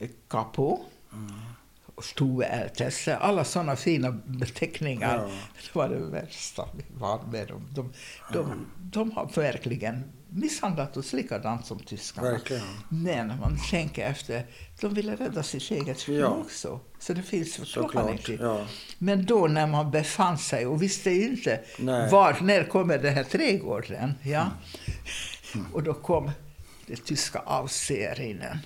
eh, 0.00 0.08
kapo 0.28 0.78
Mm. 1.12 1.32
och 1.94 2.04
stoälteste, 2.04 3.16
alla 3.16 3.44
sådana 3.44 3.76
fina 3.76 4.10
beteckningar. 4.10 5.16
Ja. 5.16 5.30
Det 5.54 5.74
var 5.74 5.88
det 5.88 5.98
värsta 5.98 6.68
vi 6.76 6.84
var 6.98 7.22
med 7.22 7.50
om. 7.50 7.66
De, 7.70 7.92
de, 8.32 8.66
de 8.78 9.12
har 9.12 9.26
verkligen 9.34 10.12
misshandlat 10.34 10.96
oss 10.96 11.12
likadant 11.12 11.66
som 11.66 11.78
tyskarna. 11.78 12.30
Verkligen. 12.30 12.62
Men 12.88 13.26
man 13.28 13.58
tänker 13.70 14.06
efter, 14.06 14.46
de 14.80 14.94
ville 14.94 15.16
rädda 15.16 15.42
sitt 15.42 15.70
eget 15.70 16.00
skinn 16.00 16.18
Ja. 16.20 16.26
också. 16.26 16.80
Så 16.98 17.12
det 17.12 17.22
finns 17.22 17.54
förklaring 17.56 17.88
Såklart. 18.18 18.24
till. 18.24 18.38
Ja. 18.40 18.66
Men 18.98 19.24
då 19.26 19.46
när 19.46 19.66
man 19.66 19.90
befann 19.90 20.38
sig 20.38 20.66
och 20.66 20.82
visste 20.82 21.10
inte 21.10 21.60
Nej. 21.78 22.10
var, 22.10 22.36
när 22.40 22.64
kommer 22.64 22.98
den 22.98 23.14
här 23.14 23.24
trädgården, 23.24 24.14
ja. 24.22 24.46
Och 25.72 25.82
då 25.82 25.94
kom 25.94 26.30
det 26.86 26.96
tyska 27.04 27.38
Aufseherinnen. 27.46 28.58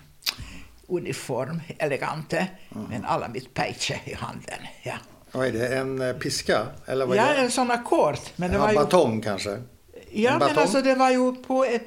Uniform, 0.91 1.61
elegante, 1.79 2.47
men 2.69 3.05
alla 3.05 3.29
mitt 3.29 3.55
peitsche 3.55 4.01
i 4.05 4.15
handen. 4.15 4.59
Ja, 4.83 4.95
Vad 5.33 5.47
är 5.47 5.53
det? 5.53 5.77
En 5.79 6.01
eh, 6.03 6.13
piska? 6.17 6.67
Eller 6.87 7.07
vad 7.07 7.17
ja 7.17 7.35
en 7.35 7.51
sån 7.51 7.71
här 7.71 7.85
kort. 7.85 8.21
Men 8.37 8.51
det 8.51 8.57
Ja, 8.57 8.63
var 8.63 8.69
ju, 8.71 8.75
batong 8.75 9.21
kanske? 9.21 9.63
Ja, 10.13 10.33
en 10.33 10.39
men 10.39 10.59
alltså 10.59 10.83
det 10.83 10.95
var 10.95 11.11
ju 11.11 11.33
på 11.33 11.65
eh, 11.65 11.81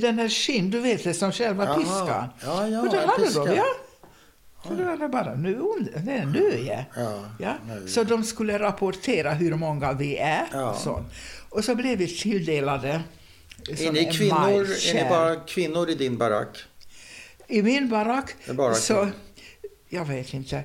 den 0.00 0.18
här 0.18 0.28
skinn, 0.28 0.70
du 0.70 0.80
vet 0.80 1.04
det 1.04 1.14
som 1.14 1.32
själva 1.32 1.64
Jaha. 1.64 1.76
piskan. 1.76 2.28
Ja, 2.42 2.68
ja, 2.68 2.80
och 2.80 2.88
det 2.90 3.00
hade 3.06 3.24
piska. 3.24 3.44
de, 3.44 3.56
ja. 3.56 3.66
Så 4.62 4.74
det 4.74 4.84
var 4.84 5.08
bara, 5.08 5.34
nu, 5.34 5.50
är 6.10 6.26
nu 6.26 6.64
ja. 6.66 6.84
Ja. 6.96 7.24
Ja, 7.38 7.54
nu. 7.68 7.88
så 7.88 8.04
de 8.04 8.24
skulle 8.24 8.58
rapportera 8.58 9.30
hur 9.30 9.54
många 9.54 9.92
vi 9.92 10.16
är. 10.16 10.46
Ja. 10.52 10.74
Så. 10.74 11.04
Och 11.48 11.64
så 11.64 11.74
blev 11.74 11.98
vi 11.98 12.08
tilldelade 12.08 13.02
Är 13.70 13.76
som 13.76 13.94
ni 13.94 14.12
kvinnor? 14.12 14.66
Är 14.88 14.94
ni 14.94 15.10
bara 15.10 15.36
kvinnor 15.36 15.90
i 15.90 15.94
din 15.94 16.18
barack? 16.18 16.58
I 17.46 17.62
min 17.62 17.88
barack, 17.88 18.34
Det 18.44 18.50
är 18.50 18.54
bara 18.54 18.74
så, 18.74 19.08
jag 19.88 20.04
vet 20.04 20.34
inte, 20.34 20.62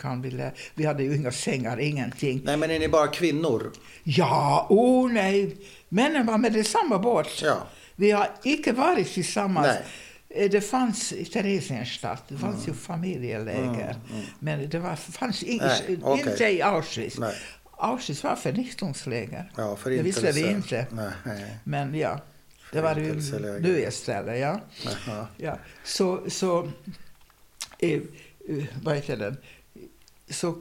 kan 0.00 0.22
vi, 0.22 0.50
vi 0.74 0.84
hade 0.84 1.02
ju 1.02 1.16
inga 1.16 1.32
sängar, 1.32 1.80
ingenting. 1.80 2.40
Nej, 2.44 2.56
men 2.56 2.70
är 2.70 2.78
ni 2.78 2.88
bara 2.88 3.06
kvinnor? 3.08 3.72
Ja, 4.04 4.66
oh 4.70 5.12
nej, 5.12 5.56
männen 5.88 6.26
var 6.26 6.38
med 6.38 6.56
i 6.56 6.64
samma 6.64 6.98
båt. 6.98 7.42
Ja. 7.42 7.66
Vi 7.96 8.10
har 8.10 8.30
icke 8.44 8.72
varit 8.72 9.12
tillsammans. 9.12 9.66
Nej. 9.66 10.44
Eh, 10.44 10.50
Det 10.50 10.60
fanns 10.60 11.12
i 11.12 11.24
Theresienstadt, 11.24 12.22
det 12.28 12.36
fanns 12.38 12.68
ju 12.68 12.72
familjeläger. 12.74 13.96
Men 14.38 14.68
det 14.68 14.78
var, 14.78 14.96
fanns 14.96 15.42
ing, 15.42 15.60
Mm, 15.60 15.70
Nej, 15.86 15.98
okej. 16.02 16.30
inte 16.30 16.44
i 16.48 16.62
Auschwitz. 16.62 17.18
Nej. 17.18 17.34
Auschwitz 17.78 18.24
var 18.24 18.36
förgiftningsläger. 18.36 19.52
Ja, 19.56 19.76
för 19.76 19.90
det 19.90 20.02
visste 20.02 20.32
vi 20.32 20.50
inte. 20.50 20.86
Nej. 21.24 21.44
Men 21.64 21.94
ja, 21.94 22.20
det 22.72 22.80
var 22.80 22.88
ju 22.96 23.02
Förintelseläger. 23.04 23.60
nöjesställe. 23.60 24.38
Ja. 24.38 24.60
Ja. 25.36 25.58
Så, 25.84 26.20
så 26.30 26.62
eh, 27.78 27.90
eh, 28.48 28.64
vad 28.82 28.94
heter 28.94 29.16
det? 29.16 29.34
Så 30.32 30.48
eh, 30.48 30.54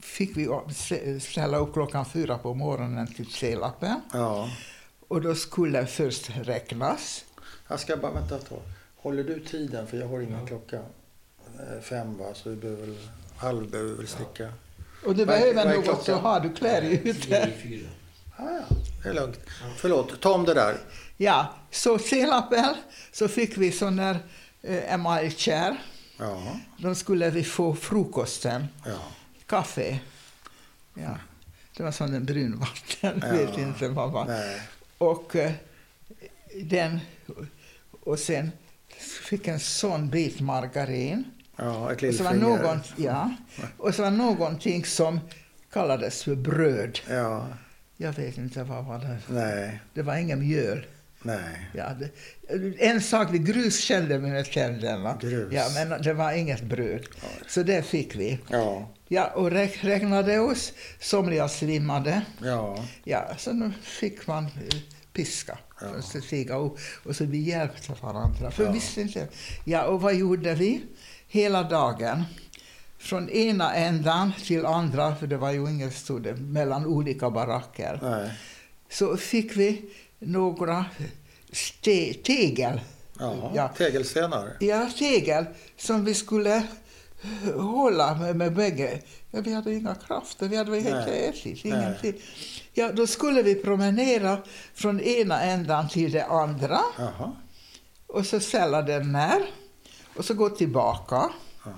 fick 0.00 0.36
vi 0.36 0.48
st- 0.68 1.20
ställa 1.20 1.56
upp 1.58 1.72
klockan 1.72 2.04
fyra 2.06 2.38
på 2.38 2.54
morgonen 2.54 3.06
till 3.06 3.26
C-lappen. 3.32 4.00
Ja. 4.12 4.50
Och 5.08 5.20
då 5.20 5.34
skulle 5.34 5.86
först 5.86 6.30
räknas. 6.42 7.24
Jag 7.68 7.80
ska 7.80 7.96
bara, 7.96 8.12
vänta 8.12 8.36
ett 8.36 8.48
tag. 8.48 8.60
Håller 8.96 9.24
du 9.24 9.40
tiden? 9.40 9.86
För 9.86 9.96
jag 9.96 10.08
har 10.08 10.20
ingen 10.20 10.46
klocka. 10.46 10.76
eh, 10.76 11.80
fem 11.82 12.18
va, 12.18 12.34
så 12.34 12.50
vi 12.50 12.56
behöver 12.56 12.86
väl, 12.86 12.96
halv 13.36 13.70
behöver 13.70 13.90
vi 13.90 13.96
väl 13.96 14.08
sticka. 14.08 14.52
Och 15.06 15.14
du 15.16 15.22
är- 15.22 15.26
behöver 15.26 15.66
är 15.66 15.76
något 15.76 15.86
så 15.86 15.92
klockan? 16.04 16.20
har 16.24 16.40
du 16.40 16.52
kläder 16.52 16.88
ute. 16.90 17.12
Tio 17.20 17.46
i 17.48 17.52
fyra. 17.62 17.88
Ah, 18.36 18.42
ja, 18.50 18.76
det 19.02 19.08
är 19.08 19.14
lugnt. 19.14 19.40
Förlåt, 19.76 20.20
ta 20.20 20.34
om 20.34 20.44
det 20.44 20.54
där. 20.54 20.76
Ja, 21.16 21.54
så 21.70 21.98
senapen 21.98 22.74
så 23.12 23.28
fick 23.28 23.56
vi 23.58 23.72
sån 23.72 23.96
där 23.96 24.18
eh, 24.62 24.92
emaljkärr. 24.94 25.76
Ja, 26.18 26.60
Då 26.78 26.94
skulle 26.94 27.30
vi 27.30 27.44
få 27.44 27.74
frukosten, 27.74 28.66
ja. 28.86 28.98
kaffe. 29.46 29.98
Ja, 30.94 31.18
det 31.76 31.82
var 31.82 31.90
sån 31.90 32.14
en 32.14 32.24
brunvatten, 32.24 33.22
Ja. 33.26 33.32
vet 33.32 33.58
inte 33.58 33.88
vad 33.88 34.10
var. 34.12 34.24
Nej. 34.24 34.60
Och 34.98 35.36
eh, 35.36 35.52
den, 36.62 37.00
och 38.04 38.18
sen 38.18 38.50
fick 39.28 39.48
en 39.48 39.60
sån 39.60 40.08
bit 40.10 40.40
margarin. 40.40 41.24
Ja, 41.56 41.92
ett 41.92 42.02
Och 42.02 42.14
så, 42.14 42.24
var 42.24 42.34
någon, 42.34 42.78
ja, 42.96 43.34
och 43.78 43.94
så 43.94 44.02
var 44.02 44.10
någonting 44.10 44.84
som 44.84 45.20
kallades 45.72 46.22
för 46.24 46.34
bröd. 46.34 46.98
Ja, 47.08 47.48
Jag 47.96 48.12
vet 48.12 48.38
inte 48.38 48.62
vad 48.64 48.84
var 48.84 48.98
det 48.98 49.18
nej, 49.28 49.80
Det 49.94 50.02
var 50.02 50.16
ingen 50.16 50.40
mjöl. 50.40 50.86
Nej. 51.22 51.70
Ja, 51.74 51.84
det, 51.94 52.10
en 52.78 53.00
sak, 53.00 53.28
vi 53.32 53.38
grus 53.38 53.80
kände 53.80 54.18
vi 54.18 54.28
med 54.28 54.52
tänderna. 54.52 55.18
Grus. 55.20 55.52
Ja, 55.52 55.68
men 55.74 56.02
det 56.02 56.12
var 56.14 56.32
inget 56.32 56.62
bröd. 56.62 57.06
Så 57.48 57.62
det 57.62 57.82
fick 57.82 58.14
vi. 58.16 58.38
Ja, 58.50 58.88
Ja, 59.08 59.26
och 59.34 59.50
räk- 59.50 59.78
räknade 59.84 60.38
oss. 60.38 60.72
Somliga 61.00 61.48
svimmade. 61.48 62.22
ja, 62.42 62.84
Ja, 63.04 63.28
så 63.38 63.52
nu 63.52 63.72
fick 63.82 64.26
man 64.26 64.44
eh, 64.44 64.50
piska. 65.12 65.58
Ja. 65.80 65.86
Och 65.88 66.04
så 66.04 66.20
stiga 66.20 66.56
upp. 66.58 66.78
Och 67.04 67.16
så 67.16 67.24
vi 67.24 67.38
hjälpte 67.38 67.92
varandra. 68.02 68.50
För 68.50 68.64
Ja. 68.64 68.70
visste 68.72 69.00
inte. 69.00 69.28
Ja, 69.64 69.82
och 69.84 70.00
vad 70.00 70.14
gjorde 70.14 70.54
vi? 70.54 70.80
Hela 71.28 71.62
dagen. 71.62 72.24
Från 72.98 73.28
ena 73.30 73.74
ändan 73.74 74.32
till 74.44 74.66
andra, 74.66 75.16
för 75.16 75.26
det 75.26 75.36
var 75.36 75.50
ju 75.52 75.70
inget 75.70 75.94
stod 75.94 76.38
mellan 76.40 76.86
olika 76.86 77.30
baracker. 77.30 77.98
nej. 78.02 78.30
Så 78.90 79.16
fick 79.16 79.56
vi 79.56 79.82
några 80.18 80.84
ste- 81.52 82.22
tegel. 82.22 82.80
Ja, 83.18 83.52
Ja. 83.54 83.68
tegelstenar. 83.68 84.56
Ja, 84.60 84.90
tegel 84.98 85.44
som 85.76 86.04
vi 86.04 86.14
skulle 86.14 86.62
hålla 87.54 88.14
med, 88.14 88.36
med 88.36 88.54
bägge. 88.54 89.00
Ja, 89.30 89.40
vi 89.40 89.52
hade 89.54 89.74
inga 89.74 89.94
krafter, 89.94 90.48
vi 90.48 90.56
hade 90.56 90.78
inte 90.78 90.90
ätit, 91.28 91.64
ingenting. 91.64 92.14
Ja, 92.74 92.92
då 92.92 93.06
skulle 93.06 93.42
vi 93.42 93.54
promenera 93.54 94.38
från 94.74 95.00
ena 95.00 95.42
ändan 95.42 95.88
till 95.88 96.12
det 96.12 96.24
andra 96.24 96.80
Jaha. 96.98 97.32
och 98.06 98.26
så 98.26 98.40
ställa 98.40 98.82
den 98.82 99.12
ner 99.12 99.42
och 100.16 100.24
så 100.24 100.34
gå 100.34 100.48
tillbaka. 100.48 101.30
Ja. 101.64 101.70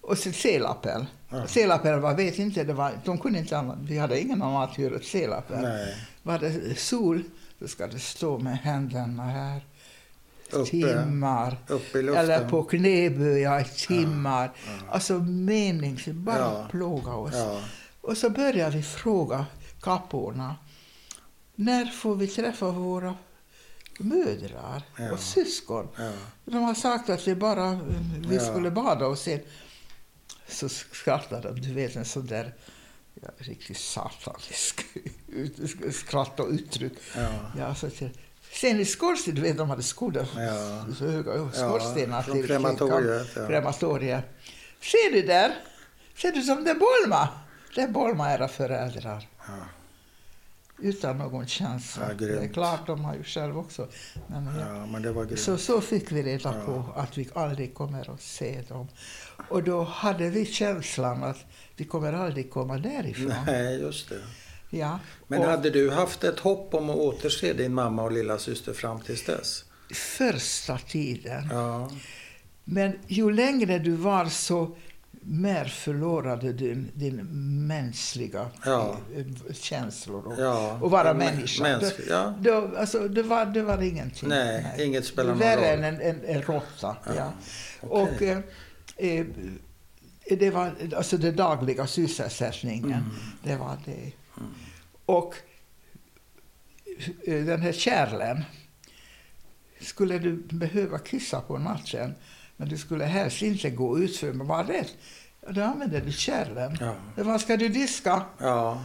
Och 0.00 0.18
så 0.18 0.32
selappel. 0.32 1.06
Ja. 1.30 1.46
Selappel 1.46 2.00
var, 2.00 2.14
vet 2.14 2.38
inte, 2.38 2.64
det 2.64 2.72
var, 2.72 2.92
de 3.04 3.18
kunde 3.18 3.38
inte 3.38 3.58
annat, 3.58 3.78
vi 3.80 3.98
hade 3.98 4.20
ingen 4.20 4.42
annan 4.42 4.62
att 4.62 4.78
göra 4.78 5.00
selappel. 5.00 5.60
Nej. 5.60 5.94
Var 6.22 6.38
det 6.38 6.78
sol, 6.78 7.22
då 7.58 7.68
ska 7.68 7.86
det 7.86 7.98
stå 7.98 8.38
med 8.38 8.58
händerna 8.58 9.22
här 9.24 9.64
Uppe, 10.50 10.70
timmar. 10.70 11.56
uppe. 11.68 11.98
Eller 11.98 12.48
på 12.48 12.62
knäböja 12.62 13.60
i 13.60 13.64
timmar. 13.64 14.52
Alltså 14.90 15.14
meningslöst, 15.18 16.18
bara 16.18 16.38
Ja. 16.38 16.68
plåga 16.70 17.12
oss. 17.12 17.34
Ja, 17.34 17.60
Och 18.00 18.16
så 18.16 18.30
börjar 18.30 18.70
vi 18.70 18.82
fråga 18.82 19.46
kapporna. 19.80 20.56
När 21.54 21.84
får 21.86 22.14
vi 22.16 22.26
träffa 22.26 22.70
våra 22.70 23.14
mödrar 23.98 24.82
Ja. 24.98 25.12
och 25.12 25.20
syskon? 25.20 25.88
ja, 25.98 26.10
De 26.44 26.62
har 26.62 26.74
sagt 26.74 27.10
att 27.10 27.28
vi 27.28 27.34
bara 27.34 27.80
vi 28.28 28.36
Ja. 28.36 28.40
skulle 28.42 28.70
bada 28.70 29.06
och 29.06 29.18
sen 29.18 29.40
så 30.48 30.68
skrattade 30.68 31.48
de. 31.52 31.60
Du 31.60 31.72
vet 31.74 31.96
en 31.96 32.04
sån 32.04 32.26
där 32.26 32.54
ja, 33.24 33.30
riktigt 33.38 33.76
satanisk 33.78 34.84
skratt 35.92 36.40
och 36.40 36.48
uttryck. 36.48 36.92
ja. 37.16 37.28
Ja, 37.58 37.74
så 37.74 37.90
till, 37.90 38.10
sen 38.52 38.80
i 38.80 38.84
skorsten, 38.84 39.34
du 39.34 39.40
vet 39.42 39.58
de 39.58 39.70
hade 39.70 39.82
skor 39.82 40.16
Ja. 40.36 40.84
så 40.98 41.06
höga 41.06 41.50
skorstenar 41.52 42.22
från 42.22 42.36
till 42.36 42.46
krematoriet, 42.46 43.28
ja. 43.36 43.46
krematoriet. 43.46 44.24
Ser 44.80 45.12
du 45.12 45.22
där? 45.22 45.54
Ser 46.16 46.32
du 46.32 46.42
som 46.42 46.64
det 46.64 46.74
Bolma? 46.74 47.28
Det 47.74 47.88
Bolma 47.88 48.32
era 48.34 48.48
föräldrar. 48.48 49.28
Ja. 49.46 49.52
Utan 50.78 51.18
någon 51.18 51.46
känsla. 51.46 52.08
Ja, 52.08 52.14
det 52.14 52.44
är 52.44 52.48
klart, 52.48 52.86
de 52.86 53.04
har 53.04 53.14
ju 53.14 53.22
själv 53.24 53.58
också. 53.58 53.88
Men, 54.26 54.46
ja. 54.46 54.76
ja, 54.76 54.86
men. 54.86 55.36
Så, 55.36 55.58
så 55.58 55.80
fick 55.80 56.12
vi 56.12 56.22
reda 56.22 56.54
Ja. 56.58 56.64
på 56.66 56.84
att 57.00 57.18
vi 57.18 57.28
aldrig 57.34 57.74
kommer 57.74 58.10
att 58.14 58.22
se 58.22 58.62
dem. 58.68 58.88
Och 59.48 59.62
då 59.62 59.82
hade 59.84 60.30
vi 60.30 60.46
känslan 60.46 61.24
att 61.24 61.38
vi 61.76 61.84
kommer 61.84 62.12
aldrig 62.12 62.50
komma 62.50 62.78
därifrån. 62.78 63.32
Nej, 63.46 63.80
just 63.80 64.08
det. 64.08 64.18
Ja. 64.70 64.98
Men 65.28 65.38
och 65.40 65.46
hade 65.46 65.70
du 65.70 65.90
haft 65.90 66.24
ett 66.24 66.38
hopp 66.40 66.74
om 66.74 66.90
att 66.90 66.96
återse 66.96 67.52
din 67.52 67.74
mamma 67.74 68.02
och 68.02 68.12
lilla 68.12 68.38
syster 68.38 68.72
fram 68.72 69.00
tills 69.00 69.24
dess? 69.24 69.64
första 69.94 70.78
tiden. 70.78 71.48
Ja, 71.52 71.90
Men 72.64 72.92
ju 73.06 73.30
längre 73.30 73.78
du 73.78 73.90
var 73.90 74.26
så 74.26 74.76
mer 75.26 75.64
förlorade 75.64 76.52
din, 76.52 76.90
din 76.94 77.16
mänskliga 77.66 78.46
Ja. 78.64 78.96
eh, 79.16 79.54
känslor 79.54 80.26
och, 80.26 80.34
ja. 80.38 80.78
och 80.82 80.90
vara 80.90 81.08
Ja, 81.08 81.14
människa. 81.14 81.62
Mänsk, 81.62 81.94
ja. 82.10 82.34
Då, 82.40 82.70
alltså, 82.76 83.08
det, 83.08 83.22
var, 83.22 83.46
det 83.46 83.62
var 83.62 83.82
ingenting. 83.82 84.28
Nej, 84.28 84.74
inget 84.78 85.04
spelar 85.04 85.30
någon 85.30 85.38
Värre 85.38 85.76
roll. 85.76 85.84
än 85.84 85.94
en, 85.94 86.00
en, 86.00 86.24
en 86.24 86.42
råtta. 86.42 86.96
Ja, 87.16 87.32
okej. 87.80 88.36
Och 88.36 88.42
eh, 88.96 89.20
eh, 89.20 90.38
det 90.38 90.50
var 90.50 90.74
alltså 90.96 91.16
den 91.16 91.36
dagliga 91.36 91.86
sysselsättningen. 91.86 92.84
Mm. 92.84 93.02
Det 93.42 93.56
var 93.56 93.78
det. 93.84 94.12
Och 95.06 95.34
eh, 97.26 97.44
den 97.44 97.62
här 97.62 97.72
kärlen. 97.72 98.44
Skulle 99.80 100.18
du 100.18 100.36
behöva 100.36 100.98
kissa 100.98 101.40
på 101.40 101.58
natten, 101.58 102.14
men 102.56 102.68
du 102.68 102.78
skulle 102.78 103.04
helst 103.04 103.42
inte 103.42 103.70
gå 103.70 103.98
ut 103.98 104.16
för 104.16 104.32
man 104.32 104.46
var 104.46 104.64
rädd. 104.64 104.90
Då 105.48 105.62
använde 105.62 106.00
du 106.00 106.12
kärlen. 106.12 106.76
Ja. 106.80 106.94
Vad 107.16 107.40
ska 107.40 107.56
du 107.56 107.68
diska? 107.68 108.22
Ja, 108.38 108.82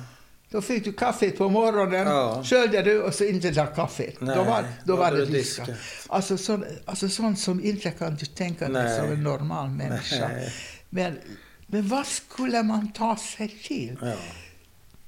Då 0.51 0.61
fick 0.61 0.83
du 0.83 0.93
kaffet 0.93 1.37
på 1.37 1.49
morgonen, 1.49 2.07
Ja. 2.07 2.43
sköljde 2.43 2.81
du 2.81 3.01
och 3.01 3.13
så 3.13 3.23
inte 3.23 3.51
drack 3.51 3.75
kaffet. 3.75 4.21
Nej, 4.21 4.35
då 4.35 4.43
var, 4.43 4.65
då 4.85 4.95
var 4.95 5.11
det 5.11 5.25
diskat. 5.25 5.69
Alltså, 6.07 6.37
så, 6.37 6.63
alltså 6.85 7.09
sånt 7.09 7.39
som 7.39 7.63
inte 7.65 7.91
kan 7.91 8.15
du 8.15 8.25
tänka 8.25 8.69
dig 8.69 8.83
Nej. 8.83 8.99
som 8.99 9.11
en 9.11 9.23
normal 9.23 9.69
människa. 9.69 10.27
Nej. 10.27 10.53
Men, 10.89 11.19
men 11.67 11.87
vad 11.87 12.05
skulle 12.07 12.63
man 12.63 12.91
ta 12.91 13.15
sig 13.17 13.47
till? 13.63 13.97
ja. 14.01 14.13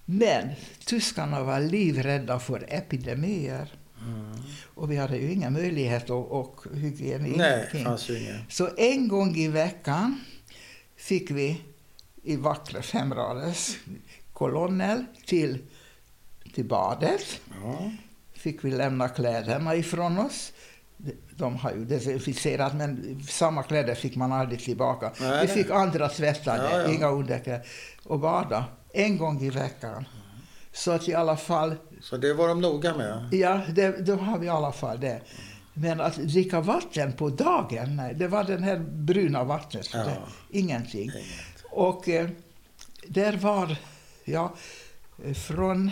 Men 0.05 0.49
tyskarna 0.85 1.43
var 1.43 1.59
livrädda 1.59 2.39
för 2.39 2.65
epidemier. 2.69 3.73
Mm. 4.01 4.31
Och 4.65 4.91
vi 4.91 4.97
hade 4.97 5.18
ju 5.18 5.31
ingen 5.31 5.53
möjlighet 5.53 6.09
och, 6.09 6.31
och 6.31 6.63
hygien, 6.73 7.22
Nej, 7.38 7.69
ingenting. 7.73 8.18
ingen. 8.18 8.38
Så 8.49 8.69
en 8.77 9.07
gång 9.07 9.35
i 9.35 9.47
veckan 9.47 10.19
fick 10.95 11.31
vi 11.31 11.61
i 12.23 12.35
vackra 12.35 12.81
femraders 12.81 13.77
kolonner 14.41 15.05
till, 15.26 15.57
till 16.53 16.65
badet. 16.65 17.41
Ja. 17.63 17.91
Fick 18.34 18.63
vi 18.65 18.72
lämna 18.72 19.09
kläderna 19.09 19.76
ifrån 19.76 20.19
oss. 20.19 20.51
De- 21.35 21.55
har 21.55 21.72
ju 21.72 21.85
desinficerat, 21.85 22.76
men 22.76 23.19
samma 23.30 23.63
kläder 23.63 23.95
fick 23.95 24.15
man 24.15 24.31
aldrig 24.31 24.59
tillbaka. 24.59 25.11
Nej. 25.22 25.47
Vi 25.47 25.53
fick 25.53 25.72
andra 25.72 26.09
tvättade, 26.09 26.69
Ja, 26.72 26.81
ja. 26.81 26.93
inga 26.93 27.07
underkläder. 27.09 27.65
Och 28.03 28.19
bada 28.19 28.65
en 28.93 29.18
gång 29.18 29.41
i 29.41 29.49
veckan. 29.49 30.05
Så 30.72 30.91
att 30.91 31.07
i 31.09 31.13
alla 31.13 31.38
fall, 31.38 31.76
Så 32.01 32.18
det 32.18 32.34
var 32.34 32.47
de 32.47 32.61
noga 32.61 32.95
med. 32.97 33.30
ja, 33.34 33.61
det, 33.69 34.05
då 34.05 34.15
har 34.15 34.39
vi 34.39 34.45
i 34.45 34.49
alla 34.49 34.72
fall 34.72 34.99
det. 34.99 35.22
Men 35.73 36.01
att 36.01 36.15
dricka 36.15 36.61
vatten 36.61 37.13
på 37.13 37.30
dagen, 37.30 37.95
nej, 37.95 38.13
det 38.15 38.27
var 38.27 38.43
den 38.43 38.63
här 38.63 38.80
bruna 38.80 39.43
vattnet. 39.43 39.89
Ja. 39.93 40.03
Det, 40.03 40.18
ingenting. 40.59 41.01
Inget. 41.03 41.63
Och 41.72 42.09
eh, 42.09 42.30
där 43.07 43.38
var, 43.38 43.76
ja, 44.31 44.53
från 45.47 45.91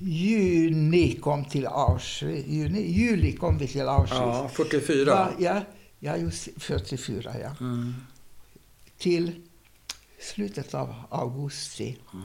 juni 0.00 1.16
kom 1.16 1.44
till 1.44 1.66
Auschwitz, 1.66 2.48
juni, 2.48 2.80
juli 2.92 3.32
kom 3.32 3.58
vi 3.58 3.68
till 3.68 3.88
Auschwitz. 3.88 4.20
Ja, 4.20 4.50
44. 4.52 5.10
Ja, 5.10 5.30
ja, 5.38 5.60
ja, 5.98 6.16
just 6.16 6.48
44 6.58 7.32
ja. 7.42 7.50
Mm. 7.60 7.94
Till 8.98 9.32
slutet 10.20 10.74
av 10.74 10.94
augusti. 11.10 11.98
Mm. 12.14 12.24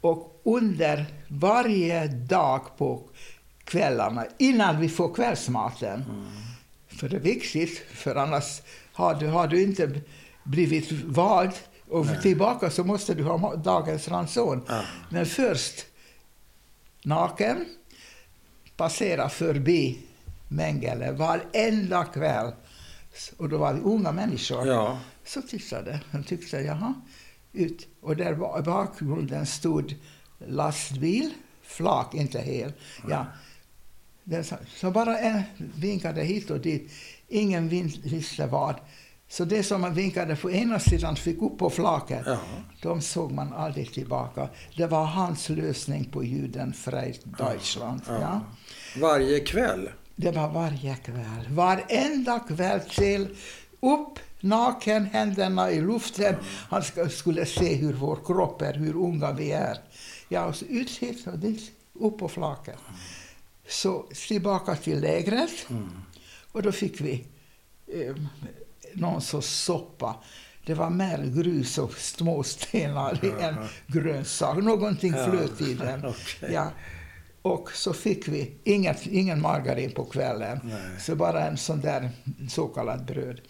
Och 0.00 0.40
under 0.44 1.06
varje 1.28 2.06
dag 2.08 2.76
på 2.78 3.02
kvällarna, 3.64 4.26
innan 4.38 4.80
vi 4.80 4.88
får 4.88 5.14
kvällsmaten, 5.14 6.04
Mm. 6.08 6.26
för 6.88 7.08
det 7.08 7.16
är 7.16 7.20
viktigt, 7.20 7.78
för 7.94 8.16
annars 8.16 8.60
har 8.92 9.14
du, 9.14 9.26
har 9.26 9.48
du 9.48 9.62
inte 9.62 10.00
blivit 10.44 10.92
vald 10.92 11.52
och 11.90 12.06
Nej. 12.06 12.22
tillbaka 12.22 12.70
så 12.70 12.84
måste 12.84 13.14
du 13.14 13.24
ha 13.24 13.56
dagens 13.56 14.08
ranson. 14.08 14.62
Ja. 14.68 14.82
Men 15.08 15.26
först 15.26 15.86
naken, 17.04 17.66
passera 18.76 19.28
förbi 19.28 19.98
Mengele 20.48 21.12
varenda 21.12 22.04
kväll 22.04 22.52
Och 23.36 23.48
då 23.48 23.58
var 23.58 23.72
vi 23.72 23.80
unga 23.80 24.12
människor. 24.12 24.66
Ja. 24.66 24.98
Så 25.24 25.42
tittade 25.42 26.00
de 26.12 26.24
tyckte, 26.24 26.56
jaha, 26.56 26.94
ut. 27.52 27.88
Och 28.00 28.16
där 28.16 28.32
i 28.32 28.62
bakgrunden 28.62 29.46
stod 29.46 29.94
lastbil, 30.38 31.30
flak, 31.62 32.14
inte 32.14 32.40
hel. 32.40 32.72
Ja. 33.08 33.26
Så 34.76 34.90
bara 34.90 35.18
en 35.18 35.42
vinkade 35.56 36.22
hit 36.22 36.50
och 36.50 36.60
dit. 36.60 36.92
Ingen 37.28 37.68
visste 38.02 38.46
vad. 38.46 38.74
Så 39.32 39.44
det 39.44 39.62
som 39.62 39.80
man 39.80 39.94
vinkade 39.94 40.36
på 40.36 40.50
ena 40.50 40.78
sidan 40.80 41.16
fick 41.16 41.42
upp 41.42 41.58
på 41.58 41.70
flaket. 41.70 42.22
Ja. 42.26 42.38
De 42.82 43.00
såg 43.00 43.32
man 43.32 43.52
aldrig 43.52 43.92
tillbaka. 43.92 44.48
Det 44.76 44.86
var 44.86 45.04
hans 45.04 45.48
lösning 45.48 46.04
på 46.04 46.24
juden 46.24 46.72
Freit 46.72 47.20
Deutschland. 47.38 48.00
Ja. 48.08 48.20
Ja. 48.20 48.40
Varje 49.00 49.40
kväll? 49.40 49.88
Det 50.16 50.30
var 50.30 50.48
varje 50.48 50.94
kväll. 50.96 51.46
Varenda 51.50 52.38
kväll 52.38 52.80
till 52.80 53.28
upp, 53.80 54.18
naken, 54.40 55.04
händerna 55.06 55.70
i 55.70 55.80
luften. 55.80 56.34
Han 56.68 56.80
sk- 56.82 57.08
skulle 57.08 57.46
se 57.46 57.74
hur 57.74 57.92
vår 57.92 58.18
kropp 58.26 58.62
är, 58.62 58.74
hur 58.74 58.96
unga 58.96 59.32
vi 59.32 59.52
är. 59.52 59.78
Ja, 60.28 60.44
och 60.44 60.56
så 60.56 60.64
ut 60.64 60.90
hit 60.90 61.26
och 61.26 61.38
dit, 61.38 61.72
upp 61.94 62.18
på 62.18 62.28
flaket. 62.28 62.78
Så 63.68 64.06
tillbaka 64.28 64.74
till 64.76 65.00
lägret. 65.00 65.66
Och 66.52 66.62
då 66.62 66.72
fick 66.72 67.00
vi 67.00 67.24
eh, 67.94 68.14
någon 68.94 69.20
sorts 69.20 69.48
soppa. 69.48 70.14
Det 70.66 70.74
var 70.74 70.90
mer 70.90 71.24
grus 71.34 71.78
och 71.78 71.92
små 71.94 72.42
stenar 72.42 73.18
än 73.40 73.54
grönsak. 73.86 74.56
Någonting 74.62 75.12
Ja, 75.16 75.24
flöt 75.30 75.60
i 75.60 75.74
den. 75.74 76.00
okej. 76.06 76.52
Ja. 76.52 76.70
Och 77.42 77.70
så 77.72 77.92
fick 77.92 78.28
vi 78.28 78.54
inget, 78.64 79.06
ingen 79.06 79.40
margarin 79.40 79.90
på 79.92 80.04
kvällen, 80.04 80.60
Nej. 80.64 80.80
så 81.00 81.14
bara 81.16 81.46
en 81.46 81.56
sån 81.56 81.80
där 81.80 82.10
så 82.48 82.66
kallad 82.68 83.04
bröd. 83.04 83.40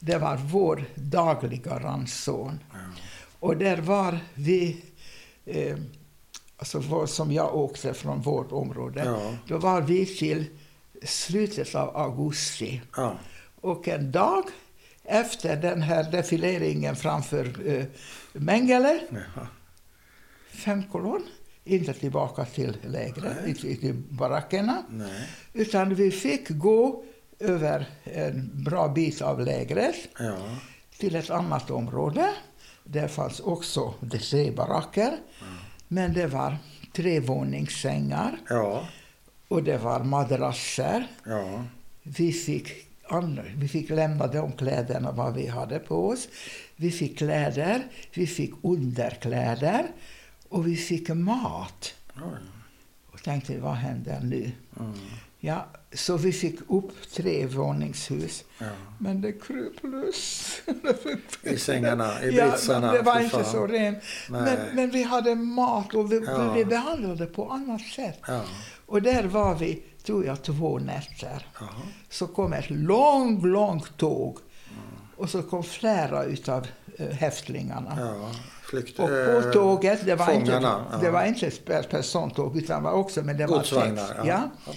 Det 0.00 0.18
var 0.18 0.36
vår 0.36 0.84
dagliga 0.94 1.78
ranson. 1.78 2.58
Och 3.40 3.56
där 3.56 3.76
var 3.76 4.18
vi, 4.34 4.84
eh, 5.46 5.76
alltså 6.56 6.78
var, 6.78 7.06
som 7.06 7.32
jag 7.32 7.54
åkte 7.56 7.94
från 7.94 8.20
vårt 8.22 8.52
område, 8.52 9.02
Ja. 9.04 9.32
då 9.48 9.58
var 9.58 9.80
vi 9.80 10.06
till 10.06 10.44
slutet 11.02 11.74
av 11.74 11.96
augusti. 11.96 12.82
Ja. 12.96 13.14
Och 13.60 13.88
en 13.88 14.12
dag 14.12 14.44
efter 15.04 15.56
den 15.56 15.82
här 15.82 16.10
defileringen 16.10 16.96
framför 16.96 17.68
eh, 17.68 17.84
Mengele, 18.32 19.00
Jaha. 19.10 19.46
fem 20.50 20.82
kolonn, 20.92 21.26
inte 21.64 21.92
tillbaka 21.92 22.44
till 22.44 22.76
lägret, 22.86 23.44
till, 23.44 23.80
till 23.80 23.94
barackerna. 23.94 24.82
Nej. 24.90 25.28
Utan 25.52 25.94
vi 25.94 26.10
fick 26.10 26.48
gå 26.48 27.04
över 27.38 27.86
en 28.04 28.50
bra 28.64 28.88
bit 28.88 29.22
av 29.22 29.40
lägret 29.40 29.94
Ja. 30.18 30.36
till 30.98 31.14
ett 31.16 31.30
annat 31.30 31.70
område. 31.70 32.30
Där 32.84 33.08
fanns 33.08 33.40
också 33.40 33.94
tre 34.30 34.50
baracker. 34.50 35.16
Men 35.88 36.12
det 36.12 36.26
var 36.26 36.56
trevåningssängar 36.96 38.38
Ja. 38.48 38.88
och 39.48 39.62
det 39.62 39.78
var 39.78 40.04
madrasser. 40.04 41.06
Ja. 41.26 41.64
Vi 42.02 42.32
fick, 42.32 42.83
vi 43.56 43.68
fick 43.68 43.90
lämna 43.90 44.26
de 44.26 44.52
kläderna 44.52 45.12
vad 45.12 45.34
vi 45.34 45.46
hade 45.46 45.78
på 45.78 46.08
oss. 46.08 46.28
Vi 46.76 46.90
fick 46.90 47.18
kläder, 47.18 47.86
vi 48.14 48.26
fick 48.26 48.52
underkläder 48.62 49.86
och 50.48 50.66
vi 50.66 50.76
fick 50.76 51.08
mat. 51.08 51.94
Oj. 52.16 52.38
Och 53.12 53.22
tänkte, 53.22 53.58
vad 53.58 53.74
händer 53.74 54.20
nu? 54.20 54.50
Mm. 54.80 54.92
Ja, 55.40 55.66
så 55.92 56.16
vi 56.16 56.32
fick 56.32 56.60
upp 56.68 57.10
trevåningshus. 57.10 58.44
Ja. 58.58 58.66
Men 58.98 59.20
det 59.20 59.32
kröp 59.32 59.82
lös. 59.82 60.52
I 61.42 61.56
sängarna, 61.56 62.24
i 62.24 62.36
ja, 62.36 62.48
britsarna. 62.50 62.92
Det 62.92 63.02
var 63.02 63.20
inte 63.20 63.44
så 63.44 63.66
rent. 63.66 63.98
Men, 64.30 64.58
men 64.74 64.90
vi 64.90 65.02
hade 65.02 65.34
mat 65.34 65.94
och 65.94 66.12
vi, 66.12 66.24
Ja. 66.26 66.52
vi 66.52 66.64
behandlade 66.64 67.26
på 67.26 67.50
annat 67.50 67.80
sätt. 67.80 68.20
Ja. 68.26 68.44
Och 68.86 69.02
där 69.02 69.24
var 69.24 69.54
vi, 69.54 69.82
tror 70.06 70.24
jag, 70.24 70.42
två 70.42 70.78
nätter. 70.78 71.46
Jaha. 71.60 71.68
Så 72.10 72.26
kom 72.26 72.52
ett 72.52 72.70
långt, 72.70 73.44
långt 73.44 73.96
tåg. 73.96 74.38
Och 75.16 75.30
så 75.30 75.42
kom 75.42 75.62
flera 75.62 76.24
utav 76.24 76.66
uh, 77.00 77.06
häftlingarna. 77.10 77.96
Ja. 77.98 78.30
Flykt, 78.62 78.98
Och 78.98 79.08
på 79.08 79.14
eh, 79.14 79.50
tåget, 79.52 80.06
det 80.06 80.14
var, 80.14 80.32
inte, 80.32 80.46
fångarna, 80.46 80.84
ja. 80.92 80.98
det 80.98 81.10
var 81.10 81.24
inte 81.24 81.46
ett 81.46 81.64
per- 81.64 81.82
persontåg 81.82 82.56
utan 82.56 82.82
var 82.82 82.92
också, 82.92 83.22
men 83.22 83.36
det 83.36 83.46
var 83.46 83.56
Godsvagnar. 83.56 84.06
text. 84.06 84.12
Ja. 84.24 84.50
Ja. 84.66 84.72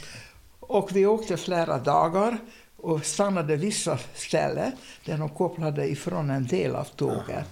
Och 0.60 0.96
vi 0.96 1.06
åkte 1.06 1.38
flera 1.38 1.78
dagar 1.78 2.38
och 2.78 3.06
stannade 3.06 3.56
vissa 3.56 3.98
ställen 4.16 4.72
där 5.06 5.18
de 5.18 5.30
kopplade 5.30 5.88
ifrån 5.88 6.30
en 6.30 6.48
del 6.48 6.76
av 6.76 6.84
tåget. 6.84 7.46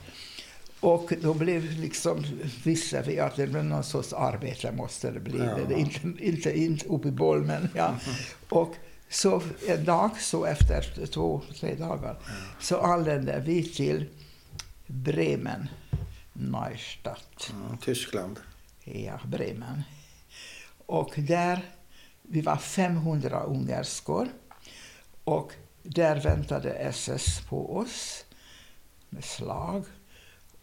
Och 0.79 1.13
då 1.21 1.33
blev 1.33 1.79
liksom, 1.79 2.25
visste 2.63 3.01
vi 3.01 3.19
att 3.19 3.35
det 3.35 3.47
blev 3.47 3.65
någon 3.65 3.83
sorts 3.83 4.13
arbete 4.13 4.71
måste 4.71 5.11
det 5.11 5.19
bli. 5.19 5.37
Ja. 5.37 5.57
Det, 5.67 5.79
inte, 5.79 5.99
inte, 6.19 6.59
inte 6.59 6.87
uppe 6.87 7.07
i 7.07 7.11
Bolmen. 7.11 7.69
Ja. 7.75 7.95
Och 8.49 8.75
så 9.09 9.41
en 9.67 9.85
dag, 9.85 10.09
så 10.19 10.45
efter 10.45 11.05
två, 11.05 11.41
tre 11.59 11.75
dagar, 11.75 12.17
så 12.59 12.81
anlände 12.81 13.39
vi 13.45 13.63
till 13.63 14.05
Bremen, 14.87 15.67
Neustadt. 16.33 17.53
Mm, 17.53 17.77
Tyskland. 17.77 18.39
Ja, 18.83 19.19
Bremen. 19.25 19.83
Och 20.85 21.13
där, 21.15 21.65
vi 22.21 22.41
var 22.41 22.57
500 22.57 23.43
ungerskor. 23.43 24.27
Och 25.23 25.51
där 25.83 26.21
väntade 26.21 26.69
SS 26.69 27.41
på 27.49 27.77
oss 27.77 28.25
med 29.09 29.23
slag 29.23 29.83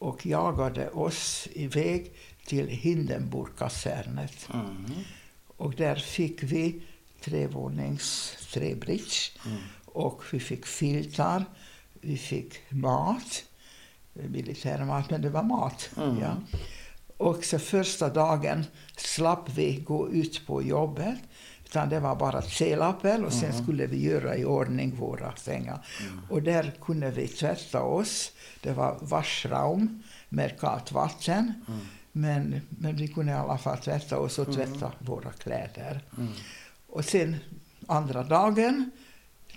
och 0.03 0.27
jagade 0.27 0.91
oss 0.91 1.49
iväg 1.53 2.13
till 2.47 2.69
Hindenburgkasernet. 2.69 4.49
Mm. 4.55 4.85
Och 5.57 5.75
där 5.75 5.97
fick 5.97 6.43
vi 6.43 6.83
trevånings, 7.21 8.37
tre 8.53 8.75
bridge. 8.75 9.31
Och 9.85 10.23
vi 10.33 10.41
fick 10.41 10.67
filtar, 10.67 11.45
vi 12.01 12.17
fick 12.17 12.55
mat, 12.69 13.45
militärmat, 14.13 15.11
men 15.11 15.23
det 15.23 15.31
var 15.31 15.43
mat. 15.43 15.91
Mm. 15.97 16.19
Ja. 16.21 16.37
Och 17.17 17.45
så 17.45 17.59
första 17.59 18.09
dagen 18.09 18.65
slapp 18.97 19.49
vi 19.55 19.77
gå 19.77 20.11
ut 20.11 20.47
på 20.47 20.63
jobbet. 20.63 21.19
Utan 21.73 21.89
det 21.89 22.01
var 22.01 22.17
bara 22.17 22.43
C-lappen 22.43 23.25
och 23.25 23.33
sen 23.33 23.63
skulle 23.63 23.87
vi 23.87 24.03
göra 24.03 24.37
i 24.37 24.45
ordning 24.45 24.97
våra 24.97 25.37
sängar. 25.37 25.87
Och 26.29 26.43
där 26.43 26.73
kunde 26.81 27.11
vi 27.11 27.29
tvätta 27.29 27.83
oss. 27.83 28.33
Det 28.61 28.73
var 28.73 28.99
waschraum 29.01 30.03
med 30.29 30.61
kallt 30.61 30.93
vatten. 30.93 31.53
Men, 32.13 32.61
men 32.69 32.97
vi 32.97 33.09
kunde 33.09 33.33
i 33.33 33.35
alla 33.35 33.59
fall 33.59 33.79
tvätta 33.79 34.19
oss 34.19 34.39
och 34.39 34.55
tvätta 34.55 34.93
våra 34.99 35.33
kläder. 35.33 36.01
Och 36.87 37.05
sen 37.05 37.37
andra 37.87 38.23
dagen, 38.23 38.91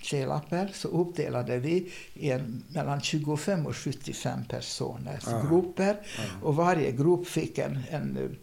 C-lappar, 0.02 0.70
så 0.74 0.88
uppdelade 0.88 1.58
vi 1.58 1.92
i 2.14 2.30
en, 2.30 2.64
mellan 2.68 3.00
25 3.00 3.66
och 3.66 3.76
75 3.76 4.44
personers 4.48 5.24
grupper. 5.48 5.96
Och 6.42 6.56
varje 6.56 6.92
grupp 6.92 7.28
fick 7.28 7.58
en, 7.58 7.82
en 7.90 8.36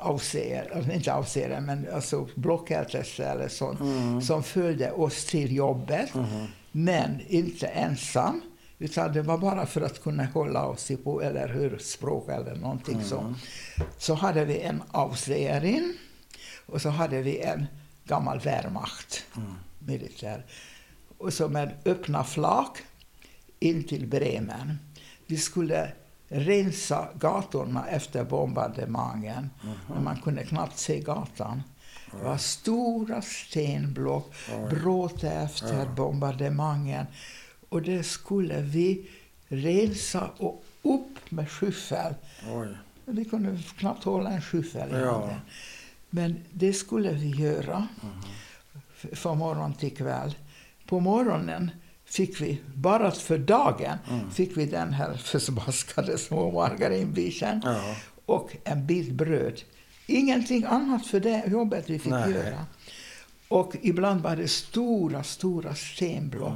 avseende, 0.00 0.74
alltså 0.74 0.92
inte 0.92 1.12
avseende, 1.14 1.60
men 1.60 1.86
alltså 1.94 2.28
blockältelse 2.34 3.24
eller 3.24 3.48
sånt, 3.48 3.80
Mm. 3.80 4.22
som 4.22 4.42
följde 4.42 4.92
oss 4.92 5.24
till 5.24 5.56
jobbet. 5.56 6.10
Men 6.72 7.20
inte 7.28 7.66
ensam, 7.66 8.40
utan 8.78 9.12
det 9.12 9.22
var 9.22 9.38
bara 9.38 9.66
för 9.66 9.80
att 9.80 10.02
kunna 10.02 10.24
hålla 10.24 10.64
oss 10.66 10.90
i 10.90 10.96
på, 10.96 11.22
eller 11.22 11.48
hur, 11.48 11.78
språk 11.78 12.28
eller 12.28 12.54
någonting 12.54 13.04
så. 13.04 13.34
Så 13.98 14.14
hade 14.14 14.44
vi 14.44 14.60
en 14.60 14.82
avsägerin 14.90 15.96
och 16.66 16.82
så 16.82 16.88
hade 16.88 17.22
vi 17.22 17.40
en 17.40 17.66
gammal 18.04 18.40
Wehrmacht, 18.40 19.24
militär. 19.78 20.44
Och 21.18 21.32
så 21.32 21.48
med 21.48 21.70
öppna 21.84 22.24
flak 22.24 22.78
in 23.58 23.84
till 23.84 24.06
Bremen. 24.06 24.78
Vi 25.26 25.36
skulle 25.36 25.92
rensa 26.32 27.08
gatorna 27.18 27.86
efter 27.88 28.24
bombardemangen. 28.24 29.50
Men 29.88 30.04
man 30.04 30.16
kunde 30.20 30.44
knappt 30.44 30.78
se 30.78 31.00
gatan. 31.00 31.62
Det 32.18 32.24
var 32.24 32.36
stora 32.36 33.22
stenblock, 33.22 34.32
bråte 34.70 35.30
efter 35.30 35.86
bombardemangen. 35.96 37.06
Och 37.68 37.82
det 37.82 38.02
skulle 38.02 38.60
vi 38.60 39.08
rensa 39.48 40.30
och 40.36 40.64
upp 40.82 41.30
med 41.30 41.50
skyffel. 41.50 42.14
Vi 43.04 43.24
kunde 43.24 43.58
knappt 43.78 44.04
hålla 44.04 44.30
en 44.30 44.42
skyffel 44.42 44.88
i 44.94 45.00
Ja. 45.00 45.30
Men 46.10 46.44
det 46.50 46.72
skulle 46.72 47.12
vi 47.12 47.28
göra 47.30 47.88
f- 48.96 49.18
från 49.18 49.38
morgon 49.38 49.72
till 49.74 49.96
kväll. 49.96 50.34
På 50.86 51.00
morgonen 51.00 51.70
fick 52.10 52.40
vi, 52.40 52.60
bara 52.74 53.10
för 53.10 53.38
dagen, 53.38 53.98
fick 54.32 54.56
vi 54.56 54.66
den 54.66 54.92
här 54.92 55.14
försbaskade 55.24 56.18
små 56.18 56.50
margarinbiten 56.52 57.60
Ja. 57.64 57.94
och 58.26 58.56
en 58.64 58.86
bit 58.86 59.12
bröd. 59.12 59.62
Ingenting 60.06 60.64
annat 60.64 61.06
för 61.06 61.20
det 61.20 61.44
jobbet 61.46 61.90
vi 61.90 61.98
fick 61.98 62.12
Nej. 62.12 62.30
göra. 62.32 62.66
Och 63.48 63.76
ibland 63.82 64.20
var 64.20 64.36
det 64.36 64.48
stora, 64.48 65.22
stora 65.22 65.74
stenblock. 65.74 66.54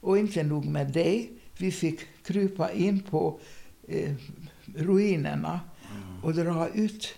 Och 0.00 0.18
inte 0.18 0.42
nog 0.42 0.64
med 0.64 0.92
det, 0.92 1.28
vi 1.58 1.70
fick 1.72 2.00
krypa 2.24 2.72
in 2.72 3.00
på 3.02 3.40
eh, 3.88 4.12
ruinerna 4.76 5.60
och 6.22 6.34
dra 6.34 6.68
ut 6.68 7.14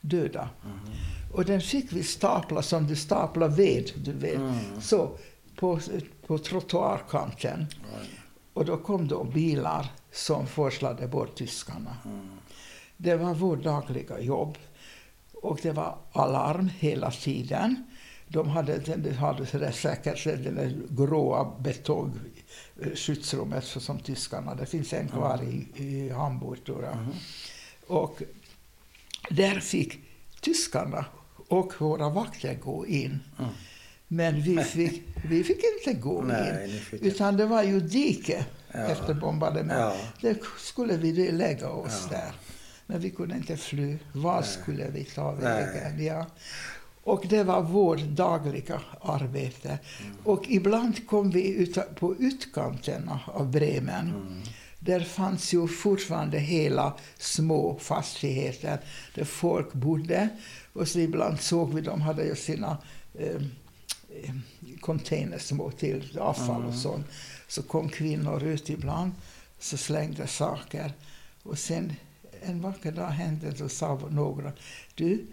döda. 0.00 0.48
Och 1.32 1.44
den 1.44 1.60
fick 1.60 1.92
vi 1.92 2.02
stapla 2.02 2.62
som 2.62 2.86
du 2.86 2.96
staplar 2.96 3.48
ved, 3.48 3.90
du 3.96 4.12
vet. 4.12 4.36
Mm. 4.36 4.54
Så, 4.80 5.10
på, 5.56 5.80
på 6.28 6.38
trottoarkanten. 6.38 7.66
Och 8.52 8.64
då 8.64 8.76
kom 8.76 9.08
då 9.08 9.24
bilar 9.24 9.86
som 10.12 10.46
forslade 10.46 11.08
bort 11.08 11.34
tyskarna. 11.34 11.96
Det 12.96 13.16
var 13.16 13.34
vårt 13.34 13.62
dagliga 13.62 14.20
jobb. 14.20 14.58
Och 15.32 15.58
det 15.62 15.72
var 15.72 15.98
alarm 16.12 16.70
hela 16.78 17.10
tiden. 17.10 17.84
De 18.28 18.48
hade, 18.48 18.78
de 18.78 19.12
hade 19.12 19.46
så 19.46 19.58
där 19.58 19.72
säkert 19.72 20.24
det 20.24 20.36
där 20.36 20.76
gråa 20.88 21.52
betongskyddsrummet 21.60 23.64
som 23.64 23.98
tyskarna. 23.98 24.54
Det 24.54 24.66
finns 24.66 24.92
en 24.92 25.08
kvar 25.08 25.40
i, 25.42 25.66
i 25.84 26.10
Hamburg 26.10 26.64
tror 26.64 26.84
jag. 26.84 26.96
Och 27.86 28.22
där 29.30 29.60
fick 29.60 29.98
tyskarna 30.40 31.04
och 31.48 31.72
våra 31.78 32.08
vakter 32.08 32.54
gå 32.54 32.86
in. 32.86 33.20
Mm. 33.38 33.50
Men 34.08 34.40
vi 34.42 34.64
fick, 34.64 35.02
vi 35.28 35.44
fick 35.44 35.60
inte 35.78 36.00
gå 36.00 36.22
Nej, 36.22 36.80
in. 36.92 36.98
Utan 37.08 37.36
det 37.36 37.46
var 37.46 37.62
ju 37.62 37.80
dike 37.80 38.44
Ja. 38.72 38.78
efter 38.78 39.14
bombardement. 39.14 39.78
Ja. 39.80 39.96
Där 40.20 40.36
skulle 40.58 40.96
vi 40.96 41.32
lägga 41.32 41.68
oss 41.70 42.08
Ja. 42.10 42.16
där. 42.16 42.32
Men 42.86 43.00
vi 43.00 43.10
kunde 43.10 43.34
inte 43.36 43.56
fly. 43.56 43.96
Var 44.12 44.42
skulle 44.42 44.88
vi 44.90 45.04
ta 45.04 45.32
vägen? 45.32 46.04
Ja. 46.04 46.26
Och 47.04 47.24
det 47.28 47.42
var 47.44 47.62
vårt 47.62 48.00
dagliga 48.02 48.80
arbete. 49.00 49.68
Mm. 49.68 50.16
Och 50.24 50.44
ibland 50.48 51.06
kom 51.06 51.30
vi 51.30 51.48
ut 51.54 51.78
på 51.94 52.14
utkanterna 52.18 53.20
av 53.26 53.50
Bremen. 53.50 54.08
Mm. 54.08 54.42
Där 54.78 55.00
fanns 55.00 55.54
ju 55.54 55.68
fortfarande 55.68 56.38
hela 56.38 56.92
små 57.18 57.78
fastigheter 57.78 58.78
där 59.14 59.24
folk 59.24 59.72
bodde. 59.72 60.28
Och 60.72 60.88
så 60.88 60.98
ibland 60.98 61.40
såg 61.40 61.74
vi, 61.74 61.80
de 61.80 62.00
hade 62.00 62.24
ju 62.24 62.36
sina 62.36 62.78
eh, 63.18 63.42
eh, 64.08 64.34
containers 64.80 65.42
små 65.42 65.70
till 65.70 66.18
avfall 66.18 66.56
och 66.62 66.68
Mm. 66.68 66.76
sånt. 66.76 67.06
Så 67.48 67.62
kom 67.62 67.88
kvinnor 67.88 68.42
ut 68.42 68.70
ibland, 68.70 69.12
så 69.58 69.76
slängde 69.76 70.26
saker. 70.26 70.92
Och 71.42 71.58
sen 71.58 71.92
en 72.42 72.60
vacker 72.60 72.92
dag 72.92 73.06
hände 73.08 73.50
det 73.50 73.64
och 73.64 73.70
sa 73.72 74.00
några, 74.10 74.52
du, 74.94 75.26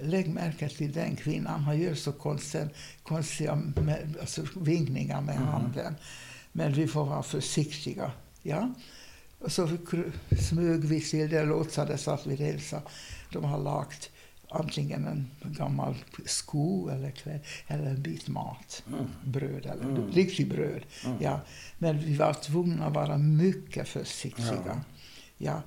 lägg 0.00 0.28
märke 0.28 0.68
till 0.68 0.92
den 0.92 1.16
kvinnan, 1.16 1.60
han 1.60 1.80
gör 1.80 1.94
så 1.94 2.12
konstiga, 2.12 2.68
konstiga 3.02 3.54
med, 3.76 4.16
alltså, 4.20 4.46
vinkningar 4.56 5.20
med 5.20 5.36
Mm. 5.36 5.48
handen. 5.48 5.94
Men 6.52 6.72
vi 6.72 6.86
får 6.88 7.04
vara 7.04 7.22
försiktiga. 7.22 8.12
Ja? 8.42 8.74
Och 9.38 9.52
så 9.52 9.68
smög 10.48 10.84
vi 10.84 11.00
till 11.00 11.30
det, 11.30 11.44
låtsades 11.44 12.08
att 12.08 12.26
vi 12.26 12.36
hälsade. 12.36 12.82
De 13.32 13.44
har 13.44 13.58
lagt 13.58 14.10
antingen 14.52 15.06
en 15.06 15.30
gammal 15.42 15.94
sko 16.26 16.88
eller 16.88 17.10
kläd, 17.10 17.40
eller 17.66 17.86
en 17.90 18.02
bit 18.02 18.28
mat. 18.28 18.82
Mm. 18.88 19.04
Bröd, 19.24 19.66
eller 19.66 19.84
Mm. 19.84 20.10
riktigt 20.10 20.48
bröd. 20.48 20.82
Mm. 21.06 21.16
Ja. 21.20 21.40
Men 21.78 21.98
vi 21.98 22.16
var 22.16 22.32
tvungna 22.32 22.86
att 22.86 22.94
vara 22.94 23.18
mycket 23.18 23.88
försiktiga. 23.88 24.62
Ja. 24.66 24.80
Ja. 25.38 25.62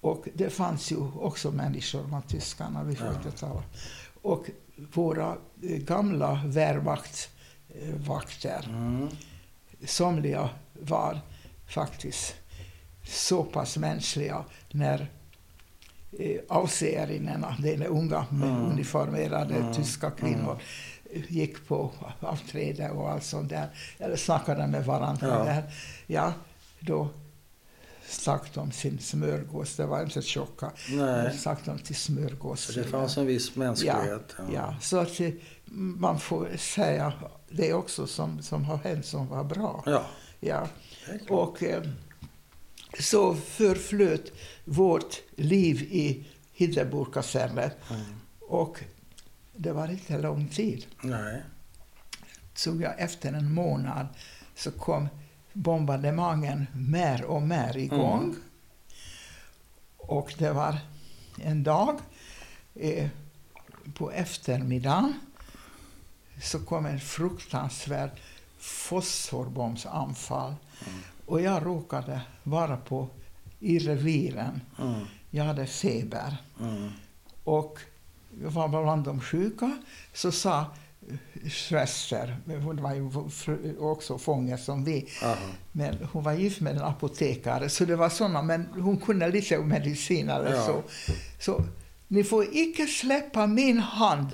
Och 0.00 0.28
det 0.34 0.50
fanns 0.50 0.92
ju 0.92 0.96
också 0.96 1.50
människor 1.50 2.06
med 2.06 2.28
tyskarna, 2.28 2.84
vi 2.84 2.96
får 2.96 3.06
Ja. 3.06 3.14
inte 3.14 3.30
tala. 3.30 3.62
Och 4.22 4.50
våra 4.94 5.36
eh, 5.62 5.76
gamla 5.78 6.42
värvaktvakter, 6.46 8.64
Mm. 8.68 9.08
somliga 9.86 10.50
var 10.80 11.20
faktiskt 11.66 12.34
så 13.04 13.44
pass 13.44 13.76
mänskliga 13.76 14.44
när 14.70 15.10
eh, 16.18 16.40
avseerinnarna, 16.48 17.56
de 17.62 17.86
unga 17.86 18.26
Mm. 18.32 18.48
uniformerade 18.66 19.54
Mm. 19.54 19.72
tyska 19.74 20.10
kvinnor, 20.10 20.58
eh, 21.12 21.22
gick 21.32 21.68
på 21.68 21.90
avträde 22.20 22.90
och 22.90 23.10
allt 23.10 23.24
sånt 23.24 23.48
där, 23.48 23.68
eller 23.98 24.16
snackade 24.16 24.66
med 24.66 24.84
varandra 24.84 25.28
Ja. 25.28 25.44
där. 25.44 25.62
Ja, 26.06 26.32
då 26.80 27.08
stack 28.06 28.54
de 28.54 28.72
sin 28.72 28.98
smörgås, 28.98 29.76
det 29.76 29.86
var 29.86 30.02
inte 30.02 30.22
tjocka, 30.22 30.70
Nej, 30.90 31.38
de 31.64 31.78
till 31.78 31.96
smörgås. 31.96 32.60
så 32.60 32.72
det 32.80 32.84
fanns 32.86 33.16
en 33.18 33.26
viss 33.26 33.56
mänsklighet. 33.56 34.34
Ja, 34.54 34.74
så 34.80 34.98
att 34.98 35.20
eh, 35.20 35.30
man 35.74 36.18
får 36.20 36.48
säga 36.56 37.12
det 37.50 37.72
också 37.74 38.06
som, 38.06 38.42
som 38.42 38.64
har 38.64 38.76
hänt 38.76 39.06
som 39.06 39.28
var 39.28 39.44
bra. 39.44 39.82
ja. 39.86 40.02
Ja. 40.42 40.66
Och 41.28 41.62
eh, 41.62 41.82
så 42.98 43.34
förflöt 43.34 44.32
vårt 44.64 45.16
liv 45.36 45.82
i 45.82 46.26
Hindenburgkasernen 46.52 47.70
Mm. 47.90 48.02
och 48.40 48.80
det 49.56 49.72
var 49.72 49.88
inte 49.88 50.18
lång 50.18 50.48
tid. 50.48 50.86
Nej. 51.02 51.42
Så 52.54 52.76
jag, 52.82 53.00
efter 53.00 53.32
en 53.32 53.52
månad 53.54 54.06
så 54.54 54.70
kom 54.70 55.08
bombardemangen 55.52 56.66
mer 56.74 57.24
och 57.24 57.42
mer 57.42 57.76
igång. 57.76 58.22
Mm. 58.22 58.36
Och 59.96 60.34
det 60.38 60.52
var 60.52 60.78
en 61.42 61.62
dag 61.62 61.98
eh, 62.74 63.08
på 63.94 64.10
eftermiddagen 64.10 65.14
så 66.42 66.58
kom 66.60 66.86
en 66.86 67.00
fruktansvärd 67.00 68.10
fosforbombsanfall. 68.58 70.54
Mm. 70.86 71.00
Och 71.30 71.40
jag 71.40 71.66
råkade 71.66 72.20
vara 72.42 72.76
på, 72.76 73.08
i 73.60 73.78
reviren. 73.78 74.60
Mm. 74.78 75.00
Jag 75.30 75.44
hade 75.44 75.66
feber. 75.66 76.36
Mm. 76.60 76.88
Och 77.44 77.78
jag 78.42 78.50
var 78.50 78.68
bland 78.68 79.04
de 79.04 79.20
sjuka. 79.20 79.78
Så 80.14 80.32
sa 80.32 80.66
Schwester, 81.48 82.36
hon 82.46 82.82
var 82.82 82.94
ju 82.94 83.10
också 83.78 84.18
fånge 84.18 84.58
som 84.58 84.84
vi, 84.84 85.08
Aha. 85.24 85.36
men 85.72 86.08
hon 86.12 86.22
var 86.22 86.32
gift 86.32 86.60
med 86.60 86.76
en 86.76 86.82
apotekare, 86.82 87.68
så 87.68 87.84
det 87.84 87.96
var 87.96 88.08
såna, 88.08 88.42
men 88.42 88.66
hon 88.80 88.96
kunde 88.96 89.28
lite 89.28 89.58
om 89.58 89.68
medicin 89.68 90.28
eller 90.28 90.54
Ja. 90.54 90.66
så. 90.66 90.82
Så 91.38 91.62
ni 92.08 92.24
får 92.24 92.46
icke 92.52 92.86
släppa 92.86 93.46
min 93.46 93.78
hand. 93.78 94.28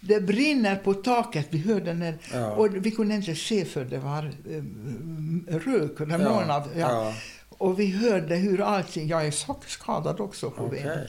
Det 0.00 0.20
brinner 0.20 0.76
på 0.76 0.94
taket. 0.94 1.46
Vi 1.50 1.58
hörde 1.58 1.94
när, 1.94 2.18
Ja. 2.32 2.50
och 2.50 2.76
vi 2.86 2.90
kunde 2.90 3.14
inte 3.14 3.34
se 3.34 3.64
för 3.64 3.84
det 3.84 3.98
var 3.98 4.22
eh, 4.24 5.56
rök, 5.58 5.98
det 5.98 6.18
Ja. 6.22 6.44
ja. 6.50 6.66
Ja. 6.76 7.14
Och 7.58 7.80
vi 7.80 7.90
hörde 7.90 8.36
hur 8.36 8.60
allting, 8.60 9.08
jag 9.08 9.26
är 9.26 9.30
så 9.30 9.56
skadad 9.66 10.20
också 10.20 10.50
på 10.50 10.64
Okej. 10.64 10.82
benen. 10.82 11.06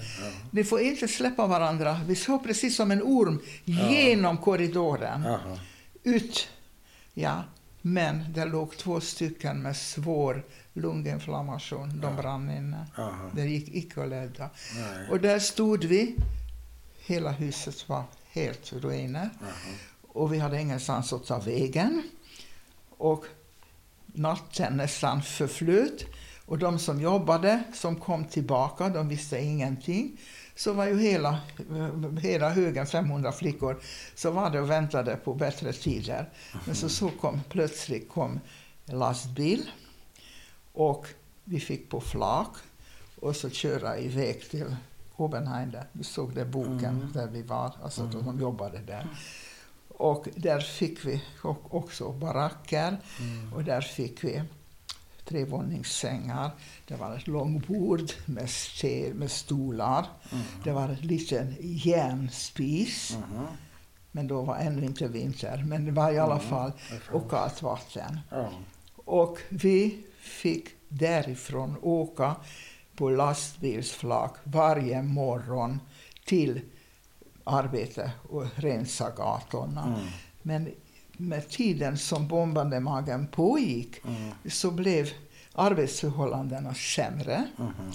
Ni 0.51 0.63
får 0.63 0.81
inte 0.81 1.07
släppa 1.07 1.47
varandra. 1.47 2.01
Vi 2.07 2.15
såg 2.15 2.43
precis 2.43 2.75
som 2.75 2.91
en 2.91 3.01
orm 3.01 3.39
genom 3.65 4.37
korridoren. 4.37 5.27
Ut. 6.03 6.47
Ja, 7.13 7.43
men 7.81 8.33
det 8.33 8.45
låg 8.45 8.77
två 8.77 9.01
stycken 9.01 9.61
med 9.61 9.77
svår 9.77 10.43
lunginflammation. 10.73 11.89
De 12.01 12.07
Ja. 12.15 12.21
brann 12.21 12.49
inne. 12.51 12.85
Det 13.35 13.45
gick 13.45 13.75
icke 13.75 14.03
att 14.03 14.11
rädda. 14.11 14.49
Och 15.11 15.19
där 15.19 15.39
stod 15.39 15.83
vi. 15.83 16.15
Hela 17.05 17.31
huset 17.31 17.89
var 17.89 18.03
helt 18.37 18.73
ruiner. 18.73 19.29
Aha. 19.41 19.51
Och 20.01 20.33
vi 20.33 20.39
hade 20.39 20.61
ingenstans 20.61 21.13
att 21.13 21.25
ta 21.25 21.39
vägen. 21.39 22.03
Och 22.97 23.25
natten 24.05 24.77
nästan 24.77 25.23
förflöt. 25.23 26.05
Och 26.45 26.57
de 26.57 26.79
som 26.79 27.01
jobbade, 27.01 27.63
som 27.73 27.95
kom 27.95 28.25
tillbaka, 28.25 28.89
de 28.89 29.07
visste 29.07 29.39
ingenting. 29.39 30.17
Så 30.55 30.73
var 30.73 30.85
ju 30.85 30.99
hela, 30.99 31.39
hela 32.21 32.49
högen, 32.49 32.87
500 32.87 33.31
flickor, 33.31 33.81
så 34.15 34.31
var 34.31 34.49
det 34.49 34.61
och 34.61 34.69
väntade 34.69 35.15
på 35.15 35.33
bättre 35.33 35.73
tider. 35.73 36.29
Men 36.65 36.75
så, 36.75 36.89
så 36.89 37.09
kom 37.09 37.41
plötsligt 37.49 38.09
kom 38.09 38.39
en 38.85 38.99
lastbil 38.99 39.69
och 40.73 41.07
vi 41.43 41.59
fick 41.59 41.89
på 41.89 42.01
flak 42.01 42.57
och 43.21 43.35
så 43.35 43.49
köra 43.49 43.97
iväg 43.99 44.49
till 44.49 44.75
Obenheim. 45.17 45.71
där. 45.71 45.85
Du 45.93 46.03
såg 46.03 46.33
det 46.35 46.45
boken 46.45 46.85
Mm. 46.85 47.11
där 47.13 47.27
vi 47.27 47.41
var, 47.41 47.71
alltså 47.83 48.01
Mm. 48.01 48.25
de 48.25 48.39
jobbade 48.39 48.77
där. 48.79 49.07
Och 49.87 50.27
där 50.35 50.59
fick 50.59 51.05
vi 51.05 51.21
också 51.69 52.11
baracker 52.11 52.97
Mm. 53.19 53.53
och 53.53 53.63
där 53.63 53.81
fick 53.81 54.23
vi 54.23 54.41
trevåningssängar. 55.25 56.51
Det 56.87 56.95
var 56.95 57.15
ett 57.17 57.27
långbord 57.27 58.11
med, 58.25 58.49
ster, 58.49 59.13
med 59.13 59.31
stolar. 59.31 60.05
Mm. 60.31 60.43
Det 60.63 60.71
var 60.71 60.83
en 60.89 60.95
liten 60.95 61.55
järnspis. 61.59 63.17
Mhm. 63.31 63.45
Men 64.11 64.27
då 64.27 64.41
var 64.41 64.57
ännu 64.57 64.85
inte 64.85 65.07
vinter. 65.07 65.63
Men 65.67 65.85
det 65.85 65.91
var 65.91 66.11
i 66.11 66.19
alla 66.19 66.35
Mm. 66.35 66.47
fall 66.49 66.71
och 67.11 67.29
kallt 67.29 67.61
vatten. 67.61 68.19
Och 68.95 69.37
vi 69.49 70.03
fick 70.19 70.67
därifrån 70.89 71.75
åka 71.81 72.35
på 72.97 73.09
lastbilsflak 73.09 74.35
varje 74.43 75.01
morgon 75.01 75.79
till 76.25 76.61
arbete 77.43 78.11
och 78.29 78.45
rensa 78.55 79.09
gatorna. 79.17 79.83
Mm. 79.87 79.99
Men 80.41 80.69
med 81.17 81.49
tiden 81.49 81.97
som 81.97 82.27
bombardemagen 82.27 83.27
pågick 83.27 84.05
Mm. 84.05 84.31
så 84.49 84.71
blev 84.71 85.09
arbetsförhållandena 85.53 86.73
sämre 86.73 87.47
Mhm. 87.57 87.91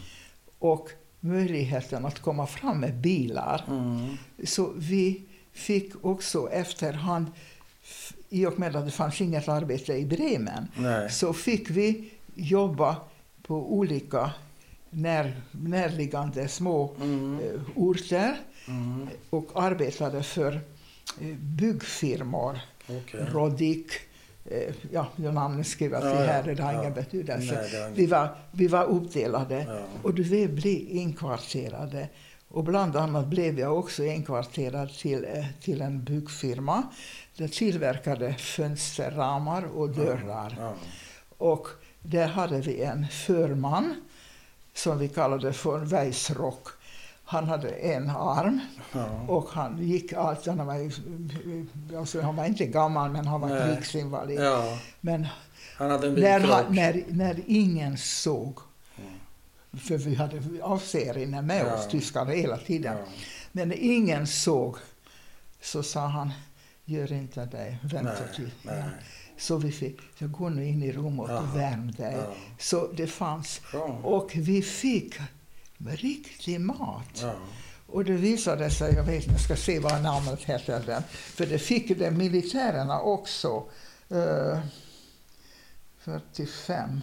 och 0.58 0.88
möjligheten 1.20 2.06
att 2.06 2.18
komma 2.18 2.46
fram 2.46 2.80
med 2.80 2.94
bilar. 3.00 3.64
Mm. 3.68 4.16
Så 4.44 4.72
vi 4.76 5.22
fick 5.52 6.04
också 6.04 6.50
efterhand, 6.50 7.26
i 8.30 8.46
och 8.46 8.58
med 8.58 8.76
att 8.76 8.84
det 8.84 8.90
fanns 8.90 9.20
inget 9.20 9.48
arbete 9.48 9.92
i 9.92 10.06
Bremen, 10.06 10.68
Nej. 10.76 11.10
så 11.10 11.32
fick 11.32 11.70
vi 11.70 12.10
jobba 12.34 12.96
på 13.42 13.72
olika 13.74 14.30
när, 14.94 15.40
närliggande 15.50 16.48
små 16.48 16.94
Mm. 17.00 17.38
eh, 17.40 17.60
orter 17.76 18.36
Mm. 18.68 19.08
och 19.30 19.50
arbetade 19.54 20.22
för 20.22 20.52
eh, 21.20 21.36
byggfirmor. 21.36 22.58
Okej. 22.88 23.20
Rodic, 23.32 23.86
eh, 24.44 24.74
ja, 24.92 25.06
jag 25.16 25.34
namnet 25.34 25.66
skriver 25.66 26.00
Ja, 26.00 26.08
ja, 26.20 26.26
här, 26.26 26.42
det 26.54 26.62
har 26.62 26.72
ja. 26.72 26.80
ingen 26.80 26.94
betydelse. 26.94 27.54
Nej, 27.54 27.70
det 27.70 27.78
ingen- 27.78 27.94
Vi 27.94 28.06
var, 28.06 28.28
vi 28.52 28.66
var 28.66 28.84
uppdelade 28.84 29.64
Ja. 29.68 29.78
och 30.02 30.18
vi 30.18 30.48
blev 30.48 30.80
inkvarterade. 30.90 32.08
Och 32.48 32.64
bland 32.64 32.96
annat 32.96 33.26
blev 33.26 33.58
jag 33.58 33.78
också 33.78 34.04
inkvarterad 34.04 34.92
till, 34.94 35.26
till 35.60 35.82
en 35.82 36.04
byggfirma. 36.04 36.82
Den 37.36 37.48
tillverkade 37.48 38.34
fönsterramar 38.34 39.64
och 39.64 39.90
dörrar. 39.90 40.54
Ja. 40.58 40.74
Och 41.38 41.68
där 42.02 42.26
hade 42.26 42.60
vi 42.60 42.82
en 42.82 43.08
förman 43.08 43.94
som 44.74 44.98
vi 44.98 45.08
kallade 45.08 45.52
för 45.52 45.78
Weissrock. 45.78 46.68
Han 47.24 47.48
hade 47.48 47.68
en 47.70 48.10
arm 48.10 48.60
Ja. 48.92 49.06
och 49.28 49.48
han 49.48 49.78
gick 49.88 50.12
allt. 50.12 50.46
Han 50.46 50.66
var, 50.66 50.90
alltså 51.98 52.20
han 52.20 52.36
var 52.36 52.44
inte 52.46 52.66
gammal 52.66 53.10
men 53.10 53.26
han 53.26 53.40
var 53.40 53.48
Nej. 53.48 53.76
krigsinvalid. 53.76 54.40
ja. 54.40 54.78
Men 55.00 55.26
en 55.78 55.88
när, 56.14 56.40
han, 56.40 56.74
när, 56.74 57.04
när 57.08 57.40
ingen 57.46 57.96
såg, 57.98 58.58
Mm. 58.98 59.80
för 59.84 59.96
vi 59.98 60.14
hade 60.14 60.42
avserier 60.62 61.42
med 61.42 61.66
Ja. 61.66 61.74
oss, 61.74 61.88
tyskar 61.88 62.26
hela 62.26 62.56
tiden. 62.56 62.96
Ja. 62.98 63.04
Men 63.52 63.68
när 63.68 63.76
ingen 63.76 64.26
såg 64.26 64.76
så 65.60 65.82
sa 65.82 66.06
han, 66.06 66.32
gör 66.84 67.12
inte 67.12 67.44
det, 67.44 67.76
vänta 67.82 68.24
till. 68.36 68.50
nej. 68.62 68.82
Så 69.42 69.56
vi 69.56 69.72
fick, 69.72 70.00
jag 70.18 70.30
går 70.30 70.50
nu 70.50 70.66
in 70.66 70.82
i 70.82 70.92
rummet 70.92 71.30
och 71.30 71.56
värm 71.56 71.92
dig. 71.92 72.14
Ja. 72.16 72.34
Så 72.58 72.92
det 72.92 73.06
fanns. 73.06 73.60
Bra. 73.72 74.00
Och 74.02 74.32
vi 74.34 74.62
fick 74.62 75.14
riktig 75.78 76.60
mat. 76.60 77.20
Ja. 77.22 77.34
Och 77.86 78.04
det 78.04 78.12
visade 78.12 78.70
sig, 78.70 78.94
jag 78.94 79.04
vet 79.04 79.14
inte, 79.14 79.30
jag 79.30 79.40
ska 79.40 79.56
se 79.56 79.78
vad 79.78 80.02
namnet 80.02 80.42
heter 80.42 80.82
den, 80.86 81.02
för 81.10 81.46
det 81.46 81.58
fick 81.58 81.98
de 81.98 82.10
militärerna 82.10 83.00
också. 83.00 83.64
eh, 84.08 84.58
45. 85.98 87.00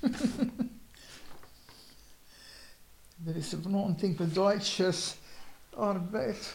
det 3.16 3.30
är 3.30 3.68
någonting 3.68 4.16
på 4.16 4.24
Deutsches 4.24 5.16
Arbeit. 5.76 6.54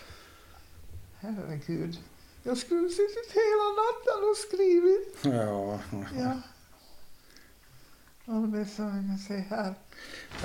Herregud. 1.19 1.99
Jag 2.43 2.57
skulle 2.57 2.89
suttit 2.89 3.31
hela 3.33 3.67
natten 3.81 4.29
och 4.31 4.37
skrivit. 4.37 5.17
Ja. 5.21 5.79
Ja. 6.19 6.37
Arbetssamlingen, 8.25 9.17
se 9.27 9.43
här. 9.49 9.73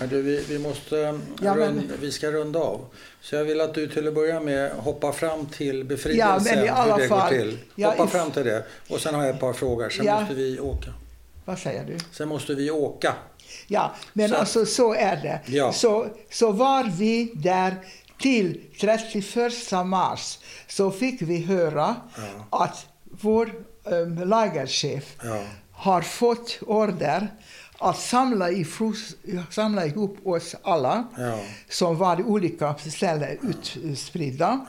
Ja, 0.01 0.07
du, 0.07 0.23
vi, 0.23 0.45
vi, 0.49 0.59
måste, 0.59 0.97
Ja, 0.97 1.55
men- 1.55 1.57
rund, 1.59 1.93
vi 2.01 2.13
ska 2.13 2.31
runda 2.33 2.59
av. 2.59 2.87
Så 3.21 3.37
jag 3.37 3.45
vill 3.45 3.61
att 3.61 3.75
du 3.75 3.89
till 3.89 4.09
att 4.09 4.15
börja 4.15 4.41
med 4.41 4.73
hoppar 4.73 5.13
fram 5.13 5.47
till 5.47 5.85
befrielsen. 5.85 6.29
Ja, 6.29 6.57
men 6.57 6.65
i 6.65 6.69
alla 6.69 6.95
hur 6.95 7.03
det 7.03 7.09
fall- 7.09 7.21
går 7.33 7.39
till. 7.39 7.59
Ja, 7.75 7.91
Hoppa 7.91 8.05
i- 8.05 8.09
fram 8.09 8.31
till 8.31 8.45
det. 8.45 8.65
Och 8.89 9.01
sen 9.01 9.15
har 9.15 9.25
jag 9.27 9.35
ett 9.35 9.41
par 9.41 9.53
frågor. 9.53 9.91
Sen 9.91 10.07
Ja. 10.07 10.21
måste 10.21 10.35
vi 10.35 10.61
åka. 10.61 10.93
Vad 11.45 11.59
säger 11.59 11.85
du? 11.85 11.99
Sen 12.13 12.29
måste 12.29 12.55
vi 12.55 12.71
åka. 12.71 13.15
Ja, 13.67 13.95
men 14.13 14.29
Så- 14.29 14.37
alltså 14.37 14.67
så 14.67 14.95
är 14.95 15.17
det. 15.17 15.41
Ja. 15.47 15.73
Så, 15.73 16.07
så 16.31 16.53
var 16.53 16.85
vi 16.99 17.33
där 17.35 17.77
till 18.19 18.61
31 18.81 19.53
mars 19.87 20.39
så 20.69 20.91
fick 20.91 21.23
vi 21.23 21.41
höra 21.43 21.97
Ja. 22.51 22.65
att 22.65 22.87
vår 23.05 23.53
um, 23.85 24.19
lagerchef 24.29 25.17
Ja. 25.25 25.43
har 25.73 26.03
fått 26.03 26.59
order 26.61 27.29
att 27.79 27.99
samla, 28.01 28.51
ifros, 28.51 29.15
samla 29.51 29.87
ihop 29.87 30.19
oss 30.27 30.55
alla 30.63 31.05
Ja. 31.19 31.41
som 31.69 31.97
var 31.99 32.21
i 32.21 32.23
olika 32.23 32.75
ställen 32.79 33.55
utspridda 33.83 34.67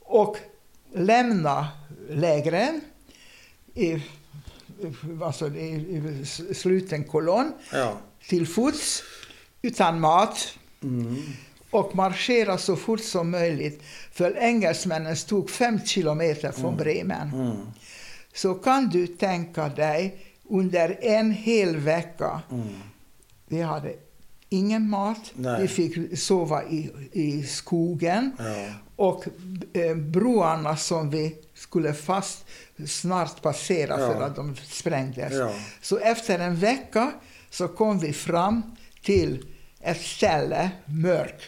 och 0.00 0.36
lämna 0.94 1.68
lägren 2.10 2.80
i, 3.74 3.86
i- 3.86 4.02
alltså 5.22 5.46
i, 5.48 5.68
i 6.50 6.54
sluten 6.54 7.04
kolonn 7.04 7.52
till 8.28 8.46
fots 8.46 9.02
utan 9.62 10.00
mat 10.00 10.54
Mm. 10.82 11.22
Och 11.70 11.96
marschera 11.96 12.58
så 12.58 12.76
fort 12.76 13.00
som 13.00 13.30
möjligt. 13.30 13.82
För 14.12 14.36
engelsmännen 14.38 15.16
stod 15.16 15.50
fem 15.50 15.80
kilometer 15.84 16.52
från 16.52 16.76
Bremen. 16.76 17.30
Mm. 17.34 17.56
Så 18.34 18.54
kan 18.54 18.88
du 18.88 19.06
tänka 19.06 19.68
dig 19.68 20.18
under 20.48 20.98
en 21.04 21.30
hel 21.30 21.76
vecka. 21.76 22.42
Mm. 22.50 22.68
Vi 23.48 23.60
hade 23.62 23.94
ingen 24.48 24.90
mat. 24.90 25.32
Nej. 25.34 25.62
Vi 25.62 25.68
fick 25.68 26.18
sova 26.18 26.64
i, 26.64 26.90
i 27.12 27.42
skogen. 27.42 28.32
Ja. 28.38 28.72
Och 28.96 29.24
eh, 29.72 29.96
broarna 29.96 30.76
som 30.76 31.10
vi 31.10 31.36
skulle 31.54 31.94
fast 31.94 32.44
snart 32.86 33.42
passera 33.42 34.00
Ja. 34.00 34.12
för 34.12 34.22
att 34.22 34.36
de 34.36 34.56
sprängdes. 34.56 35.32
Ja. 35.32 35.52
Så 35.80 35.98
efter 35.98 36.38
en 36.38 36.56
vecka 36.56 37.12
så 37.50 37.68
kom 37.68 37.98
vi 37.98 38.12
fram 38.12 38.62
till 39.02 39.46
ett 39.80 40.00
ställe, 40.00 40.70
mörk. 40.86 41.42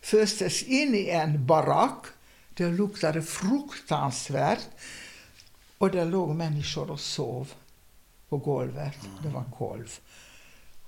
Föstes 0.00 0.62
in 0.62 0.94
i 0.94 1.08
en 1.08 1.46
barack. 1.46 2.04
Det 2.54 2.68
luktade 2.68 3.22
fruktansvärt. 3.22 4.66
Och 5.78 5.90
där 5.90 6.04
låg 6.04 6.34
människor 6.34 6.90
och 6.90 7.00
sov 7.00 7.52
på 8.28 8.36
golvet. 8.36 8.94
Det 9.22 9.28
var 9.28 9.44
golv. 9.58 9.98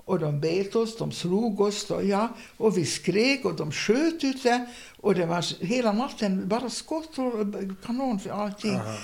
Och 0.05 0.18
de 0.18 0.40
bet 0.40 0.76
oss, 0.76 0.97
de 0.98 1.12
slog 1.12 1.60
oss, 1.60 1.90
och, 1.90 2.05
ja, 2.05 2.28
och 2.56 2.78
vi 2.78 2.86
skrek 2.86 3.44
och 3.44 3.56
de 3.56 3.72
sköt 3.72 4.24
ute. 4.24 4.66
Och 5.01 5.14
det 5.14 5.26
var 5.26 5.64
hela 5.64 5.93
natten 5.93 6.48
bara 6.48 6.70
skott 6.70 7.18
och 7.18 7.84
kanon 7.86 8.20
för 8.20 8.30
allting. 8.30 8.74
Aha. 8.76 8.97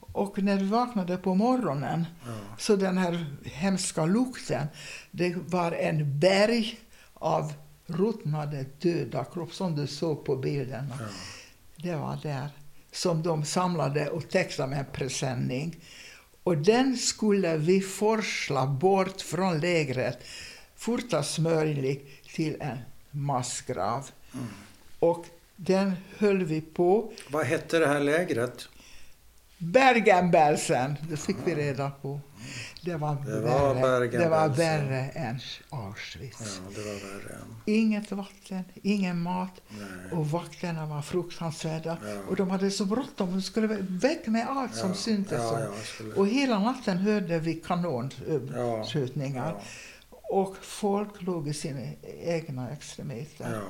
Och 0.00 0.42
när 0.42 0.56
vi 0.56 0.66
vaknade 0.66 1.16
på 1.16 1.34
morgonen, 1.34 2.06
Ja. 2.26 2.32
så 2.58 2.76
den 2.76 2.98
här 2.98 3.26
hemska 3.44 4.06
lukten, 4.06 4.66
det 5.10 5.34
var 5.36 5.72
en 5.72 6.18
berg 6.20 6.80
av 7.14 7.52
ruttnade 7.86 8.64
döda 8.80 9.24
kroppar 9.24 9.54
som 9.54 9.76
du 9.76 9.86
såg 9.86 10.24
på 10.24 10.36
bilderna. 10.36 10.98
Ja. 11.00 11.06
Det 11.76 11.96
var 11.96 12.18
där 12.22 12.48
som 12.92 13.22
de 13.22 13.44
samlade 13.44 14.10
och 14.10 14.28
textade 14.28 14.68
med 14.68 14.92
presenning. 14.92 15.76
Och 16.42 16.58
den 16.58 16.96
skulle 16.96 17.56
vi 17.56 17.80
forsla 17.80 18.66
bort 18.66 19.20
från 19.20 19.58
lägret 19.58 20.18
fortast 20.76 21.38
möjligt 21.38 22.24
till 22.34 22.56
en 22.60 22.78
massgrav. 23.10 24.10
Mm. 24.34 24.46
Och 24.98 25.26
den 25.56 25.92
höll 26.18 26.44
vi 26.44 26.60
på. 26.60 27.12
Vad 27.28 27.46
hette 27.46 27.78
det 27.78 27.86
här 27.86 28.00
lägret? 28.00 28.68
Bergen-Belsen, 29.58 30.96
det 31.10 31.16
fick 31.16 31.36
vi 31.44 31.54
reda 31.54 31.90
på. 31.90 32.20
Det 32.84 32.96
var, 32.96 33.14
Det 33.26 33.40
var 33.40 33.74
värre, 33.74 34.06
det 34.08 34.28
var 34.28 34.48
värre 34.48 35.00
än 35.08 35.40
Auschwitz. 35.70 36.60
Ja, 36.76 36.82
värre. 36.82 37.38
Inget 37.64 38.12
vatten, 38.12 38.64
ingen 38.82 39.20
mat 39.20 39.60
Nej. 39.68 40.12
och 40.18 40.30
vakterna 40.30 40.86
var 40.86 41.02
fruktansvärda. 41.02 41.98
Ja. 42.06 42.20
Och 42.28 42.36
de 42.36 42.50
hade 42.50 42.70
så 42.70 42.84
bråttom, 42.84 43.30
de 43.32 43.42
skulle 43.42 43.66
väck 43.80 44.26
med 44.26 44.48
allt 44.50 44.74
som 44.74 44.88
Ja, 44.88 44.94
syntes. 44.94 45.42
ja, 45.42 45.66
och- 46.16 46.28
hela 46.28 46.58
natten 46.58 46.98
hörde 46.98 47.38
vi 47.38 47.54
kanonskjutningar. 47.54 49.54
Och 50.10 50.56
folk 50.60 51.22
låg 51.22 51.48
i 51.48 51.54
sina 51.54 51.80
egna 52.22 52.70
extremiteter. 52.70 53.60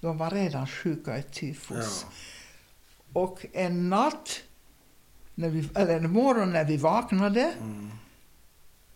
De 0.00 0.18
var 0.18 0.30
redan 0.30 0.66
sjuka 0.66 1.18
i 1.18 1.22
tyfus. 1.22 2.06
Och 3.12 3.46
en 3.52 3.88
natt, 3.88 4.40
när 5.34 5.48
vi, 5.48 5.68
eller 5.74 5.96
en 5.96 6.12
morgon 6.12 6.52
när 6.52 6.64
vi 6.64 6.76
vaknade, 6.76 7.52
Mm. 7.60 7.90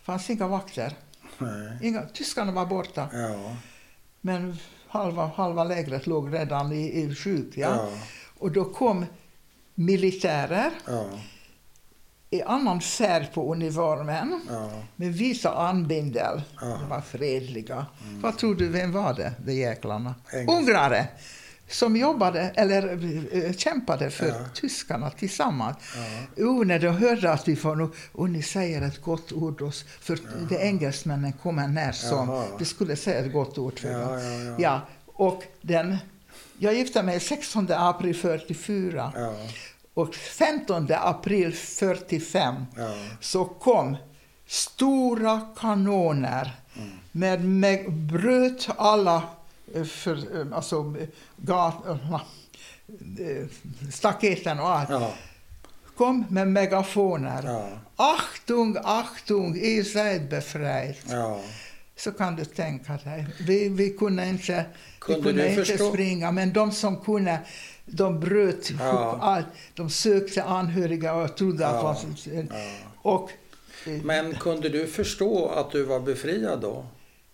Fanns 0.02 0.30
inga 0.30 0.46
vakter. 0.48 0.92
Nej. 1.38 1.78
Inga, 1.82 2.02
tyskarna 2.02 2.52
var 2.52 2.66
borta. 2.66 3.08
Ja. 3.12 3.56
Men 4.20 4.56
halva, 4.88 5.26
halva 5.36 5.64
lägret 5.64 6.06
låg 6.06 6.34
redan 6.34 6.72
i, 6.72 7.00
i 7.02 7.14
sjuk. 7.14 7.56
Ja? 7.56 7.68
Ja. 7.76 7.88
Och 8.38 8.52
då 8.52 8.64
kom 8.64 9.06
militärer 9.74 10.70
Ja. 10.86 11.04
i 12.30 12.42
annan 12.42 12.80
färg 12.80 13.26
på 13.34 13.52
uniformen 13.52 14.40
Ja. 14.50 14.70
med 14.96 15.12
vita 15.12 15.50
armbindel. 15.50 16.42
Ja. 16.60 16.66
De 16.66 16.88
var 16.88 17.00
fredliga. 17.00 17.86
Vad 18.22 18.38
tror 18.38 18.54
du, 18.54 18.68
vem 18.68 18.92
var 18.92 19.14
det, 19.14 19.32
de 19.44 19.52
jäklarna? 19.54 20.14
Engels- 20.32 20.58
Ungrare! 20.58 21.08
Som 21.72 21.96
jobbade, 21.96 22.40
eller 22.54 22.88
eh, 23.46 23.52
kämpade 23.52 24.10
för 24.10 24.28
Ja. 24.28 24.34
tyskarna 24.54 25.10
tillsammans. 25.10 25.76
Ja. 26.36 26.44
Oh, 26.44 26.64
när 26.66 26.78
de 26.78 26.88
hörde 26.88 27.32
att 27.32 27.48
vi 27.48 27.56
får 27.56 27.76
nu, 27.76 27.88
och 28.12 28.30
ni 28.30 28.42
säger 28.42 28.82
ett 28.82 29.02
gott 29.02 29.32
ord 29.32 29.62
oss, 29.62 29.84
för 30.00 30.18
de 30.48 30.56
engelsmännen 30.58 31.32
kommer 31.32 31.68
när 31.68 31.92
som 31.92 32.44
vi 32.58 32.64
skulle 32.64 32.96
säga 32.96 33.18
ett 33.24 33.32
gott 33.32 33.58
ord 33.58 33.78
för 33.78 33.88
Ja, 33.88 33.98
dem. 33.98 34.20
ja, 34.22 34.32
ja. 34.50 34.54
Ja, 34.58 34.80
och 35.06 35.42
den, 35.62 35.96
jag 36.58 36.74
gifte 36.74 37.02
mig 37.02 37.20
16 37.20 37.66
april 37.70 38.14
44 38.16 39.12
Ja. 39.16 39.34
och 39.94 40.14
15 40.14 40.86
april 40.90 41.52
45 41.54 42.54
Ja. 42.76 42.94
så 43.20 43.44
kom 43.44 43.96
stora 44.46 45.40
kanoner 45.56 46.56
Mm. 46.76 46.90
med, 47.12 47.44
med 47.44 47.92
bröt 47.92 48.68
alla 48.76 49.22
för, 49.84 50.40
eh, 50.40 50.56
alltså, 50.56 50.94
eh, 51.00 51.08
gatorna, 51.36 52.20
eh, 53.20 53.46
staketen 53.92 54.60
och 54.60 54.68
allt. 54.68 54.90
Ja. 54.90 55.12
Kom 55.96 56.24
med 56.30 56.48
megafoner. 56.48 57.42
Ja. 57.44 57.68
Achtung, 57.96 58.76
Achtung, 58.84 59.56
ihr 59.56 59.84
seid 59.84 60.28
befreit. 60.28 61.04
Ja. 61.10 61.40
Så 61.96 62.12
kan 62.12 62.36
du 62.36 62.44
tänka 62.44 62.92
dig. 63.04 63.26
Vi, 63.40 63.68
vi 63.68 63.90
kunde 63.90 64.26
inte, 64.28 64.64
Kunde 64.98 65.20
vi 65.20 65.24
kunde 65.28 65.48
inte 65.50 65.64
förstå? 65.64 65.88
springa, 65.90 66.30
men 66.30 66.52
de 66.52 66.72
som 66.72 66.96
kunde, 66.96 67.38
de 67.86 68.20
bröt 68.20 68.70
Ja. 68.78 69.18
allt. 69.20 69.46
De 69.74 69.90
sökte 69.90 70.42
anhöriga 70.44 71.14
och 71.14 71.36
trodde 71.36 71.62
Ja. 71.62 71.90
att. 71.90 72.26
Ja. 72.26 72.42
Och, 73.02 73.30
eh, 73.86 73.92
Men 74.02 74.34
kunde 74.34 74.68
du 74.68 74.86
förstå 74.86 75.48
att 75.48 75.70
du 75.70 75.82
var 75.82 76.00
befriad 76.00 76.60
då? 76.60 76.84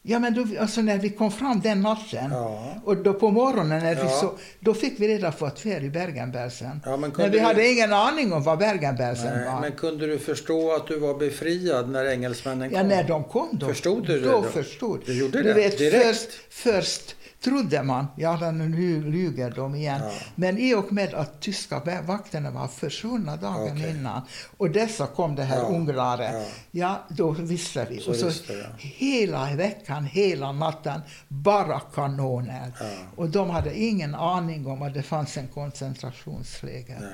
Ja, 0.08 0.18
men 0.18 0.34
då, 0.34 0.60
alltså 0.60 0.80
när 0.80 0.98
vi 0.98 1.10
kom 1.10 1.30
fram 1.30 1.60
den 1.60 1.80
natten, 1.82 2.28
Ja. 2.30 2.74
och 2.84 2.96
då 2.96 3.14
på 3.14 3.30
morgonen 3.30 3.82
när 3.84 3.94
vi 3.94 4.00
Ja. 4.00 4.08
så, 4.08 4.32
då 4.60 4.74
fick 4.74 5.00
vi 5.00 5.08
reda 5.08 5.32
på 5.32 5.46
att 5.46 5.66
vi 5.66 5.72
är 5.72 5.84
i 5.84 5.90
Bergen-Belsen. 5.90 6.80
Ja, 6.84 6.96
men 6.96 7.12
men 7.16 7.30
vi 7.30 7.38
du- 7.38 7.44
hade 7.44 7.68
ingen 7.68 7.92
aning 7.92 8.32
om 8.32 8.42
vad 8.42 8.58
Bergen-Belsen 8.58 9.44
var. 9.44 9.60
men 9.60 9.72
kunde 9.72 10.06
du 10.06 10.18
förstå 10.18 10.72
att 10.72 10.86
du 10.86 10.98
var 10.98 11.14
befriad 11.14 11.90
när 11.90 12.04
engelsmännen 12.04 12.70
kom? 12.70 12.76
Ja, 12.78 12.82
när 12.84 13.04
de 13.04 13.24
kom 13.24 13.48
då. 13.52 13.66
Förstod 13.68 14.06
du 14.06 14.20
det 14.20 14.26
Då 14.28 14.32
då? 14.32 14.42
förstod. 14.42 15.00
Du 15.06 15.18
gjorde 15.18 15.38
du 15.38 15.48
det 15.48 15.54
vet, 15.54 15.78
direkt? 15.78 16.04
Först, 16.06 16.28
först 16.50 17.16
trodde 17.44 17.82
man, 17.82 18.06
ja 18.16 18.50
nu 18.50 19.02
lyger 19.10 19.50
de 19.50 19.74
igen. 19.74 20.00
Ja. 20.04 20.10
Men 20.34 20.58
i 20.58 20.74
och 20.74 20.92
med 20.92 21.14
att 21.14 21.40
tyska 21.40 22.02
vakterna 22.06 22.50
var 22.50 22.66
försvunna 22.68 23.36
dagen 23.36 23.72
Okej. 23.76 23.90
innan 23.90 24.22
och 24.56 24.70
dessa 24.70 25.06
kom 25.06 25.34
det 25.34 25.42
här 25.44 25.56
Ja, 25.56 25.62
ungrare, 25.68 26.32
ja. 26.32 26.44
ja. 26.70 27.04
då 27.08 27.30
visste 27.30 27.86
vi. 27.90 28.00
Så 28.00 28.10
och 28.10 28.16
så 28.16 28.26
visste 28.26 28.66
hela 28.78 29.54
veckan, 29.54 30.04
hela 30.04 30.52
natten, 30.52 31.00
bara 31.28 31.80
kanoner. 31.80 32.72
Och 33.16 33.28
de 33.28 33.50
hade 33.50 33.78
ingen 33.80 34.14
aning 34.14 34.66
om 34.66 34.82
att 34.82 34.94
det 34.94 35.02
fanns 35.02 35.36
en 35.36 35.48
koncentrationsläger. 35.48 36.98
Nej. 37.00 37.10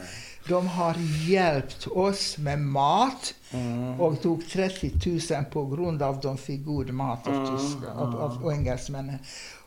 De 0.49 0.67
har 0.69 0.95
hjälpt 1.29 1.87
oss 1.87 2.39
med 2.39 2.59
mat 2.59 3.35
Mm. 3.51 4.01
och 4.01 4.23
tog 4.23 4.49
30 4.49 4.93
000 5.35 5.45
på 5.45 5.67
grund 5.67 6.03
av 6.03 6.15
att 6.15 6.23
de 6.23 6.39
fick 6.39 6.65
god 6.65 6.91
mat 6.91 7.27
av, 7.29 7.35
Mm, 7.35 7.57
tyska, 7.59 7.91
av, 7.93 8.17
av 8.43 8.53
engelsmännen. 8.53 9.19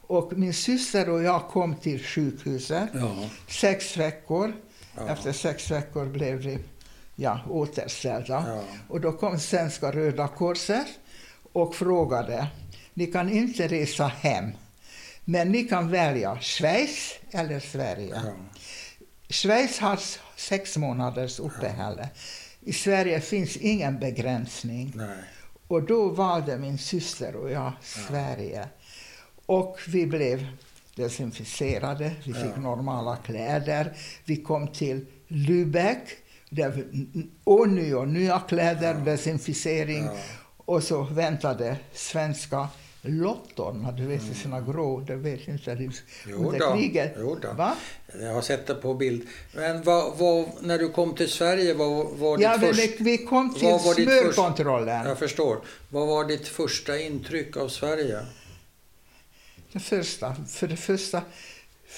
Och 0.07 0.37
min 0.37 0.53
syster 0.53 1.09
och 1.09 1.23
jag 1.23 1.47
kom 1.47 1.75
till 1.75 2.03
sjukhuset 2.03 2.89
Ja. 2.93 3.15
sex 3.47 3.97
veckor. 3.97 4.53
Ja. 4.95 5.09
Efter 5.09 5.31
sex 5.31 5.71
veckor 5.71 6.05
blev 6.05 6.37
vi 6.37 6.59
ja, 7.15 7.39
återställda. 7.49 8.43
Ja. 8.47 8.63
Och 8.89 9.01
då 9.01 9.11
kom 9.11 9.39
Svenska 9.39 9.91
Röda 9.91 10.27
Korset 10.27 10.87
och 11.53 11.75
frågade, 11.75 12.47
ni 12.93 13.05
kan 13.07 13.29
inte 13.29 13.67
resa 13.67 14.07
hem, 14.07 14.51
men 15.25 15.51
ni 15.51 15.63
kan 15.63 15.91
välja 15.91 16.39
Schweiz 16.41 17.13
eller 17.31 17.59
Sverige. 17.59 18.21
Ja. 18.25 18.33
Schweiz 19.29 19.79
har 19.79 19.99
sex 20.35 20.77
månaders 20.77 21.39
uppehälle. 21.39 22.09
I 22.61 22.73
Sverige 22.73 23.21
finns 23.21 23.57
ingen 23.57 23.99
begränsning. 23.99 24.93
Nej. 24.95 25.17
Och 25.67 25.83
då 25.83 26.09
valde 26.09 26.57
min 26.57 26.77
syster 26.77 27.35
och 27.35 27.51
jag 27.51 27.71
Sverige. 27.81 28.67
Och 29.49 29.77
vi 29.87 30.05
blev 30.05 30.47
desinficerade, 30.95 32.11
vi 32.25 32.33
fick 32.33 32.51
Ja. 32.55 32.61
normala 32.61 33.15
kläder. 33.15 33.93
Vi 34.25 34.35
kom 34.35 34.67
till 34.67 35.05
Lübeck, 35.27 36.01
där 36.49 36.83
ånyo 37.43 38.05
nya 38.05 38.39
kläder, 38.39 38.93
Ja. 38.93 38.99
desinficering. 39.11 40.05
Ja. 40.05 40.15
Och 40.57 40.83
så 40.83 41.01
väntade 41.03 41.77
svenska 41.93 42.67
lottorna, 43.01 43.91
du 43.91 44.05
vet 44.05 44.23
i 44.31 44.33
sina 44.33 44.61
grå, 44.61 44.99
du 44.99 45.15
vet 45.15 45.47
inte, 45.47 45.75
det- 45.75 45.91
under 46.33 46.75
kriget. 46.77 47.13
jo 47.19 47.37
då. 47.41 47.53
Va? 47.53 47.75
Jag 48.21 48.33
har 48.33 48.41
sett 48.41 48.67
det 48.67 48.75
på 48.75 48.93
bild. 48.93 49.27
Men 49.55 49.83
vad, 49.83 50.17
vad, 50.17 50.45
när 50.61 50.77
du 50.77 50.89
kom 50.89 51.15
till 51.15 51.29
Sverige, 51.29 51.73
vad 51.73 51.89
var 52.17 52.37
ditt 52.37 52.43
Ja, 52.43 52.57
första... 52.59 53.03
vi 53.03 53.17
kom 53.17 53.53
till 53.53 53.61
först- 53.79 53.93
smörkontrollen. 54.03 55.05
Jag 55.07 55.19
förstår. 55.19 55.57
Vad 55.89 56.07
var 56.07 56.25
ditt 56.25 56.47
första 56.47 56.99
intryck 56.99 57.57
av 57.57 57.67
Sverige? 57.69 58.19
Det 59.77 59.81
första, 59.83 60.35
för 60.35 60.67
det 60.67 60.77
första 60.77 61.21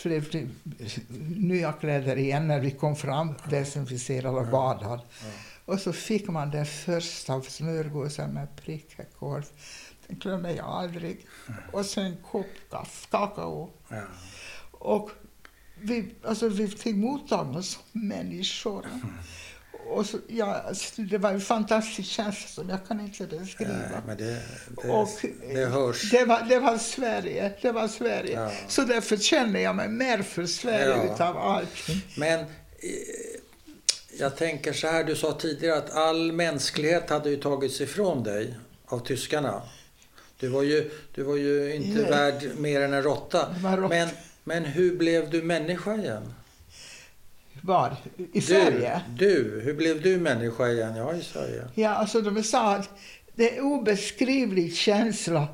blev 0.04 0.30
det 0.32 0.48
nya 1.36 1.74
kläder 1.74 2.16
igen 2.16 2.48
när 2.48 2.60
vi 2.60 2.72
kom 2.72 2.96
fram, 2.96 3.36
desinficerade 3.50 4.38
och 4.38 4.48
badade. 4.48 5.02
Och 5.66 5.80
så 5.80 5.94
fick 5.94 6.28
man 6.28 6.52
den 6.52 6.66
första 6.66 7.42
smörgåsen 7.42 8.34
med 8.34 8.48
prickkorv. 8.56 9.46
Den 10.08 10.20
glömmer 10.20 10.50
jag 10.50 10.66
aldrig. 10.66 11.26
Och 11.72 11.86
sen 11.86 12.06
en 12.06 12.18
kopp 12.32 12.46
kakao. 13.12 13.70
Ja. 13.90 14.02
Och 14.72 15.12
vi, 15.82 16.16
alltså, 16.24 16.50
vi 16.50 16.68
fick 16.68 16.96
mottagna 16.96 17.62
som 17.62 17.84
människor. 17.92 18.86
Och 19.90 20.06
så, 20.06 20.18
ja, 20.28 20.56
alltså, 20.68 21.02
det 21.02 21.18
var 21.18 21.30
en 21.32 21.42
fantastisk 21.42 22.10
känsla 22.10 22.48
som 22.48 22.70
jag 22.70 22.88
kan 22.88 23.00
inte 23.00 23.28
beskriva. 23.28 23.72
Nej, 23.72 24.02
men 24.08 24.18
det, 24.18 24.38
det, 24.84 24.90
Och 24.90 25.10
det 25.54 25.66
hörs. 25.66 26.12
Det 26.12 26.26
var, 26.26 26.46
det 26.50 26.60
var 26.60 26.78
Sverige. 26.78 27.52
Det 27.62 27.72
var 27.72 27.88
Sverige. 27.88 28.34
Ja. 28.42 28.52
Så 28.68 28.82
därför 28.82 29.18
känner 29.18 29.60
jag 29.60 29.76
mig 29.76 29.88
mer 29.88 30.22
för 30.22 30.46
Sverige 30.46 31.04
Ja. 31.06 31.14
utav 31.14 31.38
allting. 31.38 32.02
Men 32.18 32.40
eh, 32.40 32.46
jag 34.20 34.36
tänker 34.38 34.74
så 34.74 34.88
här, 34.88 35.04
du 35.04 35.16
sa 35.16 35.32
tidigare 35.34 35.78
att 35.78 35.92
all 35.96 36.32
mänsklighet 36.32 37.10
hade 37.10 37.30
ju 37.30 37.38
tagits 37.38 37.82
ifrån 37.82 38.24
dig 38.24 38.58
av 38.86 39.00
tyskarna. 39.00 39.62
Du 40.40 40.48
var 40.48 40.64
ju, 40.64 40.92
du 41.16 41.24
var 41.24 41.36
ju 41.36 41.76
inte 41.76 42.02
Nej. 42.02 42.10
värd 42.12 42.50
mer 42.58 42.82
än 42.82 42.94
en 42.94 43.04
råtta. 43.04 43.56
Men, 43.90 44.10
men 44.44 44.66
hur 44.66 44.96
blev 44.98 45.30
du 45.30 45.42
människa 45.42 45.96
igen? 45.96 46.34
Var? 47.62 47.96
I 48.18 48.24
Du, 48.34 48.42
Sverige? 48.42 49.02
du, 49.18 49.62
hur 49.64 49.74
blev 49.74 50.02
du 50.02 50.18
människa 50.18 50.68
igen? 50.68 50.96
Ja, 50.96 51.16
i 51.16 51.22
Sverige. 51.24 51.64
Ja, 51.76 51.90
alltså 51.90 52.22
de 52.22 52.44
sa 52.44 52.76
att 52.76 52.90
det 53.36 53.58
är 53.58 53.62
obeskrivlig 53.62 54.76
känsla 54.76 55.48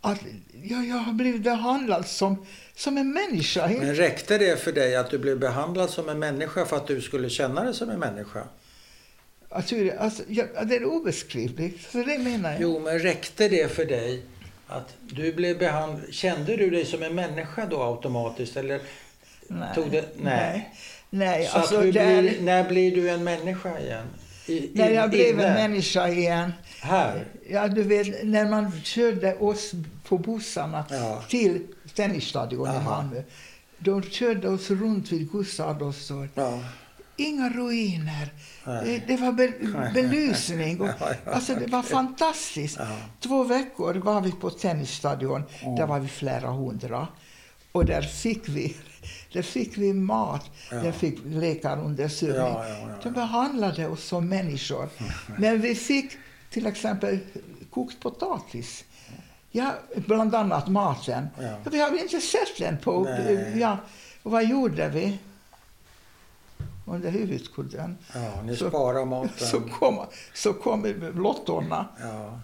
att 0.00 0.20
ja, 0.62 0.82
jag 0.82 0.96
har 0.96 1.12
blivit 1.12 1.42
behandlad 1.42 2.06
som, 2.06 2.46
som 2.76 2.98
en 2.98 3.12
människa. 3.12 3.68
Men 3.68 3.94
räckte 3.94 4.38
det 4.38 4.60
för 4.60 4.72
dig 4.72 4.96
att 4.96 5.10
du 5.10 5.18
blev 5.18 5.38
behandlad 5.38 5.90
som 5.90 6.08
en 6.08 6.18
människa 6.18 6.66
för 6.66 6.76
att 6.76 6.86
du 6.86 7.00
skulle 7.00 7.30
känna 7.30 7.64
dig 7.64 7.74
som 7.74 7.90
en 7.90 7.98
människa? 7.98 8.44
Alltså, 9.50 9.74
alltså, 9.98 10.22
ja, 10.28 10.44
det 10.64 10.76
är 10.76 10.84
obeskrivligt, 10.84 11.90
så 11.90 11.98
det 11.98 12.18
menar 12.18 12.52
jag. 12.52 12.60
Jo, 12.60 12.80
men 12.80 12.98
räckte 12.98 13.48
det 13.48 13.72
för 13.72 13.84
dig 13.84 14.22
att 14.66 14.94
du 15.00 15.32
blev 15.32 15.58
behandlad? 15.58 16.14
Kände 16.14 16.56
du 16.56 16.70
dig 16.70 16.84
som 16.84 17.02
en 17.02 17.14
människa 17.14 17.66
då 17.66 17.82
automatiskt? 17.82 18.56
Eller 18.56 18.80
Nej. 19.48 19.74
tog 19.74 19.90
det? 19.90 20.04
Nej. 20.16 20.24
Nej, 20.24 20.74
Så 21.12 21.58
alltså 21.58 21.80
där, 21.80 22.22
blir, 22.22 22.40
när 22.42 22.68
blir 22.68 22.94
du 22.94 23.10
en 23.10 23.24
människa 23.24 23.78
igen? 23.78 24.06
I, 24.46 24.70
när 24.74 24.90
jag 24.90 25.10
blev 25.10 25.28
inne? 25.34 25.46
en 25.46 25.54
människa 25.54 26.08
igen, 26.08 26.52
Här? 26.80 27.24
ja 27.50 27.68
du 27.68 27.82
vet 27.82 28.24
när 28.24 28.48
man 28.50 28.72
körde 28.84 29.34
oss 29.34 29.72
på 30.04 30.18
bussarna 30.18 30.84
Ja. 30.90 31.22
till 31.28 31.66
tennisstadion 31.94 32.68
i. 32.68 32.84
Malmö. 32.84 33.22
De 33.78 34.02
körde 34.02 34.48
oss 34.48 34.70
runt 34.70 35.12
vid 35.12 35.32
Gustav 35.32 35.68
Adolfs. 35.70 36.10
Ja. 36.34 36.58
Inga 37.16 37.48
ruiner. 37.50 38.28
Nej. 38.64 39.02
Det, 39.06 39.14
det 39.16 39.22
var 39.22 39.32
be, 39.32 39.52
belysning. 39.94 40.80
Och, 40.80 40.88
alltså 41.24 41.54
det 41.54 41.66
var 41.66 41.82
fantastiskt. 41.82 42.76
Ja. 42.78 42.86
Två 43.20 43.44
veckor 43.44 43.94
var 43.94 44.20
vi 44.20 44.32
på 44.32 44.50
tennisstadion. 44.50 45.42
Där 45.76 45.86
var 45.86 45.98
vi 46.00 46.08
flera 46.08 46.50
hundra. 46.50 47.06
Och 47.72 47.84
där 47.84 48.02
fick 48.02 48.48
vi, 48.48 48.76
där 49.32 49.42
fick 49.42 49.76
vi 49.76 49.92
mat. 49.92 50.50
Ja. 50.70 50.76
Där 50.76 50.92
fick 50.92 51.18
vi 51.24 51.34
läkarundersökning. 51.34 52.36
Ja, 52.36 52.68
ja, 52.68 52.88
De 53.02 53.10
behandlade 53.12 53.88
oss 53.88 54.04
som 54.04 54.28
människor. 54.28 54.88
Men 55.38 55.60
vi 55.60 55.74
fick 55.74 56.12
till 56.50 56.66
exempel 56.66 57.18
kokt 57.70 58.00
potatis. 58.00 58.84
Ja, 59.50 59.72
bland 59.94 60.34
annat 60.34 60.68
maten. 60.68 61.28
Ja. 61.40 61.56
Vi 61.70 61.80
har 61.80 61.98
inte 62.02 62.20
sett 62.20 62.58
den 62.58 62.78
på... 62.78 63.04
Nej. 63.04 63.58
Ja, 63.58 63.76
och 64.22 64.30
vad 64.30 64.44
gjorde 64.48 64.88
vi? 64.88 65.18
Under 66.86 67.10
huvudkudden. 67.10 67.98
ja, 68.14 68.42
ni 68.42 68.56
Så- 68.56 68.68
sparar 68.68 69.04
maten. 69.04 69.30
Så 69.48 69.60
kom, 69.60 70.06
så 70.34 70.52
kom 70.52 70.86
lottorna. 71.14 71.86
Ja, 72.00 72.40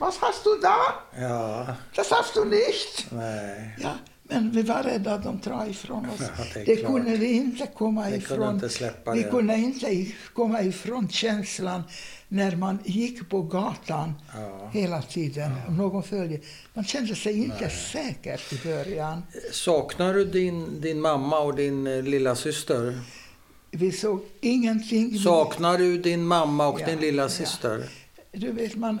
Was 0.00 0.18
hast 0.18 0.44
du 0.44 0.60
da? 0.62 0.76
ja, 1.20 1.66
Das 1.96 2.10
hast 2.10 2.34
du 2.34 2.44
nicht. 2.44 3.06
nej. 3.12 3.76
Ja, 3.80 3.92
Men 4.30 4.50
vi 4.50 4.62
var 4.62 4.82
rädda 4.82 5.14
att 5.14 5.22
de 5.24 5.38
drar 5.44 5.66
ifrån 5.70 6.06
oss. 6.10 6.20
Ja, 6.38 6.44
det 6.54 6.64
det 6.64 6.76
kunde 6.76 7.16
vi 7.16 7.32
inte 7.32 7.66
komma 7.66 8.08
Ni 8.08 8.16
ifrån. 8.16 8.60
kunde 8.60 8.66
inte 8.66 8.80
vi 9.14 9.22
det. 9.22 9.30
kunde 9.30 9.56
inte 9.56 10.06
komma 10.34 10.62
ifrån 10.62 11.08
känslan 11.08 11.82
när 12.28 12.56
man 12.56 12.78
gick 12.84 13.28
på 13.28 13.42
gatan 13.42 14.14
Ja. 14.34 14.70
hela 14.72 15.02
tiden. 15.02 15.52
Om 15.68 15.76
någon 15.76 16.02
följde. 16.02 16.40
Man 16.74 16.84
kände 16.84 17.14
sig 17.14 17.44
inte 17.44 17.68
säker 17.70 18.40
i 18.52 18.66
början. 18.68 19.22
Saknar 19.52 20.14
du 20.14 20.24
din, 20.24 20.80
din 20.80 21.00
mamma 21.00 21.38
och 21.38 21.54
din 21.56 21.86
eh, 21.86 22.02
lilla 22.02 22.36
syster? 22.36 23.00
Vi 23.70 23.92
såg 23.92 24.20
ingenting. 24.40 25.18
Saknar 25.18 25.78
du 25.78 25.98
din 25.98 26.24
mamma 26.26 26.68
och 26.68 26.80
Ja, 26.80 26.86
din 26.86 27.00
lilla 27.00 27.22
ja. 27.22 27.28
syster? 27.28 27.84
Du 28.32 28.52
vet, 28.52 28.76
man, 28.76 28.98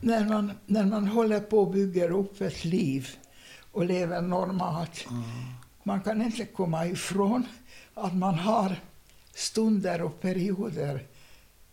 när, 0.00 0.24
man, 0.28 0.52
när 0.66 0.84
man 0.86 1.06
håller 1.06 1.40
på 1.40 1.58
och 1.58 1.70
bygger 1.72 2.10
upp 2.10 2.40
ett 2.40 2.64
liv 2.64 3.08
och 3.72 3.84
lever 3.84 4.20
normalt, 4.20 5.06
Mm. 5.10 5.22
man 5.84 6.00
kan 6.00 6.22
inte 6.22 6.44
komma 6.44 6.86
ifrån 6.86 7.46
att 7.94 8.14
man 8.14 8.34
har 8.34 8.76
stunder 9.34 10.02
och 10.02 10.20
perioder 10.20 11.06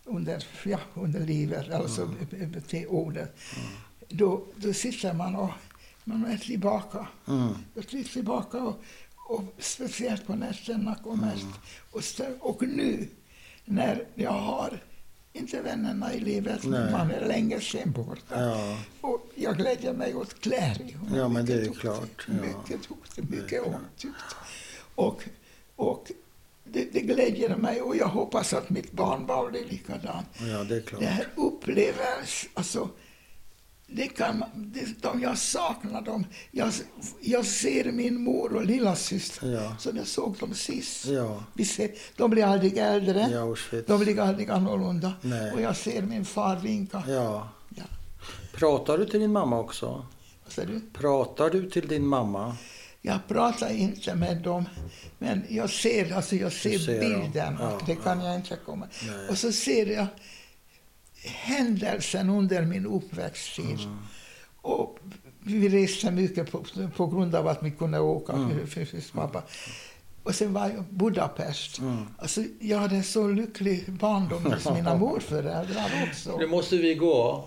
under, 0.04 0.44
ja, 0.64 0.78
under 0.94 1.20
livet, 1.20 1.72
alltså 1.74 2.02
Mm. 2.32 2.62
till 2.68 2.86
ordet. 2.86 3.36
Då, 4.08 4.44
då 4.56 4.72
sitter 4.72 5.12
man 5.14 5.34
och 5.36 5.50
man 6.04 6.24
är 6.26 6.36
tillbaka. 6.38 7.06
Mm. 7.28 7.54
Jag 7.74 7.94
är 7.94 8.04
tillbaka 8.04 8.58
och, 8.62 8.82
och 9.28 9.42
speciellt 9.58 10.26
på 10.26 10.34
nätterna 10.34 10.94
kom 11.04 11.20
mest. 11.20 11.42
Mm. 11.42 12.38
Och, 12.40 12.50
och 12.50 12.62
nu 12.62 13.08
när 13.64 14.04
jag 14.14 14.30
har 14.32 14.80
inte 15.38 15.60
vännerna 15.62 16.14
i 16.14 16.20
livet, 16.20 16.64
Nej. 16.64 16.92
man 16.92 17.10
är 17.10 17.26
länge 17.26 17.60
sen 17.60 17.92
borta. 17.92 18.44
Ja. 18.44 18.78
Och 19.00 19.28
jag 19.34 19.56
glädjer 19.56 19.92
mig 19.92 20.14
åt 20.14 20.40
Clary. 20.40 20.94
Ja, 21.14 21.28
men 21.28 21.46
det 21.46 21.52
är 21.52 21.56
duktig, 21.56 21.80
klart, 21.80 22.26
ja. 22.26 22.32
Mycket 22.34 22.88
duktig, 22.88 23.24
är 23.24 23.42
mycket 23.42 23.62
omtyckt. 23.62 24.36
Och, 24.94 25.24
och 25.76 26.12
det, 26.64 26.88
det 26.92 27.00
glädjer 27.00 27.56
mig 27.56 27.80
och 27.82 27.96
jag 27.96 28.06
hoppas 28.08 28.52
att 28.52 28.70
mitt 28.70 28.92
barnbarn 28.92 29.50
blir 29.50 29.64
likadant. 29.64 30.26
ja, 30.40 30.64
det 30.64 30.76
är 30.76 30.80
klart. 30.80 31.00
Det 31.00 31.06
här 31.06 31.28
upplevs, 31.36 32.48
alltså, 32.54 32.88
det 33.90 34.06
kan 34.08 34.44
det, 34.54 35.02
de, 35.02 35.20
jag 35.22 35.38
saknar 35.38 36.02
dem. 36.02 36.26
Jag, 36.50 36.72
jag 37.20 37.46
ser 37.46 37.92
min 37.92 38.20
mor 38.22 38.52
och 38.56 38.64
lilla 38.64 38.96
syster 38.96 39.52
Ja. 39.52 39.76
som 39.78 39.96
jag 39.96 40.06
såg 40.06 40.36
dem 40.36 40.54
sist. 40.54 41.06
Ja, 41.06 41.44
Vi 41.54 41.64
ser, 41.64 41.90
de 42.16 42.30
blir 42.30 42.44
aldrig 42.44 42.78
äldre, 42.78 43.40
Auschwitz. 43.40 43.86
de 43.88 44.00
blir 44.00 44.20
aldrig 44.20 44.50
annorlunda. 44.50 45.12
Nej. 45.22 45.52
Och 45.52 45.60
jag 45.60 45.76
ser 45.76 46.02
min 46.02 46.24
far 46.24 46.56
vinka. 46.56 47.02
Ja. 47.08 47.48
Ja. 47.76 47.82
Pratar 48.54 48.98
du 48.98 49.04
till 49.06 49.20
din 49.20 49.32
mamma 49.32 49.58
också? 49.58 50.06
Vad 50.44 50.52
säger 50.52 50.68
du? 50.68 50.80
Pratar 50.92 51.50
du 51.50 51.70
till 51.70 51.88
din 51.88 52.06
mamma? 52.06 52.56
Jag 53.02 53.18
pratar 53.28 53.70
inte 53.70 54.14
med 54.14 54.36
dem, 54.42 54.64
men 55.18 55.42
jag 55.48 55.70
ser, 55.70 56.12
alltså 56.12 56.36
jag 56.36 56.52
ser, 56.52 56.78
ser 56.78 57.00
bilden. 57.00 57.56
Ja, 57.60 57.80
det 57.86 57.94
kan 57.96 58.20
jag 58.24 58.34
inte 58.36 58.56
komma. 58.66 58.86
Nej. 59.06 59.28
Och 59.28 59.38
så 59.38 59.52
ser 59.52 59.86
jag 59.86 60.06
händelsen 61.24 62.30
under 62.30 62.62
min 62.62 62.86
uppväxttid. 62.86 63.80
Mm. 63.80 63.98
Och 64.60 64.98
vi 65.40 65.68
reste 65.68 66.10
mycket 66.10 66.50
på, 66.52 66.64
på 66.96 67.06
grund 67.06 67.34
av 67.34 67.48
att 67.48 67.62
vi 67.62 67.70
kunde 67.70 67.98
åka 68.00 68.32
Mm. 68.32 68.66
för, 68.66 68.84
för, 68.84 69.00
för 69.00 69.12
pappa. 69.18 69.42
Och 70.22 70.34
sen 70.34 70.52
var 70.52 70.68
jag 70.68 70.84
Budapest. 70.90 71.78
Mm. 71.78 72.06
Alltså, 72.18 72.40
jag 72.60 72.78
hade 72.78 72.96
en 72.96 73.04
så 73.04 73.28
lycklig 73.28 73.92
barndom 73.92 74.44
hos 74.52 74.70
mina 74.70 74.94
morföräldrar 75.04 76.08
också. 76.10 76.36
Nu 76.38 76.46
måste 76.46 76.76
vi 76.76 76.94
gå. 76.94 77.44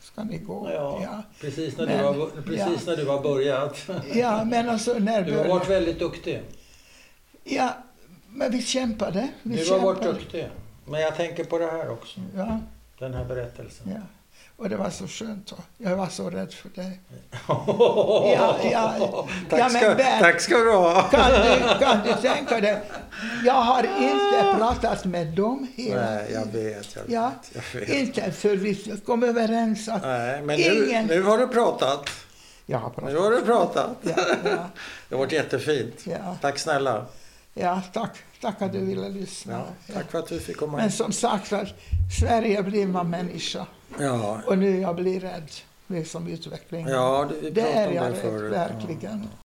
Ska 0.00 0.24
ni 0.24 0.38
gå? 0.38 0.70
Ja, 0.72 1.22
precis 1.40 1.76
när, 1.76 1.86
Men- 1.86 1.98
du 1.98 2.04
har, 2.04 2.26
precis 2.42 2.58
ja. 2.58 2.68
när 2.86 2.96
du 2.96 3.06
har 3.06 3.22
börjat. 3.22 3.88
Ja, 4.14 4.44
men 4.44 4.68
alltså 4.68 4.94
när 4.98 5.22
Du 5.22 5.36
har 5.36 5.48
varit 5.48 5.70
väldigt 5.70 5.98
duktig. 5.98 6.42
Ja, 7.44 7.76
men 8.28 8.52
vi 8.52 8.62
kämpade. 8.62 9.28
Vi 9.42 9.56
Du 9.56 9.70
har 9.70 9.78
varit 9.80 9.98
kämpade. 9.98 10.18
duktig. 10.18 10.48
Men 10.86 11.00
jag 11.00 11.16
tänker 11.16 11.44
på 11.44 11.58
det 11.58 11.66
här 11.66 11.90
också. 11.90 12.20
Ja, 12.36 12.60
Den 13.02 13.14
här 13.14 13.24
berättelsen. 13.24 13.90
ja. 13.94 14.00
Och 14.56 14.68
det 14.68 14.76
var 14.76 14.90
så 14.90 15.06
skönt. 15.08 15.52
och 15.52 15.58
Jag 15.78 15.96
var 15.96 16.06
så 16.06 16.30
rädd 16.30 16.52
för 16.52 16.68
dig. 16.68 17.00
ja, 17.48 18.56
ja. 18.72 19.28
Tack, 19.50 19.60
Ja, 19.60 19.68
men 19.68 19.70
ska, 19.70 19.94
Ben- 19.94 20.20
tack 20.20 20.40
ska 20.40 20.58
du 20.58 20.72
ha. 20.72 21.02
Kan 21.02 21.30
du, 21.32 21.78
kan 21.84 21.98
du 22.04 22.12
tänka 22.28 22.60
dig? 22.60 22.80
Jag 23.44 23.54
har 23.54 23.82
inte 24.00 24.54
pratat 24.58 25.04
med 25.04 25.26
dem 25.26 25.66
hela 25.76 26.00
Nej, 26.10 26.30
jag 26.32 26.46
vet. 26.46 26.94
Jag 26.96 27.02
vet, 27.02 27.10
Ja, 27.12 27.32
jag 27.52 27.80
vet. 27.80 27.88
inte 27.88 28.32
för 28.32 28.56
vi 28.56 29.00
kom 29.06 29.22
överens 29.22 29.88
att 29.88 30.02
Nej, 30.02 30.42
men 30.42 30.60
nu, 30.60 30.86
ingen... 30.88 31.06
nu 31.06 31.22
har 31.22 31.38
du 31.38 31.46
pratat. 31.48 32.10
Jag 32.66 32.78
har 32.78 32.90
pratat. 32.90 33.12
Nu 33.12 33.18
har 33.18 33.30
du 33.30 33.40
pratat. 33.42 33.96
Ja, 34.02 34.12
ja, 34.44 34.50
Det 35.08 35.14
har 35.14 35.18
varit 35.18 35.32
jättefint. 35.32 35.94
ja, 36.06 36.36
Tack 36.40 36.58
snälla. 36.58 37.06
ja, 37.54 37.82
tack. 37.92 38.10
Tack 38.42 38.62
att 38.62 38.72
du 38.72 38.78
ville 38.84 39.08
lyssna. 39.08 39.52
Ja, 39.88 39.94
tack 39.94 40.10
för 40.10 40.18
att 40.18 40.28
du 40.28 40.40
fick 40.40 40.56
komma 40.56 40.76
Men 40.76 40.92
som 40.92 41.12
sagt, 41.12 41.52
att 41.52 41.68
Sverige 42.20 42.62
blir 42.62 42.86
man 42.86 43.10
människa. 43.10 43.66
Ja, 43.98 44.40
Och 44.46 44.58
nu 44.58 44.80
jag 44.80 44.96
blir 44.96 45.20
rädd. 45.20 45.50
Det 45.86 45.98
är 45.98 46.04
som 46.04 46.26
utveckling. 46.26 46.86
ja 46.88 47.28
Det 47.42 47.50
pratade 47.54 47.60
är 47.72 47.90
jag 47.92 48.04
det 48.04 48.10
rädd, 48.10 48.16
förut. 48.22 48.52
verkligen. 48.52 49.20
Ja. 49.32 49.41